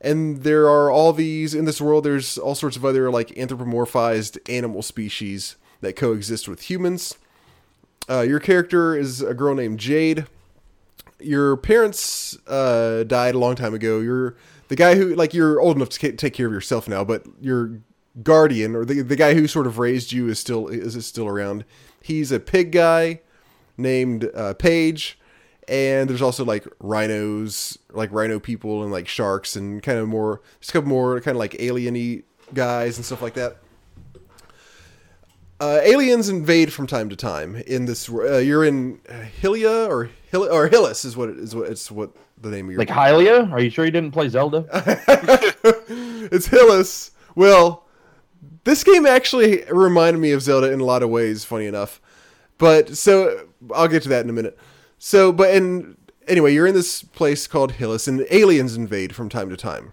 And 0.00 0.42
there 0.42 0.68
are 0.68 0.90
all 0.90 1.12
these 1.12 1.54
in 1.54 1.66
this 1.66 1.80
world. 1.80 2.04
There's 2.04 2.38
all 2.38 2.54
sorts 2.54 2.76
of 2.76 2.84
other 2.84 3.10
like 3.10 3.28
anthropomorphized 3.28 4.38
animal 4.48 4.82
species 4.82 5.56
that 5.80 5.94
coexist 5.94 6.48
with 6.48 6.70
humans. 6.70 7.16
Uh, 8.08 8.22
your 8.22 8.40
character 8.40 8.96
is 8.96 9.20
a 9.20 9.34
girl 9.34 9.54
named 9.54 9.78
Jade. 9.78 10.26
Your 11.20 11.56
parents 11.56 12.38
uh, 12.46 13.04
died 13.04 13.34
a 13.34 13.38
long 13.38 13.54
time 13.54 13.74
ago. 13.74 14.00
You're 14.00 14.36
the 14.68 14.76
guy 14.76 14.94
who, 14.94 15.14
like, 15.14 15.34
you're 15.34 15.60
old 15.60 15.76
enough 15.76 15.88
to 15.90 16.12
take 16.12 16.34
care 16.34 16.46
of 16.46 16.52
yourself 16.52 16.88
now, 16.88 17.04
but 17.04 17.24
your 17.40 17.80
guardian 18.22 18.74
or 18.74 18.84
the 18.84 19.02
the 19.02 19.16
guy 19.16 19.34
who 19.34 19.46
sort 19.46 19.66
of 19.66 19.78
raised 19.78 20.12
you 20.12 20.28
is 20.28 20.38
still 20.38 20.68
is, 20.68 21.06
still 21.06 21.26
around. 21.26 21.64
He's 22.02 22.32
a 22.32 22.40
pig 22.40 22.72
guy 22.72 23.20
named 23.76 24.30
uh, 24.34 24.54
Pey'j, 24.54 25.14
and 25.68 26.08
there's 26.08 26.22
also 26.22 26.44
like 26.44 26.66
rhinos, 26.80 27.78
like 27.90 28.10
rhino 28.12 28.40
people, 28.40 28.82
and 28.82 28.92
like 28.92 29.08
sharks, 29.08 29.56
and 29.56 29.82
kind 29.82 29.98
of 29.98 30.08
more, 30.08 30.40
just 30.60 30.70
a 30.70 30.72
couple 30.72 30.88
more 30.88 31.20
kind 31.20 31.36
of 31.36 31.38
like 31.38 31.56
alien-y 31.58 32.22
guys 32.54 32.96
and 32.96 33.04
stuff 33.04 33.20
like 33.20 33.34
that 33.34 33.58
uh, 35.60 35.80
aliens 35.82 36.28
invade 36.28 36.72
from 36.72 36.86
time 36.86 37.08
to 37.08 37.16
time 37.16 37.56
in 37.66 37.86
this. 37.86 38.08
Uh, 38.08 38.38
you're 38.38 38.64
in 38.64 38.98
Hylia 39.40 39.88
or 39.88 40.10
Hill 40.30 40.44
or 40.44 40.68
Hillys 40.68 41.04
is 41.04 41.16
what 41.16 41.28
it 41.30 41.38
is. 41.38 41.54
What 41.54 41.70
it's 41.70 41.90
what 41.90 42.10
the 42.40 42.50
name 42.50 42.66
of 42.66 42.72
your 42.72 42.78
Like 42.78 42.88
Hylia? 42.88 43.50
Are 43.50 43.60
you 43.60 43.70
sure 43.70 43.84
you 43.84 43.90
didn't 43.90 44.12
play 44.12 44.28
Zelda? 44.28 44.66
it's 46.30 46.48
Hillys. 46.48 47.10
Well, 47.34 47.84
this 48.64 48.84
game 48.84 49.06
actually 49.06 49.64
reminded 49.70 50.20
me 50.20 50.32
of 50.32 50.42
Zelda 50.42 50.72
in 50.72 50.80
a 50.80 50.84
lot 50.84 51.02
of 51.02 51.10
ways. 51.10 51.44
Funny 51.44 51.66
enough, 51.66 52.00
but 52.58 52.96
so 52.96 53.48
I'll 53.74 53.88
get 53.88 54.02
to 54.04 54.08
that 54.10 54.24
in 54.24 54.30
a 54.30 54.32
minute. 54.32 54.58
So, 54.98 55.32
but 55.32 55.54
in 55.54 55.96
anyway, 56.26 56.52
you're 56.54 56.66
in 56.66 56.74
this 56.74 57.02
place 57.02 57.46
called 57.46 57.74
Hillys, 57.74 58.06
and 58.06 58.26
aliens 58.30 58.76
invade 58.76 59.14
from 59.14 59.28
time 59.28 59.50
to 59.50 59.56
time, 59.56 59.92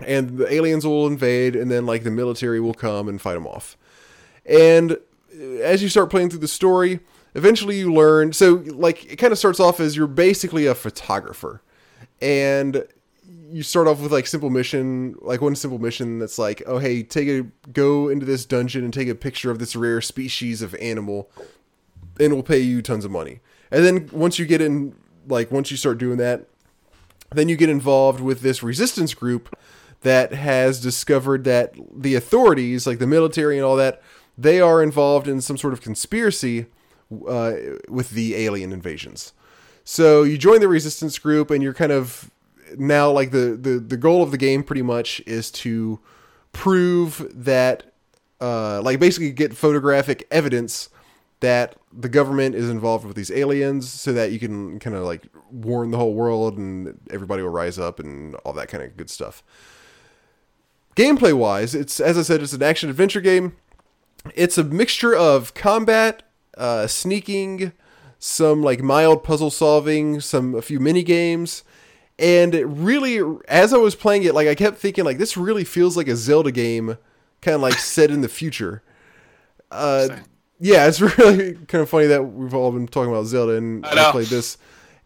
and 0.00 0.38
the 0.38 0.52
aliens 0.52 0.86
will 0.86 1.06
invade, 1.06 1.56
and 1.56 1.70
then 1.70 1.86
like 1.86 2.04
the 2.04 2.10
military 2.10 2.60
will 2.60 2.74
come 2.74 3.08
and 3.08 3.20
fight 3.20 3.34
them 3.34 3.46
off. 3.46 3.76
And 4.44 4.98
as 5.62 5.82
you 5.82 5.88
start 5.88 6.10
playing 6.10 6.30
through 6.30 6.40
the 6.40 6.48
story, 6.48 7.00
eventually 7.34 7.78
you 7.78 7.92
learn. 7.92 8.32
So, 8.32 8.64
like, 8.66 9.10
it 9.12 9.16
kind 9.16 9.32
of 9.32 9.38
starts 9.38 9.60
off 9.60 9.80
as 9.80 9.96
you're 9.96 10.06
basically 10.06 10.66
a 10.66 10.74
photographer, 10.74 11.62
and 12.20 12.86
you 13.50 13.62
start 13.62 13.86
off 13.86 14.00
with 14.00 14.12
like 14.12 14.26
simple 14.26 14.50
mission, 14.50 15.16
like 15.20 15.40
one 15.40 15.56
simple 15.56 15.78
mission 15.78 16.18
that's 16.18 16.38
like, 16.38 16.62
oh 16.66 16.78
hey, 16.78 17.02
take 17.02 17.28
a 17.28 17.46
go 17.72 18.08
into 18.08 18.26
this 18.26 18.44
dungeon 18.44 18.84
and 18.84 18.92
take 18.92 19.08
a 19.08 19.14
picture 19.14 19.50
of 19.50 19.58
this 19.58 19.76
rare 19.76 20.00
species 20.00 20.62
of 20.62 20.74
animal, 20.76 21.30
and 22.18 22.32
we'll 22.32 22.42
pay 22.42 22.58
you 22.58 22.82
tons 22.82 23.04
of 23.04 23.10
money. 23.10 23.40
And 23.70 23.84
then 23.84 24.08
once 24.12 24.38
you 24.38 24.46
get 24.46 24.60
in, 24.60 24.94
like 25.26 25.50
once 25.50 25.70
you 25.70 25.76
start 25.76 25.98
doing 25.98 26.18
that, 26.18 26.46
then 27.30 27.48
you 27.48 27.56
get 27.56 27.68
involved 27.68 28.20
with 28.20 28.40
this 28.40 28.62
resistance 28.62 29.14
group 29.14 29.56
that 30.02 30.32
has 30.32 30.80
discovered 30.80 31.44
that 31.44 31.74
the 31.94 32.14
authorities, 32.14 32.86
like 32.86 32.98
the 32.98 33.06
military 33.06 33.56
and 33.56 33.64
all 33.64 33.76
that, 33.76 34.02
they 34.38 34.60
are 34.60 34.82
involved 34.82 35.26
in 35.26 35.40
some 35.40 35.56
sort 35.56 35.72
of 35.72 35.80
conspiracy 35.80 36.66
uh, 37.26 37.52
with 37.88 38.10
the 38.10 38.34
alien 38.34 38.72
invasions. 38.72 39.32
So 39.84 40.24
you 40.24 40.36
join 40.36 40.60
the 40.60 40.68
resistance 40.68 41.18
group, 41.18 41.50
and 41.50 41.62
you're 41.62 41.74
kind 41.74 41.92
of 41.92 42.30
now 42.76 43.10
like 43.10 43.30
the 43.30 43.58
the 43.60 43.78
the 43.78 43.96
goal 43.96 44.22
of 44.22 44.30
the 44.30 44.38
game 44.38 44.62
pretty 44.62 44.82
much 44.82 45.20
is 45.26 45.50
to 45.50 46.00
prove 46.52 47.30
that, 47.34 47.92
uh, 48.40 48.80
like 48.82 48.98
basically 48.98 49.30
get 49.30 49.54
photographic 49.54 50.26
evidence 50.30 50.88
that 51.40 51.76
the 51.92 52.08
government 52.08 52.54
is 52.54 52.70
involved 52.70 53.04
with 53.04 53.14
these 53.14 53.30
aliens 53.30 53.90
so 53.90 54.12
that 54.12 54.32
you 54.32 54.38
can 54.38 54.78
kind 54.78 54.96
of 54.96 55.04
like 55.04 55.28
warn 55.50 55.90
the 55.90 55.98
whole 55.98 56.14
world 56.14 56.56
and 56.56 56.98
everybody 57.10 57.42
will 57.42 57.50
rise 57.50 57.78
up 57.78 58.00
and 58.00 58.34
all 58.36 58.52
that 58.54 58.68
kind 58.68 58.82
of 58.82 58.96
good 58.96 59.10
stuff. 59.10 59.42
Gameplay 60.96 61.34
wise, 61.34 61.74
it's 61.74 62.00
as 62.00 62.16
I 62.16 62.22
said, 62.22 62.42
it's 62.42 62.54
an 62.54 62.62
action 62.62 62.88
adventure 62.88 63.20
game. 63.20 63.56
It's 64.34 64.56
a 64.56 64.64
mixture 64.64 65.14
of 65.14 65.52
combat, 65.52 66.22
uh, 66.56 66.86
sneaking, 66.86 67.72
some 68.18 68.62
like 68.62 68.82
mild 68.82 69.22
puzzle 69.22 69.50
solving, 69.50 70.20
some 70.20 70.54
a 70.54 70.62
few 70.62 70.80
mini 70.80 71.02
games, 71.02 71.64
and 72.18 72.54
it 72.54 72.64
really, 72.64 73.20
as 73.48 73.74
I 73.74 73.76
was 73.76 73.94
playing 73.94 74.22
it, 74.22 74.34
like 74.34 74.48
I 74.48 74.54
kept 74.54 74.78
thinking, 74.78 75.04
like 75.04 75.18
this 75.18 75.36
really 75.36 75.64
feels 75.64 75.96
like 75.96 76.08
a 76.08 76.16
Zelda 76.16 76.50
game, 76.50 76.96
kind 77.42 77.54
of 77.54 77.60
like 77.60 77.74
set 77.74 78.10
in 78.10 78.22
the 78.22 78.28
future. 78.28 78.82
Uh, 79.70 80.06
Same. 80.06 80.24
yeah, 80.58 80.86
it's 80.86 81.00
really 81.18 81.54
kind 81.66 81.82
of 81.82 81.90
funny 81.90 82.06
that 82.06 82.22
we've 82.22 82.54
all 82.54 82.72
been 82.72 82.88
talking 82.88 83.10
about 83.10 83.26
Zelda 83.26 83.56
and 83.56 83.84
I 83.84 84.08
I, 84.08 84.12
played 84.12 84.28
this. 84.28 84.56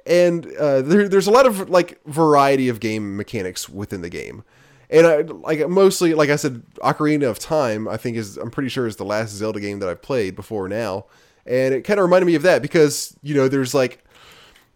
And 0.06 0.46
uh, 0.56 0.82
there, 0.82 1.08
there's 1.08 1.26
a 1.26 1.32
lot 1.32 1.46
of 1.46 1.68
like 1.68 2.00
variety 2.06 2.68
of 2.68 2.80
game 2.80 3.16
mechanics 3.16 3.68
within 3.68 4.02
the 4.02 4.08
game, 4.08 4.44
and 4.88 5.06
I, 5.06 5.20
like 5.22 5.68
mostly, 5.68 6.14
like 6.14 6.30
I 6.30 6.36
said, 6.36 6.62
Ocarina 6.76 7.28
of 7.28 7.38
Time. 7.38 7.86
I 7.86 7.96
think 7.96 8.16
is 8.16 8.36
I'm 8.36 8.50
pretty 8.50 8.70
sure 8.70 8.86
is 8.86 8.96
the 8.96 9.04
last 9.04 9.30
Zelda 9.30 9.60
game 9.60 9.78
that 9.80 9.88
I've 9.88 10.00
played 10.00 10.34
before 10.36 10.68
now, 10.68 11.04
and 11.44 11.74
it 11.74 11.82
kind 11.82 12.00
of 12.00 12.04
reminded 12.04 12.26
me 12.26 12.34
of 12.34 12.42
that 12.42 12.62
because 12.62 13.14
you 13.22 13.34
know 13.34 13.46
there's 13.46 13.74
like 13.74 14.02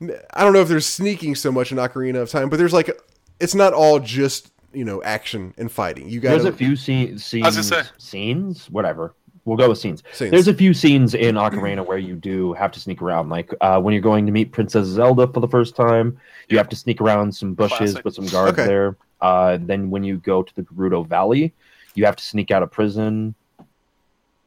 I 0.02 0.42
don't 0.44 0.52
know 0.52 0.60
if 0.60 0.68
there's 0.68 0.86
sneaking 0.86 1.34
so 1.34 1.50
much 1.52 1.72
in 1.72 1.78
Ocarina 1.78 2.20
of 2.22 2.30
Time, 2.30 2.48
but 2.48 2.56
there's 2.58 2.72
like 2.72 2.90
it's 3.40 3.54
not 3.54 3.72
all 3.72 3.98
just 4.00 4.52
you 4.72 4.84
know 4.84 5.02
action 5.02 5.54
and 5.56 5.70
fighting. 5.70 6.08
You 6.08 6.20
got 6.20 6.30
There's 6.30 6.44
a 6.44 6.52
few 6.52 6.76
scene, 6.76 7.18
scenes, 7.18 7.44
was 7.44 7.70
gonna 7.70 7.84
say. 7.84 7.90
scenes, 7.98 8.68
whatever. 8.70 9.14
We'll 9.46 9.58
go 9.58 9.68
with 9.68 9.78
scenes. 9.78 10.02
Scenes. 10.12 10.30
There's 10.30 10.48
a 10.48 10.54
few 10.54 10.72
scenes 10.72 11.12
in 11.14 11.34
Ocarina 11.34 11.86
where 11.86 11.98
you 11.98 12.14
do 12.16 12.54
have 12.54 12.72
to 12.72 12.80
sneak 12.80 13.02
around, 13.02 13.28
like 13.28 13.52
uh, 13.60 13.78
when 13.78 13.92
you're 13.92 14.00
going 14.00 14.24
to 14.24 14.32
meet 14.32 14.52
Princess 14.52 14.86
Zelda 14.86 15.26
for 15.26 15.40
the 15.40 15.48
first 15.48 15.76
time. 15.76 16.18
You 16.48 16.56
have 16.56 16.68
to 16.70 16.76
sneak 16.76 17.00
around 17.02 17.34
some 17.34 17.52
bushes, 17.52 17.78
Classic. 17.92 18.02
put 18.02 18.14
some 18.14 18.26
guards 18.26 18.52
Okay. 18.58 18.66
there. 18.66 18.96
Uh, 19.20 19.58
then 19.60 19.90
when 19.90 20.02
you 20.02 20.16
go 20.16 20.42
to 20.42 20.54
the 20.56 20.62
Gerudo 20.62 21.06
Valley, 21.06 21.52
you 21.94 22.06
have 22.06 22.16
to 22.16 22.24
sneak 22.24 22.50
out 22.50 22.62
of 22.62 22.70
prison. 22.70 23.34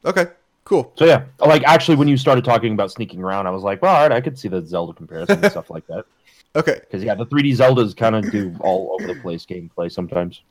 okay, 0.03 0.27
cool. 0.67 0.91
So 0.95 1.05
yeah, 1.05 1.25
like 1.39 1.63
actually, 1.63 1.95
when 1.95 2.07
you 2.07 2.17
started 2.17 2.43
talking 2.43 2.73
about 2.73 2.91
sneaking 2.91 3.23
around, 3.23 3.47
I 3.47 3.51
was 3.51 3.63
like, 3.63 3.81
well, 3.81 3.95
all 3.95 4.01
right, 4.01 4.11
I 4.11 4.21
could 4.21 4.37
see 4.37 4.47
the 4.47 4.61
Zelda 4.65 4.93
comparison 4.93 5.43
and 5.43 5.51
stuff 5.51 5.69
like 5.69 5.87
that. 5.87 6.05
Okay, 6.55 6.79
Because 6.79 7.03
yeah, 7.03 7.13
the 7.13 7.25
3D 7.25 7.51
Zeldas 7.57 7.95
kind 7.95 8.15
of 8.15 8.31
do 8.31 8.55
all 8.61 8.97
over 8.97 9.13
the 9.13 9.19
place 9.19 9.45
gameplay 9.45 9.91
sometimes. 9.91 10.41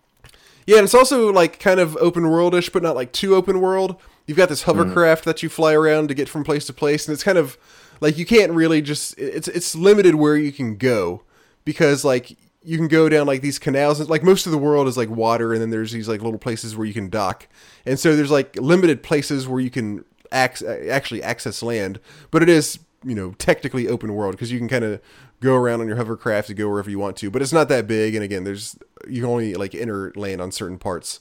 Yeah, 0.65 0.77
and 0.77 0.85
it's 0.85 0.95
also 0.95 1.33
like 1.33 1.59
kind 1.59 1.81
of 1.81 1.97
open 1.97 2.25
worldish, 2.25 2.73
but 2.73 2.83
not 2.83 2.95
like 2.95 3.11
too 3.11 3.35
open 3.35 3.61
world. 3.61 3.97
You've 4.27 4.37
got 4.37 4.49
this 4.49 4.63
hovercraft 4.65 5.25
that 5.25 5.43
you 5.43 5.49
fly 5.49 5.73
around 5.73 6.09
to 6.09 6.15
get 6.15 6.29
from 6.29 6.45
place 6.45 6.67
to 6.67 6.73
place, 6.73 7.09
and 7.09 7.15
it's 7.15 7.25
kind 7.25 7.39
of 7.39 7.59
like 8.01 8.19
you 8.19 8.27
can't 8.27 8.53
really 8.53 8.83
just 8.83 9.19
it's 9.19 9.49
it's 9.49 9.75
limited 9.75 10.15
where 10.15 10.37
you 10.37 10.53
can 10.53 10.77
go 10.77 11.23
because 11.65 12.05
like 12.05 12.37
you 12.67 12.77
can 12.77 12.89
go 12.89 13.09
down 13.09 13.27
like 13.27 13.43
these 13.43 13.59
canals 13.59 14.01
like 14.11 14.23
most 14.23 14.45
of 14.45 14.53
the 14.53 14.59
world 14.59 14.89
is 14.89 14.97
like 14.97 15.09
water 15.09 15.53
and 15.53 15.63
then 15.63 15.71
there's 15.71 15.93
these 15.93 16.09
like 16.09 16.21
little 16.21 16.39
places 16.39 16.77
where 16.77 16.87
you 16.87 16.93
can 16.93 17.09
dock. 17.09 17.49
And 17.85 17.99
so 17.99 18.17
there's 18.17 18.31
like 18.31 18.57
limited 18.57 19.03
places 19.03 19.47
where 19.47 19.61
you 19.61 19.71
can 19.71 20.05
ac- 20.33 20.67
actually 20.67 21.23
access 21.23 21.63
land, 21.63 22.01
but 22.31 22.43
it 22.43 22.49
is, 22.49 22.81
you 23.05 23.15
know, 23.15 23.33
technically 23.39 23.89
open 23.89 24.15
world 24.15 24.33
because 24.33 24.51
you 24.51 24.59
can 24.59 24.69
kind 24.69 24.85
of 24.85 25.01
go 25.41 25.55
around 25.55 25.81
on 25.81 25.87
your 25.87 25.97
hovercraft 25.97 26.49
to 26.49 26.55
go 26.55 26.69
wherever 26.69 26.91
you 26.91 26.99
want 26.99 27.17
to, 27.19 27.31
but 27.31 27.41
it's 27.41 27.53
not 27.53 27.69
that 27.69 27.87
big 27.87 28.15
and 28.15 28.25
again, 28.25 28.45
there's 28.45 28.77
you 29.09 29.23
can 29.23 29.31
only 29.31 29.55
like 29.55 29.75
enter 29.75 30.13
land 30.17 30.41
on 30.41 30.51
certain 30.51 30.79
parts 30.79 31.21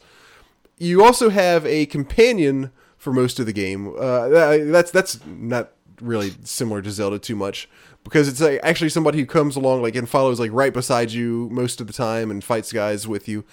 you 0.77 1.03
also 1.03 1.29
have 1.29 1.65
a 1.65 1.85
companion 1.85 2.71
for 2.97 3.13
most 3.13 3.39
of 3.39 3.45
the 3.45 3.53
game. 3.53 3.93
Uh, 3.97 4.27
that's 4.27 4.91
that's 4.91 5.25
not 5.25 5.71
really 6.01 6.33
similar 6.43 6.81
to 6.81 6.91
Zelda 6.91 7.19
too 7.19 7.35
much 7.35 7.69
because 8.05 8.29
it's 8.29 8.39
like, 8.39 8.61
actually 8.63 8.89
somebody 8.89 9.19
who 9.19 9.25
comes 9.25 9.57
along 9.57 9.81
like 9.81 9.95
and 9.95 10.07
follows 10.07 10.39
like 10.39 10.51
right 10.53 10.73
beside 10.73 11.11
you 11.11 11.49
most 11.51 11.81
of 11.81 11.87
the 11.87 11.93
time 11.93 12.31
and 12.31 12.41
fights 12.41 12.71
guys 12.71 13.05
with 13.05 13.27
you. 13.27 13.43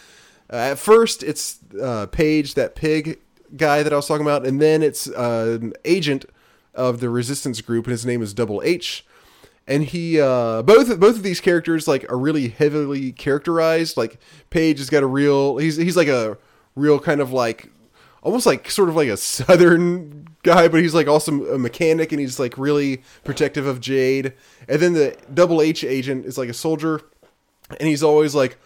Uh, 0.53 0.57
at 0.57 0.79
first, 0.79 1.25
it's 1.25 1.59
uh, 1.83 2.07
Pey'j, 2.07 2.55
that 2.55 2.77
pig 2.77 3.19
guy 3.57 3.83
that 3.83 3.93
I 3.93 3.97
was 3.97 4.07
talking 4.07 4.25
about, 4.25 4.47
and 4.47 4.61
then 4.61 4.83
it's 4.83 5.09
uh, 5.09 5.59
an 5.61 5.73
agent 5.85 6.27
of 6.75 7.01
the 7.01 7.11
resistance 7.11 7.61
group, 7.61 7.87
and 7.87 7.91
his 7.91 8.07
name 8.07 8.23
is 8.23 8.33
Double 8.33 8.63
H 8.63 9.05
and 9.67 9.85
he 9.85 10.21
uh 10.21 10.63
both 10.63 10.99
both 10.99 11.17
of 11.17 11.23
these 11.23 11.41
characters 11.41 11.87
like 11.87 12.11
are 12.11 12.19
really 12.19 12.49
heavily 12.49 13.13
characterized 13.13 13.97
like 13.97 14.19
Pey'j 14.51 14.79
has 14.79 14.91
got 14.91 15.03
a 15.03 15.07
real 15.07 15.59
he's 15.59 15.77
he's 15.77 15.97
like 15.97 16.09
a 16.09 16.37
real 16.75 16.99
kind 16.99 17.21
of 17.21 17.33
like 17.33 17.71
almost 18.23 18.47
like 18.47 18.71
sort 18.71 18.89
of 18.89 18.97
like 18.97 19.09
a 19.09 19.17
southern 19.17 20.27
guy 20.43 20.69
but 20.69 20.81
he's 20.81 20.95
like 20.95 21.07
also 21.07 21.55
a 21.55 21.59
mechanic 21.59 22.13
and 22.13 22.21
he's 22.21 22.41
like 22.41 22.57
really 22.57 23.03
protective 23.25 23.67
of 23.67 23.81
Jade. 23.81 24.33
And 24.69 24.81
then 24.81 24.95
the 24.95 25.17
double 25.33 25.61
H 25.61 25.85
agent 25.85 26.25
is 26.25 26.39
like 26.39 26.49
a 26.49 26.55
soldier 26.55 27.01
and 27.79 27.89
he's 27.89 28.03
always 28.03 28.35
like 28.35 28.59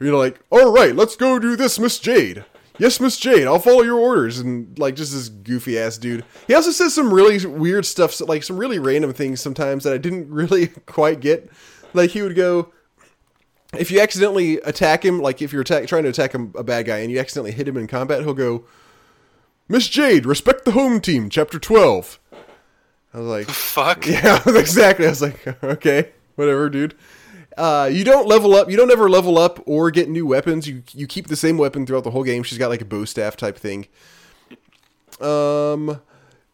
you 0.00 0.10
know 0.10 0.18
like 0.18 0.40
all 0.50 0.72
right 0.72 0.94
let's 0.94 1.16
go 1.16 1.38
do 1.38 1.56
this 1.56 1.78
Miss 1.78 1.98
Jade. 1.98 2.44
Yes 2.78 3.00
Miss 3.00 3.18
Jade 3.18 3.46
I'll 3.46 3.58
follow 3.58 3.82
your 3.82 3.98
orders 3.98 4.38
and 4.38 4.78
like 4.78 4.96
just 4.96 5.12
this 5.12 5.28
goofy 5.28 5.78
ass 5.78 5.98
dude. 5.98 6.24
He 6.46 6.54
also 6.54 6.70
says 6.70 6.94
some 6.94 7.12
really 7.12 7.44
weird 7.46 7.86
stuff 7.86 8.20
like 8.20 8.42
some 8.42 8.56
really 8.56 8.78
random 8.78 9.12
things 9.12 9.40
sometimes 9.40 9.84
that 9.84 9.92
I 9.92 9.98
didn't 9.98 10.30
really 10.30 10.68
quite 10.86 11.20
get. 11.20 11.50
Like 11.94 12.10
he 12.10 12.22
would 12.22 12.36
go 12.36 12.72
if 13.78 13.90
you 13.90 14.00
accidentally 14.00 14.58
attack 14.58 15.04
him 15.04 15.20
like 15.20 15.40
if 15.42 15.52
you're 15.52 15.62
attack, 15.62 15.86
trying 15.86 16.02
to 16.02 16.08
attack 16.08 16.32
him, 16.32 16.52
a 16.56 16.64
bad 16.64 16.86
guy 16.86 16.98
and 16.98 17.10
you 17.10 17.18
accidentally 17.18 17.52
hit 17.52 17.68
him 17.68 17.76
in 17.76 17.86
combat 17.86 18.22
he'll 18.22 18.34
go 18.34 18.64
Miss 19.68 19.88
Jade 19.88 20.26
respect 20.26 20.64
the 20.64 20.72
home 20.72 21.00
team 21.00 21.28
chapter 21.30 21.58
12 21.58 22.18
I 23.14 23.18
was 23.18 23.26
like 23.26 23.48
Fuck. 23.72 24.06
yeah, 24.06 24.42
exactly. 24.46 25.06
I 25.06 25.10
was 25.10 25.22
like, 25.22 25.62
okay, 25.62 26.10
whatever, 26.36 26.68
dude. 26.68 26.94
Uh, 27.56 27.88
you 27.92 28.04
don't 28.04 28.26
level 28.26 28.54
up. 28.54 28.70
You 28.70 28.76
don't 28.76 28.90
ever 28.90 29.10
level 29.10 29.36
up 29.38 29.62
or 29.66 29.90
get 29.90 30.08
new 30.08 30.26
weapons. 30.26 30.66
You 30.66 30.82
you 30.92 31.06
keep 31.06 31.26
the 31.26 31.36
same 31.36 31.58
weapon 31.58 31.84
throughout 31.84 32.04
the 32.04 32.10
whole 32.10 32.24
game. 32.24 32.42
She's 32.42 32.58
got 32.58 32.68
like 32.70 32.80
a 32.80 32.86
bow 32.86 33.04
staff 33.04 33.36
type 33.36 33.58
thing. 33.58 33.88
Um, 35.20 36.00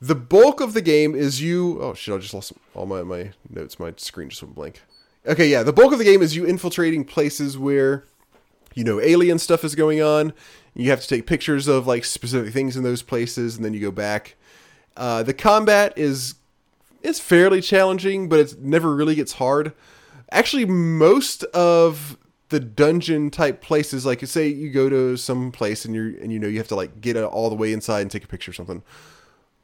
the 0.01 0.15
bulk 0.17 0.61
of 0.61 0.75
the 0.75 0.83
game 0.83 1.15
is 1.15 1.41
you. 1.41 1.81
Oh 1.81 1.95
shit! 1.95 2.15
I 2.15 2.19
just 2.19 2.35
lost 2.35 2.53
all 2.75 2.87
my 2.87 3.03
my 3.03 3.31
notes. 3.49 3.79
My 3.79 3.95
screen 3.97 4.29
just 4.29 4.43
went 4.43 4.57
blank. 4.57 4.83
Okay, 5.27 5.49
yeah. 5.49 5.63
The 5.63 5.73
bulk 5.73 5.93
of 5.93 5.99
the 5.99 6.05
game 6.05 6.23
is 6.23 6.37
you 6.37 6.45
infiltrating 6.45 7.05
places 7.05 7.59
where 7.59 8.05
you 8.75 8.85
know 8.85 9.01
alien 9.01 9.39
stuff 9.39 9.65
is 9.65 9.75
going 9.75 10.01
on. 10.01 10.33
You 10.75 10.91
have 10.91 11.01
to 11.01 11.09
take 11.09 11.27
pictures 11.27 11.67
of 11.67 11.87
like 11.87 12.05
specific 12.05 12.53
things 12.53 12.77
in 12.77 12.83
those 12.83 13.03
places, 13.03 13.57
and 13.57 13.65
then 13.65 13.75
you 13.75 13.81
go 13.81 13.91
back. 13.91 14.37
Uh, 14.97 15.23
the 15.23 15.35
combat 15.35 15.93
is 15.97 16.35
it's 17.03 17.21
fairly 17.21 17.61
challenging, 17.61 18.29
but 18.29 18.39
it 18.41 18.61
never 18.61 18.95
really 18.95 19.15
gets 19.15 19.35
hard. 19.35 19.73
Actually, 20.31 20.67
most 20.67 21.45
of 21.45 22.19
the 22.49 22.61
dungeon 22.61 23.31
type 23.31 23.61
places, 23.61 24.07
like 24.07 24.25
say 24.27 24.49
you 24.49 24.71
go 24.71 24.89
to 24.89 25.17
some 25.17 25.53
place 25.53 25.85
and 25.85 25.95
you 25.95 26.19
and 26.23 26.33
you 26.33 26.39
know 26.39 26.49
you 26.49 26.59
have 26.59 26.69
to 26.69 26.75
like 26.77 27.01
get 27.01 27.17
all 27.17 27.51
the 27.51 27.57
way 27.57 27.73
inside 27.73 28.01
and 28.03 28.11
take 28.11 28.25
a 28.25 28.29
picture 28.29 28.51
or 28.51 28.55
something. 28.55 28.83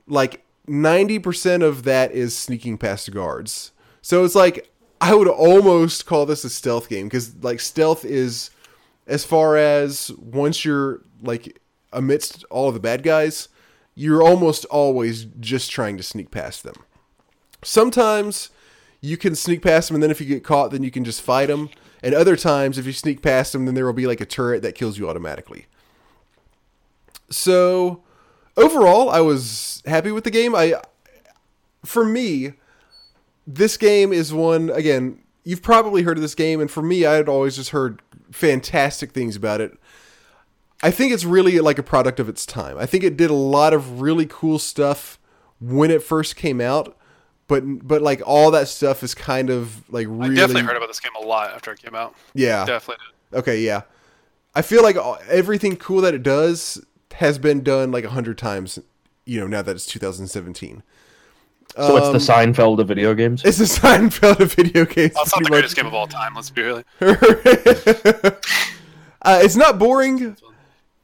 Like 0.06 0.44
ninety 0.66 1.18
percent 1.18 1.62
of 1.62 1.84
that 1.84 2.12
is 2.12 2.36
sneaking 2.36 2.78
past 2.78 3.06
the 3.06 3.12
guards. 3.12 3.72
So 4.02 4.24
it's 4.24 4.34
like 4.34 4.70
I 5.00 5.14
would 5.14 5.28
almost 5.28 6.06
call 6.06 6.26
this 6.26 6.44
a 6.44 6.50
stealth 6.50 6.88
game 6.88 7.06
because 7.06 7.34
like 7.42 7.60
stealth 7.60 8.04
is 8.04 8.50
as 9.06 9.24
far 9.24 9.56
as 9.56 10.10
once 10.12 10.64
you're 10.64 11.02
like 11.22 11.60
amidst 11.92 12.44
all 12.50 12.68
of 12.68 12.74
the 12.74 12.80
bad 12.80 13.02
guys, 13.02 13.48
you're 13.94 14.22
almost 14.22 14.64
always 14.66 15.24
just 15.24 15.70
trying 15.70 15.96
to 15.96 16.02
sneak 16.02 16.30
past 16.30 16.62
them. 16.62 16.74
Sometimes 17.62 18.50
you 19.00 19.16
can 19.16 19.34
sneak 19.34 19.62
past 19.62 19.88
them, 19.88 19.96
and 19.96 20.02
then 20.02 20.10
if 20.10 20.20
you 20.20 20.26
get 20.26 20.44
caught, 20.44 20.70
then 20.70 20.82
you 20.82 20.90
can 20.90 21.04
just 21.04 21.22
fight 21.22 21.46
them. 21.46 21.70
And 22.02 22.14
other 22.14 22.36
times, 22.36 22.78
if 22.78 22.86
you 22.86 22.92
sneak 22.92 23.22
past 23.22 23.52
them, 23.52 23.64
then 23.64 23.74
there 23.74 23.86
will 23.86 23.92
be 23.92 24.06
like 24.06 24.20
a 24.20 24.26
turret 24.26 24.62
that 24.62 24.74
kills 24.74 24.98
you 24.98 25.08
automatically. 25.08 25.66
So, 27.30 28.02
overall, 28.56 29.08
I 29.08 29.20
was 29.20 29.82
happy 29.86 30.10
with 30.10 30.24
the 30.24 30.30
game. 30.30 30.54
I, 30.54 30.74
for 31.84 32.04
me, 32.04 32.54
this 33.46 33.76
game 33.76 34.12
is 34.12 34.32
one 34.32 34.70
again. 34.70 35.20
You've 35.44 35.62
probably 35.62 36.02
heard 36.02 36.16
of 36.16 36.22
this 36.22 36.34
game, 36.34 36.60
and 36.60 36.70
for 36.70 36.82
me, 36.82 37.04
I 37.04 37.14
had 37.14 37.28
always 37.28 37.56
just 37.56 37.70
heard 37.70 38.00
fantastic 38.30 39.12
things 39.12 39.36
about 39.36 39.60
it. 39.60 39.78
I 40.82 40.90
think 40.90 41.12
it's 41.12 41.24
really 41.24 41.60
like 41.60 41.78
a 41.78 41.82
product 41.82 42.20
of 42.20 42.28
its 42.28 42.44
time. 42.46 42.76
I 42.78 42.86
think 42.86 43.04
it 43.04 43.16
did 43.16 43.30
a 43.30 43.34
lot 43.34 43.72
of 43.72 44.00
really 44.00 44.26
cool 44.26 44.58
stuff 44.58 45.18
when 45.60 45.90
it 45.90 46.02
first 46.02 46.36
came 46.36 46.60
out, 46.60 46.96
but 47.46 47.62
but 47.86 48.02
like 48.02 48.22
all 48.26 48.50
that 48.50 48.68
stuff 48.68 49.02
is 49.02 49.14
kind 49.14 49.50
of 49.50 49.82
like 49.90 50.06
really. 50.08 50.32
I 50.32 50.34
definitely 50.34 50.62
heard 50.62 50.76
about 50.76 50.88
this 50.88 51.00
game 51.00 51.12
a 51.20 51.24
lot 51.24 51.52
after 51.54 51.72
it 51.72 51.80
came 51.80 51.94
out. 51.94 52.14
yeah. 52.34 52.64
Definitely. 52.64 53.04
did. 53.30 53.38
Okay, 53.38 53.60
yeah. 53.60 53.82
I 54.54 54.62
feel 54.62 54.82
like 54.82 54.96
everything 55.28 55.76
cool 55.76 56.00
that 56.02 56.14
it 56.14 56.22
does 56.22 56.84
has 57.14 57.38
been 57.38 57.62
done 57.62 57.90
like 57.90 58.04
a 58.04 58.10
hundred 58.10 58.38
times. 58.38 58.78
You 59.26 59.40
know, 59.40 59.46
now 59.46 59.62
that 59.62 59.74
it's 59.74 59.86
2017. 59.86 60.82
So 61.76 61.96
it's 61.96 62.06
Um, 62.06 62.12
the 62.12 62.18
Seinfeld 62.20 62.78
of 62.78 62.86
video 62.88 63.14
games. 63.14 63.42
It's 63.44 63.58
the 63.58 63.64
Seinfeld 63.64 64.38
of 64.40 64.54
video 64.54 64.84
games. 64.84 65.14
That's 65.14 65.30
not 65.34 65.42
the 65.42 65.48
pretty 65.48 65.50
greatest 65.50 65.76
much. 65.76 65.82
game 65.82 65.86
of 65.86 65.94
all 65.94 66.06
time. 66.06 66.34
Let's 66.34 66.50
be 66.50 66.62
real. 66.62 66.82
uh, 69.22 69.40
it's 69.42 69.56
not 69.56 69.78
boring, 69.78 70.36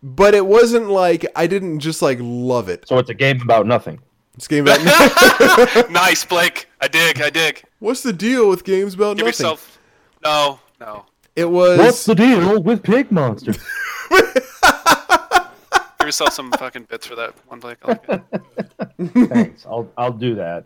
but 0.02 0.34
it 0.34 0.46
wasn't 0.46 0.88
like 0.90 1.26
I 1.34 1.46
didn't 1.46 1.80
just 1.80 2.02
like 2.02 2.18
love 2.20 2.68
it. 2.68 2.86
So 2.86 2.98
it's 2.98 3.10
a 3.10 3.14
game 3.14 3.40
about 3.42 3.66
nothing. 3.66 4.00
This 4.36 4.46
game 4.48 4.66
about 4.66 4.82
nothing. 4.84 5.92
nice, 5.92 6.24
Blake. 6.24 6.68
I 6.80 6.88
dig. 6.88 7.20
I 7.20 7.30
dig. 7.30 7.62
what's 7.80 8.02
the 8.02 8.12
deal 8.12 8.48
with 8.48 8.64
games 8.64 8.94
about 8.94 9.16
Give 9.16 9.26
nothing? 9.26 9.44
yourself. 9.44 9.78
No, 10.22 10.60
no. 10.80 11.04
It 11.36 11.46
was 11.50 11.78
What's 11.78 12.04
the 12.04 12.14
deal 12.14 12.62
with 12.62 12.82
Pig 12.82 13.10
Monster? 13.10 13.54
Give 16.00 16.06
yourself 16.08 16.32
some 16.32 16.50
fucking 16.52 16.84
bits 16.84 17.06
for 17.06 17.14
that 17.16 17.34
one, 17.48 17.60
Blake. 17.60 17.78
I 17.84 17.88
like 17.88 18.04
it. 18.08 19.28
Thanks. 19.28 19.66
I'll 19.66 19.92
I'll 19.98 20.12
do 20.12 20.34
that. 20.36 20.64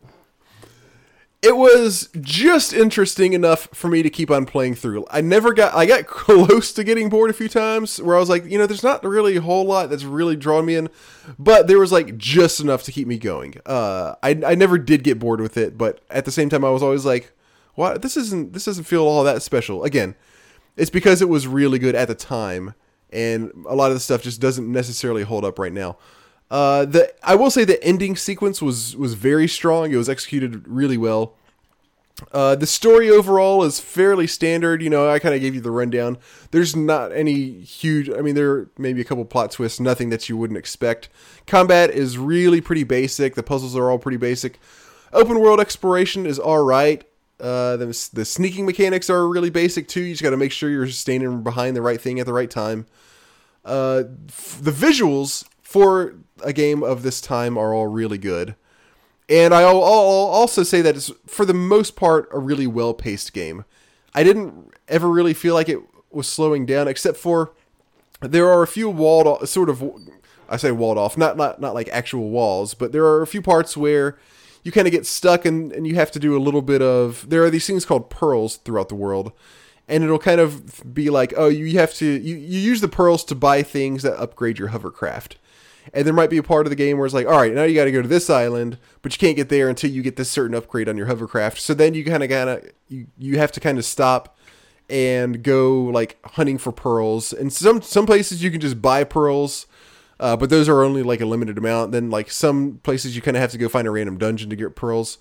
it 1.42 1.56
was 1.56 2.08
just 2.20 2.72
interesting 2.72 3.32
enough 3.34 3.68
for 3.72 3.88
me 3.88 4.02
to 4.02 4.08
keep 4.10 4.30
on 4.30 4.46
playing 4.46 4.76
through. 4.76 5.04
I 5.10 5.20
never 5.20 5.52
got 5.52 5.74
I 5.74 5.86
got 5.86 6.06
close 6.08 6.72
to 6.74 6.84
getting 6.84 7.08
bored 7.08 7.30
a 7.30 7.34
few 7.34 7.48
times 7.48 8.00
where 8.00 8.16
I 8.16 8.20
was 8.20 8.28
like, 8.30 8.44
you 8.44 8.58
know, 8.58 8.66
there's 8.66 8.82
not 8.84 9.04
really 9.04 9.36
a 9.36 9.40
whole 9.40 9.64
lot 9.64 9.90
that's 9.90 10.04
really 10.04 10.36
drawn 10.36 10.64
me 10.66 10.76
in, 10.76 10.88
but 11.38 11.66
there 11.66 11.78
was 11.80 11.90
like 11.92 12.16
just 12.16 12.60
enough 12.60 12.84
to 12.84 12.92
keep 12.92 13.08
me 13.08 13.18
going. 13.18 13.54
Uh 13.66 14.14
I 14.22 14.40
I 14.46 14.54
never 14.54 14.78
did 14.78 15.02
get 15.04 15.18
bored 15.18 15.40
with 15.40 15.56
it, 15.56 15.76
but 15.76 16.00
at 16.10 16.24
the 16.24 16.32
same 16.32 16.48
time 16.48 16.64
I 16.64 16.70
was 16.70 16.82
always 16.82 17.04
like, 17.04 17.32
what 17.74 18.02
this 18.02 18.16
isn't 18.16 18.52
this 18.52 18.64
doesn't 18.66 18.84
feel 18.84 19.02
all 19.04 19.24
that 19.24 19.42
special. 19.42 19.82
Again, 19.84 20.14
it's 20.76 20.90
because 20.90 21.20
it 21.20 21.28
was 21.28 21.46
really 21.48 21.78
good 21.80 21.94
at 21.96 22.06
the 22.08 22.14
time 22.14 22.74
and 23.14 23.50
a 23.66 23.74
lot 23.74 23.90
of 23.90 23.94
the 23.94 24.00
stuff 24.00 24.22
just 24.22 24.40
doesn't 24.40 24.70
necessarily 24.70 25.22
hold 25.22 25.44
up 25.44 25.58
right 25.58 25.72
now. 25.72 25.96
Uh, 26.50 26.84
the 26.84 27.12
I 27.22 27.34
will 27.36 27.50
say 27.50 27.64
the 27.64 27.82
ending 27.82 28.16
sequence 28.16 28.60
was 28.60 28.96
was 28.96 29.14
very 29.14 29.48
strong. 29.48 29.92
It 29.92 29.96
was 29.96 30.08
executed 30.08 30.66
really 30.68 30.98
well. 30.98 31.34
Uh, 32.32 32.54
the 32.54 32.66
story 32.66 33.10
overall 33.10 33.64
is 33.64 33.80
fairly 33.80 34.26
standard. 34.26 34.82
You 34.82 34.90
know, 34.90 35.08
I 35.08 35.18
kind 35.18 35.34
of 35.34 35.40
gave 35.40 35.54
you 35.54 35.60
the 35.60 35.70
rundown. 35.70 36.18
There's 36.52 36.76
not 36.76 37.12
any 37.12 37.60
huge. 37.60 38.08
I 38.08 38.20
mean, 38.20 38.34
there 38.34 38.50
are 38.52 38.70
maybe 38.78 39.00
a 39.00 39.04
couple 39.04 39.24
plot 39.24 39.50
twists, 39.50 39.80
nothing 39.80 40.10
that 40.10 40.28
you 40.28 40.36
wouldn't 40.36 40.58
expect. 40.58 41.08
Combat 41.46 41.90
is 41.90 42.18
really 42.18 42.60
pretty 42.60 42.84
basic. 42.84 43.34
The 43.34 43.42
puzzles 43.42 43.76
are 43.76 43.90
all 43.90 43.98
pretty 43.98 44.18
basic. 44.18 44.60
Open 45.12 45.40
world 45.40 45.60
exploration 45.60 46.26
is 46.26 46.38
all 46.38 46.64
right. 46.64 47.04
Uh, 47.40 47.76
the, 47.76 48.08
the 48.12 48.24
sneaking 48.24 48.64
mechanics 48.64 49.10
are 49.10 49.28
really 49.28 49.50
basic 49.50 49.88
too. 49.88 50.00
You 50.00 50.12
just 50.12 50.22
got 50.22 50.30
to 50.30 50.36
make 50.36 50.52
sure 50.52 50.70
you're 50.70 50.86
standing 50.88 51.42
behind 51.42 51.76
the 51.76 51.82
right 51.82 52.00
thing 52.00 52.20
at 52.20 52.26
the 52.26 52.32
right 52.32 52.50
time. 52.50 52.86
Uh, 53.64 54.04
f- 54.28 54.58
the 54.62 54.70
visuals 54.70 55.44
for 55.62 56.14
a 56.42 56.52
game 56.52 56.82
of 56.82 57.02
this 57.02 57.20
time 57.20 57.58
are 57.58 57.74
all 57.74 57.88
really 57.88 58.18
good. 58.18 58.54
And 59.28 59.54
I'll, 59.54 59.82
I'll 59.82 59.82
also 59.82 60.62
say 60.62 60.82
that 60.82 60.96
it's, 60.96 61.10
for 61.26 61.44
the 61.44 61.54
most 61.54 61.96
part, 61.96 62.28
a 62.30 62.38
really 62.38 62.66
well 62.66 62.94
paced 62.94 63.32
game. 63.32 63.64
I 64.14 64.22
didn't 64.22 64.70
ever 64.86 65.08
really 65.08 65.34
feel 65.34 65.54
like 65.54 65.68
it 65.68 65.80
was 66.10 66.28
slowing 66.28 66.66
down, 66.66 66.86
except 66.86 67.16
for 67.16 67.52
there 68.20 68.48
are 68.48 68.62
a 68.62 68.66
few 68.68 68.88
walled 68.88 69.26
off, 69.26 69.48
sort 69.48 69.68
of, 69.68 69.82
I 70.48 70.56
say 70.56 70.70
walled 70.70 70.98
off, 70.98 71.16
not, 71.16 71.36
not, 71.36 71.60
not 71.60 71.74
like 71.74 71.88
actual 71.88 72.30
walls, 72.30 72.74
but 72.74 72.92
there 72.92 73.06
are 73.06 73.22
a 73.22 73.26
few 73.26 73.42
parts 73.42 73.76
where 73.76 74.18
you 74.64 74.72
kind 74.72 74.88
of 74.88 74.92
get 74.92 75.06
stuck 75.06 75.44
and, 75.44 75.70
and 75.72 75.86
you 75.86 75.94
have 75.94 76.10
to 76.10 76.18
do 76.18 76.36
a 76.36 76.42
little 76.42 76.62
bit 76.62 76.82
of, 76.82 77.28
there 77.30 77.44
are 77.44 77.50
these 77.50 77.66
things 77.66 77.84
called 77.84 78.10
pearls 78.10 78.56
throughout 78.56 78.88
the 78.88 78.94
world. 78.96 79.32
And 79.86 80.02
it'll 80.02 80.18
kind 80.18 80.40
of 80.40 80.92
be 80.94 81.10
like, 81.10 81.32
oh, 81.36 81.48
you 81.48 81.78
have 81.78 81.94
to, 81.94 82.06
you, 82.06 82.34
you 82.36 82.58
use 82.58 82.80
the 82.80 82.88
pearls 82.88 83.22
to 83.24 83.34
buy 83.36 83.62
things 83.62 84.02
that 84.02 84.18
upgrade 84.18 84.58
your 84.58 84.68
hovercraft 84.68 85.36
and 85.92 86.06
there 86.06 86.14
might 86.14 86.30
be 86.30 86.38
a 86.38 86.42
part 86.42 86.66
of 86.66 86.70
the 86.70 86.76
game 86.76 86.96
where 86.96 87.04
it's 87.04 87.14
like, 87.14 87.26
all 87.26 87.38
right, 87.38 87.52
now 87.52 87.64
you 87.64 87.74
got 87.74 87.84
to 87.84 87.92
go 87.92 88.00
to 88.00 88.08
this 88.08 88.30
island, 88.30 88.78
but 89.02 89.12
you 89.12 89.18
can't 89.18 89.36
get 89.36 89.48
there 89.48 89.68
until 89.68 89.90
you 89.90 90.02
get 90.02 90.16
this 90.16 90.30
certain 90.30 90.56
upgrade 90.56 90.88
on 90.88 90.96
your 90.96 91.06
hovercraft. 91.06 91.60
So 91.60 91.74
then 91.74 91.94
you 91.94 92.04
kind 92.04 92.22
of 92.22 92.30
kind 92.30 92.48
of 92.48 92.70
you, 92.88 93.06
you 93.18 93.38
have 93.38 93.52
to 93.52 93.60
kind 93.60 93.76
of 93.76 93.84
stop 93.84 94.36
and 94.88 95.42
go 95.42 95.82
like 95.84 96.18
hunting 96.24 96.58
for 96.58 96.72
pearls. 96.72 97.32
And 97.32 97.52
some 97.52 97.82
some 97.82 98.06
places 98.06 98.42
you 98.42 98.50
can 98.50 98.60
just 98.60 98.80
buy 98.80 99.04
pearls, 99.04 99.66
uh, 100.20 100.36
but 100.36 100.50
those 100.50 100.68
are 100.68 100.82
only 100.82 101.02
like 101.02 101.20
a 101.20 101.26
limited 101.26 101.58
amount. 101.58 101.92
Then 101.92 102.10
like 102.10 102.30
some 102.30 102.80
places 102.82 103.16
you 103.16 103.22
kind 103.22 103.36
of 103.36 103.40
have 103.40 103.52
to 103.52 103.58
go 103.58 103.68
find 103.68 103.86
a 103.86 103.90
random 103.90 104.18
dungeon 104.18 104.50
to 104.50 104.56
get 104.56 104.76
pearls. 104.76 105.18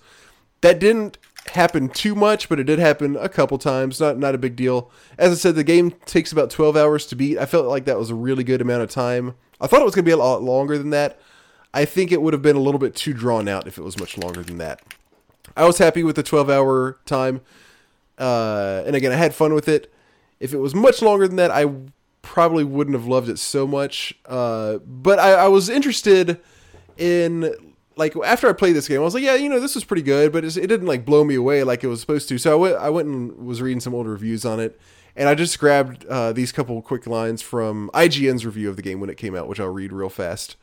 That 0.60 0.78
didn't 0.78 1.18
happen 1.52 1.90
too 1.90 2.14
much, 2.14 2.48
but 2.48 2.58
it 2.58 2.64
did 2.64 2.78
happen 2.78 3.16
a 3.16 3.28
couple 3.28 3.58
times. 3.58 4.00
Not 4.00 4.18
not 4.18 4.34
a 4.34 4.38
big 4.38 4.56
deal. 4.56 4.90
As 5.18 5.32
I 5.32 5.34
said, 5.34 5.54
the 5.54 5.64
game 5.64 5.92
takes 6.06 6.32
about 6.32 6.50
twelve 6.50 6.76
hours 6.76 7.06
to 7.06 7.16
beat. 7.16 7.38
I 7.38 7.46
felt 7.46 7.66
like 7.66 7.84
that 7.84 7.98
was 7.98 8.10
a 8.10 8.14
really 8.14 8.44
good 8.44 8.60
amount 8.60 8.82
of 8.82 8.90
time 8.90 9.34
I 9.60 9.66
thought 9.66 9.80
it 9.80 9.84
was 9.84 9.94
going 9.94 10.04
to 10.04 10.08
be 10.08 10.12
a 10.12 10.16
lot 10.16 10.42
longer 10.42 10.76
than 10.76 10.90
that. 10.90 11.18
I 11.72 11.84
think 11.84 12.12
it 12.12 12.22
would 12.22 12.32
have 12.32 12.42
been 12.42 12.56
a 12.56 12.60
little 12.60 12.78
bit 12.78 12.94
too 12.94 13.12
drawn 13.12 13.48
out 13.48 13.66
if 13.66 13.78
it 13.78 13.82
was 13.82 13.98
much 13.98 14.18
longer 14.18 14.42
than 14.42 14.58
that. 14.58 14.82
I 15.56 15.64
was 15.64 15.78
happy 15.78 16.02
with 16.02 16.16
the 16.16 16.22
12 16.22 16.50
hour 16.50 16.98
time. 17.06 17.40
Uh, 18.18 18.82
and 18.86 18.94
again, 18.94 19.10
I 19.10 19.16
had 19.16 19.34
fun 19.34 19.54
with 19.54 19.68
it. 19.68 19.92
If 20.38 20.52
it 20.52 20.58
was 20.58 20.74
much 20.74 21.02
longer 21.02 21.26
than 21.26 21.36
that, 21.36 21.50
I 21.50 21.64
probably 22.24 22.64
wouldn't 22.64 22.96
have 22.96 23.06
loved 23.06 23.28
it 23.28 23.38
so 23.38 23.66
much. 23.66 24.14
Uh, 24.26 24.78
but 24.78 25.18
I, 25.18 25.32
I, 25.34 25.48
was 25.48 25.68
interested 25.68 26.40
in, 26.96 27.54
like, 27.96 28.16
after 28.24 28.48
I 28.48 28.54
played 28.54 28.74
this 28.74 28.88
game, 28.88 29.00
I 29.00 29.04
was 29.04 29.14
like, 29.14 29.22
yeah, 29.22 29.34
you 29.34 29.48
know, 29.48 29.60
this 29.60 29.74
was 29.74 29.84
pretty 29.84 30.02
good, 30.02 30.32
but 30.32 30.44
it 30.44 30.54
didn't, 30.54 30.86
like, 30.86 31.04
blow 31.04 31.22
me 31.22 31.34
away 31.34 31.62
like 31.62 31.84
it 31.84 31.86
was 31.86 32.00
supposed 32.00 32.28
to. 32.30 32.38
So 32.38 32.52
I 32.52 32.54
went, 32.56 32.76
I 32.76 32.90
went 32.90 33.08
and 33.08 33.46
was 33.46 33.62
reading 33.62 33.80
some 33.80 33.94
old 33.94 34.06
reviews 34.06 34.44
on 34.44 34.58
it. 34.58 34.80
And 35.16 35.28
I 35.28 35.36
just 35.36 35.60
grabbed 35.60 36.04
uh, 36.06 36.32
these 36.32 36.50
couple 36.50 36.80
quick 36.82 37.06
lines 37.06 37.40
from 37.40 37.88
IGN's 37.94 38.44
review 38.44 38.68
of 38.68 38.76
the 38.76 38.82
game 38.82 38.98
when 38.98 39.10
it 39.10 39.16
came 39.16 39.36
out, 39.36 39.46
which 39.46 39.60
I'll 39.60 39.68
read 39.68 39.92
real 39.92 40.08
fast. 40.08 40.56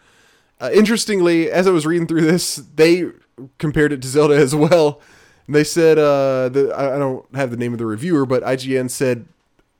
Uh, 0.60 0.72
interestingly, 0.74 1.50
as 1.50 1.68
I 1.68 1.72
was 1.72 1.86
reading 1.86 2.08
through 2.08 2.22
this, 2.22 2.58
they 2.58 3.06
compared 3.60 3.94
it 3.94 4.02
to 4.02 4.08
Zelda 4.08 4.36
as 4.36 4.54
well. 4.54 5.00
And 5.48 5.56
they 5.56 5.64
said, 5.64 5.98
uh, 5.98 6.50
the, 6.50 6.74
I 6.76 6.98
don't 6.98 7.26
have 7.34 7.52
the 7.52 7.58
name 7.58 7.72
of 7.72 7.80
the 7.80 7.86
reviewer, 7.86 8.26
but 8.26 8.44
IGN 8.44 8.90
said 8.90 9.26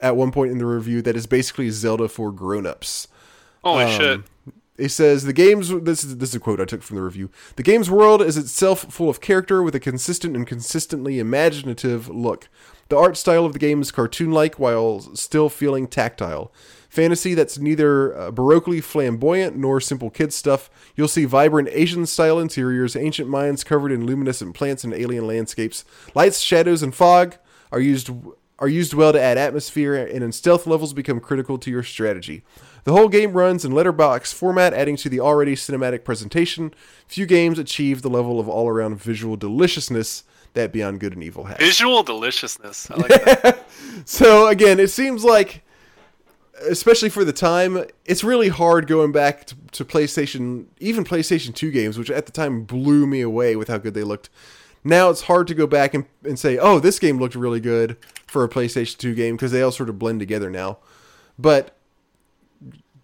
at 0.02 0.16
one 0.16 0.32
point 0.32 0.52
in 0.52 0.58
the 0.58 0.66
review 0.66 1.02
that 1.04 1.16
is 1.16 1.28
basically 1.28 1.70
Zelda 1.70 2.08
for 2.08 2.32
grown-ups. 2.32 3.08
Holy 3.64 3.86
um, 3.86 3.92
shit. 3.92 4.22
It 4.78 4.90
says 4.90 5.26
the 5.26 5.34
game's 5.34 5.70
this 5.70 6.04
is 6.04 6.18
this 6.18 6.30
is 6.30 6.36
a 6.36 6.40
quote 6.40 6.60
I 6.60 6.66
took 6.66 6.82
from 6.82 6.96
the 6.96 7.04
review. 7.04 7.30
The 7.56 7.62
game's 7.62 7.92
world 7.92 8.22
is 8.22 8.36
itself 8.36 8.92
full 8.92 9.10
of 9.10 9.22
character 9.22 9.62
with 9.62 9.76
a 9.76 9.80
consistent 9.80 10.36
and 10.36 10.48
consistently 10.48 11.20
imaginative 11.20 12.10
look. 12.10 12.50
The 12.90 12.98
art 12.98 13.16
style 13.16 13.46
of 13.46 13.54
the 13.54 13.60
game 13.60 13.82
is 13.82 13.92
cartoon 13.92 14.32
like 14.32 14.60
while 14.60 15.00
still 15.16 15.50
feeling 15.50 15.88
tactile. 15.88 16.52
Fantasy 16.90 17.34
that's 17.34 17.60
neither 17.60 18.18
uh, 18.18 18.32
baroquely 18.32 18.84
flamboyant 18.84 19.56
nor 19.56 19.80
simple 19.80 20.10
kid 20.10 20.34
stuff. 20.34 20.70
You'll 20.96 21.08
see 21.08 21.26
vibrant 21.26 21.70
Asian 21.72 22.06
style 22.06 22.40
interiors, 22.40 22.96
ancient 22.96 23.30
mines 23.30 23.64
covered 23.64 23.92
in 23.92 24.06
luminescent 24.06 24.56
plants 24.56 24.84
and 24.84 24.94
alien 24.94 25.28
landscapes. 25.28 25.86
Lights, 26.16 26.40
shadows, 26.40 26.82
and 26.82 26.94
fog 26.94 27.36
are 27.72 27.80
used 27.80 28.10
are 28.62 28.70
used 28.70 28.94
well 28.94 29.12
to 29.12 29.20
add 29.20 29.40
atmosphere, 29.40 29.96
and 29.96 30.24
in 30.24 30.32
stealth 30.32 30.68
levels 30.68 30.94
become 30.94 31.20
critical 31.20 31.58
to 31.58 31.72
your 31.72 31.82
strategy. 31.82 32.44
The 32.84 32.94
whole 32.94 33.10
game 33.10 33.34
runs 33.34 33.66
in 33.66 33.72
letterbox 33.72 34.32
format, 34.32 34.74
adding 34.74 34.96
to 34.98 35.10
the 35.10 35.20
already 35.20 35.56
cinematic 35.56 36.04
presentation. 36.04 36.74
Few 37.08 37.26
games 37.26 37.58
achieve 37.58 38.04
the 38.04 38.10
level 38.10 38.40
of 38.40 38.48
all 38.48 38.70
around 38.70 39.00
visual 39.00 39.36
deliciousness 39.36 40.24
that 40.54 40.72
Beyond 40.72 41.00
Good 41.00 41.14
and 41.14 41.24
Evil 41.24 41.46
has. 41.46 41.58
Visual 41.58 42.04
deliciousness. 42.04 42.90
I 42.92 42.96
like 42.96 43.26
that. 43.26 43.66
so 44.06 44.48
again, 44.48 44.80
it 44.80 44.90
seems 44.90 45.24
like, 45.24 45.64
especially 46.70 47.10
for 47.10 47.26
the 47.26 47.34
time, 47.34 47.86
it's 48.06 48.24
really 48.24 48.50
hard 48.50 48.86
going 48.86 49.12
back 49.12 49.46
to, 49.48 49.56
to, 49.72 49.86
PlayStation, 49.86 50.66
even 50.80 51.04
PlayStation 51.04 51.56
Two 51.56 51.72
games, 51.72 51.98
which 51.98 52.12
at 52.12 52.28
the 52.28 52.32
time 52.32 52.64
blew 52.64 53.08
me 53.08 53.22
away 53.22 53.56
with 53.56 53.70
how 53.70 53.80
good 53.80 53.96
they 53.96 54.04
looked. 54.04 54.30
Now 54.84 55.10
it's 55.10 55.22
hard 55.22 55.48
to 55.48 55.54
go 55.54 55.68
back 55.68 55.94
and, 55.94 56.06
and 56.24 56.40
say, 56.40 56.58
oh, 56.58 56.80
this 56.80 57.00
game 57.00 57.20
looked 57.20 57.36
really 57.36 57.60
good 57.60 57.98
for 58.28 58.44
a 58.44 58.50
PlayStation 58.50 58.98
Two 58.98 59.14
game 59.14 59.36
because 59.36 59.52
they 59.52 59.62
all 59.62 59.72
sort 59.72 59.90
of 59.90 60.00
blend 60.00 60.20
together 60.20 60.50
now. 60.50 60.78
But 61.38 61.76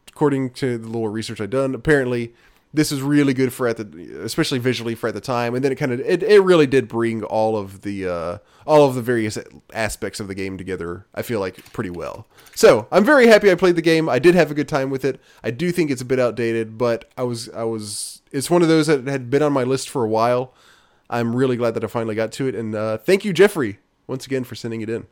according 0.07 0.51
to 0.51 0.77
the 0.77 0.87
little 0.87 1.09
research 1.09 1.39
I've 1.39 1.49
done, 1.49 1.75
apparently 1.75 2.33
this 2.73 2.91
is 2.91 3.01
really 3.01 3.33
good 3.33 3.53
for 3.53 3.67
at 3.67 3.77
the 3.77 4.21
especially 4.23 4.59
visually 4.59 4.95
for 4.95 5.07
at 5.07 5.13
the 5.13 5.21
time. 5.21 5.55
And 5.55 5.63
then 5.63 5.71
it 5.71 5.75
kind 5.75 5.91
of 5.91 5.99
it, 5.99 6.23
it 6.23 6.41
really 6.41 6.67
did 6.67 6.87
bring 6.87 7.23
all 7.23 7.57
of 7.57 7.81
the 7.81 8.07
uh 8.07 8.37
all 8.65 8.87
of 8.87 8.95
the 8.95 9.01
various 9.01 9.37
aspects 9.73 10.19
of 10.19 10.27
the 10.27 10.35
game 10.35 10.57
together 10.57 11.05
i 11.15 11.21
feel 11.21 11.39
like 11.39 11.71
pretty 11.71 11.89
well. 11.89 12.27
So 12.55 12.87
i'm 12.91 13.05
very 13.05 13.27
happy 13.27 13.51
i 13.51 13.55
played 13.55 13.75
the 13.75 13.81
game. 13.81 14.09
I 14.09 14.19
did 14.19 14.35
have 14.35 14.51
a 14.51 14.53
good 14.53 14.67
time 14.67 14.89
with 14.89 15.05
it. 15.05 15.19
I 15.43 15.51
do 15.51 15.71
think 15.71 15.91
it's 15.91 16.01
a 16.01 16.05
bit 16.05 16.19
outdated 16.19 16.77
but 16.77 17.09
i 17.17 17.23
was 17.23 17.49
i 17.49 17.63
was 17.63 18.21
it's 18.31 18.49
one 18.49 18.61
of 18.61 18.67
those 18.67 18.87
that 18.87 19.07
had 19.07 19.29
been 19.29 19.43
on 19.43 19.53
my 19.53 19.63
list 19.63 19.89
for 19.89 20.03
a 20.03 20.09
while 20.09 20.53
i'm 21.09 21.35
really 21.35 21.55
glad 21.55 21.73
that 21.73 21.83
i 21.83 21.87
finally 21.87 22.15
got 22.15 22.31
to 22.31 22.47
it 22.47 22.55
and 22.55 22.75
uh 22.75 22.97
thank 22.97 23.25
you 23.25 23.33
jeffrey 23.33 23.79
once 24.07 24.25
again 24.25 24.43
for 24.43 24.55
sending 24.55 24.81
it 24.81 24.89
in 24.89 25.05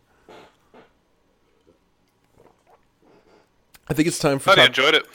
i 3.88 3.94
think 3.94 4.08
it's 4.08 4.20
time 4.20 4.40
for 4.40 4.52
I 4.52 4.56
top- 4.56 4.68
enjoyed 4.68 4.94
it 4.94 5.06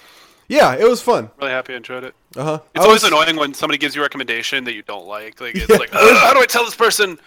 yeah, 0.51 0.75
it 0.75 0.89
was 0.89 1.01
fun. 1.01 1.31
Really 1.41 1.53
happy 1.53 1.75
I 1.75 1.77
enjoyed 1.77 2.03
it. 2.03 2.13
Uh 2.37 2.43
huh. 2.43 2.59
It's 2.75 2.85
I 2.85 2.89
always 2.89 3.05
was... 3.05 3.13
annoying 3.13 3.37
when 3.37 3.55
somebody 3.55 3.79
gives 3.79 3.95
you 3.95 4.03
a 4.03 4.05
recommendation 4.05 4.65
that 4.65 4.75
you 4.75 4.83
don't 4.83 5.07
like. 5.07 5.41
Like 5.41 5.55
it's 5.55 5.69
yeah. 5.69 5.77
like, 5.77 5.91
how 5.93 6.35
do 6.35 6.41
I 6.41 6.47
tell 6.47 6.65
this 6.65 6.75
person? 6.75 7.21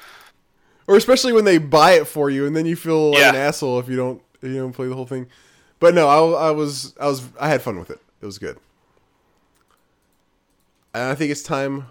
Or 0.88 0.98
especially 0.98 1.32
when 1.32 1.46
they 1.46 1.58
buy 1.58 1.94
it 1.94 2.06
for 2.06 2.30
you, 2.30 2.46
and 2.46 2.54
then 2.54 2.66
you 2.66 2.76
feel 2.76 3.12
like 3.12 3.20
yeah. 3.20 3.30
an 3.30 3.36
asshole 3.38 3.80
if 3.80 3.88
you 3.88 3.96
don't 3.96 4.22
you 4.42 4.58
don't 4.58 4.74
play 4.74 4.90
the 4.90 4.96
whole 4.96 5.06
thing. 5.06 5.28
But 5.80 5.94
no, 5.94 6.10
I, 6.10 6.50
I 6.50 6.52
was 6.52 6.98
I 7.00 7.08
was 7.08 7.26
I 7.40 7.48
had 7.48 7.62
fun 7.62 7.80
with 7.80 7.90
it. 7.92 8.02
It 8.22 8.26
was 8.26 8.38
good. 8.38 8.58
And 10.94 11.04
I 11.04 11.16
think 11.16 11.32
it's 11.32 11.44
time 11.44 11.86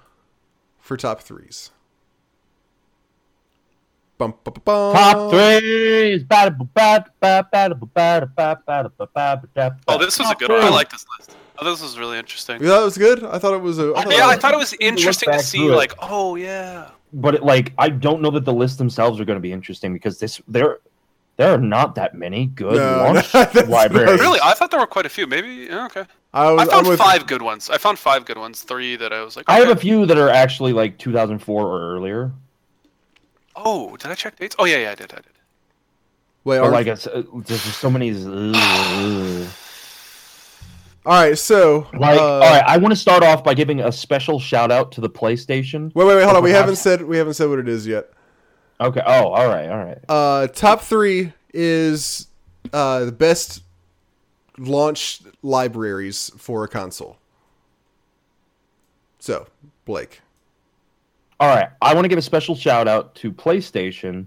for 0.83 0.99
top 0.99 1.23
threes. 1.23 1.71
Bum, 4.19 4.35
bum, 4.45 4.55
bum, 4.65 4.95
Top 4.95 5.31
threes. 5.31 6.25
Oh, 9.89 9.99
this 9.99 10.19
was 10.19 10.31
a 10.31 10.35
good 10.35 10.51
one. 10.51 10.61
I 10.61 10.69
like 10.69 10.91
this 10.91 11.07
list. 11.19 11.37
Oh, 11.59 11.65
this 11.65 11.81
was 11.81 11.99
really 11.99 12.19
interesting. 12.19 12.61
Yeah, 12.61 12.71
that 12.71 12.83
was 12.83 12.99
good. 12.99 13.25
I 13.25 13.39
thought 13.39 13.55
it 13.55 13.63
was 13.63 13.79
a. 13.79 13.93
I 13.93 14.05
yeah, 14.11 14.27
I 14.27 14.37
thought 14.37 14.53
it 14.53 14.59
was 14.59 14.75
interesting 14.81 15.33
to 15.33 15.39
see. 15.39 15.71
Like, 15.71 15.95
oh 16.01 16.35
yeah. 16.35 16.91
But 17.13 17.37
it, 17.37 17.43
like, 17.43 17.73
I 17.79 17.89
don't 17.89 18.23
know 18.23 18.31
that 18.31 18.45
the 18.45 18.53
lists 18.53 18.79
themselves 18.79 19.21
are 19.21 19.25
going 19.25 19.37
to 19.37 19.41
be 19.41 19.53
interesting 19.53 19.93
because 19.93 20.19
this 20.19 20.41
there 20.49 20.79
there 21.37 21.53
are 21.53 21.59
not 21.59 21.95
that 21.95 22.15
many 22.15 22.47
good 22.47 22.77
no, 22.77 23.13
launch 23.35 23.35
libraries. 23.69 24.21
Really, 24.21 24.41
I 24.43 24.55
thought 24.55 24.71
there 24.71 24.81
were 24.81 24.87
quite 24.87 25.07
a 25.07 25.11
few. 25.11 25.27
Maybe 25.27 25.69
yeah, 25.71 25.87
okay. 25.87 26.05
I, 26.35 26.51
was, 26.53 26.69
I 26.69 26.83
found 26.83 26.99
five 26.99 27.27
good 27.27 27.43
ones. 27.43 27.69
I 27.69 27.77
found 27.79 27.99
five 27.99 28.25
good 28.25 28.39
ones. 28.39 28.63
Three 28.63 28.97
that 28.97 29.13
I 29.13 29.23
was 29.23 29.37
like. 29.37 29.49
Okay. 29.49 29.57
I 29.57 29.61
have 29.65 29.77
a 29.77 29.79
few 29.81 30.07
that 30.07 30.17
are 30.17 30.31
actually 30.31 30.73
like 30.73 30.99
2004 30.99 31.63
or 31.67 31.95
earlier. 31.95 32.33
Oh, 33.55 33.97
did 33.97 34.11
I 34.11 34.15
check 34.15 34.37
dates? 34.39 34.57
Oh 34.59 34.65
yeah, 34.65 34.79
yeah, 34.79 34.91
I 34.93 34.95
did. 34.95 35.13
I 35.13 35.17
did. 35.17 35.27
Wait, 36.45 36.59
But 36.59 36.65
are- 36.69 36.71
like 36.73 36.87
it's, 36.87 37.07
uh, 37.07 37.23
there's 37.35 37.63
just 37.63 37.79
so 37.79 37.91
many. 37.91 38.11
ugh. 38.11 39.49
all 41.07 41.13
right. 41.23 41.37
So, 41.39 41.87
Like, 41.93 42.19
uh, 42.19 42.23
all 42.25 42.41
right, 42.41 42.65
I 42.67 42.79
want 42.79 42.93
to 42.93 42.97
start 43.01 43.23
off 43.23 43.45
by 43.45 43.55
giving 43.55 43.81
a 43.81 43.93
special 43.93 44.41
shout 44.41 44.73
out 44.73 44.91
to 44.93 45.01
the 45.01 45.11
PlayStation. 45.11 45.95
Wait, 45.95 46.05
wait, 46.07 46.17
wait. 46.17 46.25
Hold 46.25 46.37
on. 46.39 46.43
We 46.43 46.51
haven't 46.51 46.77
said 46.77 47.03
we 47.03 47.19
haven't 47.19 47.35
said 47.35 47.49
what 47.51 47.59
it 47.59 47.69
is 47.69 47.87
yet. 47.87 48.11
Okay. 48.81 49.03
Oh, 49.05 49.29
all 49.29 49.49
right, 49.49 49.69
all 49.69 49.85
right. 49.85 49.99
Uh, 50.09 50.47
top 50.49 50.81
three 50.81 51.33
is 51.53 52.27
uh, 52.73 53.05
the 53.05 53.13
best 53.13 53.63
launch 54.67 55.21
libraries 55.43 56.31
for 56.37 56.65
a 56.65 56.69
console. 56.69 57.17
So, 59.19 59.47
Blake. 59.85 60.21
All 61.39 61.49
right, 61.55 61.71
I 61.81 61.95
want 61.95 62.05
to 62.05 62.09
give 62.09 62.19
a 62.19 62.23
special 62.23 62.55
shout 62.55 62.87
out 62.87 63.15
to 63.17 63.33
PlayStation 63.33 64.27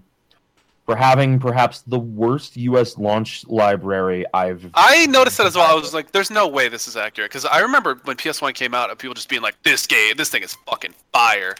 for 0.86 0.94
having 0.94 1.38
perhaps 1.38 1.82
the 1.82 1.98
worst 1.98 2.56
U.S. 2.56 2.96
launch 2.96 3.46
library 3.48 4.24
I've. 4.32 4.70
I 4.74 5.06
noticed 5.06 5.36
that 5.38 5.46
as 5.46 5.56
well. 5.56 5.70
I 5.70 5.74
was 5.74 5.92
like, 5.92 6.12
"There's 6.12 6.30
no 6.30 6.46
way 6.46 6.68
this 6.68 6.86
is 6.86 6.96
accurate." 6.96 7.30
Because 7.30 7.44
I 7.44 7.60
remember 7.60 7.98
when 8.04 8.16
PS1 8.16 8.54
came 8.54 8.74
out, 8.74 8.90
and 8.90 8.98
people 8.98 9.14
just 9.14 9.28
being 9.28 9.42
like, 9.42 9.60
"This 9.62 9.86
game, 9.86 10.16
this 10.16 10.28
thing 10.28 10.42
is 10.42 10.54
fucking 10.66 10.94
fire." 11.12 11.56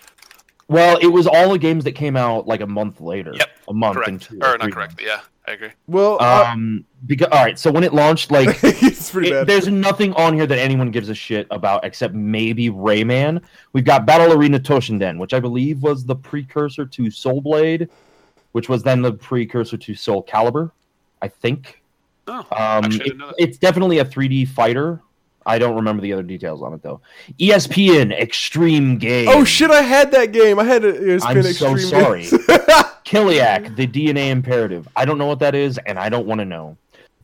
Well, 0.68 0.98
it 0.98 1.06
was 1.06 1.26
all 1.26 1.50
the 1.50 1.58
games 1.58 1.84
that 1.84 1.92
came 1.92 2.16
out 2.16 2.46
like 2.46 2.60
a 2.60 2.66
month 2.66 3.00
later. 3.00 3.32
Yep, 3.34 3.48
a 3.68 3.74
month 3.74 3.96
and 3.96 4.04
Correct, 4.04 4.22
two 4.22 4.38
or 4.40 4.58
three 4.58 4.66
not 4.66 4.72
correct? 4.72 5.00
Yeah, 5.02 5.20
I 5.48 5.52
agree. 5.52 5.68
Well, 5.86 6.16
uh, 6.20 6.44
Um, 6.52 6.84
because 7.06 7.28
all 7.30 7.44
right, 7.44 7.56
so 7.58 7.70
when 7.70 7.84
it 7.84 7.94
launched, 7.94 8.30
like 8.32 8.48
it's 8.64 9.10
pretty 9.12 9.28
it- 9.28 9.32
bad. 9.32 9.46
there's 9.46 9.68
nothing 9.68 10.12
on 10.14 10.34
here 10.34 10.46
that 10.46 10.58
anyone 10.58 10.90
gives 10.90 11.08
a 11.08 11.14
shit 11.14 11.46
about 11.52 11.84
except 11.84 12.14
maybe 12.14 12.68
Rayman. 12.70 13.40
We've 13.72 13.84
got 13.84 14.06
Battle 14.06 14.32
Arena 14.32 14.58
Toshinden, 14.58 15.18
which 15.18 15.32
I 15.34 15.38
believe 15.40 15.82
was 15.82 16.04
the 16.04 16.16
precursor 16.16 16.84
to 16.84 17.10
Soul 17.10 17.40
Blade, 17.40 17.88
which 18.52 18.68
was 18.68 18.82
then 18.82 19.02
the 19.02 19.12
precursor 19.12 19.76
to 19.76 19.94
Soul 19.94 20.24
Calibur, 20.24 20.72
I 21.22 21.28
think. 21.28 21.80
Oh, 22.26 22.44
Um, 22.50 22.86
it- 22.86 22.98
didn't 23.04 23.18
know 23.18 23.26
that. 23.28 23.36
it's 23.38 23.56
definitely 23.58 23.98
a 24.00 24.04
3D 24.04 24.46
fighter. 24.48 25.00
I 25.48 25.60
don't 25.60 25.76
remember 25.76 26.02
the 26.02 26.12
other 26.12 26.24
details 26.24 26.60
on 26.60 26.72
it 26.74 26.82
though. 26.82 27.00
ESPN 27.38 28.10
Extreme 28.20 28.98
Game. 28.98 29.28
oh 29.30 29.44
shit! 29.44 29.70
I 29.70 29.82
had 29.82 30.10
that 30.10 30.32
game. 30.32 30.58
I 30.58 30.64
had 30.64 30.84
it. 30.84 30.96
It's 31.00 31.24
I'm 31.24 31.34
been 31.34 31.44
so 31.54 31.72
extreme 31.76 31.88
sorry. 32.02 32.26
Kileak, 33.06 33.76
the 33.76 33.86
DNA 33.86 34.30
imperative. 34.30 34.88
I 34.96 35.04
don't 35.04 35.16
know 35.16 35.26
what 35.26 35.38
that 35.38 35.54
is, 35.54 35.78
and 35.86 35.96
I 35.96 36.08
don't 36.08 36.26
want 36.26 36.40
to 36.40 36.44
know. 36.44 36.76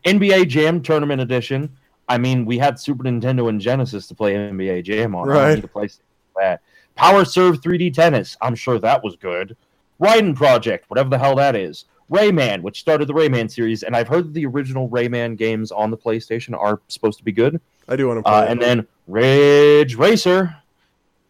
NBA 0.07 0.49
Jam 0.49 0.81
Tournament 0.81 1.21
Edition. 1.21 1.77
I 2.09 2.19
mean, 2.19 2.45
we 2.45 2.57
had 2.57 2.79
Super 2.79 3.03
Nintendo 3.03 3.49
and 3.49 3.61
Genesis 3.61 4.07
to 4.07 4.15
play 4.15 4.35
NBA 4.35 4.85
Jam 4.85 5.15
on. 5.17 5.27
Right. 5.27 5.47
don't 5.47 5.55
need 5.57 5.63
to 5.63 5.69
play 5.69 5.89
that. 6.37 6.63
Power 6.95 7.25
Serve 7.25 7.61
3D 7.61 7.93
Tennis. 7.93 8.37
I'm 8.41 8.55
sure 8.55 8.79
that 8.79 9.03
was 9.03 9.17
good. 9.17 9.57
Raiden 10.01 10.37
Project, 10.37 10.89
whatever 10.89 11.09
the 11.11 11.19
hell 11.19 11.35
that 11.37 11.57
is. 11.57 11.87
Rayman, 12.11 12.63
which 12.63 12.79
started 12.79 13.09
the 13.09 13.15
Rayman 13.15 13.51
series, 13.51 13.83
and 13.83 13.97
I've 13.97 14.09
heard 14.09 14.27
that 14.27 14.35
the 14.35 14.47
original 14.47 14.89
Rayman 14.89 15.37
games 15.37 15.73
on 15.73 15.91
the 15.91 15.97
PlayStation 15.97 16.57
are 16.57 16.81
supposed 16.89 17.19
to 17.19 17.25
be 17.25 17.33
good. 17.33 17.61
I 17.89 17.97
do 17.97 18.07
want 18.07 18.19
to 18.19 18.23
play. 18.23 18.33
Uh, 18.33 18.45
and 18.45 18.61
then 18.61 18.87
Ridge 19.09 19.97
Racer. 19.97 20.55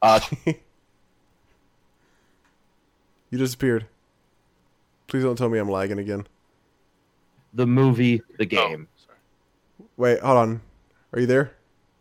Uh, 0.03 0.21
you 0.45 0.55
disappeared. 3.31 3.87
Please 5.13 5.25
don't 5.25 5.37
tell 5.37 5.51
me 5.51 5.59
I'm 5.59 5.69
lagging 5.71 5.99
again. 5.99 6.27
the 7.53 7.67
movie, 7.67 8.23
the 8.39 8.45
Oh, 8.45 8.47
game. 8.47 8.89
sorry. 8.97 9.19
Wait, 9.99 10.21
hold 10.21 10.39
on. 10.39 10.61
Are 11.13 11.21
you 11.21 11.27
there? 11.27 11.53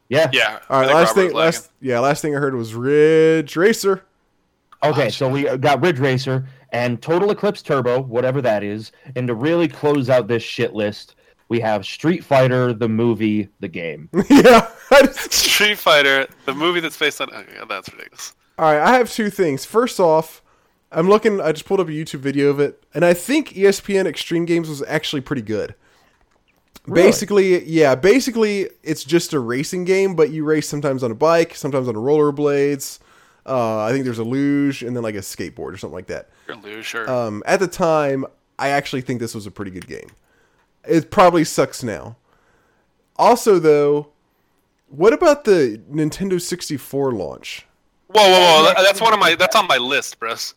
Yeah. 0.07 0.29
Yeah. 0.31 0.59
All 0.69 0.77
I 0.79 0.81
right. 0.83 0.87
think 0.87 0.95
Last 0.95 1.07
Robert 1.17 1.27
thing. 1.27 1.35
Last. 1.37 1.71
Yeah. 1.81 1.99
Last 1.99 2.21
thing 2.21 2.33
I 2.37 2.39
heard 2.39 2.55
was 2.55 2.73
Ridge 2.73 3.57
Racer. 3.57 4.05
Okay, 4.81 5.03
Gosh. 5.07 5.17
so 5.17 5.27
we 5.27 5.43
got 5.57 5.81
Ridge 5.81 5.99
Racer 5.99 6.47
and 6.71 7.01
Total 7.01 7.29
Eclipse 7.31 7.61
Turbo, 7.61 7.99
whatever 8.01 8.41
that 8.43 8.63
is. 8.63 8.93
And 9.17 9.27
to 9.27 9.35
really 9.35 9.67
close 9.67 10.09
out 10.09 10.29
this 10.29 10.41
shit 10.41 10.73
list, 10.73 11.15
we 11.49 11.59
have 11.59 11.85
Street 11.85 12.23
Fighter, 12.23 12.71
the 12.71 12.87
movie, 12.87 13.49
the 13.59 13.67
game. 13.67 14.07
yeah. 14.29 14.69
I 14.91 15.01
just- 15.01 15.17
lagging. 15.17 15.31
Street 15.31 15.77
Fighter, 15.77 16.27
the 16.45 16.53
movie 16.55 16.79
that's 16.79 16.97
based 16.97 17.19
on. 17.19 17.27
Oh, 17.33 17.39
okay, 17.39 17.57
that's 17.67 17.91
ridiculous. 17.91 18.35
All 18.57 18.71
right, 18.73 18.81
I 18.81 18.97
have 18.97 19.11
two 19.11 19.29
things. 19.29 19.65
First 19.65 19.99
off, 19.99 20.40
I'm 20.91 21.07
looking. 21.07 21.39
I 21.39 21.51
just 21.51 21.65
pulled 21.65 21.79
up 21.79 21.87
a 21.87 21.91
YouTube 21.91 22.19
video 22.19 22.49
of 22.49 22.59
it, 22.59 22.83
and 22.93 23.05
I 23.05 23.13
think 23.13 23.53
ESPN 23.53 24.05
Extreme 24.05 24.45
Games 24.45 24.67
was 24.67 24.83
actually 24.83 25.21
pretty 25.21 25.41
good. 25.41 25.75
Really? 26.85 27.07
Basically, 27.07 27.63
yeah. 27.65 27.95
Basically, 27.95 28.69
it's 28.83 29.03
just 29.03 29.33
a 29.33 29.39
racing 29.39 29.85
game, 29.85 30.15
but 30.15 30.31
you 30.31 30.43
race 30.43 30.67
sometimes 30.67 31.03
on 31.03 31.11
a 31.11 31.15
bike, 31.15 31.55
sometimes 31.55 31.87
on 31.87 31.95
rollerblades. 31.95 32.99
Uh, 33.45 33.83
I 33.83 33.91
think 33.91 34.03
there's 34.03 34.19
a 34.19 34.23
luge, 34.23 34.83
and 34.83 34.95
then 34.95 35.03
like 35.03 35.15
a 35.15 35.19
skateboard 35.19 35.73
or 35.73 35.77
something 35.77 35.95
like 35.95 36.07
that. 36.07 36.29
You're 36.47 36.57
a 36.57 36.59
loser. 36.59 36.83
sure. 36.83 37.09
Um, 37.09 37.43
at 37.45 37.59
the 37.59 37.67
time, 37.67 38.25
I 38.59 38.69
actually 38.69 39.01
think 39.01 39.19
this 39.19 39.33
was 39.33 39.45
a 39.45 39.51
pretty 39.51 39.71
good 39.71 39.87
game. 39.87 40.09
It 40.83 41.11
probably 41.11 41.43
sucks 41.43 41.83
now. 41.83 42.17
Also, 43.15 43.59
though, 43.59 44.09
what 44.87 45.13
about 45.13 45.45
the 45.45 45.81
Nintendo 45.89 46.41
64 46.41 47.11
launch? 47.13 47.65
whoa, 48.07 48.21
whoa, 48.21 48.63
whoa! 48.73 48.83
that's 48.83 48.99
one 48.99 49.13
of 49.13 49.19
my. 49.19 49.35
That's 49.35 49.55
on 49.55 49.67
my 49.67 49.77
list, 49.77 50.19
Bruce. 50.19 50.53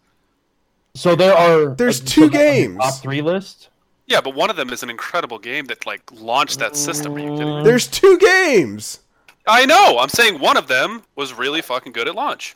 So 0.95 1.15
there 1.17 1.35
are 1.35 1.75
There's 1.75 1.99
so 1.99 2.05
two 2.05 2.21
that's 2.29 2.33
the 2.33 2.39
games. 2.39 2.77
Top 2.79 2.95
three 3.03 3.21
list. 3.23 3.69
Yeah, 4.07 4.21
but 4.21 4.35
one 4.35 4.51
of 4.51 4.57
them 4.57 4.71
is 4.71 4.83
an 4.83 4.91
incredible 4.91 5.39
game 5.39 5.65
that 5.67 5.87
like 5.87 6.03
launched 6.13 6.59
that 6.61 6.77
system. 6.77 7.15
Are 7.15 7.19
you 7.19 7.31
kidding 7.37 7.59
me? 7.59 7.63
There's 7.65 7.87
two 7.89 8.19
games. 8.19 9.01
I 9.47 9.67
know. 9.67 9.99
I'm 9.99 10.09
saying 10.09 10.39
one 10.41 10.57
of 10.57 10.69
them 10.69 11.03
was 11.17 11.33
really 11.35 11.63
fucking 11.63 11.93
good 11.93 12.07
at 12.09 12.15
launch. 12.15 12.55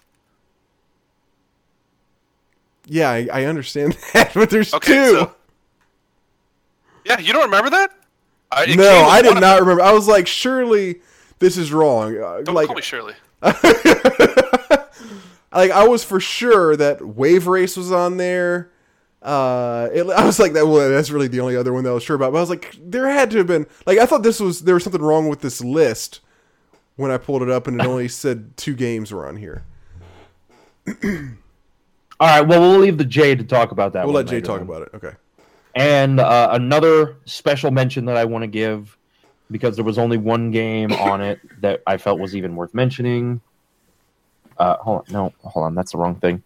Yeah, 2.86 3.10
I, 3.10 3.28
I 3.32 3.44
understand 3.44 3.93
that, 4.15 4.32
but 4.35 4.51
there's 4.51 4.73
Okay, 4.73 4.93
two. 4.94 5.10
so- 5.19 5.35
Yeah, 7.05 7.19
you 7.19 7.32
don't 7.32 7.44
remember 7.44 7.70
that? 7.70 7.90
I, 8.51 8.74
no, 8.74 9.05
I 9.05 9.20
did 9.20 9.39
not 9.40 9.60
remember. 9.60 9.82
I 9.82 9.93
was 9.93 10.09
like, 10.09 10.27
surely 10.27 11.01
this 11.39 11.59
is 11.59 11.70
wrong. 11.70 12.16
Uh, 12.16 12.40
Don't 12.43 12.55
like, 12.55 12.66
call 12.69 12.77
me 12.77 12.81
Shirley. 12.82 13.12
like 15.52 15.70
I 15.70 15.86
was 15.86 16.04
for 16.04 16.20
sure 16.20 16.76
that 16.76 17.06
Wave 17.06 17.46
Race 17.46 17.76
was 17.76 17.92
on 17.92 18.16
there. 18.16 18.70
Uh, 19.22 19.88
it, 19.92 20.08
I 20.08 20.24
was 20.24 20.38
like 20.38 20.52
that. 20.52 20.66
Well, 20.66 20.88
that's 20.90 21.10
really 21.10 21.28
the 21.28 21.40
only 21.40 21.56
other 21.56 21.72
one 21.72 21.84
that 21.84 21.90
I 21.90 21.94
was 21.94 22.02
sure 22.02 22.16
about. 22.16 22.32
But 22.32 22.38
I 22.38 22.40
was 22.40 22.50
like, 22.50 22.76
there 22.80 23.08
had 23.08 23.30
to 23.32 23.38
have 23.38 23.46
been. 23.46 23.66
Like, 23.86 23.98
I 23.98 24.06
thought 24.06 24.22
this 24.22 24.40
was 24.40 24.62
there 24.62 24.74
was 24.74 24.84
something 24.84 25.02
wrong 25.02 25.28
with 25.28 25.40
this 25.40 25.60
list 25.60 26.20
when 26.96 27.10
I 27.10 27.16
pulled 27.16 27.42
it 27.42 27.50
up, 27.50 27.66
and 27.66 27.80
it 27.80 27.86
only 27.86 28.08
said 28.08 28.56
two 28.56 28.74
games 28.74 29.12
were 29.12 29.26
on 29.26 29.36
here. 29.36 29.64
All 32.20 32.26
right, 32.26 32.40
well, 32.40 32.60
we'll 32.60 32.80
leave 32.80 32.98
the 32.98 33.04
Jay 33.04 33.34
to 33.36 33.44
talk 33.44 33.70
about 33.70 33.92
that. 33.92 34.04
We'll 34.04 34.14
let 34.14 34.26
Jay 34.26 34.40
talk 34.40 34.60
on. 34.60 34.66
about 34.66 34.82
it. 34.82 34.88
Okay. 34.94 35.12
And 35.74 36.18
uh, 36.18 36.48
another 36.52 37.16
special 37.24 37.70
mention 37.70 38.06
that 38.06 38.16
I 38.16 38.24
want 38.24 38.42
to 38.42 38.48
give 38.48 38.98
because 39.50 39.76
there 39.76 39.84
was 39.84 39.98
only 39.98 40.16
one 40.16 40.50
game 40.50 40.92
on 40.92 41.20
it 41.20 41.40
that 41.60 41.82
I 41.86 41.96
felt 41.96 42.18
was 42.18 42.34
even 42.34 42.56
worth 42.56 42.74
mentioning. 42.74 43.40
Uh, 44.59 44.76
hold 44.78 44.98
on, 45.01 45.05
no, 45.12 45.32
hold 45.44 45.66
on, 45.66 45.74
that's 45.74 45.93
the 45.93 45.98
wrong 45.98 46.16
thing. 46.16 46.43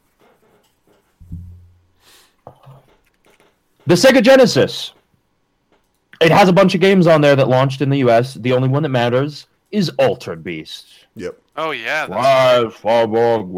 The 3.86 3.94
Sega 3.94 4.22
Genesis. 4.22 4.92
It 6.20 6.30
has 6.30 6.48
a 6.48 6.52
bunch 6.52 6.74
of 6.74 6.80
games 6.80 7.08
on 7.08 7.20
there 7.20 7.34
that 7.34 7.48
launched 7.48 7.80
in 7.80 7.90
the 7.90 7.98
US. 7.98 8.34
The 8.34 8.52
only 8.52 8.68
one 8.68 8.84
that 8.84 8.90
matters 8.90 9.46
is 9.72 9.88
Altered 9.98 10.44
Beast. 10.44 10.86
Yep. 11.16 11.36
Oh 11.56 11.72
yeah. 11.72 12.06
That's... 12.06 12.74
Rise 12.74 12.74
forward. 12.74 13.48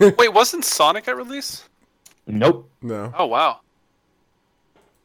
Wait, 0.18 0.32
wasn't 0.32 0.64
Sonic 0.64 1.08
at 1.08 1.16
release? 1.16 1.68
nope. 2.28 2.70
No. 2.80 3.12
Oh 3.18 3.26
wow. 3.26 3.60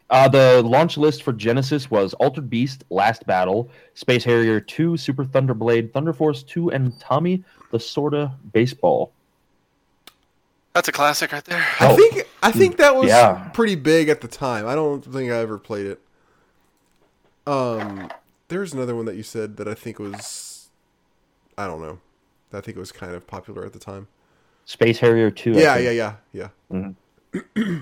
Uh, 0.09 0.27
the 0.29 0.61
launch 0.63 0.97
list 0.97 1.23
for 1.23 1.33
Genesis 1.33 1.91
was 1.91 2.13
Altered 2.15 2.49
Beast, 2.49 2.85
Last 2.89 3.25
Battle, 3.25 3.69
Space 3.93 4.23
Harrier 4.23 4.61
2, 4.61 4.95
Super 4.95 5.25
Thunderblade, 5.25 5.91
Thunder 5.91 6.13
Force 6.13 6.43
2, 6.43 6.71
and 6.71 6.97
Tommy 6.99 7.43
Lasorda 7.71 8.33
Baseball. 8.53 9.11
That's 10.73 10.87
a 10.87 10.91
classic 10.91 11.31
right 11.31 11.43
there. 11.45 11.65
I 11.79 11.91
Oh. 11.91 11.95
think 11.95 12.27
I 12.43 12.51
think 12.51 12.77
that 12.77 12.95
was 12.95 13.07
Yeah. 13.09 13.49
pretty 13.53 13.75
big 13.75 14.09
at 14.09 14.21
the 14.21 14.27
time. 14.27 14.67
I 14.67 14.75
don't 14.75 15.01
think 15.01 15.31
I 15.31 15.37
ever 15.37 15.57
played 15.57 15.87
it. 15.87 15.99
Um, 17.47 18.09
there's 18.47 18.73
another 18.73 18.95
one 18.95 19.05
that 19.05 19.15
you 19.15 19.23
said 19.23 19.57
that 19.57 19.67
I 19.67 19.73
think 19.73 19.97
was, 19.99 20.69
I 21.57 21.65
don't 21.65 21.81
know, 21.81 21.99
I 22.53 22.61
think 22.61 22.77
it 22.77 22.79
was 22.79 22.91
kind 22.91 23.15
of 23.15 23.25
popular 23.25 23.65
at 23.65 23.73
the 23.73 23.79
time. 23.79 24.07
Space 24.65 24.99
Harrier 24.99 25.31
2. 25.31 25.55
I 25.57 25.59
Yeah, 25.61 25.77
yeah, 25.77 25.89
yeah, 26.31 26.49
yeah. 26.71 26.93
Mhm. 27.33 27.81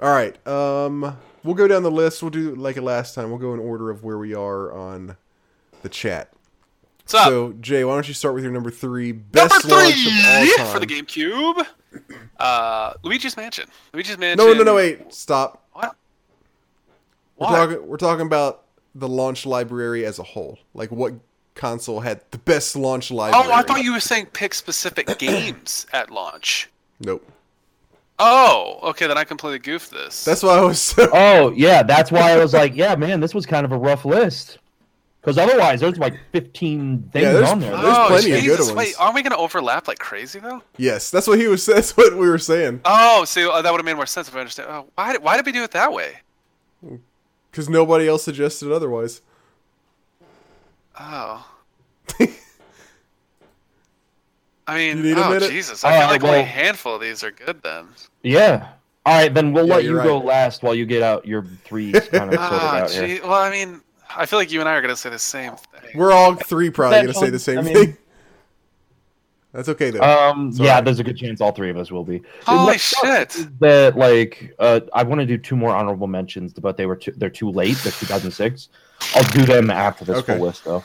All 0.00 0.10
right. 0.12 0.46
Um, 0.46 1.16
we'll 1.44 1.54
go 1.54 1.66
down 1.68 1.82
the 1.82 1.90
list. 1.90 2.22
We'll 2.22 2.30
do 2.30 2.54
like 2.54 2.76
it 2.76 2.82
last 2.82 3.14
time. 3.14 3.30
We'll 3.30 3.38
go 3.38 3.54
in 3.54 3.60
order 3.60 3.88
of 3.90 4.04
where 4.04 4.18
we 4.18 4.34
are 4.34 4.70
on 4.72 5.16
the 5.82 5.88
chat. 5.88 6.30
What's 7.04 7.14
up? 7.14 7.28
So, 7.28 7.52
Jay, 7.60 7.84
why 7.84 7.92
don't 7.92 8.08
you 8.08 8.14
start 8.14 8.34
with 8.34 8.44
your 8.44 8.52
number 8.52 8.70
three 8.70 9.12
Number 9.12 9.24
best 9.32 9.66
launch 9.66 10.06
of 10.06 10.12
all 10.24 10.56
time? 10.56 10.66
for 10.72 10.80
the 10.80 10.86
GameCube. 10.86 11.66
Uh, 12.38 12.94
Luigi's 13.02 13.36
Mansion. 13.36 13.68
Luigi's 13.92 14.16
Mansion. 14.16 14.38
No, 14.38 14.54
no, 14.54 14.62
no, 14.62 14.74
wait, 14.76 15.12
stop. 15.12 15.68
What? 15.74 15.96
We're 17.36 17.46
Why? 17.46 17.52
talking. 17.52 17.86
We're 17.86 17.96
talking 17.98 18.26
about 18.26 18.62
the 18.94 19.06
launch 19.06 19.44
library 19.44 20.06
as 20.06 20.18
a 20.18 20.22
whole. 20.22 20.58
Like 20.72 20.90
what 20.90 21.12
console 21.54 22.00
had 22.00 22.22
the 22.30 22.38
best 22.38 22.74
launch 22.74 23.10
library? 23.10 23.48
Oh, 23.48 23.52
I 23.52 23.60
thought 23.62 23.84
you 23.84 23.92
were 23.92 24.00
saying 24.00 24.26
pick 24.32 24.54
specific 24.54 25.06
games 25.18 25.86
at 25.92 26.10
launch. 26.10 26.70
Nope. 27.00 27.30
Oh, 28.18 28.78
okay. 28.82 29.06
Then 29.06 29.18
I 29.18 29.24
completely 29.24 29.58
goofed 29.58 29.90
this. 29.90 30.24
That's 30.24 30.42
why 30.42 30.56
I 30.56 30.62
was 30.62 30.80
so. 30.80 31.10
Oh 31.12 31.50
yeah, 31.50 31.82
that's 31.82 32.10
why 32.10 32.32
I 32.32 32.38
was 32.38 32.54
like, 32.54 32.74
yeah, 32.74 32.96
man, 32.96 33.20
this 33.20 33.34
was 33.34 33.44
kind 33.44 33.66
of 33.66 33.72
a 33.72 33.78
rough 33.78 34.06
list. 34.06 34.58
Because 35.24 35.38
otherwise, 35.38 35.80
there's 35.80 35.96
like 35.96 36.18
15 36.32 37.08
things 37.10 37.22
Yeah, 37.24 37.32
there's- 37.32 37.50
on 37.50 37.58
there. 37.60 37.70
there's 37.70 37.82
oh, 37.96 38.06
plenty 38.08 38.32
of 38.32 38.42
good 38.44 38.58
ones. 38.58 38.72
Wait, 38.74 38.94
aren't 38.98 39.14
we 39.14 39.22
gonna 39.22 39.38
overlap 39.38 39.88
like 39.88 39.98
crazy 39.98 40.38
though? 40.38 40.62
Yes, 40.76 41.10
that's 41.10 41.26
what 41.26 41.38
he 41.38 41.48
was. 41.48 41.64
That's 41.74 41.96
what 41.96 42.12
we 42.12 42.28
were 42.28 42.36
saying. 42.38 42.82
Oh, 42.84 43.24
see, 43.24 43.42
uh, 43.48 43.62
that 43.62 43.70
would 43.72 43.78
have 43.78 43.86
made 43.86 43.94
more 43.94 44.04
sense 44.04 44.28
if 44.28 44.36
I 44.36 44.40
understand. 44.40 44.68
Oh, 44.70 44.86
why 44.96 45.12
did 45.12 45.22
why 45.22 45.36
did 45.38 45.46
we 45.46 45.52
do 45.52 45.62
it 45.64 45.70
that 45.70 45.92
way? 45.94 46.16
Because 47.50 47.70
nobody 47.70 48.06
else 48.06 48.22
suggested 48.22 48.70
otherwise. 48.70 49.22
Oh. 51.00 51.48
I 54.66 54.76
mean, 54.76 54.96
You 54.98 55.02
need 55.02 55.16
a 55.18 55.24
oh 55.26 55.30
minute? 55.30 55.50
Jesus! 55.50 55.84
I 55.84 55.90
feel 55.92 56.02
Alright, 56.02 56.22
like 56.22 56.24
only 56.30 56.40
a 56.40 56.44
handful 56.44 56.94
of 56.96 57.00
these 57.02 57.22
are 57.22 57.30
good 57.30 57.62
then. 57.62 57.88
Yeah. 58.22 58.68
All 59.06 59.14
right, 59.14 59.32
then 59.32 59.52
we'll 59.52 59.66
Yeah, 59.68 59.74
let 59.76 59.84
you're 59.84 60.02
you 60.02 60.08
go 60.08 60.18
last 60.18 60.62
while 60.62 60.74
you 60.74 60.86
get 60.86 61.02
out 61.02 61.26
your 61.26 61.44
three 61.64 61.92
kind 61.92 62.04
of 62.04 62.10
sorted 62.12 62.38
Ah, 62.40 62.76
out 62.78 62.90
here. 62.90 63.06
gee. 63.06 63.20
Well, 63.20 63.34
I 63.34 63.50
mean, 63.50 63.82
I 64.16 64.26
feel 64.26 64.38
like 64.38 64.52
you 64.52 64.60
and 64.60 64.68
I 64.68 64.74
are 64.74 64.80
gonna 64.82 64.96
say 64.96 65.10
the 65.10 65.18
same 65.18 65.52
thing. 65.56 65.90
We're 65.94 66.12
all 66.12 66.34
three 66.34 66.70
probably 66.70 66.98
going 67.02 67.08
to 67.08 67.14
say 67.14 67.30
the 67.30 67.38
same 67.38 67.58
I 67.58 67.62
mean- 67.62 67.74
thing. 67.74 67.96
That's 69.52 69.68
okay 69.68 69.90
though. 69.90 70.00
Um, 70.00 70.50
Sorry. 70.52 70.66
yeah, 70.66 70.80
there's 70.80 70.98
a 70.98 71.04
good 71.04 71.16
chance 71.16 71.40
all 71.40 71.52
three 71.52 71.70
of 71.70 71.76
us 71.76 71.92
will 71.92 72.02
be. 72.02 72.22
Holy 72.44 72.64
What 72.72 72.80
sucks 72.80 73.36
shit. 73.36 73.44
is 73.46 73.48
That 73.60 73.96
like, 73.96 74.52
uh, 74.58 74.80
I 74.92 75.04
want 75.04 75.20
to 75.20 75.26
do 75.26 75.38
two 75.38 75.54
more 75.54 75.70
honorable 75.70 76.08
mentions, 76.08 76.52
but 76.52 76.76
they 76.76 76.86
were 76.86 76.96
too, 76.96 77.12
they're 77.16 77.30
too 77.30 77.50
late. 77.50 77.76
They're 77.84 77.92
2006. 77.92 78.68
I'll 79.14 79.22
do 79.30 79.44
them 79.44 79.70
after 79.70 80.04
this 80.04 80.16
Okay. 80.18 80.36
full 80.36 80.46
list, 80.46 80.64
though. 80.64 80.84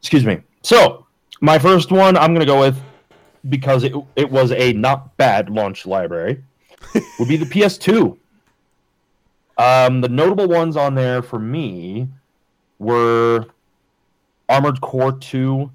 Excuse 0.00 0.26
me. 0.26 0.42
So 0.62 1.06
my 1.40 1.58
first 1.58 1.90
one, 1.90 2.18
I'm 2.18 2.34
gonna 2.34 2.44
go 2.44 2.60
with 2.60 2.78
because 3.48 3.82
it 3.82 3.94
it 4.16 4.30
was 4.30 4.52
a 4.52 4.74
not 4.74 5.16
bad 5.16 5.48
launch 5.48 5.86
library, 5.86 6.44
would 7.18 7.28
be 7.28 7.38
the 7.38 7.46
PS2. 7.46 8.18
Um, 9.58 10.00
the 10.00 10.08
notable 10.08 10.48
ones 10.48 10.76
on 10.76 10.94
there 10.94 11.22
for 11.22 11.38
me 11.38 12.08
were 12.78 13.46
Armored 14.48 14.80
Core 14.80 15.12
2, 15.12 15.70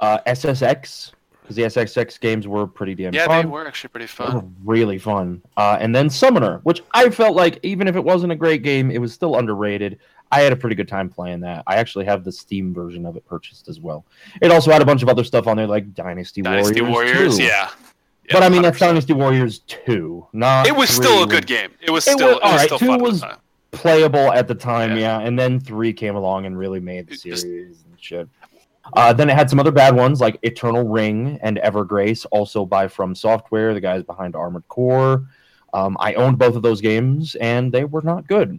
uh, 0.00 0.18
SSX, 0.26 1.12
because 1.42 1.56
the 1.56 1.62
SSX 1.62 2.18
games 2.20 2.46
were 2.48 2.66
pretty 2.66 2.94
damn 2.94 3.14
Yeah, 3.14 3.26
fun. 3.26 3.46
they 3.46 3.50
were 3.50 3.66
actually 3.66 3.88
pretty 3.88 4.06
They 4.06 4.24
were 4.24 4.30
fun. 4.40 4.56
really 4.64 4.98
fun. 4.98 5.42
Uh, 5.56 5.76
and 5.80 5.94
then 5.94 6.10
Summoner, 6.10 6.60
which 6.64 6.82
I 6.92 7.08
felt 7.10 7.36
like 7.36 7.58
even 7.62 7.86
if 7.88 7.96
it 7.96 8.04
wasn't 8.04 8.32
a 8.32 8.36
great 8.36 8.62
game, 8.62 8.90
it 8.90 8.98
was 9.00 9.12
still 9.12 9.36
underrated. 9.36 9.98
I 10.32 10.40
had 10.42 10.52
a 10.52 10.56
pretty 10.56 10.76
good 10.76 10.86
time 10.88 11.08
playing 11.08 11.40
that. 11.40 11.64
I 11.66 11.76
actually 11.76 12.04
have 12.04 12.22
the 12.24 12.30
Steam 12.30 12.72
version 12.72 13.04
of 13.04 13.16
it 13.16 13.26
purchased 13.26 13.68
as 13.68 13.80
well. 13.80 14.04
It 14.40 14.52
also 14.52 14.70
had 14.70 14.80
a 14.80 14.84
bunch 14.84 15.02
of 15.02 15.08
other 15.08 15.24
stuff 15.24 15.46
on 15.48 15.56
there 15.56 15.66
like 15.66 15.92
Dynasty, 15.94 16.42
Warriors. 16.42 16.66
Dynasty 16.68 16.80
Warriors. 16.82 17.14
Warriors, 17.16 17.38
yeah. 17.40 17.70
Yeah, 18.30 18.36
but 18.36 18.42
I 18.44 18.48
mean, 18.48 18.62
that's 18.62 18.78
100%. 18.78 18.80
Dynasty 18.80 19.12
Warriors 19.12 19.58
2. 19.66 20.26
Not 20.32 20.66
It 20.66 20.74
was 20.76 20.94
three 20.96 21.04
still 21.06 21.22
a 21.24 21.26
good 21.26 21.46
game. 21.46 21.70
It 21.80 21.90
was 21.90 22.06
It 22.06 22.12
still 22.12 22.28
was- 22.28 22.36
it 22.38 22.52
was 22.52 22.62
still 22.62 22.78
two 22.78 22.98
was- 22.98 23.24
playable 23.72 24.32
at 24.32 24.48
the 24.48 24.54
time, 24.54 24.90
Yeah. 24.92 25.18
yeah. 25.18 25.26
And 25.26 25.38
then 25.38 25.60
3 25.60 25.92
came 25.92 26.16
along 26.16 26.46
and 26.46 26.56
really 26.58 26.80
made 26.80 27.06
the 27.08 27.14
It 27.14 27.20
just- 27.22 27.42
series 27.42 27.82
and 27.88 27.98
shit. 28.00 28.28
Uh, 28.94 29.12
then 29.12 29.28
it 29.30 29.36
had 29.36 29.48
some 29.50 29.60
other 29.60 29.70
bad 29.70 29.94
ones 29.94 30.20
like 30.20 30.38
Eternal 30.42 30.82
Ring 30.88 31.38
and 31.42 31.58
Evergrace, 31.62 32.26
also 32.32 32.64
by 32.64 32.88
From 32.88 33.14
Software, 33.14 33.74
the 33.74 33.80
guys 33.80 34.02
behind 34.02 34.34
Armored 34.34 34.66
Core. 34.68 35.26
Um, 35.72 35.96
I 36.00 36.14
owned 36.14 36.38
both 36.38 36.56
of 36.56 36.62
those 36.62 36.80
games, 36.80 37.36
and 37.36 37.70
they 37.72 37.84
were 37.84 38.02
not 38.02 38.26
good. 38.26 38.58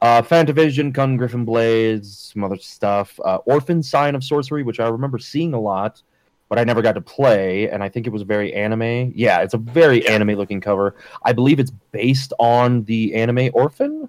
Uh, 0.00 0.22
Fantavision, 0.22 0.92
Gungriffon 0.92 1.44
Blaze, 1.44 2.30
some 2.32 2.42
other 2.44 2.56
stuff. 2.56 3.18
Uh, 3.24 3.36
Orphen 3.46 3.82
Scion 3.82 4.14
of 4.14 4.24
Sorcery, 4.24 4.62
which 4.62 4.80
I 4.80 4.88
remember 4.88 5.18
seeing 5.18 5.54
a 5.54 5.60
lot, 5.60 6.02
but 6.48 6.58
I 6.58 6.64
never 6.64 6.80
got 6.82 6.92
to 6.94 7.00
play, 7.00 7.68
and 7.70 7.82
I 7.82 7.88
think 7.88 8.06
it 8.06 8.10
was 8.10 8.22
very 8.22 8.52
anime. 8.54 9.12
Yeah, 9.14 9.40
it's 9.42 9.54
a 9.54 9.58
very 9.58 10.04
Yeah. 10.04 10.12
anime-looking 10.12 10.60
cover. 10.60 10.94
I 11.24 11.32
believe 11.32 11.60
it's 11.60 11.70
based 11.92 12.32
on 12.38 12.84
the 12.84 13.14
anime 13.14 13.50
Orphen. 13.52 14.08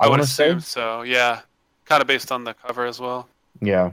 I, 0.00 0.04
I 0.04 0.08
would 0.08 0.18
want 0.18 0.22
to 0.22 0.28
say, 0.28 0.48
assume 0.48 0.60
so. 0.60 1.02
Yeah, 1.02 1.40
kind 1.84 2.00
of 2.00 2.06
based 2.08 2.32
on 2.32 2.44
the 2.44 2.54
cover 2.54 2.86
as 2.86 2.98
well. 3.00 3.28
yeah. 3.60 3.92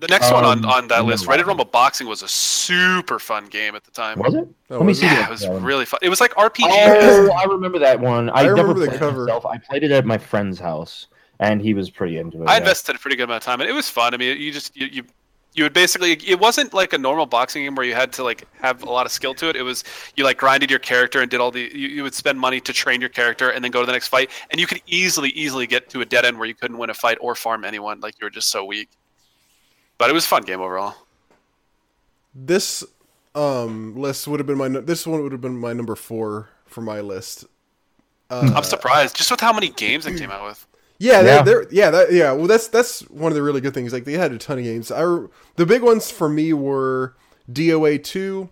The 0.00 0.06
next 0.06 0.30
one 0.30 0.44
on, 0.44 0.58
Um, 0.64 0.70
on 0.70 0.88
that 0.88 0.98
no. 1.00 1.06
list, 1.06 1.26
Ready 1.26 1.42
2 1.42 1.48
Rumble 1.48 1.64
Boxing, 1.64 2.06
was 2.06 2.22
a 2.22 2.28
super 2.28 3.18
fun 3.18 3.46
game 3.46 3.74
at 3.74 3.82
the 3.82 3.90
time. 3.90 4.20
Was 4.20 4.32
it? 4.32 4.46
Oh, 4.70 4.76
Let 4.76 4.80
me 4.82 4.86
was 4.86 5.00
see 5.00 5.06
it? 5.06 5.10
Yeah, 5.12 5.26
it 5.26 5.30
was 5.30 5.44
one. 5.44 5.60
really 5.64 5.84
fun. 5.86 5.98
It 6.02 6.08
was 6.08 6.20
like 6.20 6.32
RPG. 6.36 6.66
Oh, 6.68 7.32
I 7.32 7.42
remember 7.46 7.80
that 7.80 7.98
one. 7.98 8.30
I, 8.30 8.34
I 8.34 8.42
never 8.44 8.54
remember 8.54 8.74
the 8.80 8.86
played 8.86 8.94
it 8.94 8.98
cover. 9.00 9.24
Myself. 9.24 9.44
I 9.46 9.58
played 9.58 9.82
it 9.82 9.90
at 9.90 10.06
my 10.06 10.16
friend's 10.16 10.60
house, 10.60 11.08
and 11.40 11.60
he 11.60 11.74
was 11.74 11.90
pretty 11.90 12.18
into 12.18 12.42
it. 12.44 12.48
I 12.48 12.52
yeah. 12.52 12.58
invested 12.58 12.94
a 12.94 12.98
pretty 13.00 13.16
good 13.16 13.24
amount 13.24 13.42
of 13.42 13.46
time, 13.46 13.60
and 13.60 13.68
it 13.68 13.72
was 13.72 13.88
fun. 13.90 14.14
I 14.14 14.18
mean, 14.18 14.40
you 14.40 14.52
just 14.52 14.76
you, 14.76 14.86
you 14.86 15.02
you 15.54 15.64
would 15.64 15.72
basically 15.72 16.12
it 16.26 16.38
wasn't 16.38 16.72
like 16.72 16.92
a 16.92 16.98
normal 16.98 17.26
boxing 17.26 17.64
game 17.64 17.74
where 17.74 17.84
you 17.84 17.94
had 17.94 18.12
to 18.12 18.22
like 18.22 18.46
have 18.60 18.82
a 18.82 18.90
lot 18.90 19.06
of 19.06 19.12
skill 19.12 19.34
to 19.34 19.48
it. 19.48 19.56
It 19.56 19.62
was 19.62 19.82
you 20.16 20.24
like 20.24 20.38
grinded 20.38 20.70
your 20.70 20.78
character 20.78 21.20
and 21.20 21.30
did 21.30 21.40
all 21.40 21.50
the 21.50 21.70
you, 21.74 21.88
you 21.88 22.02
would 22.02 22.14
spend 22.14 22.38
money 22.38 22.60
to 22.60 22.72
train 22.72 23.00
your 23.00 23.10
character 23.10 23.50
and 23.50 23.64
then 23.64 23.70
go 23.70 23.80
to 23.80 23.86
the 23.86 23.92
next 23.92 24.08
fight, 24.08 24.30
and 24.50 24.60
you 24.60 24.66
could 24.66 24.80
easily 24.86 25.30
easily 25.30 25.66
get 25.66 25.88
to 25.90 26.00
a 26.00 26.04
dead 26.04 26.24
end 26.24 26.38
where 26.38 26.46
you 26.46 26.54
couldn't 26.54 26.78
win 26.78 26.90
a 26.90 26.94
fight 26.94 27.18
or 27.20 27.34
farm 27.34 27.64
anyone 27.64 28.00
like 28.00 28.14
you 28.20 28.26
were 28.26 28.30
just 28.30 28.50
so 28.50 28.64
weak. 28.64 28.88
But 29.96 30.10
it 30.10 30.12
was 30.12 30.24
a 30.24 30.28
fun 30.28 30.42
game 30.42 30.60
overall. 30.60 30.94
This 32.34 32.84
um 33.34 33.96
list 33.96 34.28
would 34.28 34.40
have 34.40 34.46
been 34.46 34.58
my 34.58 34.68
this 34.68 35.06
one 35.06 35.22
would 35.22 35.32
have 35.32 35.40
been 35.40 35.58
my 35.58 35.72
number 35.72 35.96
four 35.96 36.50
for 36.66 36.82
my 36.82 37.00
list. 37.00 37.46
Uh, 38.30 38.52
I'm 38.54 38.62
surprised 38.62 39.16
just 39.16 39.30
with 39.30 39.40
how 39.40 39.52
many 39.52 39.70
games 39.70 40.06
it 40.06 40.18
came 40.18 40.30
out 40.30 40.44
with. 40.44 40.66
Yeah, 40.98 41.20
Yeah. 41.20 41.42
they're, 41.42 41.44
they're 41.44 41.66
yeah, 41.72 41.90
that, 41.90 42.12
yeah. 42.12 42.32
Well, 42.32 42.46
that's 42.46 42.68
that's 42.68 43.00
one 43.10 43.30
of 43.32 43.36
the 43.36 43.42
really 43.42 43.60
good 43.60 43.74
things. 43.74 43.92
Like 43.92 44.04
they 44.04 44.14
had 44.14 44.32
a 44.32 44.38
ton 44.38 44.58
of 44.58 44.64
games. 44.64 44.90
I 44.90 45.02
the 45.56 45.66
big 45.66 45.82
ones 45.82 46.10
for 46.10 46.28
me 46.28 46.52
were 46.52 47.14
DOA 47.50 48.02
two 48.02 48.48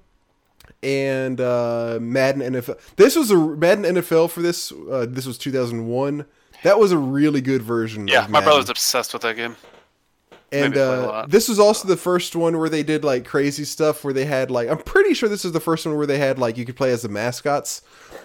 and 0.82 1.40
uh, 1.40 1.98
Madden 2.00 2.42
NFL. 2.54 2.78
This 2.96 3.16
was 3.16 3.30
a 3.30 3.36
Madden 3.36 3.84
NFL 3.96 4.30
for 4.30 4.42
this. 4.42 4.72
Uh, 4.72 5.06
this 5.08 5.26
was 5.26 5.38
2001. 5.38 6.24
That 6.62 6.78
was 6.78 6.92
a 6.92 6.98
really 6.98 7.40
good 7.40 7.62
version. 7.62 8.06
Yeah, 8.08 8.24
of 8.24 8.30
my 8.30 8.38
Madden. 8.40 8.48
brother's 8.48 8.70
obsessed 8.70 9.12
with 9.12 9.22
that 9.22 9.36
game. 9.36 9.56
And 10.52 10.74
Maybe 10.74 10.74
play 10.74 10.82
a 10.84 11.08
uh, 11.08 11.26
this 11.26 11.48
was 11.48 11.58
also 11.58 11.88
the 11.88 11.96
first 11.96 12.36
one 12.36 12.56
where 12.56 12.68
they 12.68 12.84
did 12.84 13.04
like 13.04 13.24
crazy 13.24 13.64
stuff 13.64 14.04
where 14.04 14.12
they 14.14 14.24
had 14.24 14.48
like 14.50 14.68
I'm 14.68 14.78
pretty 14.78 15.12
sure 15.12 15.28
this 15.28 15.44
is 15.44 15.50
the 15.50 15.60
first 15.60 15.84
one 15.84 15.96
where 15.96 16.06
they 16.06 16.18
had 16.18 16.38
like 16.38 16.56
you 16.56 16.64
could 16.64 16.76
play 16.76 16.92
as 16.92 17.02
the 17.02 17.08
mascots. 17.08 17.82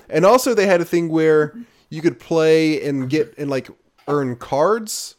And 0.08 0.24
also 0.24 0.54
they 0.54 0.68
had 0.68 0.82
a 0.82 0.86
thing 0.86 1.10
where 1.10 1.56
you 1.90 2.02
could 2.04 2.20
play 2.20 2.86
and 2.88 3.10
get 3.10 3.34
and 3.40 3.50
like 3.50 3.70
earn 4.08 4.36
cards 4.36 5.16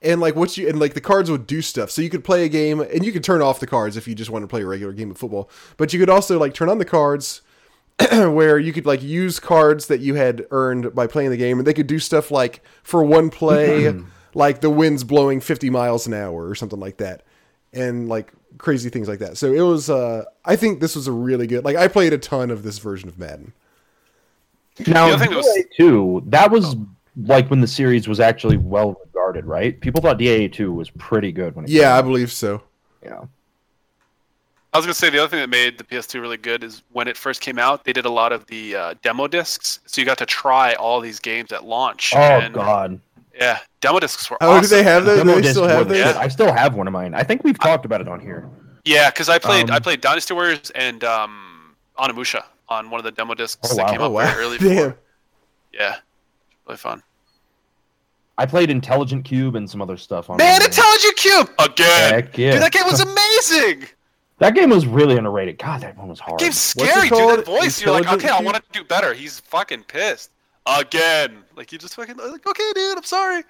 and 0.00 0.20
like 0.20 0.34
what 0.34 0.56
you 0.56 0.68
and 0.68 0.78
like 0.80 0.94
the 0.94 1.00
cards 1.00 1.30
would 1.30 1.46
do 1.46 1.62
stuff. 1.62 1.90
So 1.90 2.02
you 2.02 2.10
could 2.10 2.24
play 2.24 2.44
a 2.44 2.48
game 2.48 2.80
and 2.80 3.04
you 3.04 3.12
could 3.12 3.22
turn 3.24 3.40
off 3.42 3.60
the 3.60 3.66
cards 3.66 3.96
if 3.96 4.08
you 4.08 4.14
just 4.14 4.30
want 4.30 4.42
to 4.42 4.48
play 4.48 4.62
a 4.62 4.66
regular 4.66 4.92
game 4.92 5.10
of 5.10 5.18
football. 5.18 5.48
But 5.76 5.92
you 5.92 5.98
could 6.00 6.10
also 6.10 6.38
like 6.38 6.54
turn 6.54 6.68
on 6.68 6.78
the 6.78 6.84
cards 6.84 7.42
where 8.12 8.58
you 8.58 8.72
could 8.72 8.86
like 8.86 9.02
use 9.02 9.38
cards 9.38 9.86
that 9.86 10.00
you 10.00 10.14
had 10.14 10.46
earned 10.50 10.94
by 10.94 11.06
playing 11.06 11.30
the 11.30 11.36
game 11.36 11.58
and 11.58 11.66
they 11.66 11.74
could 11.74 11.86
do 11.86 11.98
stuff 11.98 12.30
like 12.30 12.62
for 12.82 13.04
one 13.04 13.30
play 13.30 13.94
like 14.34 14.60
the 14.60 14.70
wind's 14.70 15.04
blowing 15.04 15.40
50 15.40 15.70
miles 15.70 16.06
an 16.06 16.14
hour 16.14 16.48
or 16.48 16.54
something 16.54 16.80
like 16.80 16.96
that 16.96 17.22
and 17.72 18.08
like 18.08 18.32
crazy 18.58 18.88
things 18.88 19.08
like 19.08 19.18
that 19.18 19.36
so 19.36 19.52
it 19.52 19.60
was 19.60 19.88
uh 19.90 20.24
i 20.44 20.56
think 20.56 20.80
this 20.80 20.96
was 20.96 21.06
a 21.06 21.12
really 21.12 21.46
good 21.46 21.64
like 21.64 21.76
i 21.76 21.86
played 21.86 22.12
a 22.14 22.18
ton 22.18 22.50
of 22.50 22.62
this 22.62 22.78
version 22.78 23.08
of 23.10 23.18
madden 23.18 23.52
Now, 24.86 25.08
The 25.08 25.14
other 25.14 25.18
thing 25.24 25.30
that 25.30 25.36
was- 25.36 25.46
DAA 25.46 25.76
two, 25.76 26.22
that 26.26 26.50
was 26.50 26.76
like 27.16 27.50
when 27.50 27.60
the 27.60 27.66
series 27.66 28.08
was 28.08 28.20
actually 28.20 28.56
well 28.56 28.96
regarded, 29.04 29.44
right? 29.44 29.78
People 29.80 30.00
thought 30.00 30.18
DAA 30.18 30.52
two 30.52 30.72
was 30.72 30.90
pretty 30.90 31.32
good 31.32 31.54
when 31.54 31.64
it 31.64 31.70
yeah 31.70 31.94
i 31.94 31.98
came 31.98 32.06
believe 32.06 32.32
so 32.32 32.62
yeah. 33.02 33.24
I 34.72 34.78
was 34.78 34.86
gonna 34.86 34.94
say 34.94 35.10
the 35.10 35.18
other 35.18 35.28
thing 35.28 35.40
that 35.40 35.50
made 35.50 35.76
the 35.76 35.84
PS2 35.84 36.20
really 36.20 36.38
good 36.38 36.64
is 36.64 36.82
when 36.92 37.06
it 37.06 37.16
first 37.16 37.42
came 37.42 37.58
out, 37.58 37.84
they 37.84 37.92
did 37.92 38.06
a 38.06 38.10
lot 38.10 38.32
of 38.32 38.46
the 38.46 38.74
uh, 38.74 38.94
demo 39.02 39.28
discs, 39.28 39.80
so 39.84 40.00
you 40.00 40.06
got 40.06 40.16
to 40.18 40.26
try 40.26 40.72
all 40.74 41.00
these 41.00 41.20
games 41.20 41.52
at 41.52 41.64
launch. 41.64 42.14
Oh 42.16 42.18
and, 42.18 42.54
god. 42.54 42.98
Yeah, 43.34 43.58
demo 43.80 44.00
discs 44.00 44.30
were 44.30 44.38
oh 44.40 44.52
awesome. 44.52 44.62
do 44.62 44.68
they 44.68 44.82
have 44.82 45.04
those 45.04 45.18
do 45.18 45.24
Demo 45.24 45.40
they 45.40 45.50
still 45.50 45.68
have 45.68 45.88
those 45.88 45.98
shit. 45.98 46.16
I 46.16 46.28
still 46.28 46.52
have 46.52 46.74
one 46.74 46.86
of 46.86 46.92
mine. 46.92 47.14
I 47.14 47.22
think 47.22 47.44
we've 47.44 47.58
talked 47.58 47.84
about 47.84 48.00
it 48.00 48.08
on 48.08 48.20
here. 48.20 48.48
Yeah, 48.84 49.10
because 49.10 49.28
I 49.28 49.38
played 49.38 49.70
I 49.70 49.76
Um, 49.76 49.82
played 49.82 50.00
Dynasty 50.00 50.32
Warriors 50.32 50.70
and 50.70 51.04
um, 51.04 51.76
Onimusha 51.98 52.44
on 52.68 52.88
one 52.88 52.98
of 52.98 53.04
the 53.04 53.12
demo 53.12 53.34
discs 53.34 53.72
Oh, 53.72 53.76
that 53.76 53.90
came 53.90 54.00
oh 54.00 54.06
out 54.06 54.12
wow 54.12 54.32
very 54.32 54.44
early. 54.44 54.58
damn 54.58 54.90
For. 54.92 54.98
Yeah, 55.72 55.96
really 56.72 56.78
fun. 56.78 57.02
I 58.38 58.46
played 58.46 58.70
Intelligent 58.70 59.28
Qube 59.28 59.56
and 59.56 59.68
some 59.68 59.82
other 59.82 59.96
stuff 59.96 60.30
on 60.30 60.38
Man, 60.38 60.58
there. 60.58 60.68
Intelligent 60.68 61.16
Qube 61.16 61.64
again. 61.64 62.14
Heck 62.14 62.38
yeah. 62.38 62.52
Dude, 62.52 62.62
that 62.62 62.72
game 62.72 62.86
was 62.86 63.00
amazing. 63.00 63.88
That 64.38 64.54
game 64.54 64.70
was 64.70 64.86
really 64.86 65.16
underrated. 65.16 65.58
God, 65.58 65.82
that 65.82 65.96
one 65.96 66.08
was 66.08 66.18
hard. 66.18 66.40
Game's 66.40 66.56
it 66.56 66.80
scary, 66.80 67.08
dude. 67.08 67.10
called? 67.10 67.38
That 67.40 67.46
voice, 67.46 67.80
you're 67.80 67.92
like, 67.92 68.04
Intelligent 68.04 68.30
okay, 68.30 68.38
I 68.38 68.42
want 68.42 68.56
to 68.56 68.62
do 68.72 68.84
better. 68.84 69.12
He's 69.12 69.38
fucking 69.40 69.84
pissed 69.84 70.30
again. 70.66 71.44
Like 71.54 71.70
you 71.70 71.78
just 71.78 71.94
fucking 71.94 72.16
like, 72.16 72.46
okay, 72.46 72.72
dude, 72.74 72.96
I'm 72.96 73.04
sorry. 73.04 73.44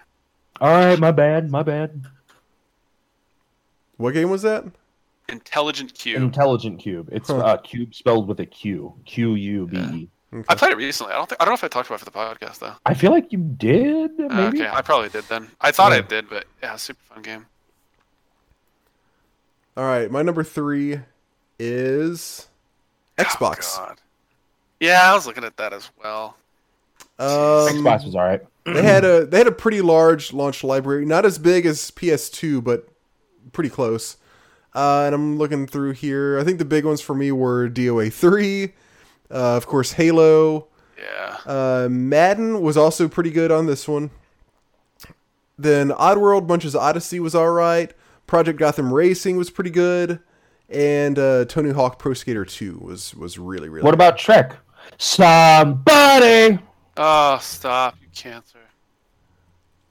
All 0.61 0.69
right, 0.69 0.99
my 0.99 1.13
bad, 1.13 1.51
my 1.51 1.63
bad. 1.63 2.05
what 3.97 4.13
game 4.13 4.31
was 4.31 4.43
that 4.43 4.65
Intelligent 5.29 5.95
Qube. 5.95 6.17
Intelligent 6.17 6.85
Qube. 6.85 7.09
It's 7.13 7.29
Huh. 7.31 7.39
uh, 7.39 7.57
cube 7.59 7.95
spelled 7.95 8.29
with 8.29 8.41
a 8.41 8.47
Q. 8.47 8.95
Q 9.07 9.35
U 9.35 9.67
B 9.67 9.79
E. 9.79 10.09
I 10.49 10.55
played 10.55 10.73
it 10.73 10.77
recently. 10.77 11.13
I 11.13 11.17
don't 11.17 11.29
think 11.29 11.41
I 11.41 11.45
don't 11.45 11.53
know 11.53 11.57
if 11.57 11.65
I 11.65 11.69
talked 11.69 11.89
about 11.89 11.97
it 12.01 12.05
for 12.05 12.11
the 12.11 12.11
podcast 12.11 12.59
though. 12.61 12.75
I 12.87 12.95
feel 12.95 13.11
like 13.11 13.33
you 13.33 13.39
did. 13.39 14.19
Maybe. 14.19 14.63
Okay, 14.63 14.69
I 14.69 14.81
probably 14.81 15.11
did 15.11 15.25
then. 15.25 15.49
I 15.61 15.73
thought 15.73 15.93
I 15.93 16.01
did, 16.01 16.29
but 16.31 16.47
yeah, 16.63 16.77
super 16.77 17.01
fun 17.13 17.23
game. 17.23 17.47
all 19.77 19.85
right 19.85 20.11
my 20.11 20.23
number 20.23 20.43
three 20.45 21.01
is 21.59 22.49
xbox 23.19 23.77
Oh, 23.79 23.87
God. 23.87 23.99
Yeah, 24.81 25.11
I 25.11 25.15
was 25.15 25.27
looking 25.27 25.45
at 25.45 25.57
that 25.59 25.73
as 25.73 25.91
well. 26.03 26.37
Um, 27.19 27.29
Xbox 27.29 28.05
was 28.05 28.15
all 28.17 28.23
right. 28.25 28.41
they 28.65 28.83
had 28.83 29.05
a 29.05 29.27
they 29.27 29.39
had 29.39 29.47
a 29.47 29.53
pretty 29.53 29.81
large 29.81 30.33
launch 30.33 30.65
library, 30.65 31.05
not 31.05 31.25
as 31.25 31.39
big 31.39 31.67
as 31.67 31.91
PS2, 31.93 32.65
but 32.65 32.89
pretty 33.53 33.71
close. 33.71 34.17
Uh, 34.75 35.03
and 35.07 35.15
I'm 35.15 35.37
looking 35.39 35.67
through 35.69 35.93
here. 35.93 36.39
I 36.41 36.45
think 36.45 36.59
the 36.59 36.65
big 36.65 36.85
ones 36.85 37.01
for 37.01 37.15
me 37.15 37.31
were 37.31 37.69
DOA 37.69 38.13
three, 38.13 38.73
uh, 39.33 39.57
of 39.57 39.67
course 39.67 39.93
Halo. 39.93 40.69
Yeah. 40.99 41.39
Uh, 41.45 41.89
Madden 41.91 42.61
was 42.61 42.77
also 42.77 43.09
pretty 43.09 43.31
good 43.31 43.51
on 43.51 43.67
this 43.67 43.89
one. 43.89 44.11
Then 45.59 45.91
Oddworld 45.91 46.47
Munch's 46.49 46.75
Oddysee 46.75 47.21
was 47.21 47.35
all 47.35 47.51
right. 47.51 47.93
Project 48.27 48.59
Gotham 48.59 48.93
Racing 48.93 49.37
was 49.37 49.51
pretty 49.51 49.71
good, 49.71 50.21
and 50.69 51.19
uh, 51.19 51.45
Tony 51.47 51.71
Hawk 51.71 51.99
Pro 51.99 52.15
Skater 52.15 52.45
Two 52.45 52.79
was 52.81 53.15
was 53.15 53.39
really 53.39 53.69
really. 53.69 53.85
What 53.85 53.95
about 53.95 54.17
Trek? 54.19 54.57
Somebody. 54.99 56.59
Oh, 56.97 57.39
stop, 57.41 57.97
you 58.01 58.09
cancer. 58.15 58.59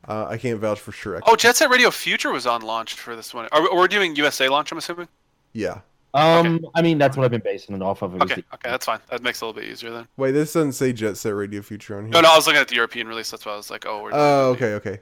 Uh, 0.08 0.26
I 0.30 0.38
can't 0.38 0.60
vouch 0.60 0.80
for 0.80 0.92
Shrek. 0.92 1.22
Oh, 1.26 1.36
Jet 1.36 1.56
Set 1.56 1.70
Radio 1.70 1.92
Future 1.92 2.32
was 2.32 2.48
on 2.48 2.62
launch 2.62 2.94
for 2.96 3.16
this 3.16 3.34
one. 3.34 3.48
Are 3.52 3.62
we, 3.62 3.70
we're 3.72 3.88
doing 3.88 4.16
USA 4.16 4.50
launch, 4.50 4.72
I'm 4.72 4.78
assuming? 4.78 5.08
Yeah. 5.54 5.82
Um, 6.14 6.66
I 6.76 6.82
mean 6.82 6.98
that's 6.98 7.16
what 7.16 7.24
I've 7.24 7.32
been 7.32 7.42
basing 7.42 7.76
it 7.76 7.82
off 7.82 8.02
of. 8.02 8.16
It 8.16 8.22
Okay, 8.24 8.36
the- 8.36 8.44
okay, 8.56 8.70
that's 8.70 8.86
fine. 8.86 9.00
That 9.10 9.24
makes 9.24 9.42
it 9.42 9.46
a 9.46 9.48
little 9.48 9.62
bit 9.62 9.70
easier 9.70 9.92
then. 9.92 10.08
Wait, 10.18 10.32
this 10.32 10.54
doesn't 10.54 10.74
say 10.74 10.92
Jet 10.94 11.16
Set 11.18 11.34
Radio 11.34 11.62
Future 11.62 11.98
on 11.98 12.04
here. 12.06 12.12
No, 12.12 12.22
no, 12.22 12.32
I 12.32 12.36
was 12.36 12.48
looking 12.48 12.62
at 12.62 12.68
the 12.68 12.76
European 12.76 13.08
release. 13.08 13.32
That's 13.32 13.46
why 13.46 13.54
I 13.54 13.58
was 13.58 13.70
like, 13.72 13.86
oh, 13.86 14.04
we're. 14.04 14.10
Oh, 14.14 14.50
okay, 14.52 14.74
okay. 14.74 15.00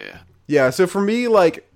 Yeah. 0.00 0.18
Yeah, 0.46 0.70
so 0.70 0.86
for 0.86 1.00
me, 1.00 1.28
like, 1.28 1.70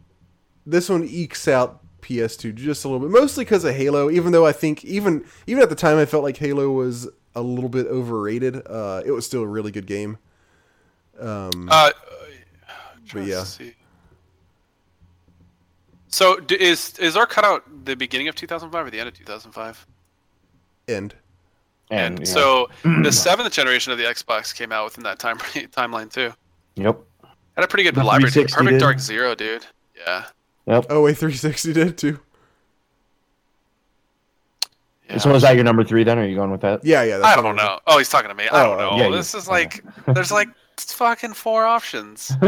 this 0.66 0.88
one 0.88 1.04
ekes 1.04 1.46
out 1.48 1.80
PS2 2.02 2.54
just 2.54 2.84
a 2.84 2.88
little 2.88 3.06
bit, 3.06 3.10
mostly 3.12 3.44
because 3.44 3.64
of 3.64 3.74
Halo. 3.74 4.10
Even 4.10 4.32
though 4.32 4.44
I 4.46 4.52
think 4.52 4.84
even 4.84 5.24
even 5.46 5.62
at 5.62 5.68
the 5.68 5.74
time 5.76 5.96
I 5.98 6.04
felt 6.04 6.24
like 6.24 6.36
Halo 6.36 6.70
was 6.70 7.08
a 7.34 7.40
little 7.42 7.68
bit 7.70 7.86
overrated. 7.86 8.56
Uh, 8.66 9.02
it 9.06 9.12
was 9.12 9.24
still 9.24 9.42
a 9.42 9.46
really 9.46 9.70
good 9.70 9.86
game. 9.86 10.18
Um, 11.20 11.68
Uh, 11.70 11.90
but 13.12 13.24
yeah, 13.24 13.44
So 16.08 16.36
d- 16.40 16.60
is 16.60 16.98
is 16.98 17.16
our 17.16 17.26
cutout 17.26 17.64
the 17.84 17.94
beginning 17.94 18.28
of 18.28 18.34
2005 18.34 18.86
or 18.86 18.90
the 18.90 18.98
end 19.00 19.08
of 19.08 19.14
2005? 19.14 19.86
end. 20.88 21.14
and, 21.90 22.14
And 22.16 22.18
yeah. 22.26 22.32
so 22.32 22.70
the 23.02 23.12
seventh 23.12 23.52
generation 23.52 23.92
of 23.92 23.98
the 23.98 24.04
Xbox 24.04 24.54
came 24.54 24.72
out 24.72 24.84
within 24.86 25.04
that 25.04 25.18
time 25.18 25.38
timeline 25.76 26.10
too. 26.12 26.32
Yep. 26.76 26.98
Had 27.56 27.64
a 27.64 27.68
pretty 27.68 27.84
good 27.84 27.94
The 27.94 28.04
library. 28.04 28.30
360 28.30 28.56
Perfect 28.56 28.72
did. 28.74 28.80
Dark 28.80 28.98
Zero, 29.00 29.34
dude. 29.34 29.66
Yeah. 29.98 30.24
Yep. 30.66 30.86
Oh 30.90 31.02
wait, 31.02 31.18
360 31.18 31.72
did 31.74 31.98
too. 31.98 32.20
yeah. 35.10 35.18
So 35.18 35.32
was 35.32 35.42
that 35.42 35.54
your 35.56 35.64
number 35.64 35.84
three 35.84 36.04
then? 36.04 36.18
Or 36.18 36.22
are 36.22 36.26
you 36.26 36.36
going 36.36 36.50
with 36.50 36.60
that? 36.62 36.84
Yeah, 36.84 37.02
yeah. 37.02 37.20
I 37.24 37.36
don't 37.40 37.56
know. 37.56 37.80
Oh, 37.86 37.98
he's 37.98 38.08
talking 38.08 38.28
to 38.28 38.34
me. 38.34 38.44
I 38.48 38.62
Oh, 38.64 38.68
don't 38.68 38.78
know. 38.78 38.96
yeah, 38.98 39.08
you- 39.08 39.16
this 39.16 39.34
is 39.34 39.48
like 39.48 39.82
there's 40.06 40.30
like 40.30 40.48
fucking 40.84 41.34
four 41.34 41.64
options. 41.64 42.32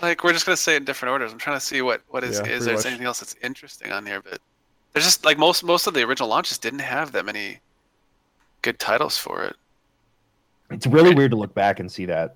Like 0.00 0.22
we're 0.22 0.32
just 0.32 0.46
gonna 0.46 0.56
say 0.56 0.74
it 0.74 0.78
in 0.78 0.84
different 0.84 1.10
orders. 1.12 1.32
I'm 1.32 1.38
trying 1.38 1.56
to 1.58 1.64
see 1.64 1.82
what 1.82 2.02
what 2.08 2.22
is 2.24 2.38
Yeah, 2.38 2.46
is 2.52 2.64
there 2.64 2.74
much. 2.76 2.86
anything 2.86 3.06
else 3.06 3.20
that's 3.20 3.34
interesting 3.42 3.90
on 3.92 4.06
here, 4.06 4.20
but 4.22 4.40
there's 4.92 5.04
just 5.04 5.24
like 5.24 5.38
most 5.38 5.64
most 5.64 5.86
of 5.86 5.94
the 5.94 6.02
original 6.02 6.28
launches 6.28 6.58
didn't 6.58 6.78
have 6.80 7.12
that 7.12 7.24
many 7.24 7.58
good 8.62 8.78
titles 8.78 9.18
for 9.18 9.44
it. 9.44 9.56
it's 10.70 10.86
really 10.86 11.14
weird 11.14 11.30
to 11.32 11.36
look 11.36 11.54
back 11.54 11.80
and 11.80 11.90
see 11.90 12.04
that. 12.06 12.34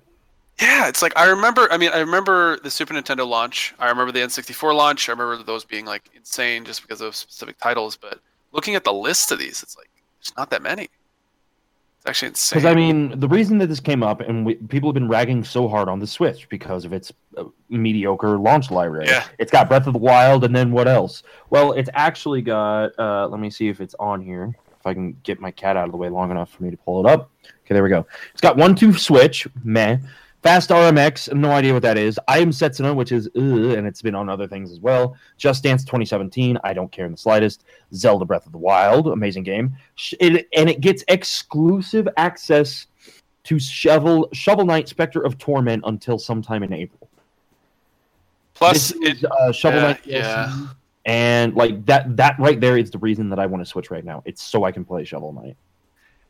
Yeah, 0.61 0.87
it's 0.87 1.01
like 1.01 1.13
I 1.17 1.25
remember. 1.29 1.67
I 1.71 1.77
mean, 1.77 1.91
I 1.93 1.99
remember 1.99 2.59
the 2.59 2.69
Super 2.69 2.93
Nintendo 2.93 3.27
launch. 3.27 3.73
I 3.79 3.89
remember 3.89 4.11
the 4.11 4.19
N64 4.19 4.75
launch. 4.75 5.09
I 5.09 5.13
remember 5.13 5.41
those 5.43 5.65
being 5.65 5.85
like 5.85 6.03
insane 6.15 6.63
just 6.65 6.81
because 6.81 7.01
of 7.01 7.15
specific 7.15 7.57
titles. 7.57 7.95
But 7.97 8.19
looking 8.51 8.75
at 8.75 8.83
the 8.83 8.93
list 8.93 9.31
of 9.31 9.39
these, 9.39 9.63
it's 9.63 9.75
like 9.77 9.89
there's 10.19 10.33
not 10.37 10.49
that 10.51 10.61
many. 10.61 10.89
It's 12.03 12.09
actually 12.09 12.27
insane. 12.29 12.59
Because 12.59 12.69
I 12.69 12.75
mean, 12.75 13.17
the 13.17 13.29
reason 13.29 13.59
that 13.59 13.67
this 13.67 13.79
came 13.79 14.03
up, 14.03 14.19
and 14.19 14.45
we, 14.45 14.55
people 14.55 14.89
have 14.89 14.93
been 14.93 15.07
ragging 15.07 15.41
so 15.41 15.69
hard 15.69 15.87
on 15.87 15.99
the 15.99 16.07
Switch 16.07 16.49
because 16.49 16.83
of 16.83 16.91
its 16.91 17.13
uh, 17.37 17.45
mediocre 17.69 18.37
launch 18.37 18.71
library. 18.71 19.05
Yeah. 19.07 19.23
It's 19.39 19.53
got 19.53 19.69
Breath 19.69 19.87
of 19.87 19.93
the 19.93 19.99
Wild, 19.99 20.43
and 20.43 20.53
then 20.53 20.73
what 20.73 20.89
else? 20.89 21.23
Well, 21.49 21.71
it's 21.71 21.89
actually 21.93 22.41
got. 22.41 22.91
Uh, 22.99 23.29
let 23.29 23.39
me 23.39 23.49
see 23.49 23.69
if 23.69 23.79
it's 23.79 23.95
on 23.99 24.21
here. 24.21 24.53
If 24.77 24.85
I 24.85 24.93
can 24.93 25.13
get 25.23 25.39
my 25.39 25.49
cat 25.49 25.77
out 25.77 25.85
of 25.85 25.91
the 25.91 25.97
way 25.97 26.09
long 26.09 26.29
enough 26.29 26.51
for 26.51 26.63
me 26.63 26.71
to 26.71 26.75
pull 26.75 26.99
it 27.05 27.09
up. 27.09 27.31
Okay, 27.45 27.73
there 27.73 27.83
we 27.83 27.89
go. 27.89 28.05
It's 28.33 28.41
got 28.41 28.57
one 28.57 28.75
two 28.75 28.91
Switch, 28.91 29.47
meh. 29.63 29.99
Fast 30.43 30.71
RMX, 30.71 31.33
no 31.33 31.51
idea 31.51 31.71
what 31.71 31.83
that 31.83 31.97
is. 31.97 32.19
I 32.27 32.39
am 32.39 32.51
Setsuna, 32.51 32.93
which 32.93 33.13
is, 33.13 33.29
and 33.33 33.87
it's 33.87 34.01
been 34.01 34.13
on 34.13 34.27
other 34.27 34.45
things 34.45 34.73
as 34.73 34.79
well. 34.81 35.15
Just 35.37 35.63
Dance 35.63 35.85
2017, 35.85 36.57
I 36.65 36.73
don't 36.73 36.91
care 36.91 37.05
in 37.05 37.13
the 37.13 37.17
slightest. 37.17 37.63
Zelda 37.93 38.25
Breath 38.25 38.45
of 38.45 38.51
the 38.51 38.57
Wild, 38.57 39.07
amazing 39.07 39.43
game. 39.43 39.73
It, 40.19 40.49
and 40.53 40.69
it 40.69 40.81
gets 40.81 41.05
exclusive 41.07 42.09
access 42.17 42.87
to 43.45 43.57
Shovel 43.57 44.27
Shovel 44.33 44.65
Knight 44.65 44.89
Spectre 44.89 45.21
of 45.21 45.37
Torment 45.37 45.83
until 45.85 46.19
sometime 46.19 46.61
in 46.63 46.73
April. 46.73 47.09
Plus, 48.53 48.89
This 48.89 48.91
it, 49.01 49.17
is, 49.17 49.23
uh, 49.23 49.53
Shovel 49.53 49.79
yeah, 49.79 49.87
Knight 49.87 50.01
yeah. 50.05 50.67
and 51.05 51.55
like 51.55 51.85
that 51.85 52.17
that 52.17 52.37
right 52.37 52.59
there 52.59 52.77
is 52.77 52.91
the 52.91 52.99
reason 52.99 53.29
that 53.29 53.39
I 53.39 53.45
want 53.45 53.63
to 53.63 53.65
switch 53.65 53.89
right 53.91 54.03
now. 54.03 54.21
It's 54.25 54.43
so 54.43 54.65
I 54.65 54.73
can 54.73 54.83
play 54.83 55.05
Shovel 55.05 55.31
Knight. 55.31 55.55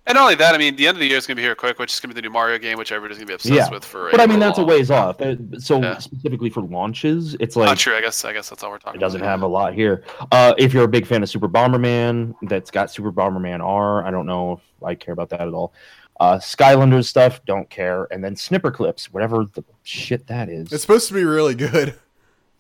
And 0.06 0.16
not 0.16 0.24
only 0.24 0.36
that, 0.36 0.54
I 0.54 0.58
mean, 0.58 0.76
the 0.76 0.88
end 0.88 0.96
of 0.98 1.00
the 1.00 1.08
year 1.08 1.18
is 1.18 1.26
gonna 1.28 1.36
be 1.38 1.42
here 1.42 1.56
quick, 1.56 1.80
which 1.80 1.94
is 1.94 2.00
gonna 2.00 2.14
be 2.14 2.20
the 2.20 2.28
new 2.28 2.32
Mario 2.34 2.58
game, 2.60 2.78
which 2.78 2.92
everybody's 2.92 3.18
gonna 3.18 3.28
be 3.28 3.34
obsessed 3.34 3.54
Yeah. 3.54 3.70
with 3.70 3.86
for. 3.86 4.10
But 4.12 4.20
I 4.20 4.26
mean 4.26 4.38
April 4.38 4.50
that's 4.50 4.60
a 4.60 4.64
ways 4.66 4.92
off. 4.92 5.18
So 5.60 5.82
Yeah. 5.82 5.98
specifically 6.00 6.50
for 6.50 6.62
launches, 6.62 7.36
it's 7.40 7.56
like. 7.56 7.66
Not 7.66 7.72
like 7.72 7.80
true. 7.80 7.96
I 7.96 8.02
guess. 8.02 8.24
I 8.26 8.34
guess 8.34 8.50
that's 8.50 8.64
all 8.64 8.72
we're 8.72 8.80
talking. 8.80 9.00
It 9.00 9.04
doesn't 9.04 9.22
about. 9.22 9.30
have 9.30 9.42
a 9.44 9.48
lot 9.48 9.74
here. 9.74 10.04
Uh, 10.32 10.54
if 10.58 10.74
you're 10.74 10.84
a 10.84 10.88
big 10.88 11.06
fan 11.06 11.24
of 11.24 11.30
Super 11.30 11.48
Bomberman, 11.50 12.36
that's 12.44 12.72
got 12.72 12.92
Super 12.92 13.12
Bomberman 13.12 13.62
R. 13.62 14.06
I 14.06 14.12
don't 14.12 14.26
know 14.26 14.54
if 14.54 14.84
I 14.84 14.96
care 14.96 15.14
about 15.14 15.30
that 15.30 15.42
at 15.42 15.54
all. 15.54 15.74
Uh, 16.20 16.38
Skylanders 16.38 17.06
stuff, 17.06 17.44
don't 17.46 17.70
care. 17.70 18.08
And 18.12 18.24
then 18.24 18.36
Snipper 18.36 18.70
Clips, 18.72 19.12
whatever 19.12 19.46
the 19.54 19.64
shit 19.84 20.28
that 20.28 20.48
is. 20.48 20.72
It's 20.72 20.82
supposed 20.84 21.08
to 21.08 21.14
be 21.14 21.24
really 21.24 21.56
good. 21.56 21.96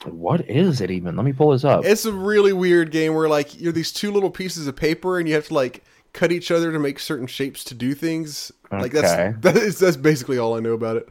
what 0.06 0.49
is 0.49 0.82
it 0.82 0.91
even? 0.91 1.15
Let 1.15 1.24
me 1.24 1.32
pull 1.34 1.52
this 1.52 1.64
up. 1.64 1.86
It's 1.86 2.03
a 2.06 2.11
really 2.11 2.52
weird 2.52 2.91
game 2.91 3.14
where 3.14 3.30
like 3.30 3.60
you're 3.61 3.72
these 3.72 3.91
two 3.94 4.11
little 4.11 4.32
pieces 4.32 4.68
of 4.68 4.76
paper 4.76 5.18
and 5.20 5.30
you 5.30 5.36
have 5.36 5.48
to 5.48 5.53
like 5.53 5.84
cut 6.14 6.31
each 6.31 6.52
other 6.52 6.72
to 6.72 6.80
make 6.80 6.99
certain 6.99 7.27
shapes 7.27 7.64
to 7.65 7.73
do 7.76 7.94
things. 7.94 8.52
Like 8.72 8.91
that's 8.91 9.38
that 9.41 9.56
is 9.57 9.80
that's 9.80 9.98
basically 9.98 10.38
all 10.38 10.56
I 10.56 10.60
know 10.60 10.73
about 10.73 10.98
it. 10.98 11.10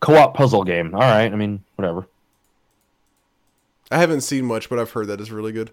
Co-op 0.00 0.34
puzzle 0.34 0.64
game. 0.64 0.94
All 0.94 1.00
right. 1.00 1.30
I 1.30 1.36
mean, 1.36 1.62
whatever. 1.76 2.06
I 3.90 3.98
haven't 3.98 4.22
seen 4.22 4.44
much, 4.46 4.70
but 4.70 4.78
I've 4.78 4.90
heard 4.90 5.08
that 5.08 5.20
is 5.20 5.30
really 5.30 5.52
good. 5.52 5.70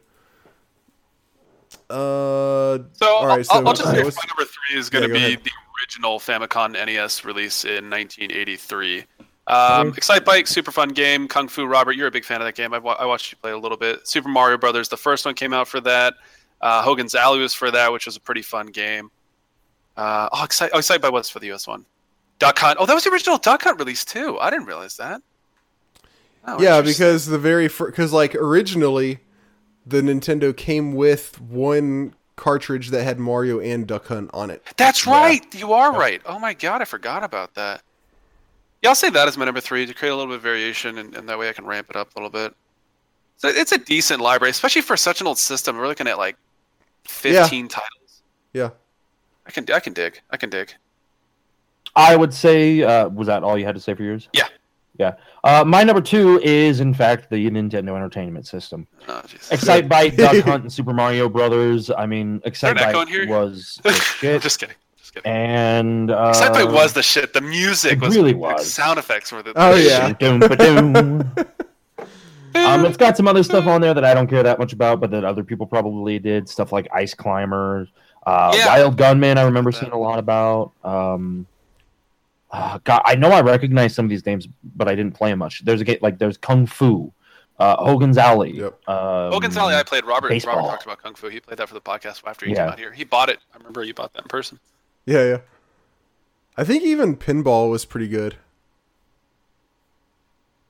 Uh, 1.89 2.79
So, 2.93 3.05
All 3.15 3.27
right, 3.27 3.37
I'll, 3.39 3.43
so 3.43 3.65
I'll 3.65 3.73
just 3.73 3.89
say 3.91 4.03
what's- 4.03 4.17
my 4.17 4.23
number 4.27 4.43
three 4.51 4.77
is 4.79 4.89
going 4.89 5.03
Yeah, 5.03 5.07
to 5.07 5.13
go 5.13 5.19
be 5.19 5.25
ahead. 5.33 5.43
the 5.43 5.51
original 5.81 6.19
Famicom 6.19 6.73
NES 6.73 7.23
release 7.23 7.63
in 7.63 7.89
1983. 7.89 9.05
Um, 9.47 9.89
Excite 9.95 10.25
Bike, 10.25 10.45
super 10.47 10.71
fun 10.71 10.89
game. 10.89 11.27
Kung 11.29 11.47
Fu 11.47 11.65
Robert, 11.65 11.93
you're 11.93 12.07
a 12.07 12.11
big 12.11 12.25
fan 12.25 12.41
of 12.41 12.45
that 12.47 12.55
game. 12.55 12.73
I, 12.73 12.79
wa- 12.79 12.97
I 12.99 13.05
watched 13.05 13.31
you 13.31 13.37
play 13.37 13.51
a 13.51 13.57
little 13.57 13.77
bit. 13.77 14.05
Super 14.07 14.27
Mario 14.27 14.57
Brothers, 14.57 14.89
the 14.89 14.97
first 14.97 15.25
one 15.25 15.35
came 15.35 15.53
out 15.53 15.69
for 15.69 15.79
that. 15.81 16.15
Uh, 16.61 16.81
Hogan's 16.81 17.15
Alley 17.15 17.39
was 17.39 17.53
for 17.53 17.71
that, 17.71 17.91
which 17.91 18.05
was 18.05 18.15
a 18.15 18.19
pretty 18.19 18.41
fun 18.41 18.67
game. 18.67 19.11
Uh, 19.95 20.29
oh, 20.31 20.43
Excite, 20.43 20.71
oh, 20.73 20.79
Excite 20.79 21.01
Bike 21.01 21.11
was 21.11 21.29
for 21.29 21.39
the 21.39 21.51
US 21.51 21.67
one. 21.67 21.85
Duck 22.39 22.59
Hunt. 22.59 22.77
Oh, 22.79 22.85
that 22.85 22.93
was 22.93 23.03
the 23.03 23.11
original 23.11 23.37
Duck 23.37 23.63
Hunt 23.63 23.79
release 23.79 24.05
too. 24.05 24.37
I 24.39 24.49
didn't 24.49 24.65
realize 24.65 24.97
that. 24.97 25.21
Oh, 26.45 26.61
yeah, 26.61 26.81
because 26.81 27.25
the 27.25 27.39
very 27.39 27.67
because 27.67 28.13
like 28.13 28.33
originally, 28.35 29.19
the 29.85 30.01
Nintendo 30.01 30.55
came 30.55 30.93
with 30.93 31.41
one 31.41 32.13
cartridge 32.35 32.89
that 32.91 33.03
had 33.03 33.19
Mario 33.19 33.59
and 33.59 33.85
Duck 33.85 34.07
Hunt 34.07 34.29
on 34.33 34.49
it. 34.49 34.63
That's 34.77 35.05
right. 35.05 35.43
You 35.53 35.73
are 35.73 35.91
right. 35.91 36.21
Oh 36.25 36.39
my 36.39 36.53
god, 36.53 36.81
I 36.81 36.85
forgot 36.85 37.23
about 37.23 37.55
that. 37.55 37.81
Yeah, 38.81 38.89
I'll 38.89 38.95
say 38.95 39.09
that 39.09 39.27
as 39.27 39.37
my 39.37 39.45
number 39.45 39.59
three 39.59 39.85
to 39.85 39.93
create 39.93 40.11
a 40.11 40.15
little 40.15 40.31
bit 40.31 40.37
of 40.37 40.43
variation, 40.43 40.99
and, 40.99 41.15
and 41.15 41.27
that 41.27 41.37
way 41.37 41.49
I 41.49 41.53
can 41.53 41.65
ramp 41.65 41.87
it 41.89 41.95
up 41.95 42.15
a 42.15 42.19
little 42.19 42.29
bit. 42.29 42.55
So 43.37 43.49
it's 43.49 43.71
a 43.71 43.77
decent 43.77 44.21
library, 44.21 44.51
especially 44.51 44.83
for 44.83 44.95
such 44.95 45.19
an 45.19 45.27
old 45.27 45.37
system. 45.37 45.77
We're 45.77 45.87
looking 45.87 46.07
at 46.07 46.17
like 46.17 46.37
fifteen 47.07 47.67
titles. 47.67 48.23
Yeah. 48.53 48.69
I 49.45 49.51
can 49.51 49.65
I 49.73 49.79
can 49.79 49.93
dig. 49.93 50.21
I 50.29 50.37
can 50.37 50.49
dig. 50.49 50.73
I 51.95 52.15
would 52.15 52.33
say, 52.33 52.83
uh, 52.83 53.07
was 53.09 53.27
that 53.27 53.43
all 53.43 53.57
you 53.57 53.65
had 53.65 53.75
to 53.75 53.81
say 53.81 53.95
for 53.95 54.03
yours? 54.03 54.29
Yeah. 54.33 54.47
Yeah. 54.99 55.13
Uh, 55.43 55.63
my 55.65 55.83
number 55.83 56.01
two 56.01 56.39
is, 56.43 56.79
in 56.79 56.93
fact, 56.93 57.29
the 57.29 57.49
Nintendo 57.49 57.95
Entertainment 57.95 58.45
System. 58.47 58.87
Oh, 59.07 59.21
jeez. 59.25 59.51
Excite 59.51 59.87
Bike, 59.87 60.15
Duck 60.17 60.43
Hunt, 60.43 60.63
and 60.63 60.73
Super 60.73 60.93
Mario 60.93 61.29
Brothers. 61.29 61.89
I 61.89 62.05
mean, 62.05 62.41
Excite 62.45 62.71
an 62.77 62.83
echo 62.83 62.99
Bike 62.99 63.07
in 63.07 63.13
here? 63.13 63.27
was 63.27 63.79
the 63.83 63.93
shit. 63.93 64.41
Just 64.41 64.59
kidding. 64.59 64.75
Just 64.97 65.13
kidding. 65.13 65.31
and 65.31 66.11
uh, 66.11 66.29
Excite 66.29 66.53
Bike 66.53 66.69
was 66.71 66.93
the 66.93 67.03
shit. 67.03 67.33
The 67.33 67.41
music 67.41 67.93
it 67.93 68.01
was 68.01 68.15
really 68.15 68.33
was. 68.33 68.71
Sound 68.71 68.99
effects 68.99 69.31
were 69.31 69.41
the. 69.43 69.53
Oh, 69.55 69.75
the 69.75 69.83
yeah. 69.83 71.43
shit. 72.47 72.53
Doom, 72.53 72.63
ba-doom. 72.63 72.79
um, 72.81 72.85
it's 72.85 72.97
got 72.97 73.17
some 73.17 73.27
other 73.27 73.43
stuff 73.43 73.67
on 73.67 73.81
there 73.81 73.93
that 73.93 74.03
I 74.05 74.13
don't 74.13 74.27
care 74.27 74.43
that 74.43 74.59
much 74.59 74.73
about, 74.73 74.99
but 74.99 75.11
that 75.11 75.23
other 75.23 75.43
people 75.43 75.65
probably 75.65 76.19
did. 76.19 76.47
Stuff 76.49 76.71
like 76.71 76.87
Ice 76.93 77.13
Climber, 77.13 77.87
uh, 78.25 78.53
Yeah. 78.57 78.67
Wild 78.67 78.97
Gunman. 78.97 79.37
I 79.37 79.43
remember 79.43 79.71
seeing 79.71 79.91
a 79.91 79.99
lot 79.99 80.19
about. 80.19 80.71
Um, 80.83 81.47
uh, 82.51 82.79
God, 82.83 83.01
I 83.05 83.15
know 83.15 83.29
I 83.31 83.41
recognize 83.41 83.93
some 83.93 84.05
of 84.05 84.09
these 84.09 84.25
names, 84.25 84.47
but 84.75 84.87
I 84.87 84.95
didn't 84.95 85.13
play 85.15 85.29
them 85.31 85.39
much. 85.39 85.63
There's 85.65 85.81
a 85.81 85.83
game 85.83 85.99
like 86.01 86.17
there's 86.17 86.37
Kung 86.37 86.65
Fu. 86.65 87.11
Uh, 87.59 87.75
Hogan's 87.83 88.17
Alley. 88.19 88.51
Yep. 88.55 88.87
Um, 88.87 89.31
Hogan's 89.31 89.57
Alley, 89.57 89.73
I 89.73 89.81
played. 89.83 90.05
Robert. 90.05 90.29
baseball. 90.29 90.57
Robert 90.57 90.69
talked 90.69 90.83
about 90.85 91.01
Kung 91.01 91.15
Fu. 91.15 91.27
He 91.27 91.39
played 91.39 91.57
that 91.57 91.67
for 91.67 91.73
the 91.73 91.81
podcast 91.81 92.21
after 92.27 92.45
he 92.45 92.51
Yeah. 92.51 92.65
came 92.65 92.69
out 92.73 92.79
here. 92.79 92.91
He 92.93 93.03
bought 93.03 93.29
it. 93.29 93.39
I 93.53 93.57
remember 93.57 93.83
you 93.83 93.93
bought 93.95 94.13
that 94.13 94.21
in 94.23 94.27
person. 94.27 94.59
Yeah, 95.07 95.23
yeah. 95.23 95.37
I 96.55 96.63
think 96.63 96.83
even 96.83 97.17
pinball 97.17 97.69
was 97.71 97.83
pretty 97.85 98.07
good. 98.07 98.35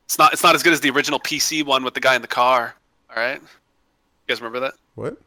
It's 0.08 0.18
not. 0.18 0.32
It's 0.32 0.42
not 0.42 0.54
as 0.54 0.62
good 0.62 0.72
as 0.72 0.80
the 0.80 0.88
original 0.88 1.20
PC 1.20 1.62
one 1.66 1.84
with 1.84 1.92
the 1.92 2.00
guy 2.00 2.16
in 2.16 2.22
the 2.22 2.28
car. 2.28 2.74
All 3.14 3.22
right. 3.22 3.38
You 3.42 3.46
guys 4.26 4.40
remember 4.40 4.58
that? 4.60 4.72
What? 4.94 5.18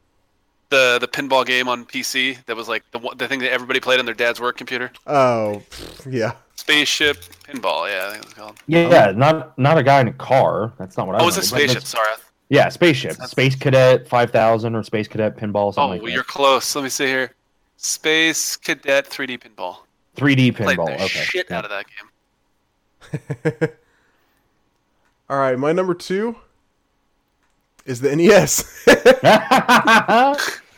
The 0.70 0.98
the 1.00 1.08
pinball 1.08 1.46
game 1.46 1.68
on 1.68 1.86
PC 1.86 2.44
that 2.46 2.56
was 2.56 2.68
like 2.68 2.84
the 2.90 3.00
the 3.16 3.28
thing 3.28 3.42
that 3.42 3.52
everybody 3.52 3.80
played 3.80 4.00
on 4.00 4.06
their 4.06 4.16
dad's 4.16 4.42
work 4.42 4.58
computer. 4.58 4.92
Oh, 5.06 5.62
yeah. 6.10 6.32
Spaceship 6.56 7.18
pinball. 7.44 7.88
Yeah, 7.92 8.08
I 8.08 8.12
think 8.14 8.24
it's 8.24 8.34
called. 8.34 8.58
Yeah, 8.66 8.90
yeah, 8.90 9.12
not 9.12 9.56
not 9.60 9.78
a 9.78 9.84
guy 9.84 10.02
in 10.02 10.08
a 10.08 10.14
car. 10.14 10.74
That's 10.80 10.98
not 10.98 11.06
what 11.06 11.16
I. 11.16 11.24
Was. 11.24 11.36
Oh, 11.36 11.40
it's 11.42 11.46
a 11.46 11.50
spaceship. 11.50 11.74
that's- 11.84 11.90
Sorry. 11.90 12.08
Yeah, 12.50 12.70
spaceship. 12.70 13.12
That's- 13.12 13.30
Space 13.30 13.56
Cadet 13.56 14.08
Five 14.08 14.32
Thousand 14.32 14.76
or 14.76 14.82
Space 14.82 15.08
Cadet 15.08 15.38
Pinball. 15.38 15.68
Oh, 15.68 15.72
Something 15.74 16.02
like 16.02 16.12
you're 16.12 16.24
close. 16.24 16.74
Let 16.76 16.84
me 16.86 16.90
see 16.90 17.06
here. 17.06 17.36
Space 17.78 18.56
Cadet 18.58 19.08
3D 19.08 19.38
pinball. 19.40 19.78
3D 20.18 20.54
pinball. 20.54 20.64
Played 20.64 20.78
pinball. 20.80 20.86
the 20.98 21.04
Okay. 21.04 21.08
shit 21.24 21.48
yeah. 21.52 21.58
out 21.58 21.66
of 21.66 21.72
that 21.72 21.86
game. 23.62 23.70
All 25.32 25.38
right, 25.40 25.58
my 25.58 25.72
number 25.72 25.94
two 25.94 26.36
is 27.86 28.02
the 28.02 28.12
E 28.12 28.28
NES. 28.28 28.84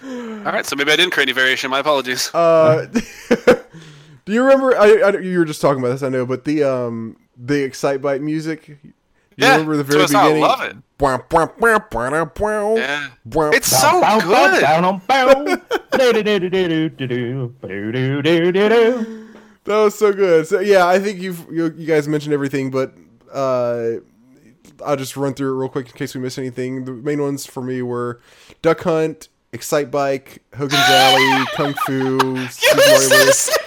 All 0.03 0.51
right, 0.51 0.63
so 0.65 0.75
maybe 0.75 0.91
I 0.91 0.95
didn't 0.95 1.11
create 1.11 1.27
any 1.29 1.33
variation. 1.33 1.71
My 1.71 1.79
apologies. 1.79 2.29
uh, 2.35 2.85
do 4.25 4.31
you 4.31 4.43
remember? 4.43 4.77
I, 4.77 4.99
I, 5.01 5.17
you 5.17 5.39
were 5.39 5.45
just 5.45 5.59
talking 5.59 5.81
about 5.81 5.93
this, 5.93 6.03
I 6.03 6.09
know, 6.09 6.25
but 6.27 6.43
the 6.45 6.63
um 6.63 7.17
the 7.35 7.67
Excitebike 7.67 8.21
music. 8.21 8.67
You 8.67 8.77
Yeah, 9.37 9.53
remember 9.53 9.77
the 9.77 9.83
very 9.83 9.99
that's 10.01 10.13
what 10.13 10.19
I 10.19 10.27
beginning? 10.27 10.43
love 10.43 10.61
it. 10.61 10.75
Yeah. 12.77 13.09
It's 13.55 13.67
so 13.67 14.01
Bow, 14.01 14.19
bow, 14.19 14.51
good. 14.51 14.63
That 19.63 19.77
was 19.77 19.97
so 19.97 20.13
good. 20.13 20.45
So 20.45 20.59
yeah, 20.59 20.85
I 20.85 20.99
think 20.99 21.19
you've 21.21 21.47
you, 21.51 21.73
you 21.75 21.87
guys 21.87 22.07
mentioned 22.07 22.33
everything, 22.35 22.69
but 22.69 22.93
uh, 23.33 23.93
I'll 24.85 24.95
just 24.95 25.17
run 25.17 25.33
through 25.33 25.53
it 25.53 25.59
real 25.59 25.69
quick 25.69 25.87
in 25.87 25.93
case 25.93 26.15
we 26.15 26.21
miss 26.21 26.37
anything. 26.37 26.85
The 26.85 26.93
main 26.93 27.21
ones 27.21 27.45
for 27.45 27.61
me 27.61 27.81
were 27.81 28.21
Duck 28.61 28.81
Hunt, 28.81 29.29
Excite 29.51 29.91
Bike, 29.91 30.43
Hogan's 30.55 30.73
Alley, 30.87 31.45
Kung 31.53 31.73
Fu, 31.85 32.47
Super 32.47 32.77
Mario 32.77 33.09
Bros. 33.09 33.49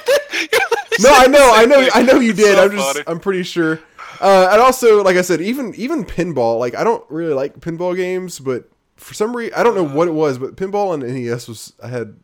No, 0.98 1.10
I 1.12 1.26
know, 1.26 1.52
I 1.54 1.66
know, 1.66 1.88
I 1.94 2.00
know 2.00 2.20
you 2.20 2.32
did. 2.32 2.56
so 2.56 2.64
I'm 2.64 2.70
just, 2.70 2.86
funny. 2.86 3.04
I'm 3.06 3.20
pretty 3.20 3.42
sure. 3.42 3.80
Uh, 4.18 4.48
and 4.50 4.62
also, 4.62 5.02
like 5.04 5.16
I 5.16 5.20
said, 5.20 5.42
even 5.42 5.74
even 5.74 6.06
pinball. 6.06 6.58
Like 6.58 6.74
I 6.74 6.84
don't 6.84 7.04
really 7.10 7.34
like 7.34 7.60
pinball 7.60 7.94
games, 7.94 8.38
but 8.38 8.70
for 8.96 9.12
some 9.12 9.36
reason, 9.36 9.54
I 9.54 9.62
don't 9.62 9.74
know 9.74 9.84
what 9.84 10.08
it 10.08 10.12
was, 10.12 10.38
but 10.38 10.56
pinball 10.56 10.88
on 10.90 11.00
NES 11.00 11.48
was. 11.48 11.74
I 11.82 11.88
had. 11.88 12.16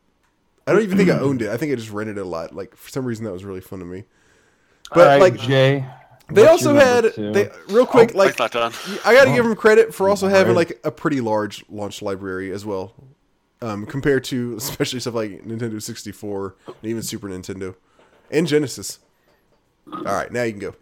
I 0.67 0.73
don't 0.73 0.83
even 0.83 0.97
think 0.97 1.11
I 1.11 1.19
owned 1.19 1.43
it. 1.43 1.51
I 1.51 1.57
think 1.57 1.73
I 1.73 1.75
just 1.75 1.91
rented 1.91 2.17
it 2.19 2.21
a 2.21 2.25
lot. 2.25 2.55
Like 2.55 2.77
for 2.77 2.89
some 2.89 3.05
reason, 3.05 3.25
that 3.25 3.33
was 3.33 3.45
really 3.45 3.61
fun 3.61 3.81
to 3.81 3.85
me. 3.85 4.05
But 4.95 5.01
All 5.01 5.07
right, 5.07 5.21
like 5.21 5.37
Jay. 5.39 5.85
They 6.35 6.43
what's 6.43 6.67
also 6.67 6.75
had 6.75 7.15
two? 7.15 7.33
they 7.33 7.51
real 7.69 7.87
quick 7.87 8.15
like 8.15 8.29
Mike's 8.29 8.39
not 8.39 8.53
done. 8.53 8.73
I 9.05 9.15
got 9.15 9.25
to 9.25 9.33
give 9.33 9.45
them 9.45 9.55
credit 9.57 9.95
for 9.95 10.09
also 10.09 10.29
having 10.29 10.55
like 10.55 10.79
a 10.85 10.91
pretty 10.91 11.21
large 11.21 11.65
launch 11.69 12.03
library 12.03 12.53
as 12.53 12.65
well, 12.65 12.95
um, 13.61 13.87
compared 13.87 14.25
to 14.25 14.55
especially 14.59 15.01
stuff 15.01 15.15
like 15.15 15.45
Nintendo 15.45 15.81
64 15.83 16.57
and 16.67 16.77
even 16.83 17.03
Super 17.03 17.29
Nintendo 17.29 17.75
and 18.31 18.47
Genesis. 18.47 18.99
All 19.93 20.03
right, 20.03 20.31
now 20.31 20.43
you 20.45 20.53
can 20.53 20.61
go. 20.61 20.75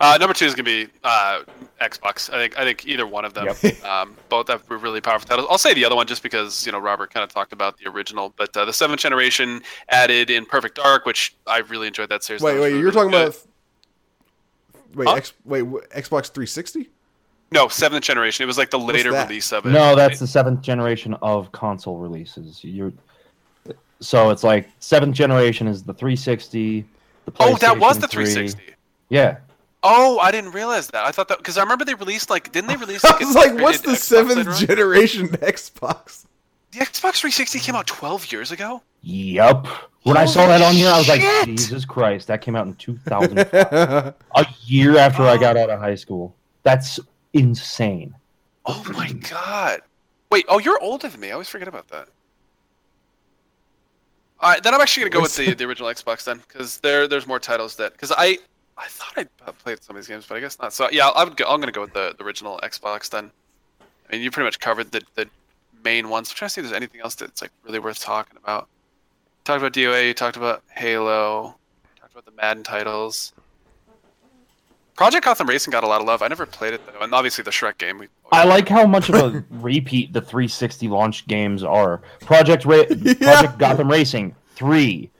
Uh, 0.00 0.16
number 0.18 0.34
two 0.34 0.44
is 0.44 0.54
gonna 0.54 0.64
be 0.64 0.88
uh, 1.02 1.42
Xbox. 1.80 2.32
I 2.32 2.38
think 2.38 2.58
I 2.58 2.64
think 2.64 2.86
either 2.86 3.06
one 3.06 3.24
of 3.24 3.34
them. 3.34 3.48
Um, 3.84 4.16
both 4.28 4.48
have 4.48 4.62
really 4.68 5.00
powerful 5.00 5.28
titles. 5.28 5.46
I'll 5.50 5.58
say 5.58 5.74
the 5.74 5.84
other 5.84 5.94
one 5.94 6.06
just 6.06 6.22
because 6.22 6.64
you 6.64 6.72
know 6.72 6.78
Robert 6.78 7.12
kind 7.12 7.22
of 7.22 7.32
talked 7.32 7.52
about 7.52 7.76
the 7.76 7.88
original, 7.88 8.32
but 8.36 8.56
uh, 8.56 8.64
the 8.64 8.72
seventh 8.72 9.00
generation 9.00 9.62
added 9.90 10.30
in 10.30 10.46
Perfect 10.46 10.76
Dark, 10.76 11.04
which 11.04 11.36
I 11.46 11.58
really 11.58 11.86
enjoyed 11.86 12.08
that 12.08 12.24
series. 12.24 12.40
Wait, 12.40 12.54
was 12.54 12.62
wait, 12.62 12.68
really, 12.68 12.80
you're 12.80 12.92
talking 12.92 13.10
good. 13.10 13.28
about 13.28 13.46
wait, 14.94 15.08
Huh? 15.08 15.14
X, 15.14 15.32
wait, 15.44 15.64
Xbox 15.64 16.30
360? 16.30 16.88
no 17.52 17.68
seventh 17.68 18.04
generation. 18.04 18.42
It 18.42 18.46
was 18.46 18.58
like 18.58 18.70
the 18.70 18.78
later 18.78 19.12
release 19.12 19.52
of 19.52 19.64
it. 19.66 19.70
No, 19.70 19.94
that's 19.94 20.18
the 20.18 20.26
seventh 20.26 20.60
generation 20.62 21.14
of 21.22 21.52
console 21.52 21.98
releases. 21.98 22.64
You're 22.64 22.92
so 24.00 24.30
it's 24.30 24.42
like 24.44 24.68
seventh 24.80 25.14
generation 25.14 25.68
is 25.68 25.82
the 25.82 25.94
360. 25.94 26.84
The 27.26 27.32
oh, 27.40 27.56
that 27.56 27.78
was 27.78 27.96
PlayStation 27.96 28.00
the 28.00 28.08
3. 28.08 28.24
360. 28.24 28.74
Yeah, 29.08 29.36
Oh, 29.86 30.18
I 30.18 30.30
didn't 30.30 30.52
realize 30.52 30.86
that. 30.88 31.04
I 31.04 31.10
thought 31.12 31.28
that 31.28 31.38
because 31.38 31.58
I 31.58 31.62
remember 31.62 31.84
they 31.84 31.94
released 31.94 32.30
like 32.30 32.50
didn't 32.52 32.68
they 32.68 32.76
release? 32.84 33.04
I 33.04 33.10
Like, 33.10 33.20
was 33.20 33.34
like, 33.34 33.54
what's 33.58 33.80
the 33.80 33.92
Xbox 33.92 33.96
seventh 33.98 34.58
generation 34.58 35.28
Xbox? 35.36 36.24
The 36.74 36.80
Xbox 36.80 37.20
360 37.20 37.60
came 37.60 37.76
out 37.76 37.86
12 37.86 38.32
years 38.32 38.50
ago. 38.50 38.82
Yep. 39.02 39.68
When 40.02 40.16
I 40.16 40.24
saw 40.24 40.48
that 40.48 40.60
on 40.60 40.74
here, 40.74 40.90
I 40.90 40.98
was 40.98 41.08
like, 41.08 41.22
Jesus 41.44 41.84
Christ, 41.84 42.26
that 42.26 42.40
came 42.40 42.56
out 42.56 42.66
in 42.66 42.74
2000, 42.74 43.38
a 43.38 44.14
year 44.64 44.98
after 44.98 45.22
I 45.22 45.36
got 45.36 45.56
out 45.56 45.70
of 45.70 45.78
high 45.78 45.94
school. 45.94 46.34
That's 46.64 46.98
insane. 47.32 48.12
Oh 48.66 48.84
my 48.92 49.12
god! 49.12 49.82
Wait, 50.30 50.46
oh, 50.48 50.58
you're 50.58 50.80
older 50.82 51.08
than 51.08 51.20
me. 51.20 51.28
I 51.28 51.32
always 51.32 51.48
forget 51.48 51.68
about 51.68 51.86
that. 51.88 52.08
All 54.40 54.50
right, 54.50 54.60
then 54.60 54.74
I'm 54.74 54.80
actually 54.80 55.02
gonna 55.02 55.10
go 55.12 55.22
with 55.22 55.36
the, 55.36 55.54
the 55.58 55.64
original 55.64 55.88
Xbox 55.90 56.24
then, 56.24 56.38
because 56.38 56.78
there 56.78 57.06
there's 57.06 57.26
more 57.26 57.38
titles 57.38 57.76
that 57.76 57.92
because 57.92 58.10
I 58.10 58.38
I 58.76 58.88
thought 58.88 59.28
I 59.46 59.50
played 59.52 59.80
some 59.80 59.94
of 59.94 60.02
these 60.02 60.08
games, 60.08 60.26
but 60.26 60.36
I 60.36 60.40
guess 60.40 60.58
not. 60.58 60.72
So 60.72 60.88
yeah, 60.90 61.08
I 61.08 61.22
would 61.22 61.36
go, 61.36 61.44
I'm 61.44 61.60
gonna 61.60 61.72
go 61.72 61.82
with 61.82 61.92
the, 61.92 62.16
the 62.18 62.24
original 62.24 62.58
Xbox 62.64 63.10
then. 63.10 63.30
I 64.08 64.12
mean, 64.12 64.22
you 64.22 64.32
pretty 64.32 64.46
much 64.46 64.58
covered 64.58 64.90
the 64.90 65.02
the 65.14 65.28
main 65.84 66.08
ones. 66.08 66.30
I'm 66.30 66.36
trying 66.36 66.48
to 66.48 66.52
see 66.54 66.60
if 66.60 66.66
there's 66.66 66.76
anything 66.76 67.00
else 67.00 67.14
that's 67.14 67.42
like 67.42 67.50
really 67.64 67.78
worth 67.78 68.00
talking 68.00 68.36
about. 68.42 68.68
Talked 69.44 69.58
about 69.60 69.72
DOA. 69.74 70.08
You 70.08 70.14
talked 70.14 70.36
about 70.36 70.62
Halo. 70.74 71.54
Talked 72.00 72.12
about 72.12 72.24
the 72.24 72.32
Madden 72.32 72.62
titles. 72.62 73.32
Project 74.96 75.24
Gotham 75.24 75.48
Racing 75.48 75.72
got 75.72 75.82
a 75.82 75.88
lot 75.88 76.00
of 76.00 76.06
love. 76.06 76.22
I 76.22 76.28
never 76.28 76.46
played 76.46 76.72
it 76.74 76.80
though, 76.86 77.00
and 77.04 77.12
obviously 77.12 77.42
the 77.42 77.50
Shrek 77.50 77.78
game. 77.78 77.98
We, 77.98 78.08
I 78.30 78.44
like 78.44 78.68
how 78.68 78.86
much 78.86 79.08
of 79.08 79.16
a 79.16 79.44
repeat 79.50 80.12
the 80.12 80.20
360 80.20 80.86
launch 80.88 81.26
games 81.26 81.64
are. 81.64 82.00
Project 82.20 82.64
Ra- 82.64 82.84
Yeah. 82.90 83.14
Project 83.14 83.58
Gotham 83.58 83.90
Racing 83.90 84.36
three, 84.54 85.10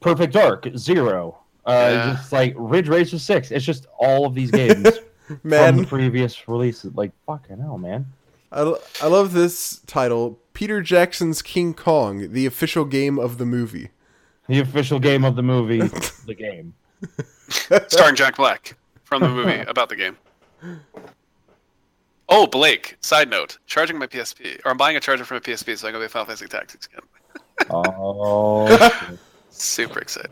Perfect 0.00 0.32
Dark 0.32 0.68
zero, 0.76 1.38
uh, 1.66 1.70
Yeah. 1.92 2.12
just 2.14 2.32
like 2.32 2.52
Ridge 2.56 2.88
Racer 2.88 3.18
six. 3.18 3.52
It's 3.52 3.64
just 3.64 3.86
all 3.96 4.26
of 4.26 4.34
these 4.34 4.50
games 4.50 4.88
from 5.28 5.76
the 5.76 5.86
previous 5.88 6.48
releases. 6.48 6.92
Like 6.96 7.12
fucking 7.24 7.60
hell, 7.60 7.78
man. 7.78 8.04
I, 8.52 8.74
I 9.00 9.06
love 9.06 9.32
this 9.32 9.80
title 9.86 10.38
Peter 10.52 10.82
Jackson's 10.82 11.40
King 11.42 11.74
Kong, 11.74 12.32
the 12.32 12.46
official 12.46 12.84
game 12.84 13.18
of 13.18 13.38
the 13.38 13.46
movie. 13.46 13.90
The 14.48 14.58
official 14.60 14.98
game 14.98 15.24
of 15.24 15.36
the 15.36 15.42
movie, 15.42 15.78
the 16.26 16.34
game. 16.34 16.74
starring 17.88 18.16
Jack 18.16 18.36
Black 18.36 18.76
from 19.04 19.22
the 19.22 19.28
movie 19.28 19.60
about 19.68 19.88
the 19.88 19.96
game. 19.96 20.16
Oh, 22.28 22.46
Blake. 22.46 22.96
Side 23.00 23.30
note: 23.30 23.58
charging 23.66 23.98
my 23.98 24.06
PSP, 24.06 24.60
or 24.64 24.70
I'm 24.70 24.76
buying 24.76 24.96
a 24.96 25.00
charger 25.00 25.24
for 25.24 25.34
my 25.34 25.40
PSP, 25.40 25.78
so 25.78 25.88
I 25.88 25.90
can 25.90 26.00
play 26.00 26.08
Final 26.08 26.26
Fantasy 26.26 26.46
Tactics 26.46 26.86
again. 26.86 27.08
Oh. 27.70 29.16
Super 29.50 30.00
excited. 30.00 30.30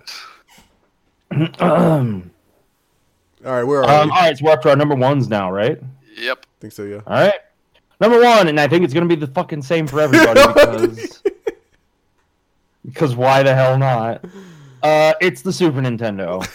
um, 1.60 2.30
All 3.46 3.52
right, 3.52 3.64
where 3.64 3.82
are 3.82 3.88
all 3.88 4.04
we? 4.04 4.10
right, 4.10 4.36
so 4.36 4.44
we're 4.44 4.52
up 4.52 4.62
to 4.62 4.70
our 4.70 4.76
number 4.76 4.94
ones 4.94 5.28
now, 5.28 5.50
right? 5.50 5.78
Yep. 6.16 6.38
I 6.44 6.60
think 6.60 6.72
so, 6.74 6.82
yeah. 6.82 7.00
All 7.06 7.14
right. 7.14 7.34
Number 8.00 8.20
one, 8.20 8.48
and 8.48 8.58
I 8.58 8.66
think 8.66 8.84
it's 8.84 8.94
gonna 8.94 9.06
be 9.06 9.14
the 9.14 9.26
fucking 9.26 9.62
same 9.62 9.86
for 9.86 10.00
everybody 10.00 10.40
because 10.46 11.22
because 12.84 13.14
why 13.14 13.42
the 13.42 13.54
hell 13.54 13.78
not? 13.78 14.24
Uh, 14.82 15.12
it's 15.20 15.42
the 15.42 15.52
Super 15.52 15.80
Nintendo. 15.80 16.46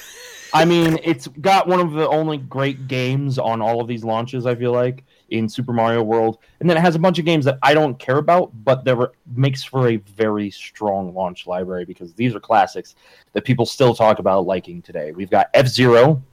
I 0.54 0.66
mean, 0.66 0.98
it's 1.04 1.28
got 1.28 1.68
one 1.68 1.80
of 1.80 1.92
the 1.92 2.08
only 2.08 2.38
great 2.38 2.88
games 2.88 3.38
on 3.38 3.62
all 3.62 3.82
of 3.82 3.88
these 3.88 4.04
launches. 4.04 4.46
I 4.46 4.56
feel 4.56 4.72
like 4.72 5.04
in 5.30 5.50
Super 5.50 5.74
Mario 5.74 6.02
World, 6.02 6.40
and 6.60 6.70
then 6.70 6.78
it 6.78 6.80
has 6.80 6.96
a 6.96 7.00
bunch 7.00 7.20
of 7.20 7.26
games 7.26 7.46
that 7.46 7.60
I 7.62 7.74
don't 7.74 8.00
care 8.00 8.18
about, 8.18 8.52
but 8.64 8.84
there 8.86 9.12
makes 9.36 9.64
for 9.64 9.90
a 9.90 9.98
very 9.98 10.50
strong 10.50 11.14
launch 11.14 11.46
library 11.46 11.86
because 11.86 12.14
these 12.14 12.34
are 12.34 12.40
classics 12.40 12.96
that 13.34 13.44
people 13.44 13.66
still 13.66 13.94
talk 13.94 14.20
about 14.20 14.46
liking 14.46 14.82
today. 14.82 15.12
We've 15.12 15.30
got 15.30 15.50
F 15.54 15.68
Zero, 15.68 16.24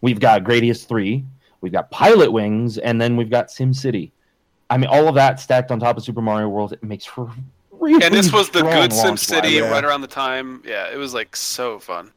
we've 0.00 0.20
got 0.20 0.44
Gradius 0.44 0.86
Three, 0.86 1.24
we've 1.60 1.72
got 1.72 1.90
Pilotwings, 1.90 2.78
and 2.82 3.00
then 3.00 3.16
we've 3.16 3.30
got 3.30 3.48
SimCity. 3.48 4.12
I 4.70 4.78
mean, 4.78 4.88
all 4.88 5.08
of 5.08 5.14
that 5.16 5.40
stacked 5.40 5.70
on 5.70 5.80
top 5.80 5.96
of 5.96 6.04
Super 6.04 6.22
Mario 6.22 6.48
World, 6.48 6.72
it 6.72 6.82
makes 6.82 7.04
for 7.04 7.30
really 7.72 8.04
And 8.04 8.14
this 8.14 8.32
was 8.32 8.50
the 8.50 8.62
good 8.62 8.92
launch 8.92 9.20
SimCity 9.20 9.34
library. 9.34 9.54
Yeah. 9.56 9.70
right 9.70 9.84
around 9.84 10.02
the 10.02 10.06
time. 10.06 10.62
Yeah, 10.64 10.92
it 10.92 10.96
was 10.96 11.12
like 11.12 11.34
so 11.36 11.78
fun. 11.78 12.12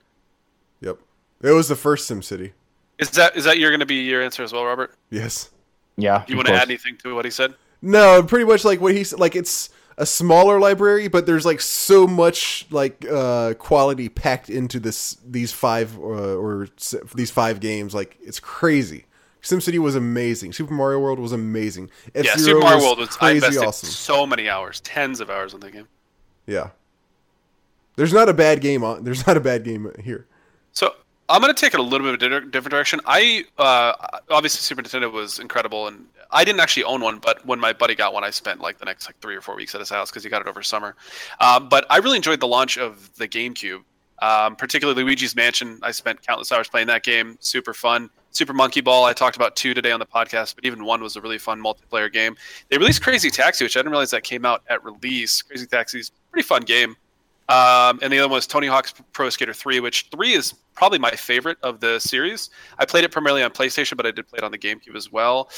Yep. 0.81 0.99
It 1.41 1.51
was 1.51 1.67
the 1.67 1.75
first 1.75 2.09
SimCity. 2.09 2.51
Is 2.99 3.09
that 3.11 3.35
is 3.35 3.43
that 3.45 3.57
you're 3.57 3.71
going 3.71 3.79
to 3.79 3.85
be 3.85 4.03
your 4.03 4.21
answer 4.21 4.43
as 4.43 4.53
well, 4.53 4.65
Robert? 4.65 4.93
Yes. 5.09 5.49
Yeah. 5.97 6.23
Do 6.25 6.33
you 6.33 6.37
want 6.37 6.47
to 6.47 6.53
add 6.53 6.69
anything 6.69 6.97
to 6.97 7.15
what 7.15 7.25
he 7.25 7.31
said? 7.31 7.55
No, 7.81 8.23
pretty 8.23 8.45
much 8.45 8.63
like 8.63 8.79
what 8.79 8.93
he 8.93 9.03
said. 9.03 9.19
Like 9.19 9.35
it's 9.35 9.69
a 9.97 10.05
smaller 10.05 10.59
library, 10.59 11.07
but 11.07 11.25
there's 11.25 11.45
like 11.45 11.61
so 11.61 12.07
much 12.07 12.65
like 12.71 13.05
uh, 13.11 13.53
quality 13.55 14.09
packed 14.09 14.49
into 14.49 14.79
this 14.79 15.17
these 15.27 15.51
five 15.51 15.97
uh, 15.97 16.35
or 16.35 16.67
these 17.15 17.31
five 17.31 17.59
games. 17.59 17.93
Like 17.93 18.17
it's 18.21 18.39
crazy, 18.39 19.05
SimCity 19.43 19.77
was 19.77 19.95
amazing. 19.95 20.53
Super 20.53 20.73
Mario 20.73 20.99
World 20.99 21.19
was 21.19 21.33
amazing. 21.33 21.89
F-Zero 22.15 22.37
Super 22.37 22.59
Mario 22.61 22.83
World 22.83 22.97
was 22.99 23.17
I 23.19 23.31
invested 23.31 23.63
awesome. 23.63 23.89
so 23.89 24.25
many 24.25 24.49
hours, 24.49 24.79
tens 24.81 25.19
of 25.19 25.29
hours 25.29 25.53
on 25.53 25.59
that 25.59 25.73
game. 25.73 25.87
Yeah. 26.47 26.69
There's 27.95 28.13
not 28.13 28.29
a 28.29 28.33
bad 28.33 28.61
game 28.61 28.83
on. 28.83 29.03
There's 29.03 29.27
not 29.27 29.37
a 29.37 29.41
bad 29.41 29.63
game 29.63 29.91
here. 30.01 30.27
So 30.71 30.95
I'm 31.29 31.41
gonna 31.41 31.53
take 31.53 31.73
it 31.73 31.79
a 31.79 31.83
little 31.83 32.07
bit 32.07 32.23
of 32.23 32.43
a 32.43 32.45
different 32.47 32.71
direction. 32.71 32.99
I 33.05 33.45
uh, 33.57 33.93
obviously 34.29 34.61
Super 34.61 34.81
Nintendo 34.81 35.11
was 35.11 35.39
incredible, 35.39 35.87
and 35.87 36.05
I 36.31 36.43
didn't 36.43 36.59
actually 36.59 36.85
own 36.85 37.01
one, 37.01 37.19
but 37.19 37.45
when 37.45 37.59
my 37.59 37.71
buddy 37.73 37.95
got 37.95 38.13
one, 38.13 38.23
I 38.23 38.31
spent 38.31 38.61
like 38.61 38.79
the 38.79 38.85
next 38.85 39.07
like 39.07 39.19
three 39.19 39.35
or 39.35 39.41
four 39.41 39.55
weeks 39.55 39.75
at 39.75 39.79
his 39.79 39.89
house 39.89 40.09
because 40.09 40.23
he 40.23 40.29
got 40.29 40.41
it 40.41 40.47
over 40.47 40.63
summer. 40.63 40.95
Um, 41.39 41.69
but 41.69 41.85
I 41.89 41.97
really 41.97 42.17
enjoyed 42.17 42.39
the 42.39 42.47
launch 42.47 42.77
of 42.77 43.13
the 43.17 43.27
GameCube, 43.27 43.83
um, 44.21 44.55
particularly 44.55 45.03
Luigi's 45.03 45.35
Mansion. 45.35 45.79
I 45.83 45.91
spent 45.91 46.25
countless 46.25 46.51
hours 46.51 46.67
playing 46.67 46.87
that 46.87 47.03
game. 47.03 47.37
Super 47.39 47.73
fun. 47.73 48.09
Super 48.33 48.53
Monkey 48.53 48.81
Ball. 48.81 49.05
I 49.05 49.13
talked 49.13 49.35
about 49.35 49.55
two 49.55 49.73
today 49.73 49.91
on 49.91 49.99
the 49.99 50.05
podcast, 50.05 50.55
but 50.55 50.65
even 50.65 50.83
one 50.83 51.01
was 51.01 51.15
a 51.15 51.21
really 51.21 51.37
fun 51.37 51.61
multiplayer 51.61 52.11
game. 52.11 52.35
They 52.69 52.77
released 52.77 53.01
Crazy 53.03 53.29
Taxi, 53.29 53.63
which 53.63 53.77
I 53.77 53.79
didn't 53.79 53.91
realize 53.91 54.11
that 54.11 54.23
came 54.23 54.43
out 54.43 54.63
at 54.67 54.83
release. 54.83 55.41
Crazy 55.41 55.67
Taxi's 55.67 56.09
a 56.09 56.31
pretty 56.31 56.45
fun 56.45 56.63
game. 56.63 56.95
Um, 57.49 57.99
and 58.01 58.11
the 58.11 58.17
other 58.17 58.27
one 58.27 58.37
was 58.37 58.47
Tony 58.47 58.67
Hawk's 58.67 58.93
Pro 59.11 59.29
Skater 59.29 59.53
3, 59.53 59.81
which 59.81 60.07
3 60.11 60.33
is 60.33 60.53
probably 60.73 60.97
my 60.97 61.11
favorite 61.11 61.57
of 61.61 61.79
the 61.79 61.99
series. 61.99 62.49
I 62.79 62.85
played 62.85 63.03
it 63.03 63.11
primarily 63.11 63.43
on 63.43 63.51
PlayStation, 63.51 63.97
but 63.97 64.05
I 64.07 64.11
did 64.11 64.27
play 64.27 64.37
it 64.37 64.43
on 64.43 64.51
the 64.51 64.57
GameCube 64.57 64.95
as 64.95 65.11
well. 65.11 65.49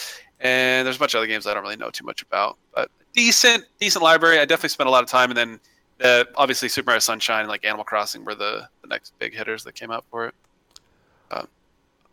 And 0.42 0.86
there's 0.86 0.98
a 0.98 1.00
bunch 1.00 1.14
of 1.14 1.20
other 1.20 1.28
games 1.28 1.48
I 1.48 1.54
don't 1.54 1.64
really 1.64 1.78
know 1.78 1.92
too 1.92 2.04
much 2.04 2.24
about, 2.24 2.58
but 2.76 2.92
decent, 3.14 3.66
decent 3.80 4.04
library. 4.04 4.40
I 4.40 4.46
definitely 4.46 4.70
spent 4.70 4.88
a 4.88 4.92
lot 4.92 5.04
of 5.04 5.10
time, 5.10 5.32
and 5.32 5.38
then 5.38 5.60
uh, 6.04 6.26
obviously 6.36 6.68
Super 6.68 6.88
Mario 6.88 7.00
Sunshine 7.00 7.42
and 7.42 7.50
like 7.50 7.64
Animal 7.64 7.86
Crossing 7.86 8.26
were 8.26 8.36
the, 8.36 8.68
the 8.82 8.88
next 8.90 9.18
big 9.18 9.34
hitters 9.34 9.64
that 9.64 9.76
came 9.76 9.92
out 9.92 10.04
for 10.12 10.28
it. 10.28 10.36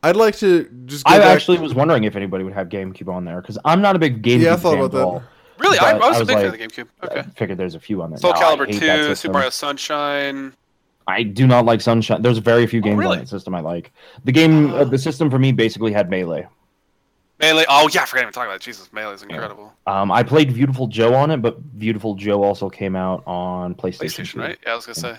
I'd 0.02 0.16
like 0.16 0.36
to 0.38 0.68
just. 0.86 1.04
Go 1.04 1.12
I 1.14 1.18
back- 1.18 1.26
actually 1.36 1.58
was 1.58 1.74
wondering 1.74 2.04
if 2.04 2.16
anybody 2.16 2.44
would 2.44 2.52
have 2.54 2.68
GameCube 2.68 3.08
on 3.12 3.24
there 3.24 3.40
because 3.40 3.58
I'm 3.64 3.80
not 3.80 3.94
a 3.96 3.98
big 3.98 4.22
GameCube 4.22 4.40
Yeah, 4.42 4.54
I 4.54 4.56
thought 4.56 4.74
fan 4.74 4.84
about 4.84 5.16
at 5.16 5.22
that. 5.22 5.28
Really, 5.58 5.78
I, 5.78 5.90
I 5.92 5.94
was 5.94 6.02
I 6.02 6.16
a 6.16 6.18
was 6.20 6.28
big 6.28 6.36
fan 6.38 6.46
of 6.46 6.52
the 6.52 6.58
GameCube. 6.58 6.88
I 7.02 7.06
Okay. 7.06 7.22
figured 7.36 7.58
there's 7.58 7.74
a 7.76 7.80
few 7.80 8.02
on 8.02 8.10
there. 8.10 8.18
Soul 8.18 8.32
No, 8.32 8.40
Calibur 8.40 8.66
2, 8.66 8.72
Super 8.72 9.04
system. 9.14 9.32
Mario 9.32 9.50
Sunshine. 9.50 10.54
I 11.06 11.22
do 11.22 11.46
not 11.46 11.64
like 11.64 11.80
Sunshine. 11.80 12.22
There's 12.22 12.38
very 12.38 12.66
few 12.66 12.80
games 12.80 12.98
really? 12.98 13.12
on 13.18 13.18
that 13.24 13.28
system 13.28 13.54
I 13.54 13.60
like. 13.60 13.92
The 14.24 14.32
game, 14.32 14.72
uh, 14.72 14.84
the 14.84 14.98
system 14.98 15.30
for 15.30 15.38
me 15.38 15.52
basically 15.52 15.92
had 15.92 16.10
Melee. 16.10 16.46
Melee. 17.40 17.64
Oh, 17.68 17.88
yeah, 17.92 18.02
I 18.02 18.06
forgot 18.06 18.20
to 18.22 18.24
even 18.26 18.32
talk 18.32 18.44
about 18.46 18.56
it. 18.56 18.62
Jesus, 18.62 18.92
Melee 18.92 19.14
is 19.14 19.22
incredible. 19.22 19.72
Um, 19.86 20.10
I 20.12 20.22
played 20.22 20.50
Viewtiful 20.52 20.86
Joe 20.86 21.14
on 21.14 21.30
it, 21.32 21.38
but 21.42 21.58
Viewtiful 21.76 22.14
Joe 22.14 22.42
also 22.42 22.68
came 22.70 22.94
out 22.96 23.22
on 23.26 23.74
PlayStation. 23.74 24.20
PlayStation, 24.24 24.32
2. 24.34 24.40
right? 24.40 24.58
Yeah, 24.64 24.72
I 24.72 24.76
was 24.76 24.86
gonna 24.86 24.94
say. 24.94 25.16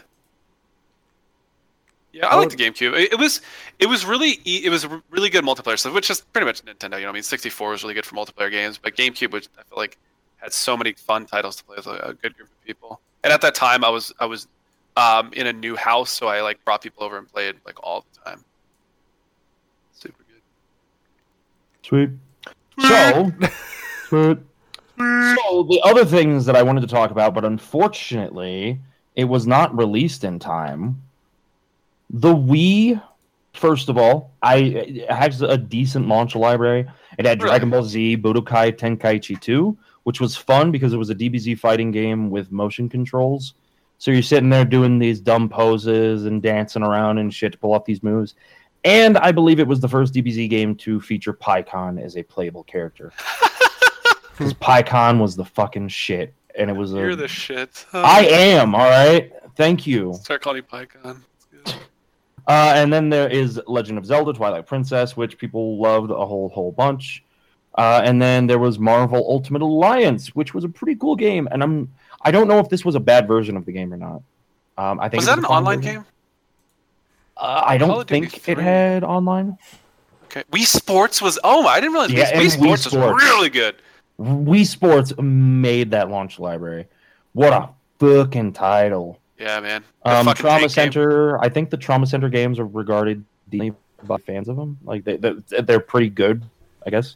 Yeah, 2.13 2.27
I 2.27 2.35
like 2.35 2.51
the 2.51 2.55
GameCube. 2.55 2.93
It, 2.93 3.13
it 3.13 3.19
was 3.19 3.41
it 3.79 3.87
was 3.87 4.05
really 4.05 4.39
e- 4.45 4.61
it 4.63 4.69
was 4.69 4.87
really 5.09 5.31
good 5.31 5.43
multiplayer 5.43 5.79
stuff, 5.79 5.95
which 5.95 6.11
is 6.11 6.21
pretty 6.21 6.45
much 6.45 6.63
Nintendo. 6.63 6.97
You 6.97 7.05
know, 7.05 7.09
I 7.09 7.11
mean, 7.11 7.23
64 7.23 7.71
was 7.71 7.83
really 7.83 7.95
good 7.95 8.05
for 8.05 8.15
multiplayer 8.15 8.51
games, 8.51 8.77
but 8.77 8.95
GameCube, 8.95 9.31
which 9.31 9.47
I 9.57 9.63
feel 9.63 9.77
like 9.77 9.97
had 10.37 10.53
so 10.53 10.77
many 10.77 10.93
fun 10.93 11.25
titles 11.25 11.55
to 11.55 11.63
play 11.63 11.77
with 11.77 11.87
a, 11.87 12.09
a 12.09 12.13
good 12.13 12.37
group 12.37 12.49
of 12.49 12.65
people. 12.65 13.01
And 13.23 13.33
at 13.33 13.41
that 13.41 13.55
time, 13.55 13.83
I 13.83 13.89
was 13.89 14.13
I 14.19 14.27
was 14.27 14.47
um, 14.95 15.31
in 15.33 15.47
a 15.47 15.53
new 15.53 15.75
house, 15.75 16.11
so 16.11 16.27
I 16.27 16.41
like 16.41 16.63
brought 16.63 16.81
people 16.81 17.03
over 17.03 17.17
and 17.17 17.27
played 17.27 17.55
like 17.65 17.81
all 17.83 18.05
the 18.13 18.29
time. 18.29 18.45
Super 19.93 20.23
good. 20.27 20.41
Sweet. 21.81 22.09
So, 22.79 23.31
sweet. 24.07 24.37
so 24.97 25.63
the 25.63 25.81
other 25.83 26.05
things 26.05 26.45
that 26.45 26.55
I 26.55 26.61
wanted 26.61 26.81
to 26.81 26.87
talk 26.87 27.09
about, 27.09 27.33
but 27.33 27.43
unfortunately, 27.43 28.79
it 29.15 29.25
was 29.25 29.47
not 29.47 29.75
released 29.75 30.23
in 30.23 30.37
time. 30.37 31.01
The 32.09 32.33
Wii, 32.33 33.01
first 33.53 33.89
of 33.89 33.97
all, 33.97 34.31
I 34.41 34.55
it 34.57 35.11
has 35.11 35.41
a 35.41 35.57
decent 35.57 36.07
launch 36.07 36.35
library. 36.35 36.85
It 37.17 37.25
had 37.25 37.39
Really? 37.41 37.51
Dragon 37.51 37.69
Ball 37.69 37.83
Z, 37.83 38.17
Budokai 38.17 38.77
Tenkaichi 38.77 39.39
2, 39.39 39.77
which 40.03 40.19
was 40.19 40.35
fun 40.35 40.71
because 40.71 40.93
it 40.93 40.97
was 40.97 41.09
a 41.09 41.15
DBZ 41.15 41.57
fighting 41.59 41.91
game 41.91 42.29
with 42.29 42.51
motion 42.51 42.89
controls. 42.89 43.53
So 43.99 44.11
you're 44.11 44.21
sitting 44.21 44.49
there 44.49 44.65
doing 44.65 44.99
these 44.99 45.21
dumb 45.21 45.47
poses 45.47 46.25
and 46.25 46.41
dancing 46.41 46.83
around 46.83 47.19
and 47.19 47.33
shit 47.33 47.53
to 47.53 47.57
pull 47.57 47.73
off 47.73 47.85
these 47.85 48.03
moves. 48.03 48.35
And 48.83 49.17
I 49.17 49.31
believe 49.31 49.59
it 49.59 49.67
was 49.67 49.79
the 49.79 49.87
first 49.87 50.13
DBZ 50.13 50.49
game 50.49 50.75
to 50.77 50.99
feature 50.99 51.33
Pikkon 51.33 52.01
as 52.03 52.17
a 52.17 52.23
playable 52.23 52.63
character. 52.63 53.13
Because 54.35 54.53
Pikkon 54.55 55.19
was 55.21 55.35
the 55.35 55.45
fucking 55.45 55.89
shit, 55.89 56.33
and 56.57 56.67
it 56.67 56.73
was 56.75 56.91
a. 56.93 56.97
You're 56.97 57.15
the 57.15 57.27
shit. 57.27 57.85
I 57.93 58.25
am 58.25 58.73
all 58.73 58.89
right. 58.89 59.31
Thank 59.55 59.85
you. 59.85 60.13
start 60.15 60.41
calling 60.41 60.57
you 60.57 60.63
Pikkon. 60.63 61.21
Uh, 62.47 62.73
and 62.75 62.91
then 62.91 63.09
there 63.09 63.29
is 63.29 63.59
Legend 63.67 63.97
of 63.97 64.05
Zelda: 64.05 64.33
Twilight 64.33 64.65
Princess, 64.65 65.15
which 65.15 65.37
people 65.37 65.77
loved 65.81 66.11
a 66.11 66.25
whole 66.25 66.49
whole 66.49 66.71
bunch. 66.71 67.23
Uh, 67.75 68.01
and 68.03 68.21
then 68.21 68.45
there 68.47 68.59
was 68.59 68.77
Marvel 68.77 69.25
Ultimate 69.29 69.61
Alliance, 69.61 70.27
which 70.35 70.53
was 70.53 70.63
a 70.63 70.69
pretty 70.69 70.95
cool 70.95 71.15
game. 71.15 71.47
And 71.51 71.63
I'm 71.63 71.93
I 72.21 72.31
don't 72.31 72.47
know 72.47 72.59
if 72.59 72.69
this 72.69 72.83
was 72.85 72.95
a 72.95 72.99
bad 72.99 73.27
version 73.27 73.55
of 73.57 73.65
the 73.65 73.71
game 73.71 73.93
or 73.93 73.97
not. 73.97 74.21
Um, 74.77 74.99
I 74.99 75.09
think 75.09 75.19
Was 75.21 75.27
that 75.27 75.37
an 75.37 75.45
online 75.45 75.77
version. 75.79 75.93
game? 75.95 76.05
Uh, 77.37 77.63
I 77.65 77.77
don't 77.77 78.07
think 78.07 78.47
it 78.47 78.57
had 78.57 79.03
online. 79.03 79.57
Okay. 80.25 80.43
Wii 80.51 80.65
Sports 80.65 81.21
was. 81.21 81.39
Oh, 81.43 81.65
I 81.65 81.79
didn't 81.79 81.93
realize 81.93 82.11
Yeah, 82.11 82.31
Wii, 82.33 82.41
Wii 82.41 82.45
Wii 82.45 82.51
Sports 82.51 82.81
Sports. 82.83 82.95
was 83.13 83.23
really 83.23 83.49
good. 83.49 83.75
Wii 84.19 84.65
Sports 84.65 85.13
made 85.19 85.91
that 85.91 86.09
launch 86.09 86.39
library. 86.39 86.87
What 87.33 87.53
a 87.53 87.69
fucking 87.99 88.53
title! 88.53 89.19
Yeah, 89.43 89.59
man. 89.59 89.83
The 90.05 90.09
Um, 90.19 90.25
Trauma 90.35 90.35
tank 90.35 90.61
game. 90.61 90.69
Center. 90.69 91.37
I 91.43 91.49
think 91.49 91.69
the 91.69 91.77
Trauma 91.77 92.07
Center 92.07 92.29
games 92.29 92.59
are 92.59 92.65
regarded 92.65 93.23
decently 93.49 93.75
by 94.05 94.17
fans 94.17 94.47
of 94.47 94.55
them. 94.55 94.77
Like 94.83 95.03
they, 95.03 95.17
they 95.17 95.33
they're 95.61 95.79
pretty 95.79 96.09
good, 96.09 96.43
I 96.85 96.89
guess. 96.89 97.15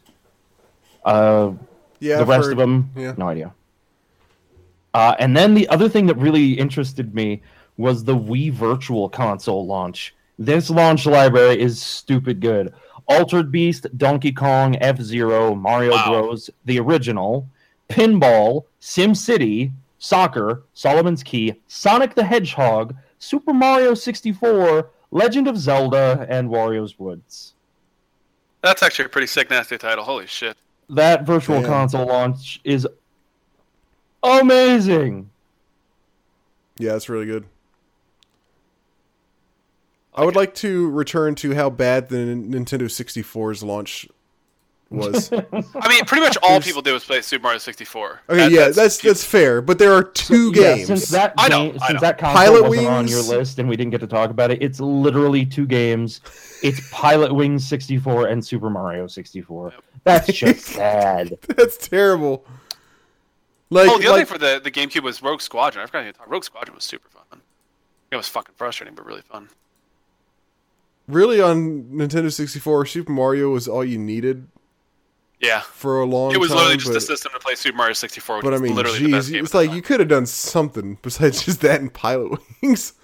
Uh, 1.04 1.52
Yeah, 2.00 2.16
the 2.16 2.22
I've 2.22 2.28
rest 2.28 2.44
heard- 2.44 2.52
of 2.52 2.58
them, 2.58 2.90
yeah. 2.96 3.14
no 3.16 3.28
idea. 3.28 3.54
Uh, 4.94 5.14
and 5.18 5.36
then 5.36 5.54
the 5.54 5.68
other 5.68 5.88
thing 5.88 6.06
that 6.06 6.16
really 6.16 6.52
interested 6.52 7.14
me 7.14 7.42
was 7.76 8.04
the 8.04 8.14
Wii 8.16 8.52
Virtual 8.52 9.08
Console 9.08 9.66
launch. 9.66 10.14
This 10.38 10.70
launch 10.70 11.06
library 11.06 11.60
is 11.60 11.80
stupid 11.82 12.40
good. 12.40 12.72
Altered 13.06 13.50
Beast, 13.50 13.86
Donkey 13.96 14.32
Kong, 14.32 14.76
F 14.80 15.00
Zero, 15.00 15.54
Mario 15.54 15.92
Wow. 15.92 16.08
Bros, 16.10 16.50
the 16.66 16.78
original, 16.78 17.48
Pinball, 17.88 18.64
SimCity, 18.80 19.72
Soccer, 19.98 20.62
Solomon's 20.74 21.22
Key, 21.22 21.54
Sonic 21.66 22.14
the 22.14 22.24
Hedgehog, 22.24 22.94
Super 23.18 23.52
Mario 23.52 23.94
64, 23.94 24.90
Legend 25.10 25.48
of 25.48 25.56
Zelda, 25.56 26.26
and 26.28 26.48
Wario's 26.48 26.98
Woods. 26.98 27.54
That's 28.62 28.82
actually 28.82 29.06
a 29.06 29.08
pretty 29.08 29.26
sick, 29.26 29.50
nasty 29.50 29.78
title. 29.78 30.04
Holy 30.04 30.26
shit. 30.26 30.56
That 30.90 31.24
virtual 31.24 31.60
Damn. 31.60 31.70
console 31.70 32.06
launch 32.06 32.60
is 32.64 32.86
amazing. 34.22 35.30
Yeah, 36.76 36.96
it's 36.96 37.08
really 37.08 37.26
good. 37.26 37.44
I 40.14 40.24
would 40.24 40.34
like 40.34 40.54
to 40.56 40.90
return 40.90 41.36
to 41.36 41.54
how 41.54 41.70
bad 41.70 42.08
the 42.08 42.18
N- 42.18 42.50
Nintendo 42.50 42.84
64's 42.84 43.62
launch 43.62 44.08
was. 44.90 45.30
I 45.52 45.88
mean, 45.88 46.04
pretty 46.06 46.22
much 46.22 46.36
all 46.42 46.50
There's- 46.50 46.66
people 46.66 46.82
do 46.82 46.94
is 46.94 47.04
play 47.04 47.20
Super 47.20 47.42
Mario 47.42 47.58
64. 47.58 48.20
That- 48.28 48.50
yeah, 48.50 48.68
that's 48.70 48.98
that's 48.98 49.22
fair, 49.24 49.60
but 49.60 49.78
there 49.78 49.92
are 49.92 50.02
two 50.02 50.52
Yeah, 50.54 50.74
games. 50.76 50.86
since 50.86 51.08
that 51.10 51.34
I 51.36 51.48
know, 51.48 51.70
game, 51.72 51.78
I 51.82 51.92
know. 51.92 52.00
that 52.00 52.18
console 52.18 52.42
Pilot 52.42 52.68
wasn't 52.68 52.86
on 52.88 53.08
your 53.08 53.22
list 53.22 53.58
and 53.58 53.68
we 53.68 53.76
didn't 53.76 53.90
get 53.90 54.00
to 54.00 54.06
talk 54.06 54.30
about 54.30 54.50
it, 54.50 54.62
it's 54.62 54.80
literally 54.80 55.44
two 55.44 55.66
games. 55.66 56.20
It's 56.62 56.80
Pilotwings 56.92 57.60
64 57.62 58.28
and 58.28 58.44
Super 58.44 58.70
Mario 58.70 59.06
64. 59.06 59.74
That's 60.04 60.32
just 60.32 60.64
sad. 60.66 61.36
That's 61.48 61.76
terrible. 61.76 62.46
Like, 63.70 63.90
oh, 63.90 63.98
the 63.98 64.06
other 64.06 64.18
like 64.20 64.26
thing 64.28 64.32
for 64.34 64.38
the, 64.38 64.60
the 64.64 64.70
GameCube 64.70 65.02
was 65.02 65.22
Rogue 65.22 65.42
Squadron. 65.42 65.82
I 65.82 65.86
forgot 65.86 66.04
to 66.04 66.12
talk. 66.12 66.30
Rogue 66.30 66.44
Squadron 66.44 66.74
was 66.74 66.84
super 66.84 67.08
fun. 67.10 67.42
It 68.10 68.16
was 68.16 68.26
fucking 68.26 68.54
frustrating, 68.56 68.94
but 68.94 69.04
really 69.04 69.20
fun. 69.20 69.50
really 71.06 71.40
on 71.40 71.84
Nintendo 71.92 72.32
64, 72.32 72.86
Super 72.86 73.12
Mario 73.12 73.50
was 73.50 73.68
all 73.68 73.84
you 73.84 73.98
needed 73.98 74.46
Yeah. 75.40 75.60
for 75.60 76.00
a 76.00 76.04
long 76.04 76.32
It 76.32 76.38
was 76.40 76.48
time. 76.50 76.56
literally 76.58 76.76
just 76.78 76.88
but, 76.88 76.96
a 76.96 77.00
system 77.00 77.32
to 77.32 77.38
play 77.38 77.54
Super 77.54 77.76
Mario 77.76 77.92
64, 77.92 78.36
which 78.36 78.44
but 78.44 78.54
I 78.54 78.58
mean, 78.58 78.74
literally 78.74 78.98
the 79.04 79.10
best 79.12 79.28
geez, 79.28 79.42
it's 79.44 79.54
like 79.54 79.72
you 79.72 79.82
could 79.82 80.00
have 80.00 80.08
done 80.08 80.26
something 80.26 80.98
besides 81.02 81.44
just 81.44 81.60
that 81.60 81.80
and 81.80 81.92
Pilot 81.92 82.40
Wings. 82.62 82.94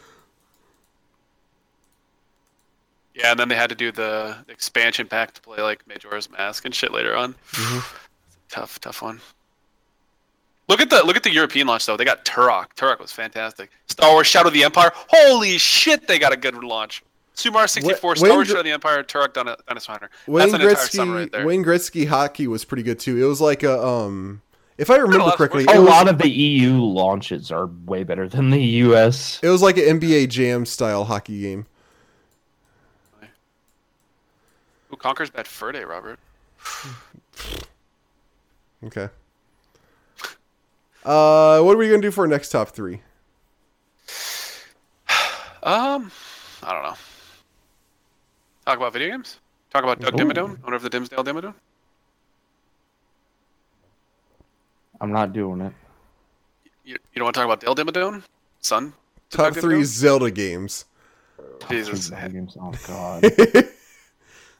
Yeah, 3.14 3.30
and 3.30 3.38
then 3.38 3.48
they 3.48 3.54
had 3.54 3.68
to 3.70 3.76
do 3.76 3.92
the 3.92 4.36
expansion 4.48 5.06
pack 5.06 5.32
to 5.34 5.40
play 5.40 5.62
like 5.62 5.86
Majora's 5.86 6.28
Mask 6.30 6.64
and 6.64 6.74
shit 6.74 6.92
later 6.92 7.16
on. 7.16 7.34
Mm-hmm. 7.52 7.96
tough, 8.48 8.80
tough 8.80 9.02
one. 9.02 9.20
Look 10.66 10.80
at 10.80 10.90
the 10.90 11.02
look 11.04 11.14
at 11.16 11.22
the 11.22 11.30
European 11.30 11.66
launch 11.66 11.86
though. 11.86 11.96
They 11.96 12.04
got 12.04 12.24
Turok. 12.24 12.68
Turok 12.74 12.98
was 12.98 13.12
fantastic. 13.12 13.70
Star 13.86 14.12
Wars 14.12 14.26
Shadow 14.26 14.48
of 14.48 14.54
the 14.54 14.64
Empire. 14.64 14.90
Holy 14.94 15.58
shit, 15.58 16.08
they 16.08 16.18
got 16.18 16.32
a 16.32 16.36
good 16.36 16.54
launch. 16.64 17.02
Super 17.34 17.54
Mario 17.54 17.66
64, 17.66 18.10
Wayne 18.10 18.16
Star 18.16 18.30
Wars 18.30 18.46
Gre- 18.46 18.50
Shadow 18.50 18.58
of 18.60 18.64
the 18.64 18.70
Empire, 18.72 19.02
Turok, 19.02 19.32
Dino- 19.34 19.56
Dinosaur 19.66 19.92
Hunter. 19.94 20.10
Wayne 20.26 20.50
That's 20.50 20.54
an 20.54 20.60
entire 20.68 20.74
Gretzky, 20.76 20.90
summer 20.96 21.14
right 21.16 21.32
there. 21.32 21.46
Wayne 21.46 21.64
Gretzky 21.64 22.06
hockey 22.06 22.46
was 22.46 22.64
pretty 22.64 22.82
good 22.84 22.98
too. 23.00 23.22
It 23.22 23.26
was 23.26 23.40
like 23.40 23.62
a 23.64 23.84
um, 23.84 24.40
if 24.78 24.88
I 24.90 24.96
remember 24.96 25.26
lot 25.26 25.36
correctly, 25.36 25.64
A 25.68 25.80
was, 25.80 25.88
lot 25.88 26.08
of 26.08 26.18
the 26.18 26.28
EU 26.30 26.74
launches 26.80 27.50
are 27.50 27.66
way 27.86 28.04
better 28.04 28.28
than 28.28 28.50
the 28.50 28.62
US. 28.62 29.40
it 29.42 29.48
was 29.48 29.62
like 29.62 29.76
an 29.76 30.00
NBA 30.00 30.28
Jam 30.28 30.64
style 30.64 31.04
hockey 31.04 31.40
game. 31.40 31.66
Who 34.88 34.96
Conker's 34.96 35.30
Bad 35.30 35.46
Fur 35.48 35.72
Day, 35.72 35.84
Robert. 35.84 36.18
Okay. 38.84 39.08
Uh, 41.06 41.62
what 41.62 41.74
are 41.74 41.78
we 41.78 41.88
gonna 41.88 42.02
do 42.02 42.10
for 42.10 42.20
our 42.22 42.26
next 42.26 42.50
top 42.50 42.68
three? 42.70 43.00
Um, 45.62 46.12
I 46.62 46.72
don't 46.74 46.82
know. 46.82 46.94
Talk 48.66 48.78
about 48.78 48.92
video 48.92 49.10
games. 49.10 49.40
Talk 49.70 49.82
about 49.82 50.00
Doug 50.00 50.14
Ooh. 50.14 50.24
Dimmadome, 50.24 50.58
owner 50.64 50.76
of 50.76 50.82
the 50.82 50.88
Dimsdale 50.88 51.24
Dimmadome. 51.24 51.54
I'm 55.00 55.12
not 55.12 55.32
doing 55.32 55.60
it. 55.60 55.72
You, 56.84 56.92
you 56.94 56.98
don't 57.16 57.24
want 57.24 57.34
to 57.34 57.40
talk 57.40 57.46
about 57.46 57.60
Dale 57.60 57.74
Dimmadome, 57.74 58.22
son? 58.60 58.94
to 59.30 59.36
Top 59.36 59.54
Doug 59.54 59.62
three 59.62 59.80
Dimmadome? 59.80 59.84
Zelda 59.84 60.30
games. 60.30 60.84
Jesus. 61.68 62.08
Video 62.08 62.28
games. 62.28 62.56
Oh 62.60 62.72
god. 62.86 63.24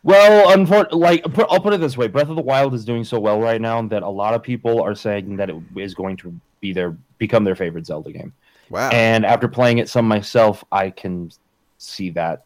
well, 0.03 0.53
unfortunately, 0.53 1.01
like 1.01 1.23
put- 1.33 1.47
I'll 1.51 1.61
put 1.61 1.73
it 1.73 1.81
this 1.81 1.97
way: 1.97 2.09
Breath 2.09 2.29
of 2.29 2.37
the 2.37 2.43
Wild 2.43 2.75
is 2.75 2.85
doing 2.85 3.05
so 3.05 3.19
well 3.19 3.41
right 3.41 3.61
now 3.61 3.81
that 3.83 4.03
a 4.03 4.09
lot 4.09 4.35
of 4.35 4.43
people 4.43 4.83
are 4.83 4.95
saying 4.95 5.37
that 5.37 5.49
it 5.49 5.57
is 5.77 5.95
going 5.95 6.17
to 6.19 6.39
be 6.61 6.73
their 6.73 6.97
become 7.19 7.45
their 7.45 7.57
favorite 7.57 7.87
Zelda 7.87 8.13
game. 8.13 8.33
Wow. 8.69 8.91
And 8.91 9.25
after 9.25 9.49
playing 9.49 9.79
it 9.79 9.89
some 9.89 10.07
myself, 10.07 10.65
I 10.73 10.91
can 10.91 11.31
see 11.79 12.11
that 12.11 12.45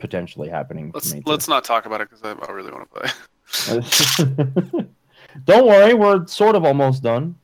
potentially 0.00 0.48
happening 0.48 0.90
Let's 0.94 1.10
to 1.10 1.16
me. 1.16 1.22
let's 1.26 1.46
not 1.48 1.64
talk 1.64 1.86
about 1.86 2.00
it 2.00 2.10
because 2.10 2.24
I, 2.24 2.32
I 2.46 2.50
really 2.52 2.72
want 2.72 2.88
to 2.92 3.00
play. 3.00 4.84
Don't 5.44 5.66
worry, 5.66 5.94
we're 5.94 6.26
sort 6.26 6.56
of 6.56 6.64
almost 6.64 7.02
done. 7.02 7.36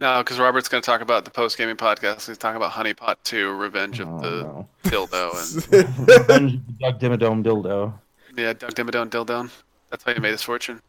No, 0.00 0.22
because 0.22 0.38
Robert's 0.38 0.68
going 0.68 0.80
to 0.82 0.86
talk 0.86 1.00
about 1.00 1.24
the 1.24 1.30
post 1.30 1.58
gaming 1.58 1.76
podcast. 1.76 2.26
He's 2.28 2.38
talking 2.38 2.56
about 2.56 2.70
Honey 2.72 2.94
Pot 2.94 3.18
Two: 3.24 3.52
Revenge 3.52 4.00
of 4.00 4.08
Oh, 4.08 4.20
the 4.20 4.30
no. 4.42 4.68
Dildo, 4.84 5.72
and 5.72 6.08
Revenge 6.08 6.54
of 6.54 6.66
the 6.66 6.72
Doug 6.80 7.00
Dimmadome 7.00 7.42
dildo. 7.44 7.92
yeah, 8.36 8.52
Doug 8.52 8.74
Dimmadome 8.74 9.10
Dildone. 9.10 9.50
That's 9.90 10.04
how 10.04 10.12
he 10.14 10.20
made 10.20 10.30
his 10.32 10.42
fortune. 10.42 10.80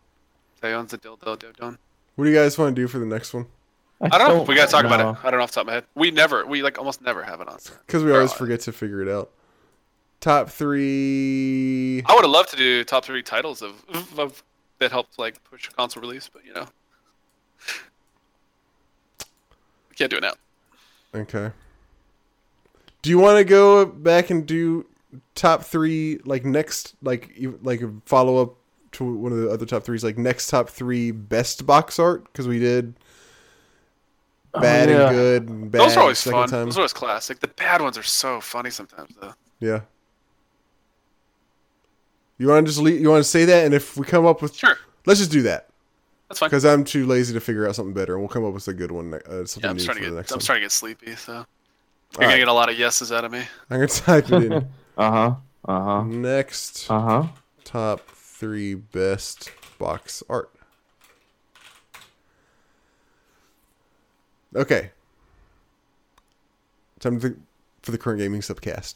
He 0.61 0.67
owns 0.69 0.91
the 0.91 0.97
Dildo 0.97 1.37
Dildone. 1.37 1.77
what 2.15 2.25
do 2.25 2.29
you 2.31 2.35
guys 2.35 2.57
want 2.57 2.75
to 2.75 2.81
do 2.81 2.87
for 2.87 2.99
the 2.99 3.05
next 3.05 3.33
one? 3.33 3.45
I 4.01 4.17
don't 4.17 4.29
know. 4.29 4.43
We 4.43 4.55
got 4.55 4.65
to 4.67 4.71
talk 4.71 4.83
know. 4.85 4.93
about 4.93 5.17
it. 5.17 5.27
I 5.27 5.31
don't 5.31 5.39
know 5.39 5.43
off 5.43 5.51
the 5.51 5.55
top 5.55 5.61
of 5.63 5.67
my 5.67 5.73
head. 5.73 5.85
We 5.95 6.11
never, 6.11 6.45
we 6.45 6.61
like 6.61 6.77
almost 6.77 7.01
never 7.01 7.23
have 7.23 7.41
it 7.41 7.47
on. 7.49 7.57
Because 7.85 8.03
we 8.03 8.11
always 8.13 8.31
forget 8.31 8.61
to 8.61 8.71
figure 8.71 9.01
it 9.01 9.09
out. 9.09 9.29
Top 10.19 10.49
three. 10.49 12.03
I 12.05 12.13
would 12.13 12.23
have 12.23 12.31
loved 12.31 12.49
to 12.51 12.57
do 12.57 12.83
top 12.83 13.05
three 13.05 13.23
titles 13.23 13.61
of, 13.61 13.83
of 14.17 14.43
that 14.79 14.91
helped 14.91 15.17
like 15.17 15.41
push 15.45 15.67
a 15.69 15.71
console 15.71 16.01
release, 16.01 16.29
but 16.31 16.45
you 16.45 16.53
know, 16.53 16.65
we 19.89 19.95
can't 19.95 20.09
do 20.11 20.17
it 20.17 20.21
now. 20.21 20.33
Okay. 21.15 21.51
Do 23.01 23.09
you 23.09 23.17
want 23.17 23.37
to 23.37 23.43
go 23.45 23.85
back 23.85 24.29
and 24.29 24.45
do 24.45 24.85
top 25.35 25.63
three 25.63 26.19
like 26.25 26.43
next 26.45 26.95
like 27.01 27.31
like 27.63 27.81
a 27.81 27.91
follow 28.05 28.41
up 28.41 28.55
to 28.91 29.05
one 29.05 29.31
of 29.31 29.37
the 29.39 29.49
other 29.49 29.65
top 29.65 29.83
threes 29.83 30.03
like 30.03 30.17
next 30.17 30.47
top 30.47 30.69
three 30.69 31.11
best 31.11 31.65
box 31.65 31.97
art 31.97 32.25
because 32.25 32.47
we 32.47 32.59
did 32.59 32.93
oh, 34.53 34.59
bad 34.59 34.89
Oh, 34.89 34.91
yeah. 34.91 35.07
and 35.07 35.15
good 35.15 35.49
and 35.49 35.71
bad 35.71 35.81
Those 35.81 35.95
are 35.97 36.01
always 36.01 36.19
second 36.19 36.39
fun. 36.41 36.49
time. 36.49 36.65
Those 36.65 36.77
are 36.77 36.81
always 36.81 36.93
classic. 36.93 37.39
The 37.39 37.47
bad 37.47 37.81
ones 37.81 37.97
are 37.97 38.03
so 38.03 38.41
funny 38.41 38.69
sometimes, 38.69 39.15
though. 39.21 39.33
Yeah. 39.59 39.81
You 42.39 42.47
want 42.47 42.65
to 42.65 42.71
just 42.71 42.81
leave, 42.81 42.99
you 42.99 43.09
want 43.09 43.19
to 43.23 43.29
say 43.29 43.45
that 43.45 43.65
and 43.65 43.73
if 43.75 43.95
we 43.97 44.05
come 44.05 44.25
up 44.25 44.41
with 44.41 44.55
Sure, 44.55 44.75
let's 45.05 45.19
just 45.19 45.31
do 45.31 45.41
that 45.43 45.69
that's 46.29 46.39
fine. 46.39 46.47
because 46.49 46.65
I'm 46.65 46.83
too 46.83 47.05
lazy 47.05 47.33
to 47.33 47.39
figure 47.39 47.67
out 47.67 47.75
something 47.75 47.93
better 47.93 48.13
and 48.13 48.21
we'll 48.21 48.29
come 48.29 48.45
up 48.45 48.53
with 48.53 48.67
a 48.67 48.73
good 48.73 48.91
one 48.91 49.13
uh, 49.13 49.45
something 49.45 49.61
Yeah, 49.63 49.69
I'm 49.69 49.75
new 49.77 49.83
starting 49.83 50.03
for 50.03 50.09
to 50.09 50.15
the 50.15 50.15
get. 50.15 50.19
next 50.21 50.31
I'm 50.31 50.35
one. 50.37 50.41
starting 50.41 50.61
to 50.61 50.65
get 50.65 50.71
sleepy, 50.71 51.15
so 51.15 51.31
you're 51.33 51.39
All 51.39 51.45
gonna 52.21 52.27
right. 52.27 52.37
get 52.39 52.47
a 52.47 52.53
lot 52.53 52.69
of 52.69 52.79
yeses 52.79 53.11
out 53.11 53.25
of 53.25 53.31
me. 53.31 53.43
I'm 53.69 53.77
gonna 53.77 53.87
type 53.87 54.31
it 54.31 54.43
in. 54.43 54.67
Uh 54.97 55.11
huh. 55.11 55.35
Uh 55.65 55.83
huh. 55.83 56.03
Next 56.03 56.89
Uh 56.89 56.99
huh. 57.01 57.27
top 57.63 58.01
three 58.09 58.73
best 58.73 59.51
box 59.77 60.21
art. 60.29 60.51
Okay. 64.55 64.91
Time 66.99 67.19
to 67.21 67.37
for 67.81 67.91
the 67.91 67.97
current 67.97 68.19
gaming 68.19 68.41
subcast. 68.41 68.95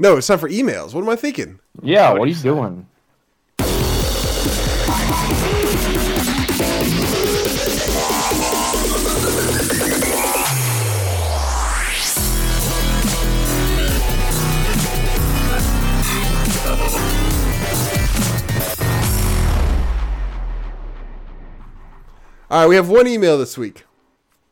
No, 0.00 0.16
it's 0.16 0.28
time 0.28 0.38
for 0.38 0.48
emails. 0.48 0.94
What 0.94 1.02
am 1.02 1.10
I 1.10 1.16
thinking? 1.16 1.60
Yeah. 1.82 2.12
What 2.12 2.20
What 2.20 2.24
are 2.24 2.30
you 2.30 2.34
you 2.34 2.42
doing? 2.42 2.86
All 22.50 22.62
right, 22.62 22.66
we 22.66 22.74
have 22.76 22.88
one 22.88 23.06
email 23.06 23.36
this 23.36 23.58
week. 23.58 23.84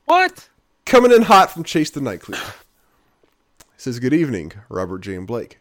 What? 0.05 0.51
Coming 0.85 1.11
in 1.11 1.23
hot 1.23 1.51
from 1.51 1.65
Chase 1.65 1.89
the 1.89 2.03
Night 2.03 2.21
Cleaner. 2.21 2.43
It 2.43 2.58
says, 3.79 4.01
Good 4.01 4.13
evening, 4.13 4.53
Robert 4.69 4.99
J. 4.99 5.15
and 5.15 5.27
Blake. 5.27 5.61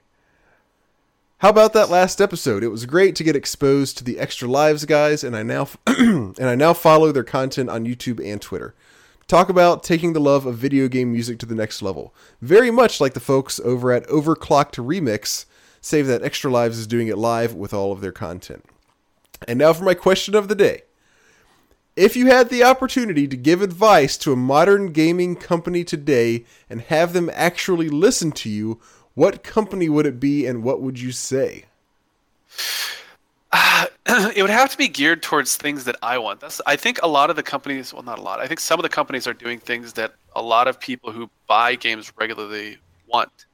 How 1.37 1.49
about 1.49 1.73
that 1.73 1.91
last 1.91 2.19
episode? 2.19 2.63
It 2.63 2.69
was 2.69 2.87
great 2.87 3.15
to 3.15 3.23
get 3.23 3.35
exposed 3.35 3.95
to 3.97 4.03
the 4.03 4.17
Extra 4.17 4.47
Lives 4.47 4.85
guys, 4.85 5.23
and 5.23 5.37
I 5.37 5.43
now 5.43 5.69
and 5.87 6.39
I 6.39 6.55
now 6.55 6.73
follow 6.73 7.11
their 7.11 7.23
content 7.23 7.69
on 7.69 7.85
YouTube 7.85 8.19
and 8.25 8.41
Twitter. 8.41 8.73
Talk 9.27 9.49
about 9.49 9.83
taking 9.83 10.13
the 10.13 10.19
love 10.19 10.47
of 10.47 10.57
video 10.57 10.87
game 10.87 11.11
music 11.11 11.37
to 11.39 11.45
the 11.45 11.53
next 11.53 11.83
level. 11.83 12.11
Very 12.41 12.71
much 12.71 12.99
like 12.99 13.13
the 13.13 13.19
folks 13.19 13.59
over 13.59 13.91
at 13.91 14.07
Overclocked 14.07 14.83
Remix, 14.83 15.45
save 15.79 16.07
that 16.07 16.23
Extra 16.23 16.49
Lives 16.49 16.79
is 16.79 16.87
doing 16.87 17.07
it 17.07 17.19
live 17.19 17.53
with 17.53 17.71
all 17.71 17.91
of 17.91 18.01
their 18.01 18.11
content. 18.11 18.65
And 19.47 19.59
now 19.59 19.73
for 19.73 19.83
my 19.83 19.93
question 19.93 20.33
of 20.33 20.47
the 20.47 20.55
day. 20.55 20.81
If 21.97 22.15
you 22.15 22.27
had 22.27 22.49
the 22.49 22.63
opportunity 22.63 23.27
to 23.27 23.35
give 23.35 23.63
advice 23.63 24.17
to 24.19 24.31
a 24.31 24.35
modern 24.35 24.91
gaming 24.91 25.35
company 25.35 25.83
today 25.83 26.45
and 26.69 26.79
have 26.81 27.11
them 27.11 27.27
actually 27.33 27.89
listen 27.89 28.31
to 28.33 28.49
you, 28.49 28.79
what 29.15 29.41
company 29.41 29.89
would 29.89 30.05
it 30.05 30.19
be 30.19 30.45
and 30.45 30.63
what 30.63 30.79
would 30.79 30.99
you 30.99 31.11
say? 31.11 31.65
it 34.05 34.41
would 34.43 34.51
have 34.51 34.69
to 34.69 34.77
be 34.77 34.87
geared 34.87 35.23
towards 35.23 35.55
things 35.55 35.85
that 35.85 35.95
I 36.03 36.19
want. 36.19 36.39
That's 36.39 36.61
I 36.67 36.75
think 36.75 36.99
a 37.01 37.07
lot 37.07 37.31
of 37.31 37.35
the 37.35 37.41
companies, 37.41 37.91
well, 37.91 38.03
not 38.03 38.19
a 38.19 38.21
lot. 38.21 38.39
I 38.39 38.45
think 38.45 38.59
some 38.59 38.79
of 38.79 38.83
the 38.83 38.89
companies 38.89 39.25
are 39.25 39.33
doing 39.33 39.57
things 39.57 39.93
that 39.93 40.13
a 40.35 40.41
lot 40.41 40.67
of 40.67 40.79
people 40.79 41.11
who 41.11 41.31
buy 41.47 41.73
games 41.73 42.13
regularly 42.15 42.77
want. 43.07 43.47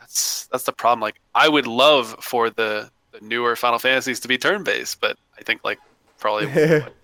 That's 0.00 0.46
that's 0.46 0.64
the 0.64 0.72
problem. 0.72 1.02
Like 1.02 1.20
I 1.34 1.50
would 1.50 1.66
love 1.66 2.16
for 2.22 2.48
the, 2.48 2.90
the 3.12 3.20
newer 3.20 3.54
Final 3.54 3.78
Fantasies 3.78 4.18
to 4.20 4.28
be 4.28 4.38
turn 4.38 4.64
based, 4.64 4.98
but 4.98 5.18
I 5.38 5.42
think 5.42 5.62
like 5.62 5.78
probably 6.18 6.46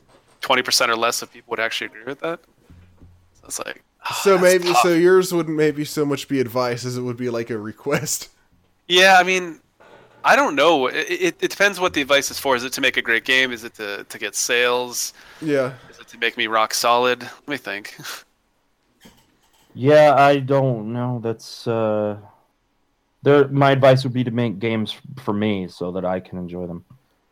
twenty 0.45 0.62
percent 0.62 0.91
or 0.91 0.97
less 0.97 1.23
of 1.23 1.33
people 1.33 1.51
would 1.53 1.61
actually 1.66 1.87
agree 1.87 2.05
with 2.05 2.21
that. 2.21 2.39
So 3.35 3.43
it's 3.47 3.59
like 3.59 3.83
ah, 4.03 4.21
So 4.23 4.37
maybe 4.39 4.69
tough. 4.69 4.83
so 4.83 4.91
yours 4.91 5.33
wouldn't 5.33 5.57
maybe 5.57 5.85
so 5.85 6.05
much 6.05 6.29
be 6.29 6.39
advice 6.41 6.85
as 6.85 6.97
it 6.99 7.03
would 7.03 7.16
be 7.16 7.31
like 7.31 7.49
a 7.51 7.59
request. 7.59 8.29
Yeah, 8.87 9.16
I 9.19 9.23
mean, 9.23 9.61
I 10.23 10.37
don't 10.37 10.55
know. 10.55 10.89
It, 10.89 11.07
it, 11.09 11.37
it 11.41 11.51
depends 11.51 11.81
what 11.81 11.95
the 11.95 12.03
advice 12.03 12.31
is 12.31 12.39
for. 12.39 12.55
Is 12.57 12.65
it 12.65 12.73
to 12.75 12.83
make 12.83 12.99
a 12.99 13.03
great 13.03 13.25
game? 13.25 13.53
Is 13.53 13.65
it 13.65 13.75
to, 13.77 14.05
to 14.05 14.19
get 14.19 14.35
sales? 14.35 15.15
Yeah. 15.41 15.73
Is 15.91 15.99
it 15.99 16.09
to 16.09 16.19
make 16.19 16.37
me 16.37 16.47
rock 16.47 16.75
solid? 16.75 17.23
Let 17.23 17.49
me 17.49 17.57
think. 17.57 17.97
Yeah, 19.75 20.15
I 20.15 20.39
don't 20.41 20.93
know. 20.93 21.21
That's 21.23 21.66
uh, 21.66 22.19
there. 23.23 23.49
My 23.49 23.71
advice 23.73 24.05
would 24.05 24.12
be 24.12 24.25
to 24.25 24.31
make 24.31 24.59
games 24.59 24.95
for 25.25 25.33
me 25.33 25.69
so 25.69 25.91
that 25.93 26.05
I 26.05 26.21
can 26.21 26.39
enjoy 26.39 26.66
them. 26.66 26.85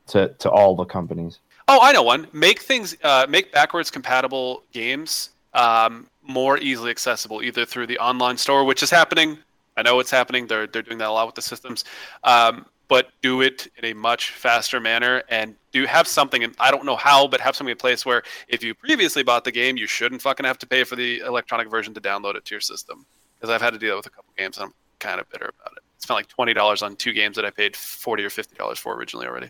To 0.09 0.29
to 0.41 0.51
all 0.51 0.75
the 0.75 0.85
companies. 0.85 1.39
Oh, 1.69 1.79
I 1.81 1.93
know 1.93 2.03
one. 2.03 2.27
Make 2.33 2.61
things, 2.61 2.97
uh, 3.03 3.27
make 3.29 3.53
backwards 3.53 3.91
compatible 3.91 4.63
games 4.73 5.31
um, 5.55 6.09
more 6.23 6.59
easily 6.59 6.91
accessible, 6.91 7.43
either 7.43 7.65
through 7.65 7.87
the 7.87 7.99
online 7.99 8.37
store, 8.37 8.65
which 8.65 8.83
is 8.83 8.91
happening. 8.91 9.39
I 9.77 9.83
know 9.83 10.01
it's 10.01 10.11
happening. 10.11 10.47
They're 10.47 10.67
they're 10.67 10.83
doing 10.83 10.99
that 10.99 11.09
a 11.09 11.13
lot 11.13 11.27
with 11.27 11.35
the 11.35 11.43
systems, 11.43 11.85
um, 12.25 12.67
but 12.89 13.09
do 13.23 13.41
it 13.41 13.69
in 13.79 13.87
a 13.87 13.95
much 13.95 14.33
faster 14.33 14.81
manner 14.81 15.23
and 15.31 15.55
do 15.73 15.87
have 15.87 16.07
something. 16.07 16.45
And 16.45 16.55
I 16.61 16.71
don't 16.71 16.85
know 16.85 16.97
how, 16.97 17.27
but 17.27 17.41
have 17.41 17.57
something 17.57 17.73
in 17.73 17.79
place 17.79 18.05
where 18.05 18.23
if 18.49 18.63
you 18.63 18.75
previously 18.75 19.23
bought 19.23 19.45
the 19.45 19.53
game, 19.53 19.77
you 19.79 19.87
shouldn't 19.87 20.21
fucking 20.21 20.45
have 20.45 20.59
to 20.59 20.67
pay 20.67 20.85
for 20.85 20.97
the 20.97 21.21
electronic 21.21 21.71
version 21.71 21.95
to 21.95 22.01
download 22.01 22.35
it 22.37 22.45
to 22.47 22.55
your 22.55 22.61
system. 22.61 23.07
Because 23.41 23.53
I've 23.55 23.63
had 23.63 23.73
to 23.73 23.79
that 23.79 23.97
with 23.97 24.07
a 24.07 24.11
couple 24.11 24.33
games, 24.37 24.59
and 24.59 24.67
I'm 24.67 24.75
kind 24.99 25.21
of 25.21 25.29
bitter 25.31 25.51
about 25.59 25.73
it. 25.77 25.83
I 25.83 26.01
spent 26.01 26.17
like 26.17 26.29
twenty 26.29 26.53
dollars 26.53 26.83
on 26.83 26.97
two 26.97 27.13
games 27.13 27.37
that 27.37 27.47
I 27.47 27.51
paid 27.51 27.75
forty 27.75 28.25
or 28.25 28.31
fifty 28.31 28.57
dollars 28.57 28.79
for 28.79 28.95
originally 28.95 29.27
already. 29.27 29.49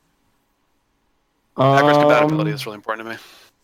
Backwards 1.56 1.98
compatibility 1.98 2.50
Um, 2.50 2.54
is 2.54 2.66
really 2.66 2.76
important 2.76 3.06
to 3.06 3.14
me. 3.14 3.18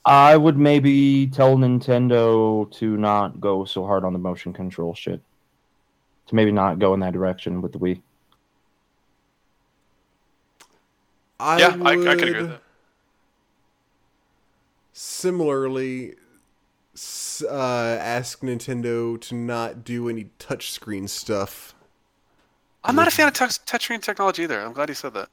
I 0.05 0.37
would 0.37 0.57
maybe 0.57 1.27
tell 1.27 1.57
Nintendo 1.57 2.71
to 2.73 2.97
not 2.97 3.41
go 3.41 3.65
so 3.65 3.85
hard 3.85 4.05
on 4.05 4.13
the 4.13 4.19
motion 4.19 4.53
control 4.53 4.95
shit. 4.95 5.21
To 6.29 6.35
maybe 6.35 6.53
not 6.53 6.79
go 6.79 6.95
in 6.95 7.01
that 7.01 7.13
direction 7.13 7.63
with 7.63 7.73
the 7.73 7.79
Wii. 7.79 8.03
I 11.41 11.59
yeah, 11.59 11.77
I, 11.85 11.93
I 11.93 11.95
can 11.97 12.09
agree 12.09 12.43
with 12.43 12.51
that. 12.51 12.63
Similarly, 14.93 16.15
uh, 17.49 17.99
ask 18.01 18.41
Nintendo 18.41 19.21
to 19.21 19.35
not 19.35 19.85
do 19.85 20.09
any 20.09 20.31
touchscreen 20.39 21.09
stuff. 21.09 21.75
I'm 22.85 22.97
not 22.97 23.09
a 23.09 23.11
fan 23.11 23.29
of 23.29 23.35
touch 23.35 23.65
touchscreen 23.65 24.03
technology 24.03 24.43
either. 24.43 24.61
I'm 24.61 24.73
glad 24.73 24.89
you 24.89 24.95
said 24.95 25.15
that. 25.15 25.29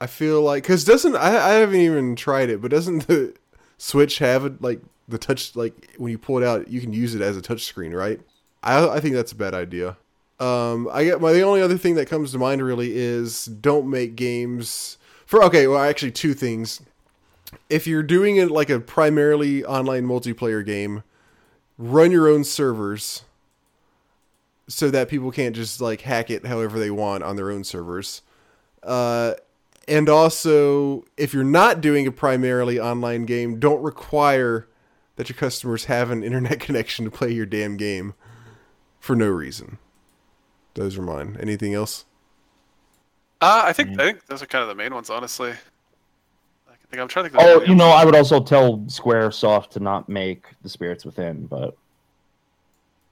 I 0.00 0.06
feel 0.06 0.42
like 0.42 0.62
because 0.62 0.84
doesn't 0.84 1.16
I, 1.16 1.50
I 1.50 1.52
haven't 1.54 1.80
even 1.80 2.16
tried 2.16 2.50
it, 2.50 2.60
but 2.62 2.70
doesn't 2.70 3.06
the 3.06 3.34
Switch 3.78 4.18
have 4.18 4.44
it 4.44 4.62
like 4.62 4.80
the 5.08 5.18
touch 5.18 5.54
like 5.56 5.94
when 5.98 6.10
you 6.10 6.18
pull 6.18 6.38
it 6.38 6.44
out, 6.44 6.68
you 6.68 6.80
can 6.80 6.92
use 6.92 7.14
it 7.14 7.22
as 7.22 7.36
a 7.36 7.42
touch 7.42 7.64
screen, 7.64 7.92
right? 7.92 8.20
I 8.62 8.88
I 8.88 9.00
think 9.00 9.14
that's 9.14 9.32
a 9.32 9.36
bad 9.36 9.54
idea. 9.54 9.96
Um, 10.38 10.88
I 10.90 11.04
get 11.04 11.20
my 11.20 11.32
the 11.32 11.42
only 11.42 11.60
other 11.60 11.76
thing 11.76 11.96
that 11.96 12.08
comes 12.08 12.32
to 12.32 12.38
mind 12.38 12.62
really 12.62 12.96
is 12.96 13.44
don't 13.44 13.90
make 13.90 14.16
games 14.16 14.96
for 15.26 15.44
okay. 15.44 15.66
Well, 15.66 15.82
actually, 15.82 16.12
two 16.12 16.34
things. 16.34 16.80
If 17.68 17.86
you're 17.86 18.02
doing 18.02 18.36
it 18.36 18.50
like 18.50 18.70
a 18.70 18.80
primarily 18.80 19.64
online 19.64 20.06
multiplayer 20.06 20.64
game, 20.64 21.02
run 21.76 22.10
your 22.10 22.28
own 22.28 22.44
servers 22.44 23.24
so 24.68 24.90
that 24.90 25.08
people 25.08 25.32
can't 25.32 25.54
just 25.54 25.80
like 25.80 26.02
hack 26.02 26.30
it 26.30 26.46
however 26.46 26.78
they 26.78 26.90
want 26.90 27.24
on 27.24 27.36
their 27.36 27.50
own 27.50 27.64
servers. 27.64 28.22
Uh, 28.82 29.34
and 29.88 30.08
also, 30.08 31.04
if 31.16 31.34
you're 31.34 31.44
not 31.44 31.80
doing 31.80 32.06
a 32.06 32.12
primarily 32.12 32.78
online 32.78 33.24
game, 33.24 33.58
don't 33.58 33.82
require 33.82 34.68
that 35.16 35.28
your 35.28 35.36
customers 35.36 35.86
have 35.86 36.10
an 36.10 36.22
internet 36.22 36.60
connection 36.60 37.04
to 37.04 37.10
play 37.10 37.30
your 37.32 37.46
damn 37.46 37.76
game 37.76 38.14
for 39.00 39.16
no 39.16 39.28
reason. 39.28 39.78
Those 40.74 40.96
are 40.96 41.02
mine. 41.02 41.36
Anything 41.40 41.74
else? 41.74 42.04
Uh, 43.40 43.62
I 43.64 43.72
think 43.72 43.98
I 43.98 44.04
think 44.04 44.26
those 44.26 44.42
are 44.42 44.46
kind 44.46 44.62
of 44.62 44.68
the 44.68 44.74
main 44.74 44.94
ones, 44.94 45.10
honestly. 45.10 45.50
I 45.50 46.74
think 46.90 47.00
I'm 47.00 47.08
trying 47.08 47.24
to 47.26 47.30
think. 47.30 47.42
of 47.42 47.62
Oh, 47.62 47.64
you 47.64 47.74
know. 47.74 47.88
I 47.88 48.04
would 48.04 48.14
also 48.14 48.42
tell 48.42 48.78
SquareSoft 48.80 49.70
to 49.70 49.80
not 49.80 50.08
make 50.08 50.46
the 50.62 50.68
Spirits 50.68 51.04
Within, 51.04 51.46
but 51.46 51.76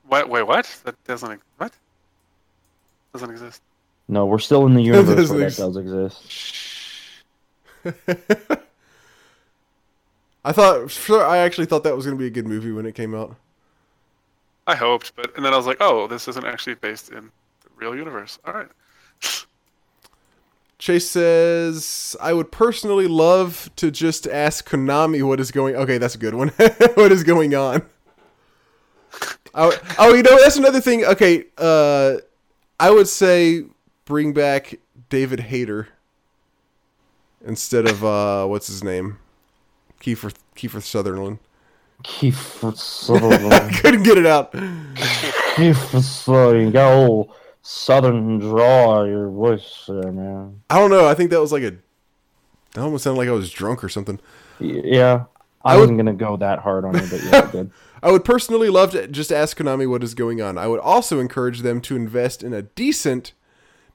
What? 0.07 0.29
Wait, 0.29 0.43
what? 0.43 0.81
That 0.85 1.03
doesn't. 1.05 1.41
What? 1.57 1.73
Doesn't 3.13 3.31
exist. 3.31 3.63
No, 4.09 4.27
we're 4.27 4.39
still 4.39 4.67
in 4.67 4.75
the 4.75 4.83
universe 4.85 5.31
where 5.31 5.51
that 5.51 5.57
does 5.57 5.77
exist. 5.77 6.23
I 10.45 10.53
thought, 10.53 10.91
sure, 10.91 11.27
I 11.27 11.39
actually 11.39 11.67
thought 11.67 11.85
that 11.85 11.95
was 11.95 12.07
going 12.07 12.17
to 12.17 12.21
be 12.21 12.27
a 12.27 12.31
good 12.31 12.47
movie 12.47 12.73
when 12.73 12.87
it 12.87 12.95
came 12.95 13.15
out. 13.15 13.37
I 14.67 14.75
hoped, 14.77 15.15
but 15.17 15.35
and 15.37 15.45
then 15.45 15.53
I 15.53 15.57
was 15.57 15.67
like, 15.67 15.79
oh, 15.81 16.07
this 16.07 16.29
isn't 16.29 16.45
actually 16.45 16.75
based 16.77 17.11
in 17.11 17.31
the 17.63 17.69
real 17.77 17.95
universe. 17.95 18.39
All 18.45 18.55
right. 18.55 18.69
Chase 20.79 21.11
says, 21.11 22.17
I 22.21 22.33
would 22.33 22.53
personally 22.53 23.09
love 23.09 23.69
to 23.77 23.91
just 23.91 24.29
ask 24.29 24.69
Konami 24.69 25.27
what 25.27 25.41
is 25.41 25.51
going 25.51 25.75
Okay, 25.75 25.99
that's 25.99 26.15
a 26.15 26.19
good 26.19 26.35
one. 26.35 26.49
what 26.95 27.11
is 27.11 27.25
going 27.25 27.55
on? 27.55 27.83
Oh, 29.55 29.77
oh, 29.99 30.15
you 30.15 30.23
know, 30.23 30.39
that's 30.41 30.57
another 30.57 30.81
thing. 30.81 31.05
Okay, 31.05 31.47
uh, 31.57 32.19
I 32.79 32.91
would 32.91 33.09
say 33.09 33.65
bring 34.09 34.33
back 34.33 34.81
David 35.11 35.39
Hayter 35.41 35.89
instead 37.45 37.87
of, 37.87 38.03
uh, 38.03 38.47
what's 38.47 38.67
his 38.67 38.83
name? 38.83 39.19
Kiefer, 40.01 40.35
Kiefer 40.57 40.83
Sutherland. 40.83 41.39
Kiefer 42.03 42.75
Sutherland. 42.77 43.75
Couldn't 43.77 44.03
get 44.05 44.17
it 44.17 44.27
out. 44.27 44.53
Kiefer 44.53 46.03
Sutherland. 46.03 46.67
You 46.67 46.73
got 46.73 46.93
a 46.93 46.99
little 46.99 47.37
southern 47.63 48.39
draw 48.39 49.05
your 49.05 49.29
voice 49.29 49.85
there, 49.87 50.11
man. 50.11 50.63
I 50.71 50.79
don't 50.79 50.91
know. 50.91 51.07
I 51.07 51.15
think 51.15 51.31
that 51.31 51.41
was 51.41 51.53
like 51.53 51.63
a. 51.63 51.77
That 52.73 52.83
almost 52.83 53.05
sounded 53.05 53.19
like 53.19 53.29
I 53.29 53.33
was 53.33 53.51
drunk 53.51 53.85
or 53.85 53.89
something. 53.89 54.21
Yeah. 54.59 55.25
I, 55.65 55.75
I 55.75 55.77
wasn't 55.77 55.99
gonna 55.99 56.15
go 56.15 56.37
that 56.39 56.61
hard 56.61 56.85
on 56.85 56.95
you, 56.95 57.07
but 57.11 57.23
yeah, 57.25 57.49
I 57.49 57.51
did. 57.53 57.71
I 58.03 58.11
would 58.11 58.25
personally 58.25 58.71
love 58.71 58.93
to 58.93 59.07
just 59.09 59.33
ask 59.33 59.59
Konami 59.59 59.89
what 59.89 60.03
is 60.03 60.15
going 60.15 60.41
on. 60.41 60.57
I 60.57 60.67
would 60.67 60.81
also 60.81 61.19
encourage 61.19 61.61
them 61.61 61.81
to 61.83 61.97
invest 61.97 62.43
in 62.45 62.55
a 62.55 62.63
decent, 62.63 63.33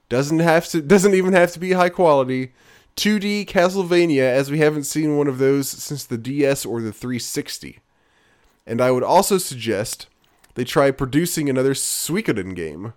doesn't 0.08 0.40
have 0.40 0.68
to, 0.68 0.82
doesn't 0.82 1.14
even 1.14 1.32
have 1.32 1.52
to 1.52 1.58
be 1.58 1.72
high 1.72 1.88
quality, 1.88 2.52
2D 2.96 3.46
Castlevania, 3.46 4.22
as 4.22 4.50
we 4.50 4.58
haven't 4.58 4.84
seen 4.84 5.16
one 5.16 5.26
of 5.26 5.38
those 5.38 5.68
since 5.68 6.04
the 6.04 6.18
DS 6.18 6.64
or 6.64 6.80
the 6.80 6.92
360. 6.92 7.80
And 8.66 8.80
I 8.80 8.90
would 8.90 9.02
also 9.02 9.38
suggest 9.38 10.06
they 10.54 10.64
try 10.64 10.90
producing 10.90 11.50
another 11.50 11.74
Suikoden 11.74 12.54
game. 12.54 12.92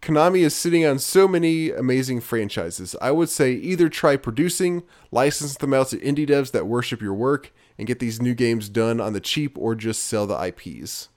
Konami 0.00 0.40
is 0.40 0.54
sitting 0.54 0.84
on 0.84 0.98
so 0.98 1.28
many 1.28 1.70
amazing 1.70 2.20
franchises. 2.20 2.96
I 3.00 3.12
would 3.12 3.28
say 3.28 3.52
either 3.52 3.88
try 3.88 4.16
producing, 4.16 4.82
license 5.12 5.56
them 5.56 5.72
out 5.72 5.88
to 5.90 5.98
indie 5.98 6.28
devs 6.28 6.50
that 6.50 6.66
worship 6.66 7.00
your 7.00 7.14
work, 7.14 7.52
and 7.78 7.86
get 7.86 8.00
these 8.00 8.20
new 8.20 8.34
games 8.34 8.68
done 8.68 9.00
on 9.00 9.12
the 9.12 9.20
cheap, 9.20 9.56
or 9.56 9.76
just 9.76 10.02
sell 10.02 10.26
the 10.26 10.34
IPs. 10.44 11.08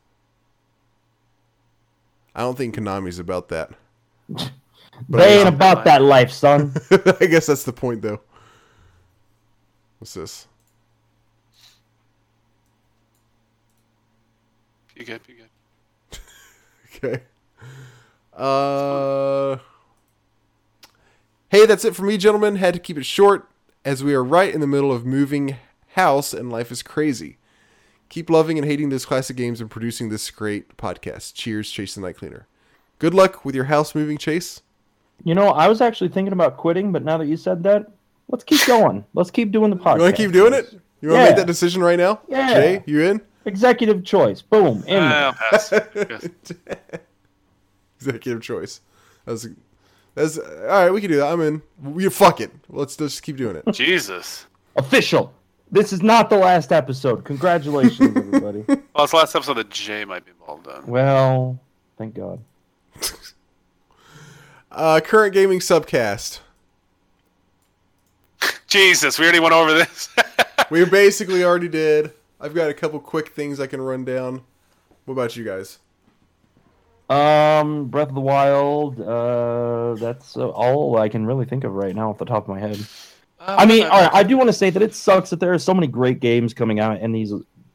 I 2.36 2.41
don't 2.41 2.57
think 2.57 2.76
Konami's 2.76 3.18
about 3.18 3.49
that. 3.49 3.72
But 4.30 4.52
they 5.18 5.39
ain't 5.39 5.49
about 5.49 5.84
that 5.85 6.02
life, 6.02 6.31
son. 6.31 6.73
I 7.19 7.26
guess 7.26 7.47
that's 7.47 7.64
the 7.64 7.73
point, 7.73 8.02
though. 8.02 8.22
What's 9.99 10.14
this? 10.14 10.47
You 14.95 15.06
good? 15.06 15.22
You 15.27 15.35
good? 15.35 16.19
Okay. 17.03 17.23
Uh. 18.34 19.57
Hey, 21.49 21.65
that's 21.65 21.84
it 21.84 21.93
for 21.93 22.03
me, 22.03 22.18
gentlemen. 22.18 22.56
Had 22.56 22.73
to 22.73 22.80
keep 22.80 22.97
it 22.97 23.06
short 23.06 23.49
as 23.84 24.02
we 24.03 24.14
are 24.14 24.23
right 24.23 24.53
in 24.53 24.61
the 24.61 24.68
middle 24.68 24.93
of 24.93 25.06
moving 25.06 25.57
house 25.89 26.34
and 26.34 26.52
life 26.52 26.72
is 26.72 26.81
crazy. 26.81 27.38
Keep 28.10 28.30
loving 28.30 28.57
and 28.57 28.65
hating 28.65 28.89
those 28.89 29.06
classic 29.06 29.35
games 29.35 29.60
and 29.60 29.69
producing 29.69 30.10
this 30.10 30.30
great 30.31 30.77
podcast. 30.77 31.34
Cheers, 31.34 31.69
Chase 31.69 31.95
the 31.95 32.02
Night 32.02 32.18
Cleaner. 32.18 32.47
Good 32.99 33.13
luck 33.13 33.45
with 33.45 33.55
your 33.55 33.65
house 33.65 33.95
moving, 33.95 34.17
Chase. 34.17 34.61
You 35.23 35.35
know, 35.35 35.49
I 35.49 35.67
was 35.67 35.81
actually 35.81 36.09
thinking 36.09 36.34
about 36.34 36.57
quitting, 36.57 36.91
but 36.91 37.03
now 37.03 37.17
that 37.17 37.27
you 37.27 37.38
said 37.38 37.63
that, 37.63 37.91
let's 38.30 38.43
keep 38.43 38.65
going. 38.65 39.05
Let's 39.13 39.31
keep 39.31 39.51
doing 39.51 39.69
the 39.69 39.76
podcast. 39.77 39.95
You 39.97 40.01
want 40.03 40.15
to 40.15 40.22
keep 40.23 40.31
doing 40.31 40.53
it? 40.53 40.73
You 41.01 41.09
want 41.09 41.19
to 41.19 41.23
Yeah. 41.23 41.30
make 41.30 41.35
that 41.38 41.47
decision 41.47 41.81
right 41.81 41.97
now? 41.97 42.22
Yeah. 42.27 42.53
Jay, 42.53 42.84
you 42.85 43.01
in? 43.01 43.22
Executive 43.45 44.03
choice. 44.03 44.41
Boom. 44.41 44.84
In. 44.88 45.01
I'll 45.03 45.34
pass. 45.34 45.72
Executive 47.99 48.41
choice. 48.41 48.81
That's 49.26 49.47
that's 50.13 50.38
all 50.38 50.65
right. 50.67 50.91
We 50.91 51.01
can 51.01 51.11
do 51.11 51.17
that. 51.17 51.31
I'm 51.31 51.41
in. 51.41 51.61
We 51.81 52.07
fuck 52.09 52.39
it. 52.41 52.51
Let's 52.69 52.95
just 52.95 53.22
keep 53.23 53.38
doing 53.38 53.55
it. 53.55 53.63
Jesus. 53.72 54.45
Official. 54.76 55.34
This 55.72 55.91
is 55.91 56.01
not 56.01 56.30
the 56.30 56.38
last 56.38 56.72
episode. 56.72 57.26
Congratulations, 57.26 58.15
everybody. 58.15 58.63
Well, 58.95 59.03
it's 59.03 59.11
the 59.11 59.17
last 59.17 59.35
episode 59.35 59.55
that 59.55 59.69
Jay 59.69 60.05
might 60.05 60.23
be 60.23 60.31
involved 60.31 60.67
in. 60.67 60.88
well, 60.88 61.59
thank 61.97 62.15
God. 62.15 62.39
Uh, 64.72 64.99
current 64.99 65.34
gaming 65.34 65.59
subcast. 65.59 66.39
Jesus, 68.67 69.17
we 69.17 69.23
already 69.23 69.39
went 69.39 69.53
over 69.53 69.73
this. 69.73 70.09
We 70.72 70.84
basically 70.84 71.43
already 71.43 71.67
did. 71.67 72.11
I've 72.41 72.55
got 72.55 72.69
a 72.69 72.73
couple 72.73 72.99
quick 72.99 73.30
things 73.30 73.59
I 73.59 73.67
can 73.67 73.80
run 73.80 74.03
down. 74.03 74.41
What 75.05 75.13
about 75.13 75.35
you 75.35 75.43
guys? 75.43 75.77
Um, 77.09 77.85
Breath 77.85 78.09
of 78.09 78.15
the 78.15 78.22
Wild. 78.22 78.99
Uh, 78.99 79.93
that's 79.95 80.35
uh, 80.35 80.49
all 80.49 80.97
I 80.97 81.07
can 81.07 81.26
really 81.26 81.45
think 81.45 81.63
of 81.63 81.73
right 81.73 81.95
now 81.95 82.09
off 82.09 82.17
the 82.17 82.26
top 82.26 82.43
of 82.43 82.49
my 82.49 82.59
head. 82.59 82.80
Uh, 83.39 83.55
I 83.59 83.65
mean, 83.65 83.84
all 83.84 84.01
right, 84.01 84.13
I 84.13 84.23
do 84.23 84.38
want 84.38 84.47
to 84.47 84.53
say 84.53 84.72
that 84.72 84.81
it 84.81 84.95
sucks 84.95 85.30
that 85.30 85.39
there 85.39 85.53
are 85.53 85.59
so 85.59 85.73
many 85.73 85.88
great 85.88 86.19
games 86.19 86.53
coming 86.53 86.80
out 86.80 86.99
in 86.99 87.11
these 87.11 87.31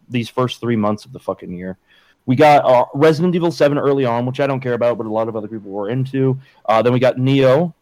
these 0.09 0.29
first 0.29 0.61
three 0.61 0.75
months 0.75 1.05
of 1.05 1.13
the 1.13 1.21
fucking 1.21 1.53
year. 1.53 1.79
We 2.27 2.37
got 2.37 2.65
uh, 2.65 2.85
Resident 2.95 3.35
Evil 3.35 3.51
Seven 3.51 3.79
early 3.79 4.05
on, 4.05 4.27
which 4.27 4.41
I 4.41 4.47
don't 4.47 4.61
care 4.61 4.75
about, 4.75 4.99
but 4.99 5.07
a 5.07 5.11
lot 5.11 5.29
of 5.29 5.37
other 5.37 5.49
people 5.49 5.71
were 5.71 5.89
into. 5.91 6.39
Uh, 6.67 6.81
then 6.83 6.93
we 6.93 6.99
got 7.01 7.17
Nioh, 7.17 7.73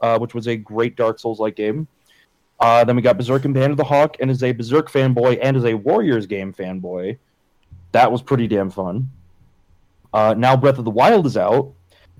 uh, 0.00 0.18
which 0.18 0.34
was 0.34 0.48
a 0.48 0.56
great 0.56 0.96
Dark 0.96 1.18
Souls 1.18 1.40
like 1.40 1.56
game. 1.56 1.86
Uh, 2.60 2.84
then 2.84 2.96
we 2.96 3.02
got 3.02 3.16
Berserk 3.18 3.44
and 3.44 3.54
Band 3.54 3.70
of 3.70 3.76
the 3.76 3.84
Hawk, 3.84 4.16
and 4.20 4.30
as 4.30 4.42
a 4.42 4.52
Berserk 4.52 4.90
fanboy 4.90 5.38
and 5.42 5.56
as 5.56 5.64
a 5.64 5.74
Warriors 5.74 6.26
game 6.26 6.52
fanboy, 6.52 7.16
that 7.92 8.10
was 8.10 8.22
pretty 8.22 8.46
damn 8.48 8.70
fun. 8.70 9.10
Uh, 10.12 10.34
now 10.36 10.56
Breath 10.56 10.78
of 10.78 10.84
the 10.84 10.90
Wild 10.90 11.26
is 11.26 11.36
out, 11.36 11.72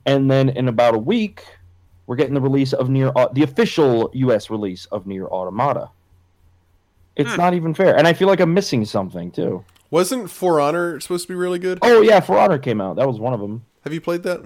and 0.04 0.30
then 0.30 0.50
in 0.50 0.68
about 0.68 0.94
a 0.94 0.98
week, 0.98 1.44
we're 2.06 2.16
getting 2.16 2.34
the 2.34 2.40
release 2.40 2.72
of 2.72 2.88
NieR 2.88 3.32
the 3.34 3.42
official 3.42 4.10
U.S. 4.14 4.50
release 4.50 4.84
of 4.86 5.04
NieR 5.04 5.26
Automata. 5.28 5.90
It's 7.16 7.30
Hmm. 7.32 7.40
not 7.40 7.54
even 7.54 7.74
fair, 7.74 7.96
and 7.96 8.06
I 8.06 8.12
feel 8.12 8.28
like 8.28 8.40
I'm 8.40 8.52
missing 8.54 8.84
something 8.84 9.30
too. 9.30 9.64
Wasn't 9.90 10.30
For 10.30 10.60
Honor 10.60 10.98
supposed 11.00 11.26
to 11.26 11.28
be 11.28 11.34
really 11.34 11.58
good? 11.58 11.78
Oh 11.82 12.00
yeah, 12.00 12.20
For 12.20 12.38
Honor 12.38 12.58
came 12.58 12.80
out. 12.80 12.96
That 12.96 13.06
was 13.06 13.18
one 13.18 13.32
of 13.32 13.40
them. 13.40 13.64
Have 13.84 13.92
you 13.92 14.00
played 14.00 14.22
that? 14.24 14.42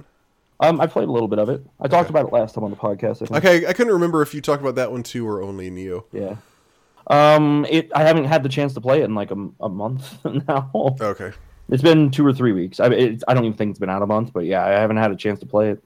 Um, 0.60 0.80
I 0.80 0.86
played 0.86 1.08
a 1.08 1.12
little 1.12 1.28
bit 1.28 1.38
of 1.38 1.48
it. 1.48 1.64
I 1.80 1.88
talked 1.88 2.10
about 2.10 2.26
it 2.26 2.32
last 2.32 2.54
time 2.54 2.64
on 2.64 2.70
the 2.70 2.76
podcast. 2.76 3.22
I 3.22 3.26
think. 3.26 3.44
Okay, 3.44 3.66
I 3.66 3.72
couldn't 3.72 3.94
remember 3.94 4.20
if 4.20 4.34
you 4.34 4.42
talked 4.42 4.60
about 4.60 4.74
that 4.74 4.92
one 4.92 5.02
too 5.02 5.26
or 5.26 5.42
only 5.42 5.70
Nioh. 5.70 6.04
Yeah. 6.12 6.36
Um, 7.06 7.66
it. 7.70 7.90
I 7.94 8.02
haven't 8.02 8.26
had 8.26 8.42
the 8.42 8.50
chance 8.50 8.74
to 8.74 8.80
play 8.80 9.00
it 9.00 9.04
in 9.04 9.14
like 9.14 9.30
a, 9.30 9.48
a 9.60 9.68
month 9.68 10.22
now. 10.48 10.70
Okay. 11.00 11.32
It's 11.70 11.82
been 11.82 12.10
two 12.10 12.26
or 12.26 12.32
three 12.32 12.52
weeks. 12.52 12.80
I 12.80 12.88
it, 12.88 13.22
I 13.26 13.34
don't 13.34 13.44
even 13.44 13.56
think 13.56 13.70
it's 13.70 13.78
been 13.78 13.90
out 13.90 14.02
a 14.02 14.06
month, 14.06 14.32
but 14.32 14.44
yeah, 14.44 14.64
I 14.64 14.70
haven't 14.70 14.98
had 14.98 15.10
a 15.12 15.16
chance 15.16 15.40
to 15.40 15.46
play 15.46 15.70
it. 15.70 15.82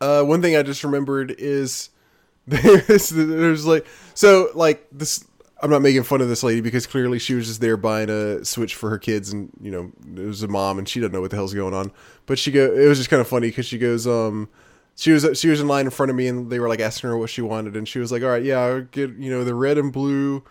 Uh, 0.00 0.24
one 0.24 0.42
thing 0.42 0.56
I 0.56 0.62
just 0.62 0.82
remembered 0.82 1.32
is 1.38 1.90
there's, 2.46 3.10
there's 3.10 3.66
like 3.66 3.86
so 4.14 4.50
like 4.54 4.84
this. 4.90 5.24
I'm 5.62 5.70
not 5.70 5.80
making 5.80 6.02
fun 6.02 6.20
of 6.20 6.28
this 6.28 6.42
lady 6.42 6.60
because 6.60 6.88
clearly 6.88 7.20
she 7.20 7.34
was 7.34 7.46
just 7.46 7.60
there 7.60 7.76
buying 7.76 8.10
a 8.10 8.44
Switch 8.44 8.74
for 8.74 8.90
her 8.90 8.98
kids, 8.98 9.32
and 9.32 9.48
you 9.60 9.70
know 9.70 9.92
it 10.20 10.26
was 10.26 10.42
a 10.42 10.48
mom 10.48 10.78
and 10.78 10.88
she 10.88 10.98
doesn't 10.98 11.12
know 11.12 11.20
what 11.20 11.30
the 11.30 11.36
hell's 11.36 11.54
going 11.54 11.72
on. 11.72 11.92
But 12.26 12.38
she 12.38 12.50
go, 12.50 12.72
it 12.72 12.88
was 12.88 12.98
just 12.98 13.10
kind 13.10 13.20
of 13.20 13.28
funny 13.28 13.48
because 13.48 13.66
she 13.66 13.78
goes, 13.78 14.04
um, 14.06 14.48
she 14.96 15.12
was 15.12 15.26
she 15.38 15.48
was 15.48 15.60
in 15.60 15.68
line 15.68 15.84
in 15.84 15.90
front 15.90 16.10
of 16.10 16.16
me, 16.16 16.26
and 16.26 16.50
they 16.50 16.58
were 16.58 16.68
like 16.68 16.80
asking 16.80 17.10
her 17.10 17.16
what 17.16 17.30
she 17.30 17.42
wanted, 17.42 17.76
and 17.76 17.86
she 17.88 18.00
was 18.00 18.10
like, 18.10 18.22
"All 18.22 18.28
right, 18.28 18.42
yeah, 18.42 18.58
I'll 18.58 18.80
get 18.82 19.10
you 19.10 19.30
know 19.30 19.44
the 19.44 19.54
red 19.54 19.78
and 19.78 19.92
blue 19.92 20.42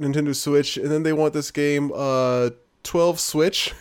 Nintendo 0.00 0.34
Switch, 0.34 0.78
and 0.78 0.90
then 0.90 1.02
they 1.02 1.12
want 1.12 1.34
this 1.34 1.50
game, 1.50 1.92
uh, 1.94 2.50
twelve 2.82 3.20
Switch." 3.20 3.74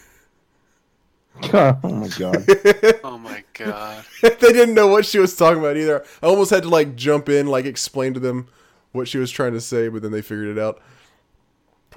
oh 1.53 1.77
my 1.83 2.09
god. 2.19 2.45
Oh 3.03 3.17
my 3.17 3.43
god. 3.53 4.05
they 4.21 4.53
didn't 4.53 4.75
know 4.75 4.87
what 4.87 5.05
she 5.05 5.19
was 5.19 5.35
talking 5.35 5.59
about 5.59 5.77
either. 5.77 6.05
I 6.21 6.27
almost 6.27 6.51
had 6.51 6.63
to 6.63 6.69
like 6.69 6.95
jump 6.95 7.29
in, 7.29 7.47
like 7.47 7.65
explain 7.65 8.13
to 8.13 8.19
them 8.19 8.47
what 8.93 9.07
she 9.07 9.17
was 9.17 9.29
trying 9.29 9.53
to 9.53 9.61
say, 9.61 9.89
but 9.89 10.01
then 10.01 10.11
they 10.11 10.21
figured 10.21 10.57
it 10.57 10.59
out. 10.59 10.81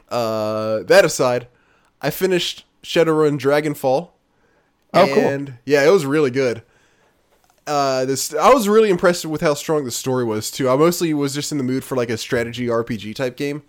Uh, 0.09 0.83
that 0.85 1.05
aside, 1.05 1.47
I 2.03 2.11
finished 2.11 2.65
Shadowrun 2.83 3.39
Dragonfall. 3.39 4.11
Oh, 4.95 5.07
cool. 5.13 5.55
yeah, 5.65 5.87
it 5.87 5.91
was 5.91 6.05
really 6.07 6.31
good. 6.31 6.63
Uh, 7.67 8.05
this 8.05 8.33
I 8.33 8.53
was 8.55 8.69
really 8.69 8.91
impressed 8.91 9.27
with 9.27 9.41
how 9.41 9.55
strong 9.55 9.85
the 9.85 9.91
story 9.91 10.25
was 10.25 10.51
too. 10.51 10.69
I 10.69 10.77
mostly 10.77 11.13
was 11.15 11.35
just 11.35 11.51
in 11.51 11.59
the 11.59 11.65
mood 11.65 11.83
for 11.85 11.97
like 11.97 12.11
a 12.11 12.17
strategy 12.17 12.67
RPG 12.69 13.15
type 13.17 13.37
game, 13.37 13.63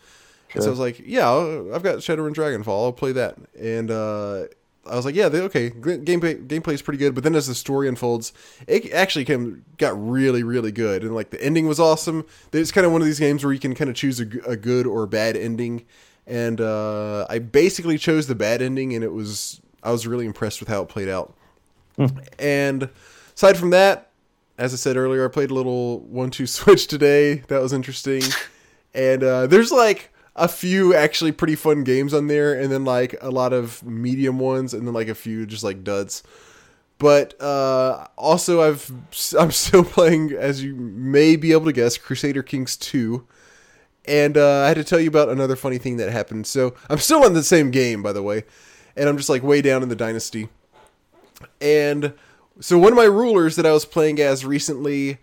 and 0.54 0.64
so 0.64 0.70
I 0.70 0.72
was 0.72 0.80
like, 0.80 1.02
yeah, 1.04 1.30
I've 1.74 1.84
got 1.84 1.98
Shadowrun 1.98 2.34
Dragonfall, 2.34 2.86
I'll 2.86 2.94
play 2.94 3.12
that. 3.14 3.38
And 3.60 3.90
uh, 3.90 4.46
I 4.90 4.96
was 4.96 5.06
like, 5.06 5.16
yeah, 5.16 5.30
they, 5.30 5.42
okay, 5.42 5.70
gameplay 5.70 6.46
gameplay 6.48 6.74
is 6.74 6.82
pretty 6.82 6.98
good. 6.98 7.14
But 7.16 7.24
then 7.24 7.36
as 7.36 7.48
the 7.48 7.56
story 7.56 7.88
unfolds, 7.88 8.34
it 8.68 8.92
actually 8.92 9.26
came 9.26 9.64
got 9.78 9.94
really 10.02 10.44
really 10.44 10.72
good, 10.72 11.04
and 11.04 11.14
like 11.16 11.30
the 11.30 11.42
ending 11.44 11.68
was 11.68 11.80
awesome. 11.80 12.26
It's 12.52 12.72
kind 12.72 12.86
of 12.86 12.92
one 12.92 13.02
of 13.02 13.06
these 13.08 13.20
games 13.20 13.44
where 13.44 13.54
you 13.54 13.60
can 13.60 13.76
kind 13.76 13.90
of 13.90 13.96
choose 13.96 14.20
a 14.20 14.26
good 14.26 14.88
or 14.88 15.06
bad 15.08 15.36
ending, 15.36 15.86
and 16.26 16.60
uh, 16.62 17.26
I 17.30 17.40
basically 17.40 17.98
chose 17.98 18.28
the 18.28 18.36
bad 18.36 18.62
ending, 18.62 18.94
and 18.94 19.04
it 19.04 19.14
was 19.14 19.62
I 19.84 19.92
was 19.92 20.08
really 20.08 20.26
impressed 20.26 20.60
with 20.60 20.70
how 20.70 20.82
it 20.82 20.90
played 20.90 21.10
out. 21.10 21.34
And 22.40 22.90
aside 23.36 23.58
from 23.58 23.72
that, 23.72 24.12
as 24.58 24.74
I 24.74 24.78
said 24.78 24.98
earlier, 24.98 25.26
I 25.26 25.30
played 25.30 25.52
a 25.52 25.54
little 25.54 26.00
one 26.02 26.32
two 26.32 26.46
switch 26.48 26.88
today. 26.88 27.36
That 27.48 27.62
was 27.62 27.74
interesting. 27.74 28.24
and 28.94 29.24
uh, 29.24 29.48
there's 29.48 29.72
like 29.72 30.12
a 30.38 30.48
few 30.48 30.94
actually 30.94 31.32
pretty 31.32 31.56
fun 31.56 31.84
games 31.84 32.14
on 32.14 32.28
there, 32.28 32.54
and 32.54 32.72
then 32.72 32.86
like 32.86 33.16
a 33.22 33.32
lot 33.32 33.54
of 33.54 33.84
medium 33.84 34.40
ones, 34.40 34.74
and 34.74 34.88
then 34.88 34.94
like 34.94 35.08
a 35.08 35.16
few 35.16 35.46
just 35.46 35.64
like 35.64 35.84
duds. 35.84 36.24
But 37.00 37.40
uh, 37.42 38.08
also, 38.18 38.62
I've 38.62 38.92
I'm 39.38 39.52
still 39.52 39.84
playing, 39.84 40.32
as 40.32 40.64
you 40.64 40.76
may 40.76 41.36
be 41.36 41.52
able 41.52 41.66
to 41.66 41.74
guess, 41.74 41.98
Crusader 41.98 42.44
Kings 42.44 42.78
two. 42.78 43.28
And 44.06 44.38
uh, 44.38 44.62
I 44.62 44.70
had 44.70 44.78
to 44.78 44.86
tell 44.86 45.02
you 45.02 45.10
about 45.10 45.28
another 45.28 45.58
funny 45.58 45.78
thing 45.78 45.98
that 45.98 46.10
happened. 46.10 46.48
So 46.48 46.76
I'm 46.90 47.00
still 47.00 47.26
in 47.26 47.34
the 47.34 47.44
same 47.44 47.72
game, 47.72 48.02
by 48.02 48.14
the 48.14 48.24
way, 48.24 48.46
and 48.96 49.10
I'm 49.10 49.18
just 49.18 49.30
like 49.30 49.44
way 49.44 49.62
down 49.62 49.84
in 49.84 49.90
the 49.90 49.98
dynasty. 49.98 50.48
And 51.60 52.14
so 52.60 52.78
one 52.78 52.94
of 52.94 52.98
my 52.98 53.04
rulers 53.06 53.56
that 53.58 53.66
I 53.66 53.74
was 53.74 53.86
playing 53.86 54.20
as 54.20 54.46
recently, 54.46 55.18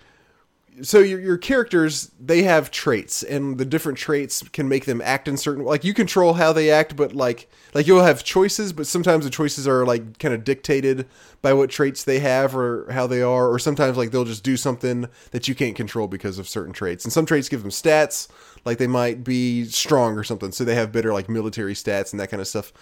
so 0.82 0.98
your 0.98 1.20
your 1.20 1.38
characters 1.38 2.10
they 2.20 2.42
have 2.42 2.70
traits, 2.70 3.22
and 3.22 3.58
the 3.58 3.64
different 3.64 3.98
traits 3.98 4.42
can 4.52 4.68
make 4.68 4.84
them 4.84 5.00
act 5.02 5.28
in 5.28 5.36
certain 5.36 5.64
like 5.64 5.84
you 5.84 5.94
control 5.94 6.34
how 6.34 6.52
they 6.52 6.70
act, 6.70 6.96
but 6.96 7.12
like 7.14 7.48
like 7.74 7.86
you'll 7.86 8.02
have 8.02 8.24
choices, 8.24 8.72
but 8.72 8.86
sometimes 8.86 9.24
the 9.24 9.30
choices 9.30 9.68
are 9.68 9.84
like 9.84 10.18
kind 10.18 10.34
of 10.34 10.44
dictated 10.44 11.06
by 11.42 11.52
what 11.52 11.70
traits 11.70 12.04
they 12.04 12.18
have 12.18 12.56
or 12.56 12.90
how 12.90 13.06
they 13.06 13.22
are, 13.22 13.48
or 13.48 13.58
sometimes 13.58 13.96
like 13.96 14.10
they'll 14.10 14.24
just 14.24 14.44
do 14.44 14.56
something 14.56 15.08
that 15.30 15.46
you 15.46 15.54
can't 15.54 15.76
control 15.76 16.08
because 16.08 16.38
of 16.38 16.48
certain 16.48 16.72
traits. 16.72 17.04
And 17.04 17.12
some 17.12 17.26
traits 17.26 17.48
give 17.48 17.62
them 17.62 17.70
stats, 17.70 18.28
like 18.64 18.78
they 18.78 18.86
might 18.86 19.22
be 19.22 19.64
strong 19.64 20.18
or 20.18 20.24
something, 20.24 20.52
so 20.52 20.64
they 20.64 20.74
have 20.74 20.92
better 20.92 21.12
like 21.12 21.28
military 21.28 21.74
stats 21.74 22.12
and 22.12 22.20
that 22.20 22.30
kind 22.30 22.40
of 22.40 22.48
stuff. 22.48 22.72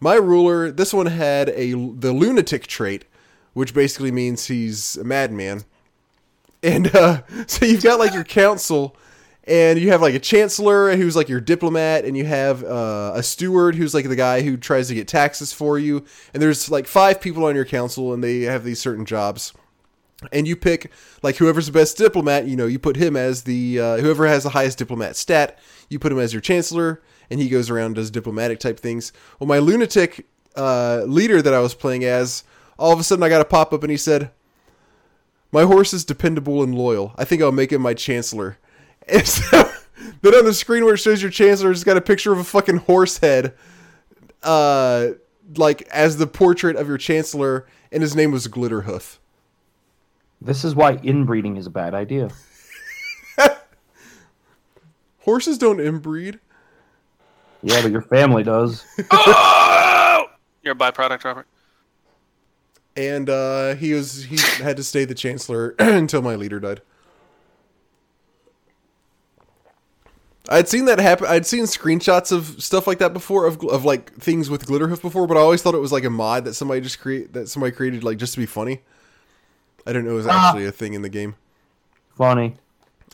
My 0.00 0.14
ruler, 0.14 0.70
this 0.70 0.94
one 0.94 1.06
had 1.06 1.48
a 1.50 1.72
the 1.72 2.12
lunatic 2.12 2.68
trait, 2.68 3.04
which 3.54 3.74
basically 3.74 4.12
means 4.12 4.46
he's 4.46 4.96
a 4.96 5.04
madman. 5.04 5.64
And 6.62 6.94
uh, 6.94 7.22
so 7.46 7.64
you've 7.64 7.82
got 7.82 7.98
like 7.98 8.14
your 8.14 8.24
council, 8.24 8.96
and 9.44 9.78
you 9.78 9.90
have 9.90 10.02
like 10.02 10.14
a 10.14 10.18
chancellor 10.18 10.94
who's 10.96 11.16
like 11.16 11.28
your 11.28 11.40
diplomat, 11.40 12.04
and 12.04 12.16
you 12.16 12.24
have 12.24 12.62
uh, 12.64 13.12
a 13.14 13.22
steward 13.22 13.74
who's 13.74 13.94
like 13.94 14.08
the 14.08 14.16
guy 14.16 14.42
who 14.42 14.56
tries 14.56 14.88
to 14.88 14.94
get 14.94 15.08
taxes 15.08 15.52
for 15.52 15.78
you. 15.78 16.04
And 16.32 16.42
there's 16.42 16.70
like 16.70 16.86
five 16.86 17.20
people 17.20 17.44
on 17.44 17.54
your 17.54 17.64
council, 17.64 18.12
and 18.12 18.22
they 18.22 18.42
have 18.42 18.64
these 18.64 18.80
certain 18.80 19.04
jobs. 19.04 19.52
And 20.32 20.48
you 20.48 20.56
pick 20.56 20.90
like 21.22 21.36
whoever's 21.36 21.66
the 21.66 21.72
best 21.72 21.96
diplomat. 21.96 22.46
You 22.46 22.56
know, 22.56 22.66
you 22.66 22.78
put 22.78 22.96
him 22.96 23.16
as 23.16 23.42
the 23.44 23.80
uh, 23.80 23.96
whoever 23.98 24.26
has 24.26 24.42
the 24.42 24.50
highest 24.50 24.78
diplomat 24.78 25.16
stat. 25.16 25.58
You 25.88 25.98
put 25.98 26.12
him 26.12 26.18
as 26.18 26.32
your 26.32 26.42
chancellor, 26.42 27.02
and 27.30 27.40
he 27.40 27.48
goes 27.48 27.70
around 27.70 27.94
does 27.94 28.10
diplomatic 28.10 28.58
type 28.58 28.80
things. 28.80 29.12
Well, 29.38 29.46
my 29.46 29.58
lunatic 29.58 30.26
uh, 30.56 31.04
leader 31.06 31.40
that 31.40 31.54
I 31.54 31.60
was 31.60 31.74
playing 31.74 32.04
as, 32.04 32.42
all 32.78 32.92
of 32.92 32.98
a 32.98 33.04
sudden 33.04 33.22
I 33.22 33.28
got 33.28 33.40
a 33.40 33.44
pop 33.44 33.72
up, 33.72 33.82
and 33.82 33.90
he 33.90 33.96
said, 33.96 34.30
my 35.52 35.62
horse 35.64 35.92
is 35.92 36.04
dependable 36.04 36.62
and 36.62 36.74
loyal. 36.74 37.14
I 37.16 37.24
think 37.24 37.42
I'll 37.42 37.52
make 37.52 37.72
him 37.72 37.82
my 37.82 37.94
chancellor. 37.94 38.58
And 39.10 39.26
so 39.26 39.66
then 40.20 40.34
on 40.34 40.44
the 40.44 40.52
screen 40.52 40.84
where 40.84 40.92
it 40.92 40.98
shows 40.98 41.22
your 41.22 41.30
chancellor, 41.30 41.70
it's 41.70 41.82
got 41.82 41.96
a 41.96 42.02
picture 42.02 42.30
of 42.30 42.38
a 42.38 42.44
fucking 42.44 42.76
horse 42.76 43.16
head, 43.16 43.54
uh, 44.42 45.12
like 45.56 45.80
as 45.88 46.18
the 46.18 46.26
portrait 46.26 46.76
of 46.76 46.88
your 46.88 46.98
chancellor, 46.98 47.66
and 47.90 48.02
his 48.02 48.14
name 48.14 48.32
was 48.32 48.46
Glitterhoof. 48.48 49.16
This 50.42 50.62
is 50.62 50.74
why 50.74 50.96
inbreeding 51.02 51.56
is 51.56 51.66
a 51.66 51.70
bad 51.70 51.94
idea. 51.94 52.28
Horses 55.20 55.56
don't 55.56 55.78
inbreed. 55.78 56.38
Yeah, 57.62 57.80
but 57.82 57.90
your 57.90 58.02
family 58.02 58.42
does. 58.42 58.84
oh! 59.10 60.26
You're 60.62 60.74
a 60.74 60.76
byproduct, 60.76 61.24
Robert. 61.24 61.46
And 62.98 63.30
uh, 63.30 63.76
he 63.76 63.94
was 63.94 64.24
he 64.24 64.36
had 64.60 64.76
to 64.76 64.82
stay 64.82 65.04
the 65.04 65.14
chancellor 65.14 65.76
until 65.78 66.20
my 66.20 66.34
leader 66.34 66.58
died. 66.58 66.82
I'd 70.48 70.66
seen 70.66 70.86
that 70.86 70.98
happen. 70.98 71.28
I'd 71.28 71.46
seen 71.46 71.64
screenshots 71.64 72.32
of 72.32 72.60
stuff 72.60 72.88
like 72.88 72.98
that 72.98 73.12
before, 73.12 73.46
of, 73.46 73.62
of 73.64 73.84
like 73.84 74.12
things 74.14 74.50
with 74.50 74.66
Glitterhoof 74.66 75.00
before, 75.00 75.28
but 75.28 75.36
I 75.36 75.40
always 75.40 75.62
thought 75.62 75.76
it 75.76 75.78
was 75.78 75.92
like 75.92 76.02
a 76.02 76.10
mod 76.10 76.44
that 76.46 76.54
somebody 76.54 76.80
just 76.80 76.98
create 76.98 77.34
that 77.34 77.48
somebody 77.48 77.70
created 77.70 78.02
like 78.02 78.18
just 78.18 78.34
to 78.34 78.40
be 78.40 78.46
funny. 78.46 78.80
I 79.86 79.92
didn't 79.92 80.06
know 80.06 80.12
it 80.12 80.16
was 80.16 80.26
actually 80.26 80.66
a 80.66 80.72
thing 80.72 80.94
in 80.94 81.02
the 81.02 81.08
game. 81.08 81.36
Funny. 82.16 82.56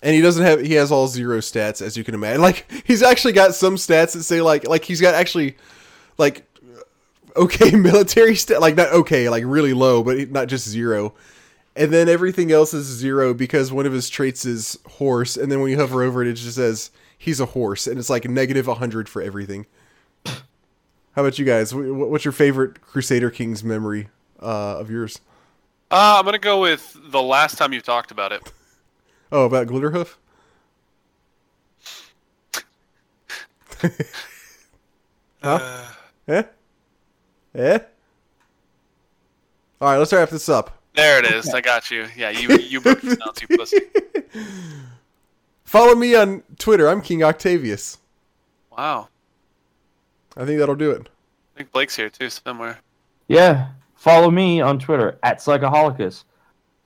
And 0.02 0.14
he 0.14 0.22
doesn't 0.22 0.44
have 0.44 0.60
he 0.62 0.74
has 0.74 0.90
all 0.90 1.08
zero 1.08 1.40
stats 1.40 1.82
as 1.82 1.94
you 1.94 2.04
can 2.04 2.14
imagine. 2.14 2.40
Like 2.40 2.72
he's 2.86 3.02
actually 3.02 3.34
got 3.34 3.54
some 3.54 3.76
stats 3.76 4.14
that 4.14 4.22
say 4.22 4.40
like 4.40 4.66
like 4.66 4.84
he's 4.84 5.02
got 5.02 5.14
actually 5.14 5.58
like 6.16 6.46
okay 7.36 7.70
military 7.76 8.34
stat 8.34 8.60
like 8.60 8.76
not 8.76 8.92
okay 8.92 9.28
like 9.28 9.44
really 9.46 9.72
low 9.72 10.02
but 10.02 10.30
not 10.30 10.48
just 10.48 10.68
zero. 10.68 11.14
And 11.76 11.92
then 11.92 12.08
everything 12.08 12.52
else 12.52 12.72
is 12.72 12.86
zero 12.86 13.34
because 13.34 13.72
one 13.72 13.84
of 13.86 13.92
his 13.92 14.08
traits 14.08 14.44
is 14.44 14.78
horse 14.86 15.36
and 15.36 15.50
then 15.50 15.60
when 15.60 15.70
you 15.70 15.76
hover 15.76 16.02
over 16.02 16.22
it 16.22 16.28
it 16.28 16.34
just 16.34 16.54
says 16.56 16.90
he's 17.18 17.40
a 17.40 17.46
horse 17.46 17.86
and 17.86 17.98
it's 17.98 18.10
like 18.10 18.28
negative 18.28 18.66
100 18.66 19.08
for 19.08 19.20
everything. 19.22 19.66
How 20.24 21.22
about 21.22 21.38
you 21.38 21.44
guys? 21.44 21.70
Wh- 21.70 21.86
wh- 21.90 22.10
What's 22.10 22.24
your 22.24 22.32
favorite 22.32 22.80
Crusader 22.80 23.30
Kings 23.30 23.62
memory 23.62 24.08
uh, 24.42 24.78
of 24.78 24.90
yours? 24.90 25.20
Uh, 25.90 26.16
I'm 26.18 26.24
gonna 26.24 26.38
go 26.38 26.60
with 26.60 26.96
the 27.06 27.22
last 27.22 27.56
time 27.56 27.72
you 27.72 27.80
talked 27.80 28.10
about 28.10 28.32
it. 28.32 28.52
Oh, 29.30 29.44
about 29.44 29.68
Glitterhoof? 29.68 30.16
huh? 35.42 35.84
Eh? 36.26 36.42
Eh? 37.54 37.78
All 39.80 39.90
right, 39.90 39.98
let's 39.98 40.12
wrap 40.12 40.30
this 40.30 40.48
up. 40.48 40.82
There 40.94 41.18
it 41.18 41.26
is. 41.26 41.52
I 41.52 41.60
got 41.60 41.90
you. 41.90 42.06
Yeah, 42.16 42.30
you 42.30 42.56
you 42.58 42.80
broke 42.80 43.02
it 43.02 43.18
down, 43.18 43.32
you 43.40 43.56
pussy. 43.56 43.78
Follow 45.64 45.94
me 45.94 46.14
on 46.14 46.42
Twitter. 46.58 46.88
I'm 46.88 47.02
King 47.02 47.22
Octavius. 47.24 47.98
Wow. 48.76 49.08
I 50.36 50.44
think 50.44 50.58
that'll 50.58 50.74
do 50.76 50.90
it. 50.92 51.08
I 51.54 51.58
think 51.58 51.72
Blake's 51.72 51.96
here 51.96 52.10
too 52.10 52.30
somewhere. 52.30 52.78
Yeah. 53.28 53.68
Follow 53.96 54.30
me 54.30 54.60
on 54.60 54.78
Twitter 54.78 55.18
at 55.22 55.38
Slackaholicis. 55.38 56.24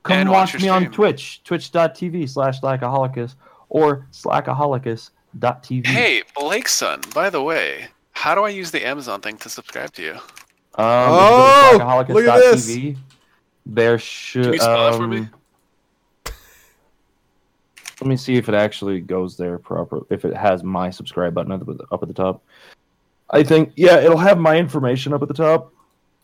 Come 0.05 0.17
And 0.17 0.31
watch 0.31 0.55
watch 0.55 0.63
me 0.63 0.69
your 0.69 0.77
on. 0.77 0.91
Twitch, 0.91 1.43
twitch.tv 1.45 2.29
slash 2.29 2.61
Slackaholicis 2.61 3.35
or 3.69 4.07
slackaholicis.tv. 4.13 5.87
Hey, 5.87 6.23
Blake's 6.35 6.73
son. 6.73 7.03
By 7.15 7.29
the 7.31 7.43
way, 7.43 7.89
how 8.13 8.35
do 8.35 8.43
I 8.43 8.51
use 8.51 8.71
the 8.71 8.87
Amazon 8.87 9.21
thing 9.21 9.37
to 9.39 9.49
subscribe 9.49 9.93
to 9.95 10.03
you? 10.03 10.19
Um, 10.79 10.85
Oh, 10.87 12.01
if 12.01 12.09
you 12.09 12.15
go 12.15 12.21
to 12.21 12.27
look 12.27 12.27
at 12.27 12.53
this. 12.53 12.71
slackaholicis.tv, 12.77 12.97
There 13.67 13.99
should. 13.99 14.45
Can 14.45 14.53
you 14.55 14.59
spell 14.61 14.95
it 14.95 14.97
for 14.97 15.07
me? 15.09 15.19
um, 15.19 15.31
Let 18.01 18.07
me 18.09 18.17
see 18.17 18.37
if 18.37 18.49
it 18.49 18.55
actually 18.55 19.01
goes 19.01 19.37
there 19.37 19.59
proper. 19.59 20.03
If 20.11 20.25
it 20.25 20.35
has 20.37 20.63
my 20.63 20.91
subscribe 20.91 21.35
button 21.35 21.51
up 21.53 21.61
at 21.63 21.67
the, 21.79 21.85
up 21.91 22.03
at 22.03 22.09
the 22.09 22.15
top. 22.15 22.43
I 23.31 23.43
think 23.43 23.73
yeah, 23.77 23.99
it'll 24.01 24.17
have 24.17 24.39
my 24.39 24.57
information 24.57 25.13
up 25.13 25.21
at 25.21 25.29
the 25.29 25.35
top, 25.35 25.73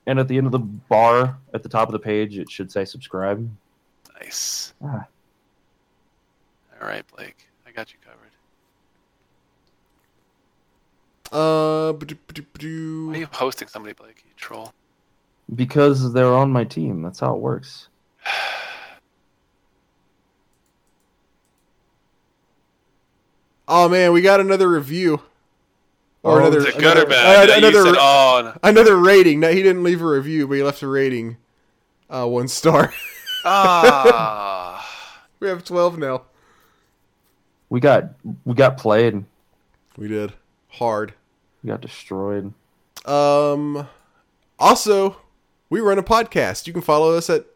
and 0.06 0.18
at 0.20 0.28
the 0.28 0.38
end 0.38 0.46
of 0.46 0.52
the 0.52 0.60
bar 0.60 1.36
at 1.52 1.62
the 1.62 1.68
top 1.68 1.88
of 1.88 1.92
the 1.92 1.98
page, 1.98 2.38
it 2.38 2.50
should 2.50 2.70
say 2.72 2.84
subscribe. 2.84 3.46
Nice. 4.22 4.72
Ah. 4.82 5.04
All 6.80 6.88
right, 6.88 7.04
Blake. 7.16 7.48
I 7.66 7.72
got 7.72 7.92
you 7.92 7.98
covered. 8.04 8.23
Uh, 11.34 11.92
Why 11.92 13.12
are 13.12 13.16
you 13.16 13.26
posting 13.26 13.66
somebody, 13.66 13.92
Blake? 13.92 14.22
You 14.24 14.30
troll. 14.36 14.72
Because 15.52 16.12
they're 16.12 16.32
on 16.32 16.52
my 16.52 16.62
team. 16.62 17.02
That's 17.02 17.18
how 17.18 17.34
it 17.34 17.40
works. 17.40 17.88
oh 23.68 23.88
man, 23.88 24.12
we 24.12 24.22
got 24.22 24.38
another 24.38 24.70
review. 24.70 25.20
Or 26.22 26.40
oh, 26.40 26.46
another, 26.46 26.62
good 26.62 26.76
another, 26.76 27.02
or 27.02 27.06
bad? 27.06 27.50
Uh, 27.50 27.54
another, 27.58 27.84
said, 27.84 27.96
oh. 27.98 28.54
another 28.62 28.96
rating. 28.96 29.40
Now 29.40 29.48
he 29.48 29.60
didn't 29.60 29.82
leave 29.82 30.02
a 30.02 30.06
review, 30.06 30.46
but 30.46 30.54
he 30.54 30.62
left 30.62 30.82
a 30.82 30.88
rating. 30.88 31.36
Uh, 32.08 32.26
one 32.26 32.46
star. 32.46 32.94
ah. 33.44 34.88
we 35.40 35.48
have 35.48 35.64
twelve 35.64 35.98
now. 35.98 36.22
We 37.70 37.80
got 37.80 38.14
we 38.44 38.54
got 38.54 38.78
played. 38.78 39.24
We 39.96 40.06
did 40.06 40.32
hard. 40.68 41.12
We 41.64 41.68
got 41.68 41.80
destroyed. 41.80 42.52
Um, 43.06 43.88
also, 44.58 45.16
we 45.70 45.80
run 45.80 45.98
a 45.98 46.02
podcast. 46.02 46.66
You 46.66 46.74
can 46.74 46.82
follow 46.82 47.14
us 47.14 47.30
at 47.30 47.46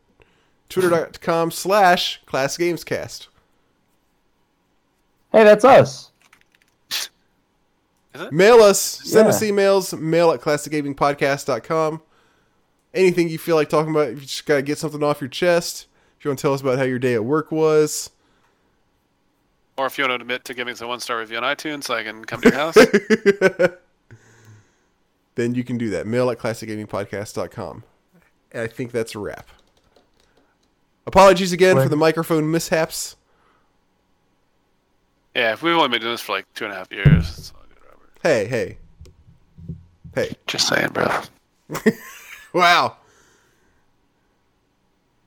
twitter.com 0.70 1.50
slash 1.50 2.22
classgamescast. 2.26 3.28
Hey, 5.30 5.44
that's 5.44 5.64
us. 5.64 6.10
Mail 8.32 8.62
us. 8.62 8.80
Send 8.80 9.28
us 9.28 9.42
emails. 9.42 9.98
Mail 9.98 10.30
at 10.32 10.40
classicgamingpodcast.com. 10.40 12.02
Anything 12.94 13.28
you 13.28 13.38
feel 13.38 13.56
like 13.56 13.68
talking 13.68 13.90
about, 13.90 14.08
if 14.08 14.20
you 14.20 14.26
just 14.26 14.46
got 14.46 14.56
to 14.56 14.62
get 14.62 14.78
something 14.78 15.02
off 15.02 15.20
your 15.20 15.28
chest. 15.28 15.86
If 16.18 16.24
you 16.24 16.30
want 16.30 16.38
to 16.38 16.42
tell 16.42 16.54
us 16.54 16.62
about 16.62 16.78
how 16.78 16.84
your 16.84 16.98
day 16.98 17.12
at 17.14 17.24
work 17.24 17.52
was. 17.52 18.10
Or 19.76 19.86
if 19.86 19.98
you 19.98 20.02
want 20.02 20.18
to 20.18 20.22
admit 20.22 20.44
to 20.46 20.54
giving 20.54 20.72
us 20.72 20.80
a 20.80 20.88
one 20.88 20.98
star 20.98 21.18
review 21.18 21.36
on 21.36 21.42
iTunes 21.42 21.84
so 21.84 21.94
I 21.94 22.02
can 22.02 22.24
come 22.24 22.40
to 22.40 22.48
your 22.48 22.58
house. 22.58 23.78
then 25.38 25.54
you 25.54 25.62
can 25.62 25.78
do 25.78 25.88
that. 25.90 26.06
Mail 26.06 26.30
at 26.30 26.38
classicgamingpodcast.com. 26.38 27.84
And 28.50 28.62
I 28.62 28.66
think 28.66 28.90
that's 28.90 29.14
a 29.14 29.20
wrap. 29.20 29.46
Apologies 31.06 31.52
again 31.52 31.76
for 31.76 31.88
the 31.88 31.96
microphone 31.96 32.50
mishaps. 32.50 33.16
yeah, 35.34 35.52
if 35.52 35.62
we've 35.62 35.74
only 35.74 35.88
been 35.88 36.00
doing 36.00 36.12
this 36.14 36.20
for 36.20 36.32
like 36.32 36.52
two 36.54 36.64
and 36.64 36.74
a 36.74 36.76
half 36.76 36.90
years. 36.90 37.38
It's 37.38 37.52
all 37.54 37.62
good, 37.68 37.78
Robert. 37.84 38.18
Hey, 38.22 38.46
hey. 38.46 38.78
Hey. 40.14 40.36
Just 40.46 40.68
saying, 40.68 40.88
bro. 40.92 41.08
Wow. 42.54 42.96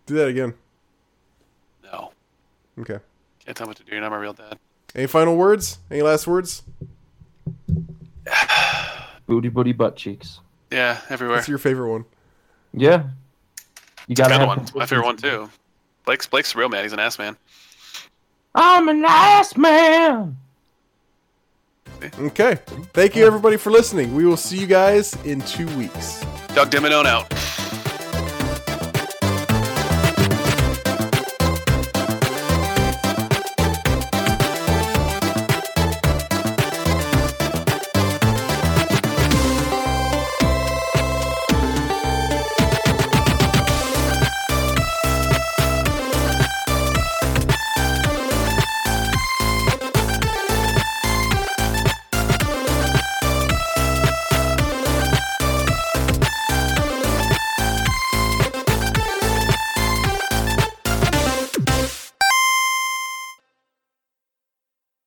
Do 0.07 0.15
that 0.15 0.27
again. 0.27 0.55
No. 1.83 2.11
Okay. 2.79 2.97
Can't 3.45 3.55
tell 3.55 3.67
me 3.67 3.69
what 3.69 3.77
to 3.77 3.83
do. 3.83 3.91
You're 3.91 4.01
not 4.01 4.09
my 4.09 4.17
real 4.17 4.33
dad. 4.33 4.57
Any 4.95 5.05
final 5.05 5.37
words? 5.37 5.77
Any 5.91 6.01
last 6.01 6.25
words? 6.25 6.63
Booty 9.31 9.47
booty 9.47 9.71
butt 9.71 9.95
cheeks. 9.95 10.41
Yeah, 10.71 10.99
everywhere. 11.09 11.37
What's 11.37 11.47
your 11.47 11.57
favorite 11.57 11.89
one? 11.89 12.03
Yeah. 12.73 13.03
You 14.07 14.15
gotta 14.17 14.35
Kind 14.35 14.45
one. 14.45 14.65
My 14.75 14.85
favorite 14.85 15.05
one 15.05 15.15
too. 15.15 15.49
Blake's 16.05 16.27
Blake's 16.27 16.53
real 16.53 16.67
man. 16.67 16.83
He's 16.83 16.91
an 16.91 16.99
ass 16.99 17.17
man. 17.17 17.37
I'm 18.53 18.89
an 18.89 19.05
ass 19.05 19.55
man. 19.55 20.35
Okay. 22.19 22.55
Thank 22.91 23.15
you 23.15 23.25
everybody 23.25 23.55
for 23.55 23.71
listening. 23.71 24.13
We 24.13 24.25
will 24.25 24.35
see 24.35 24.57
you 24.57 24.67
guys 24.67 25.15
in 25.23 25.39
two 25.43 25.67
weeks. 25.77 26.19
Doug 26.53 26.69
Dimmadome 26.69 27.05
out. 27.05 27.33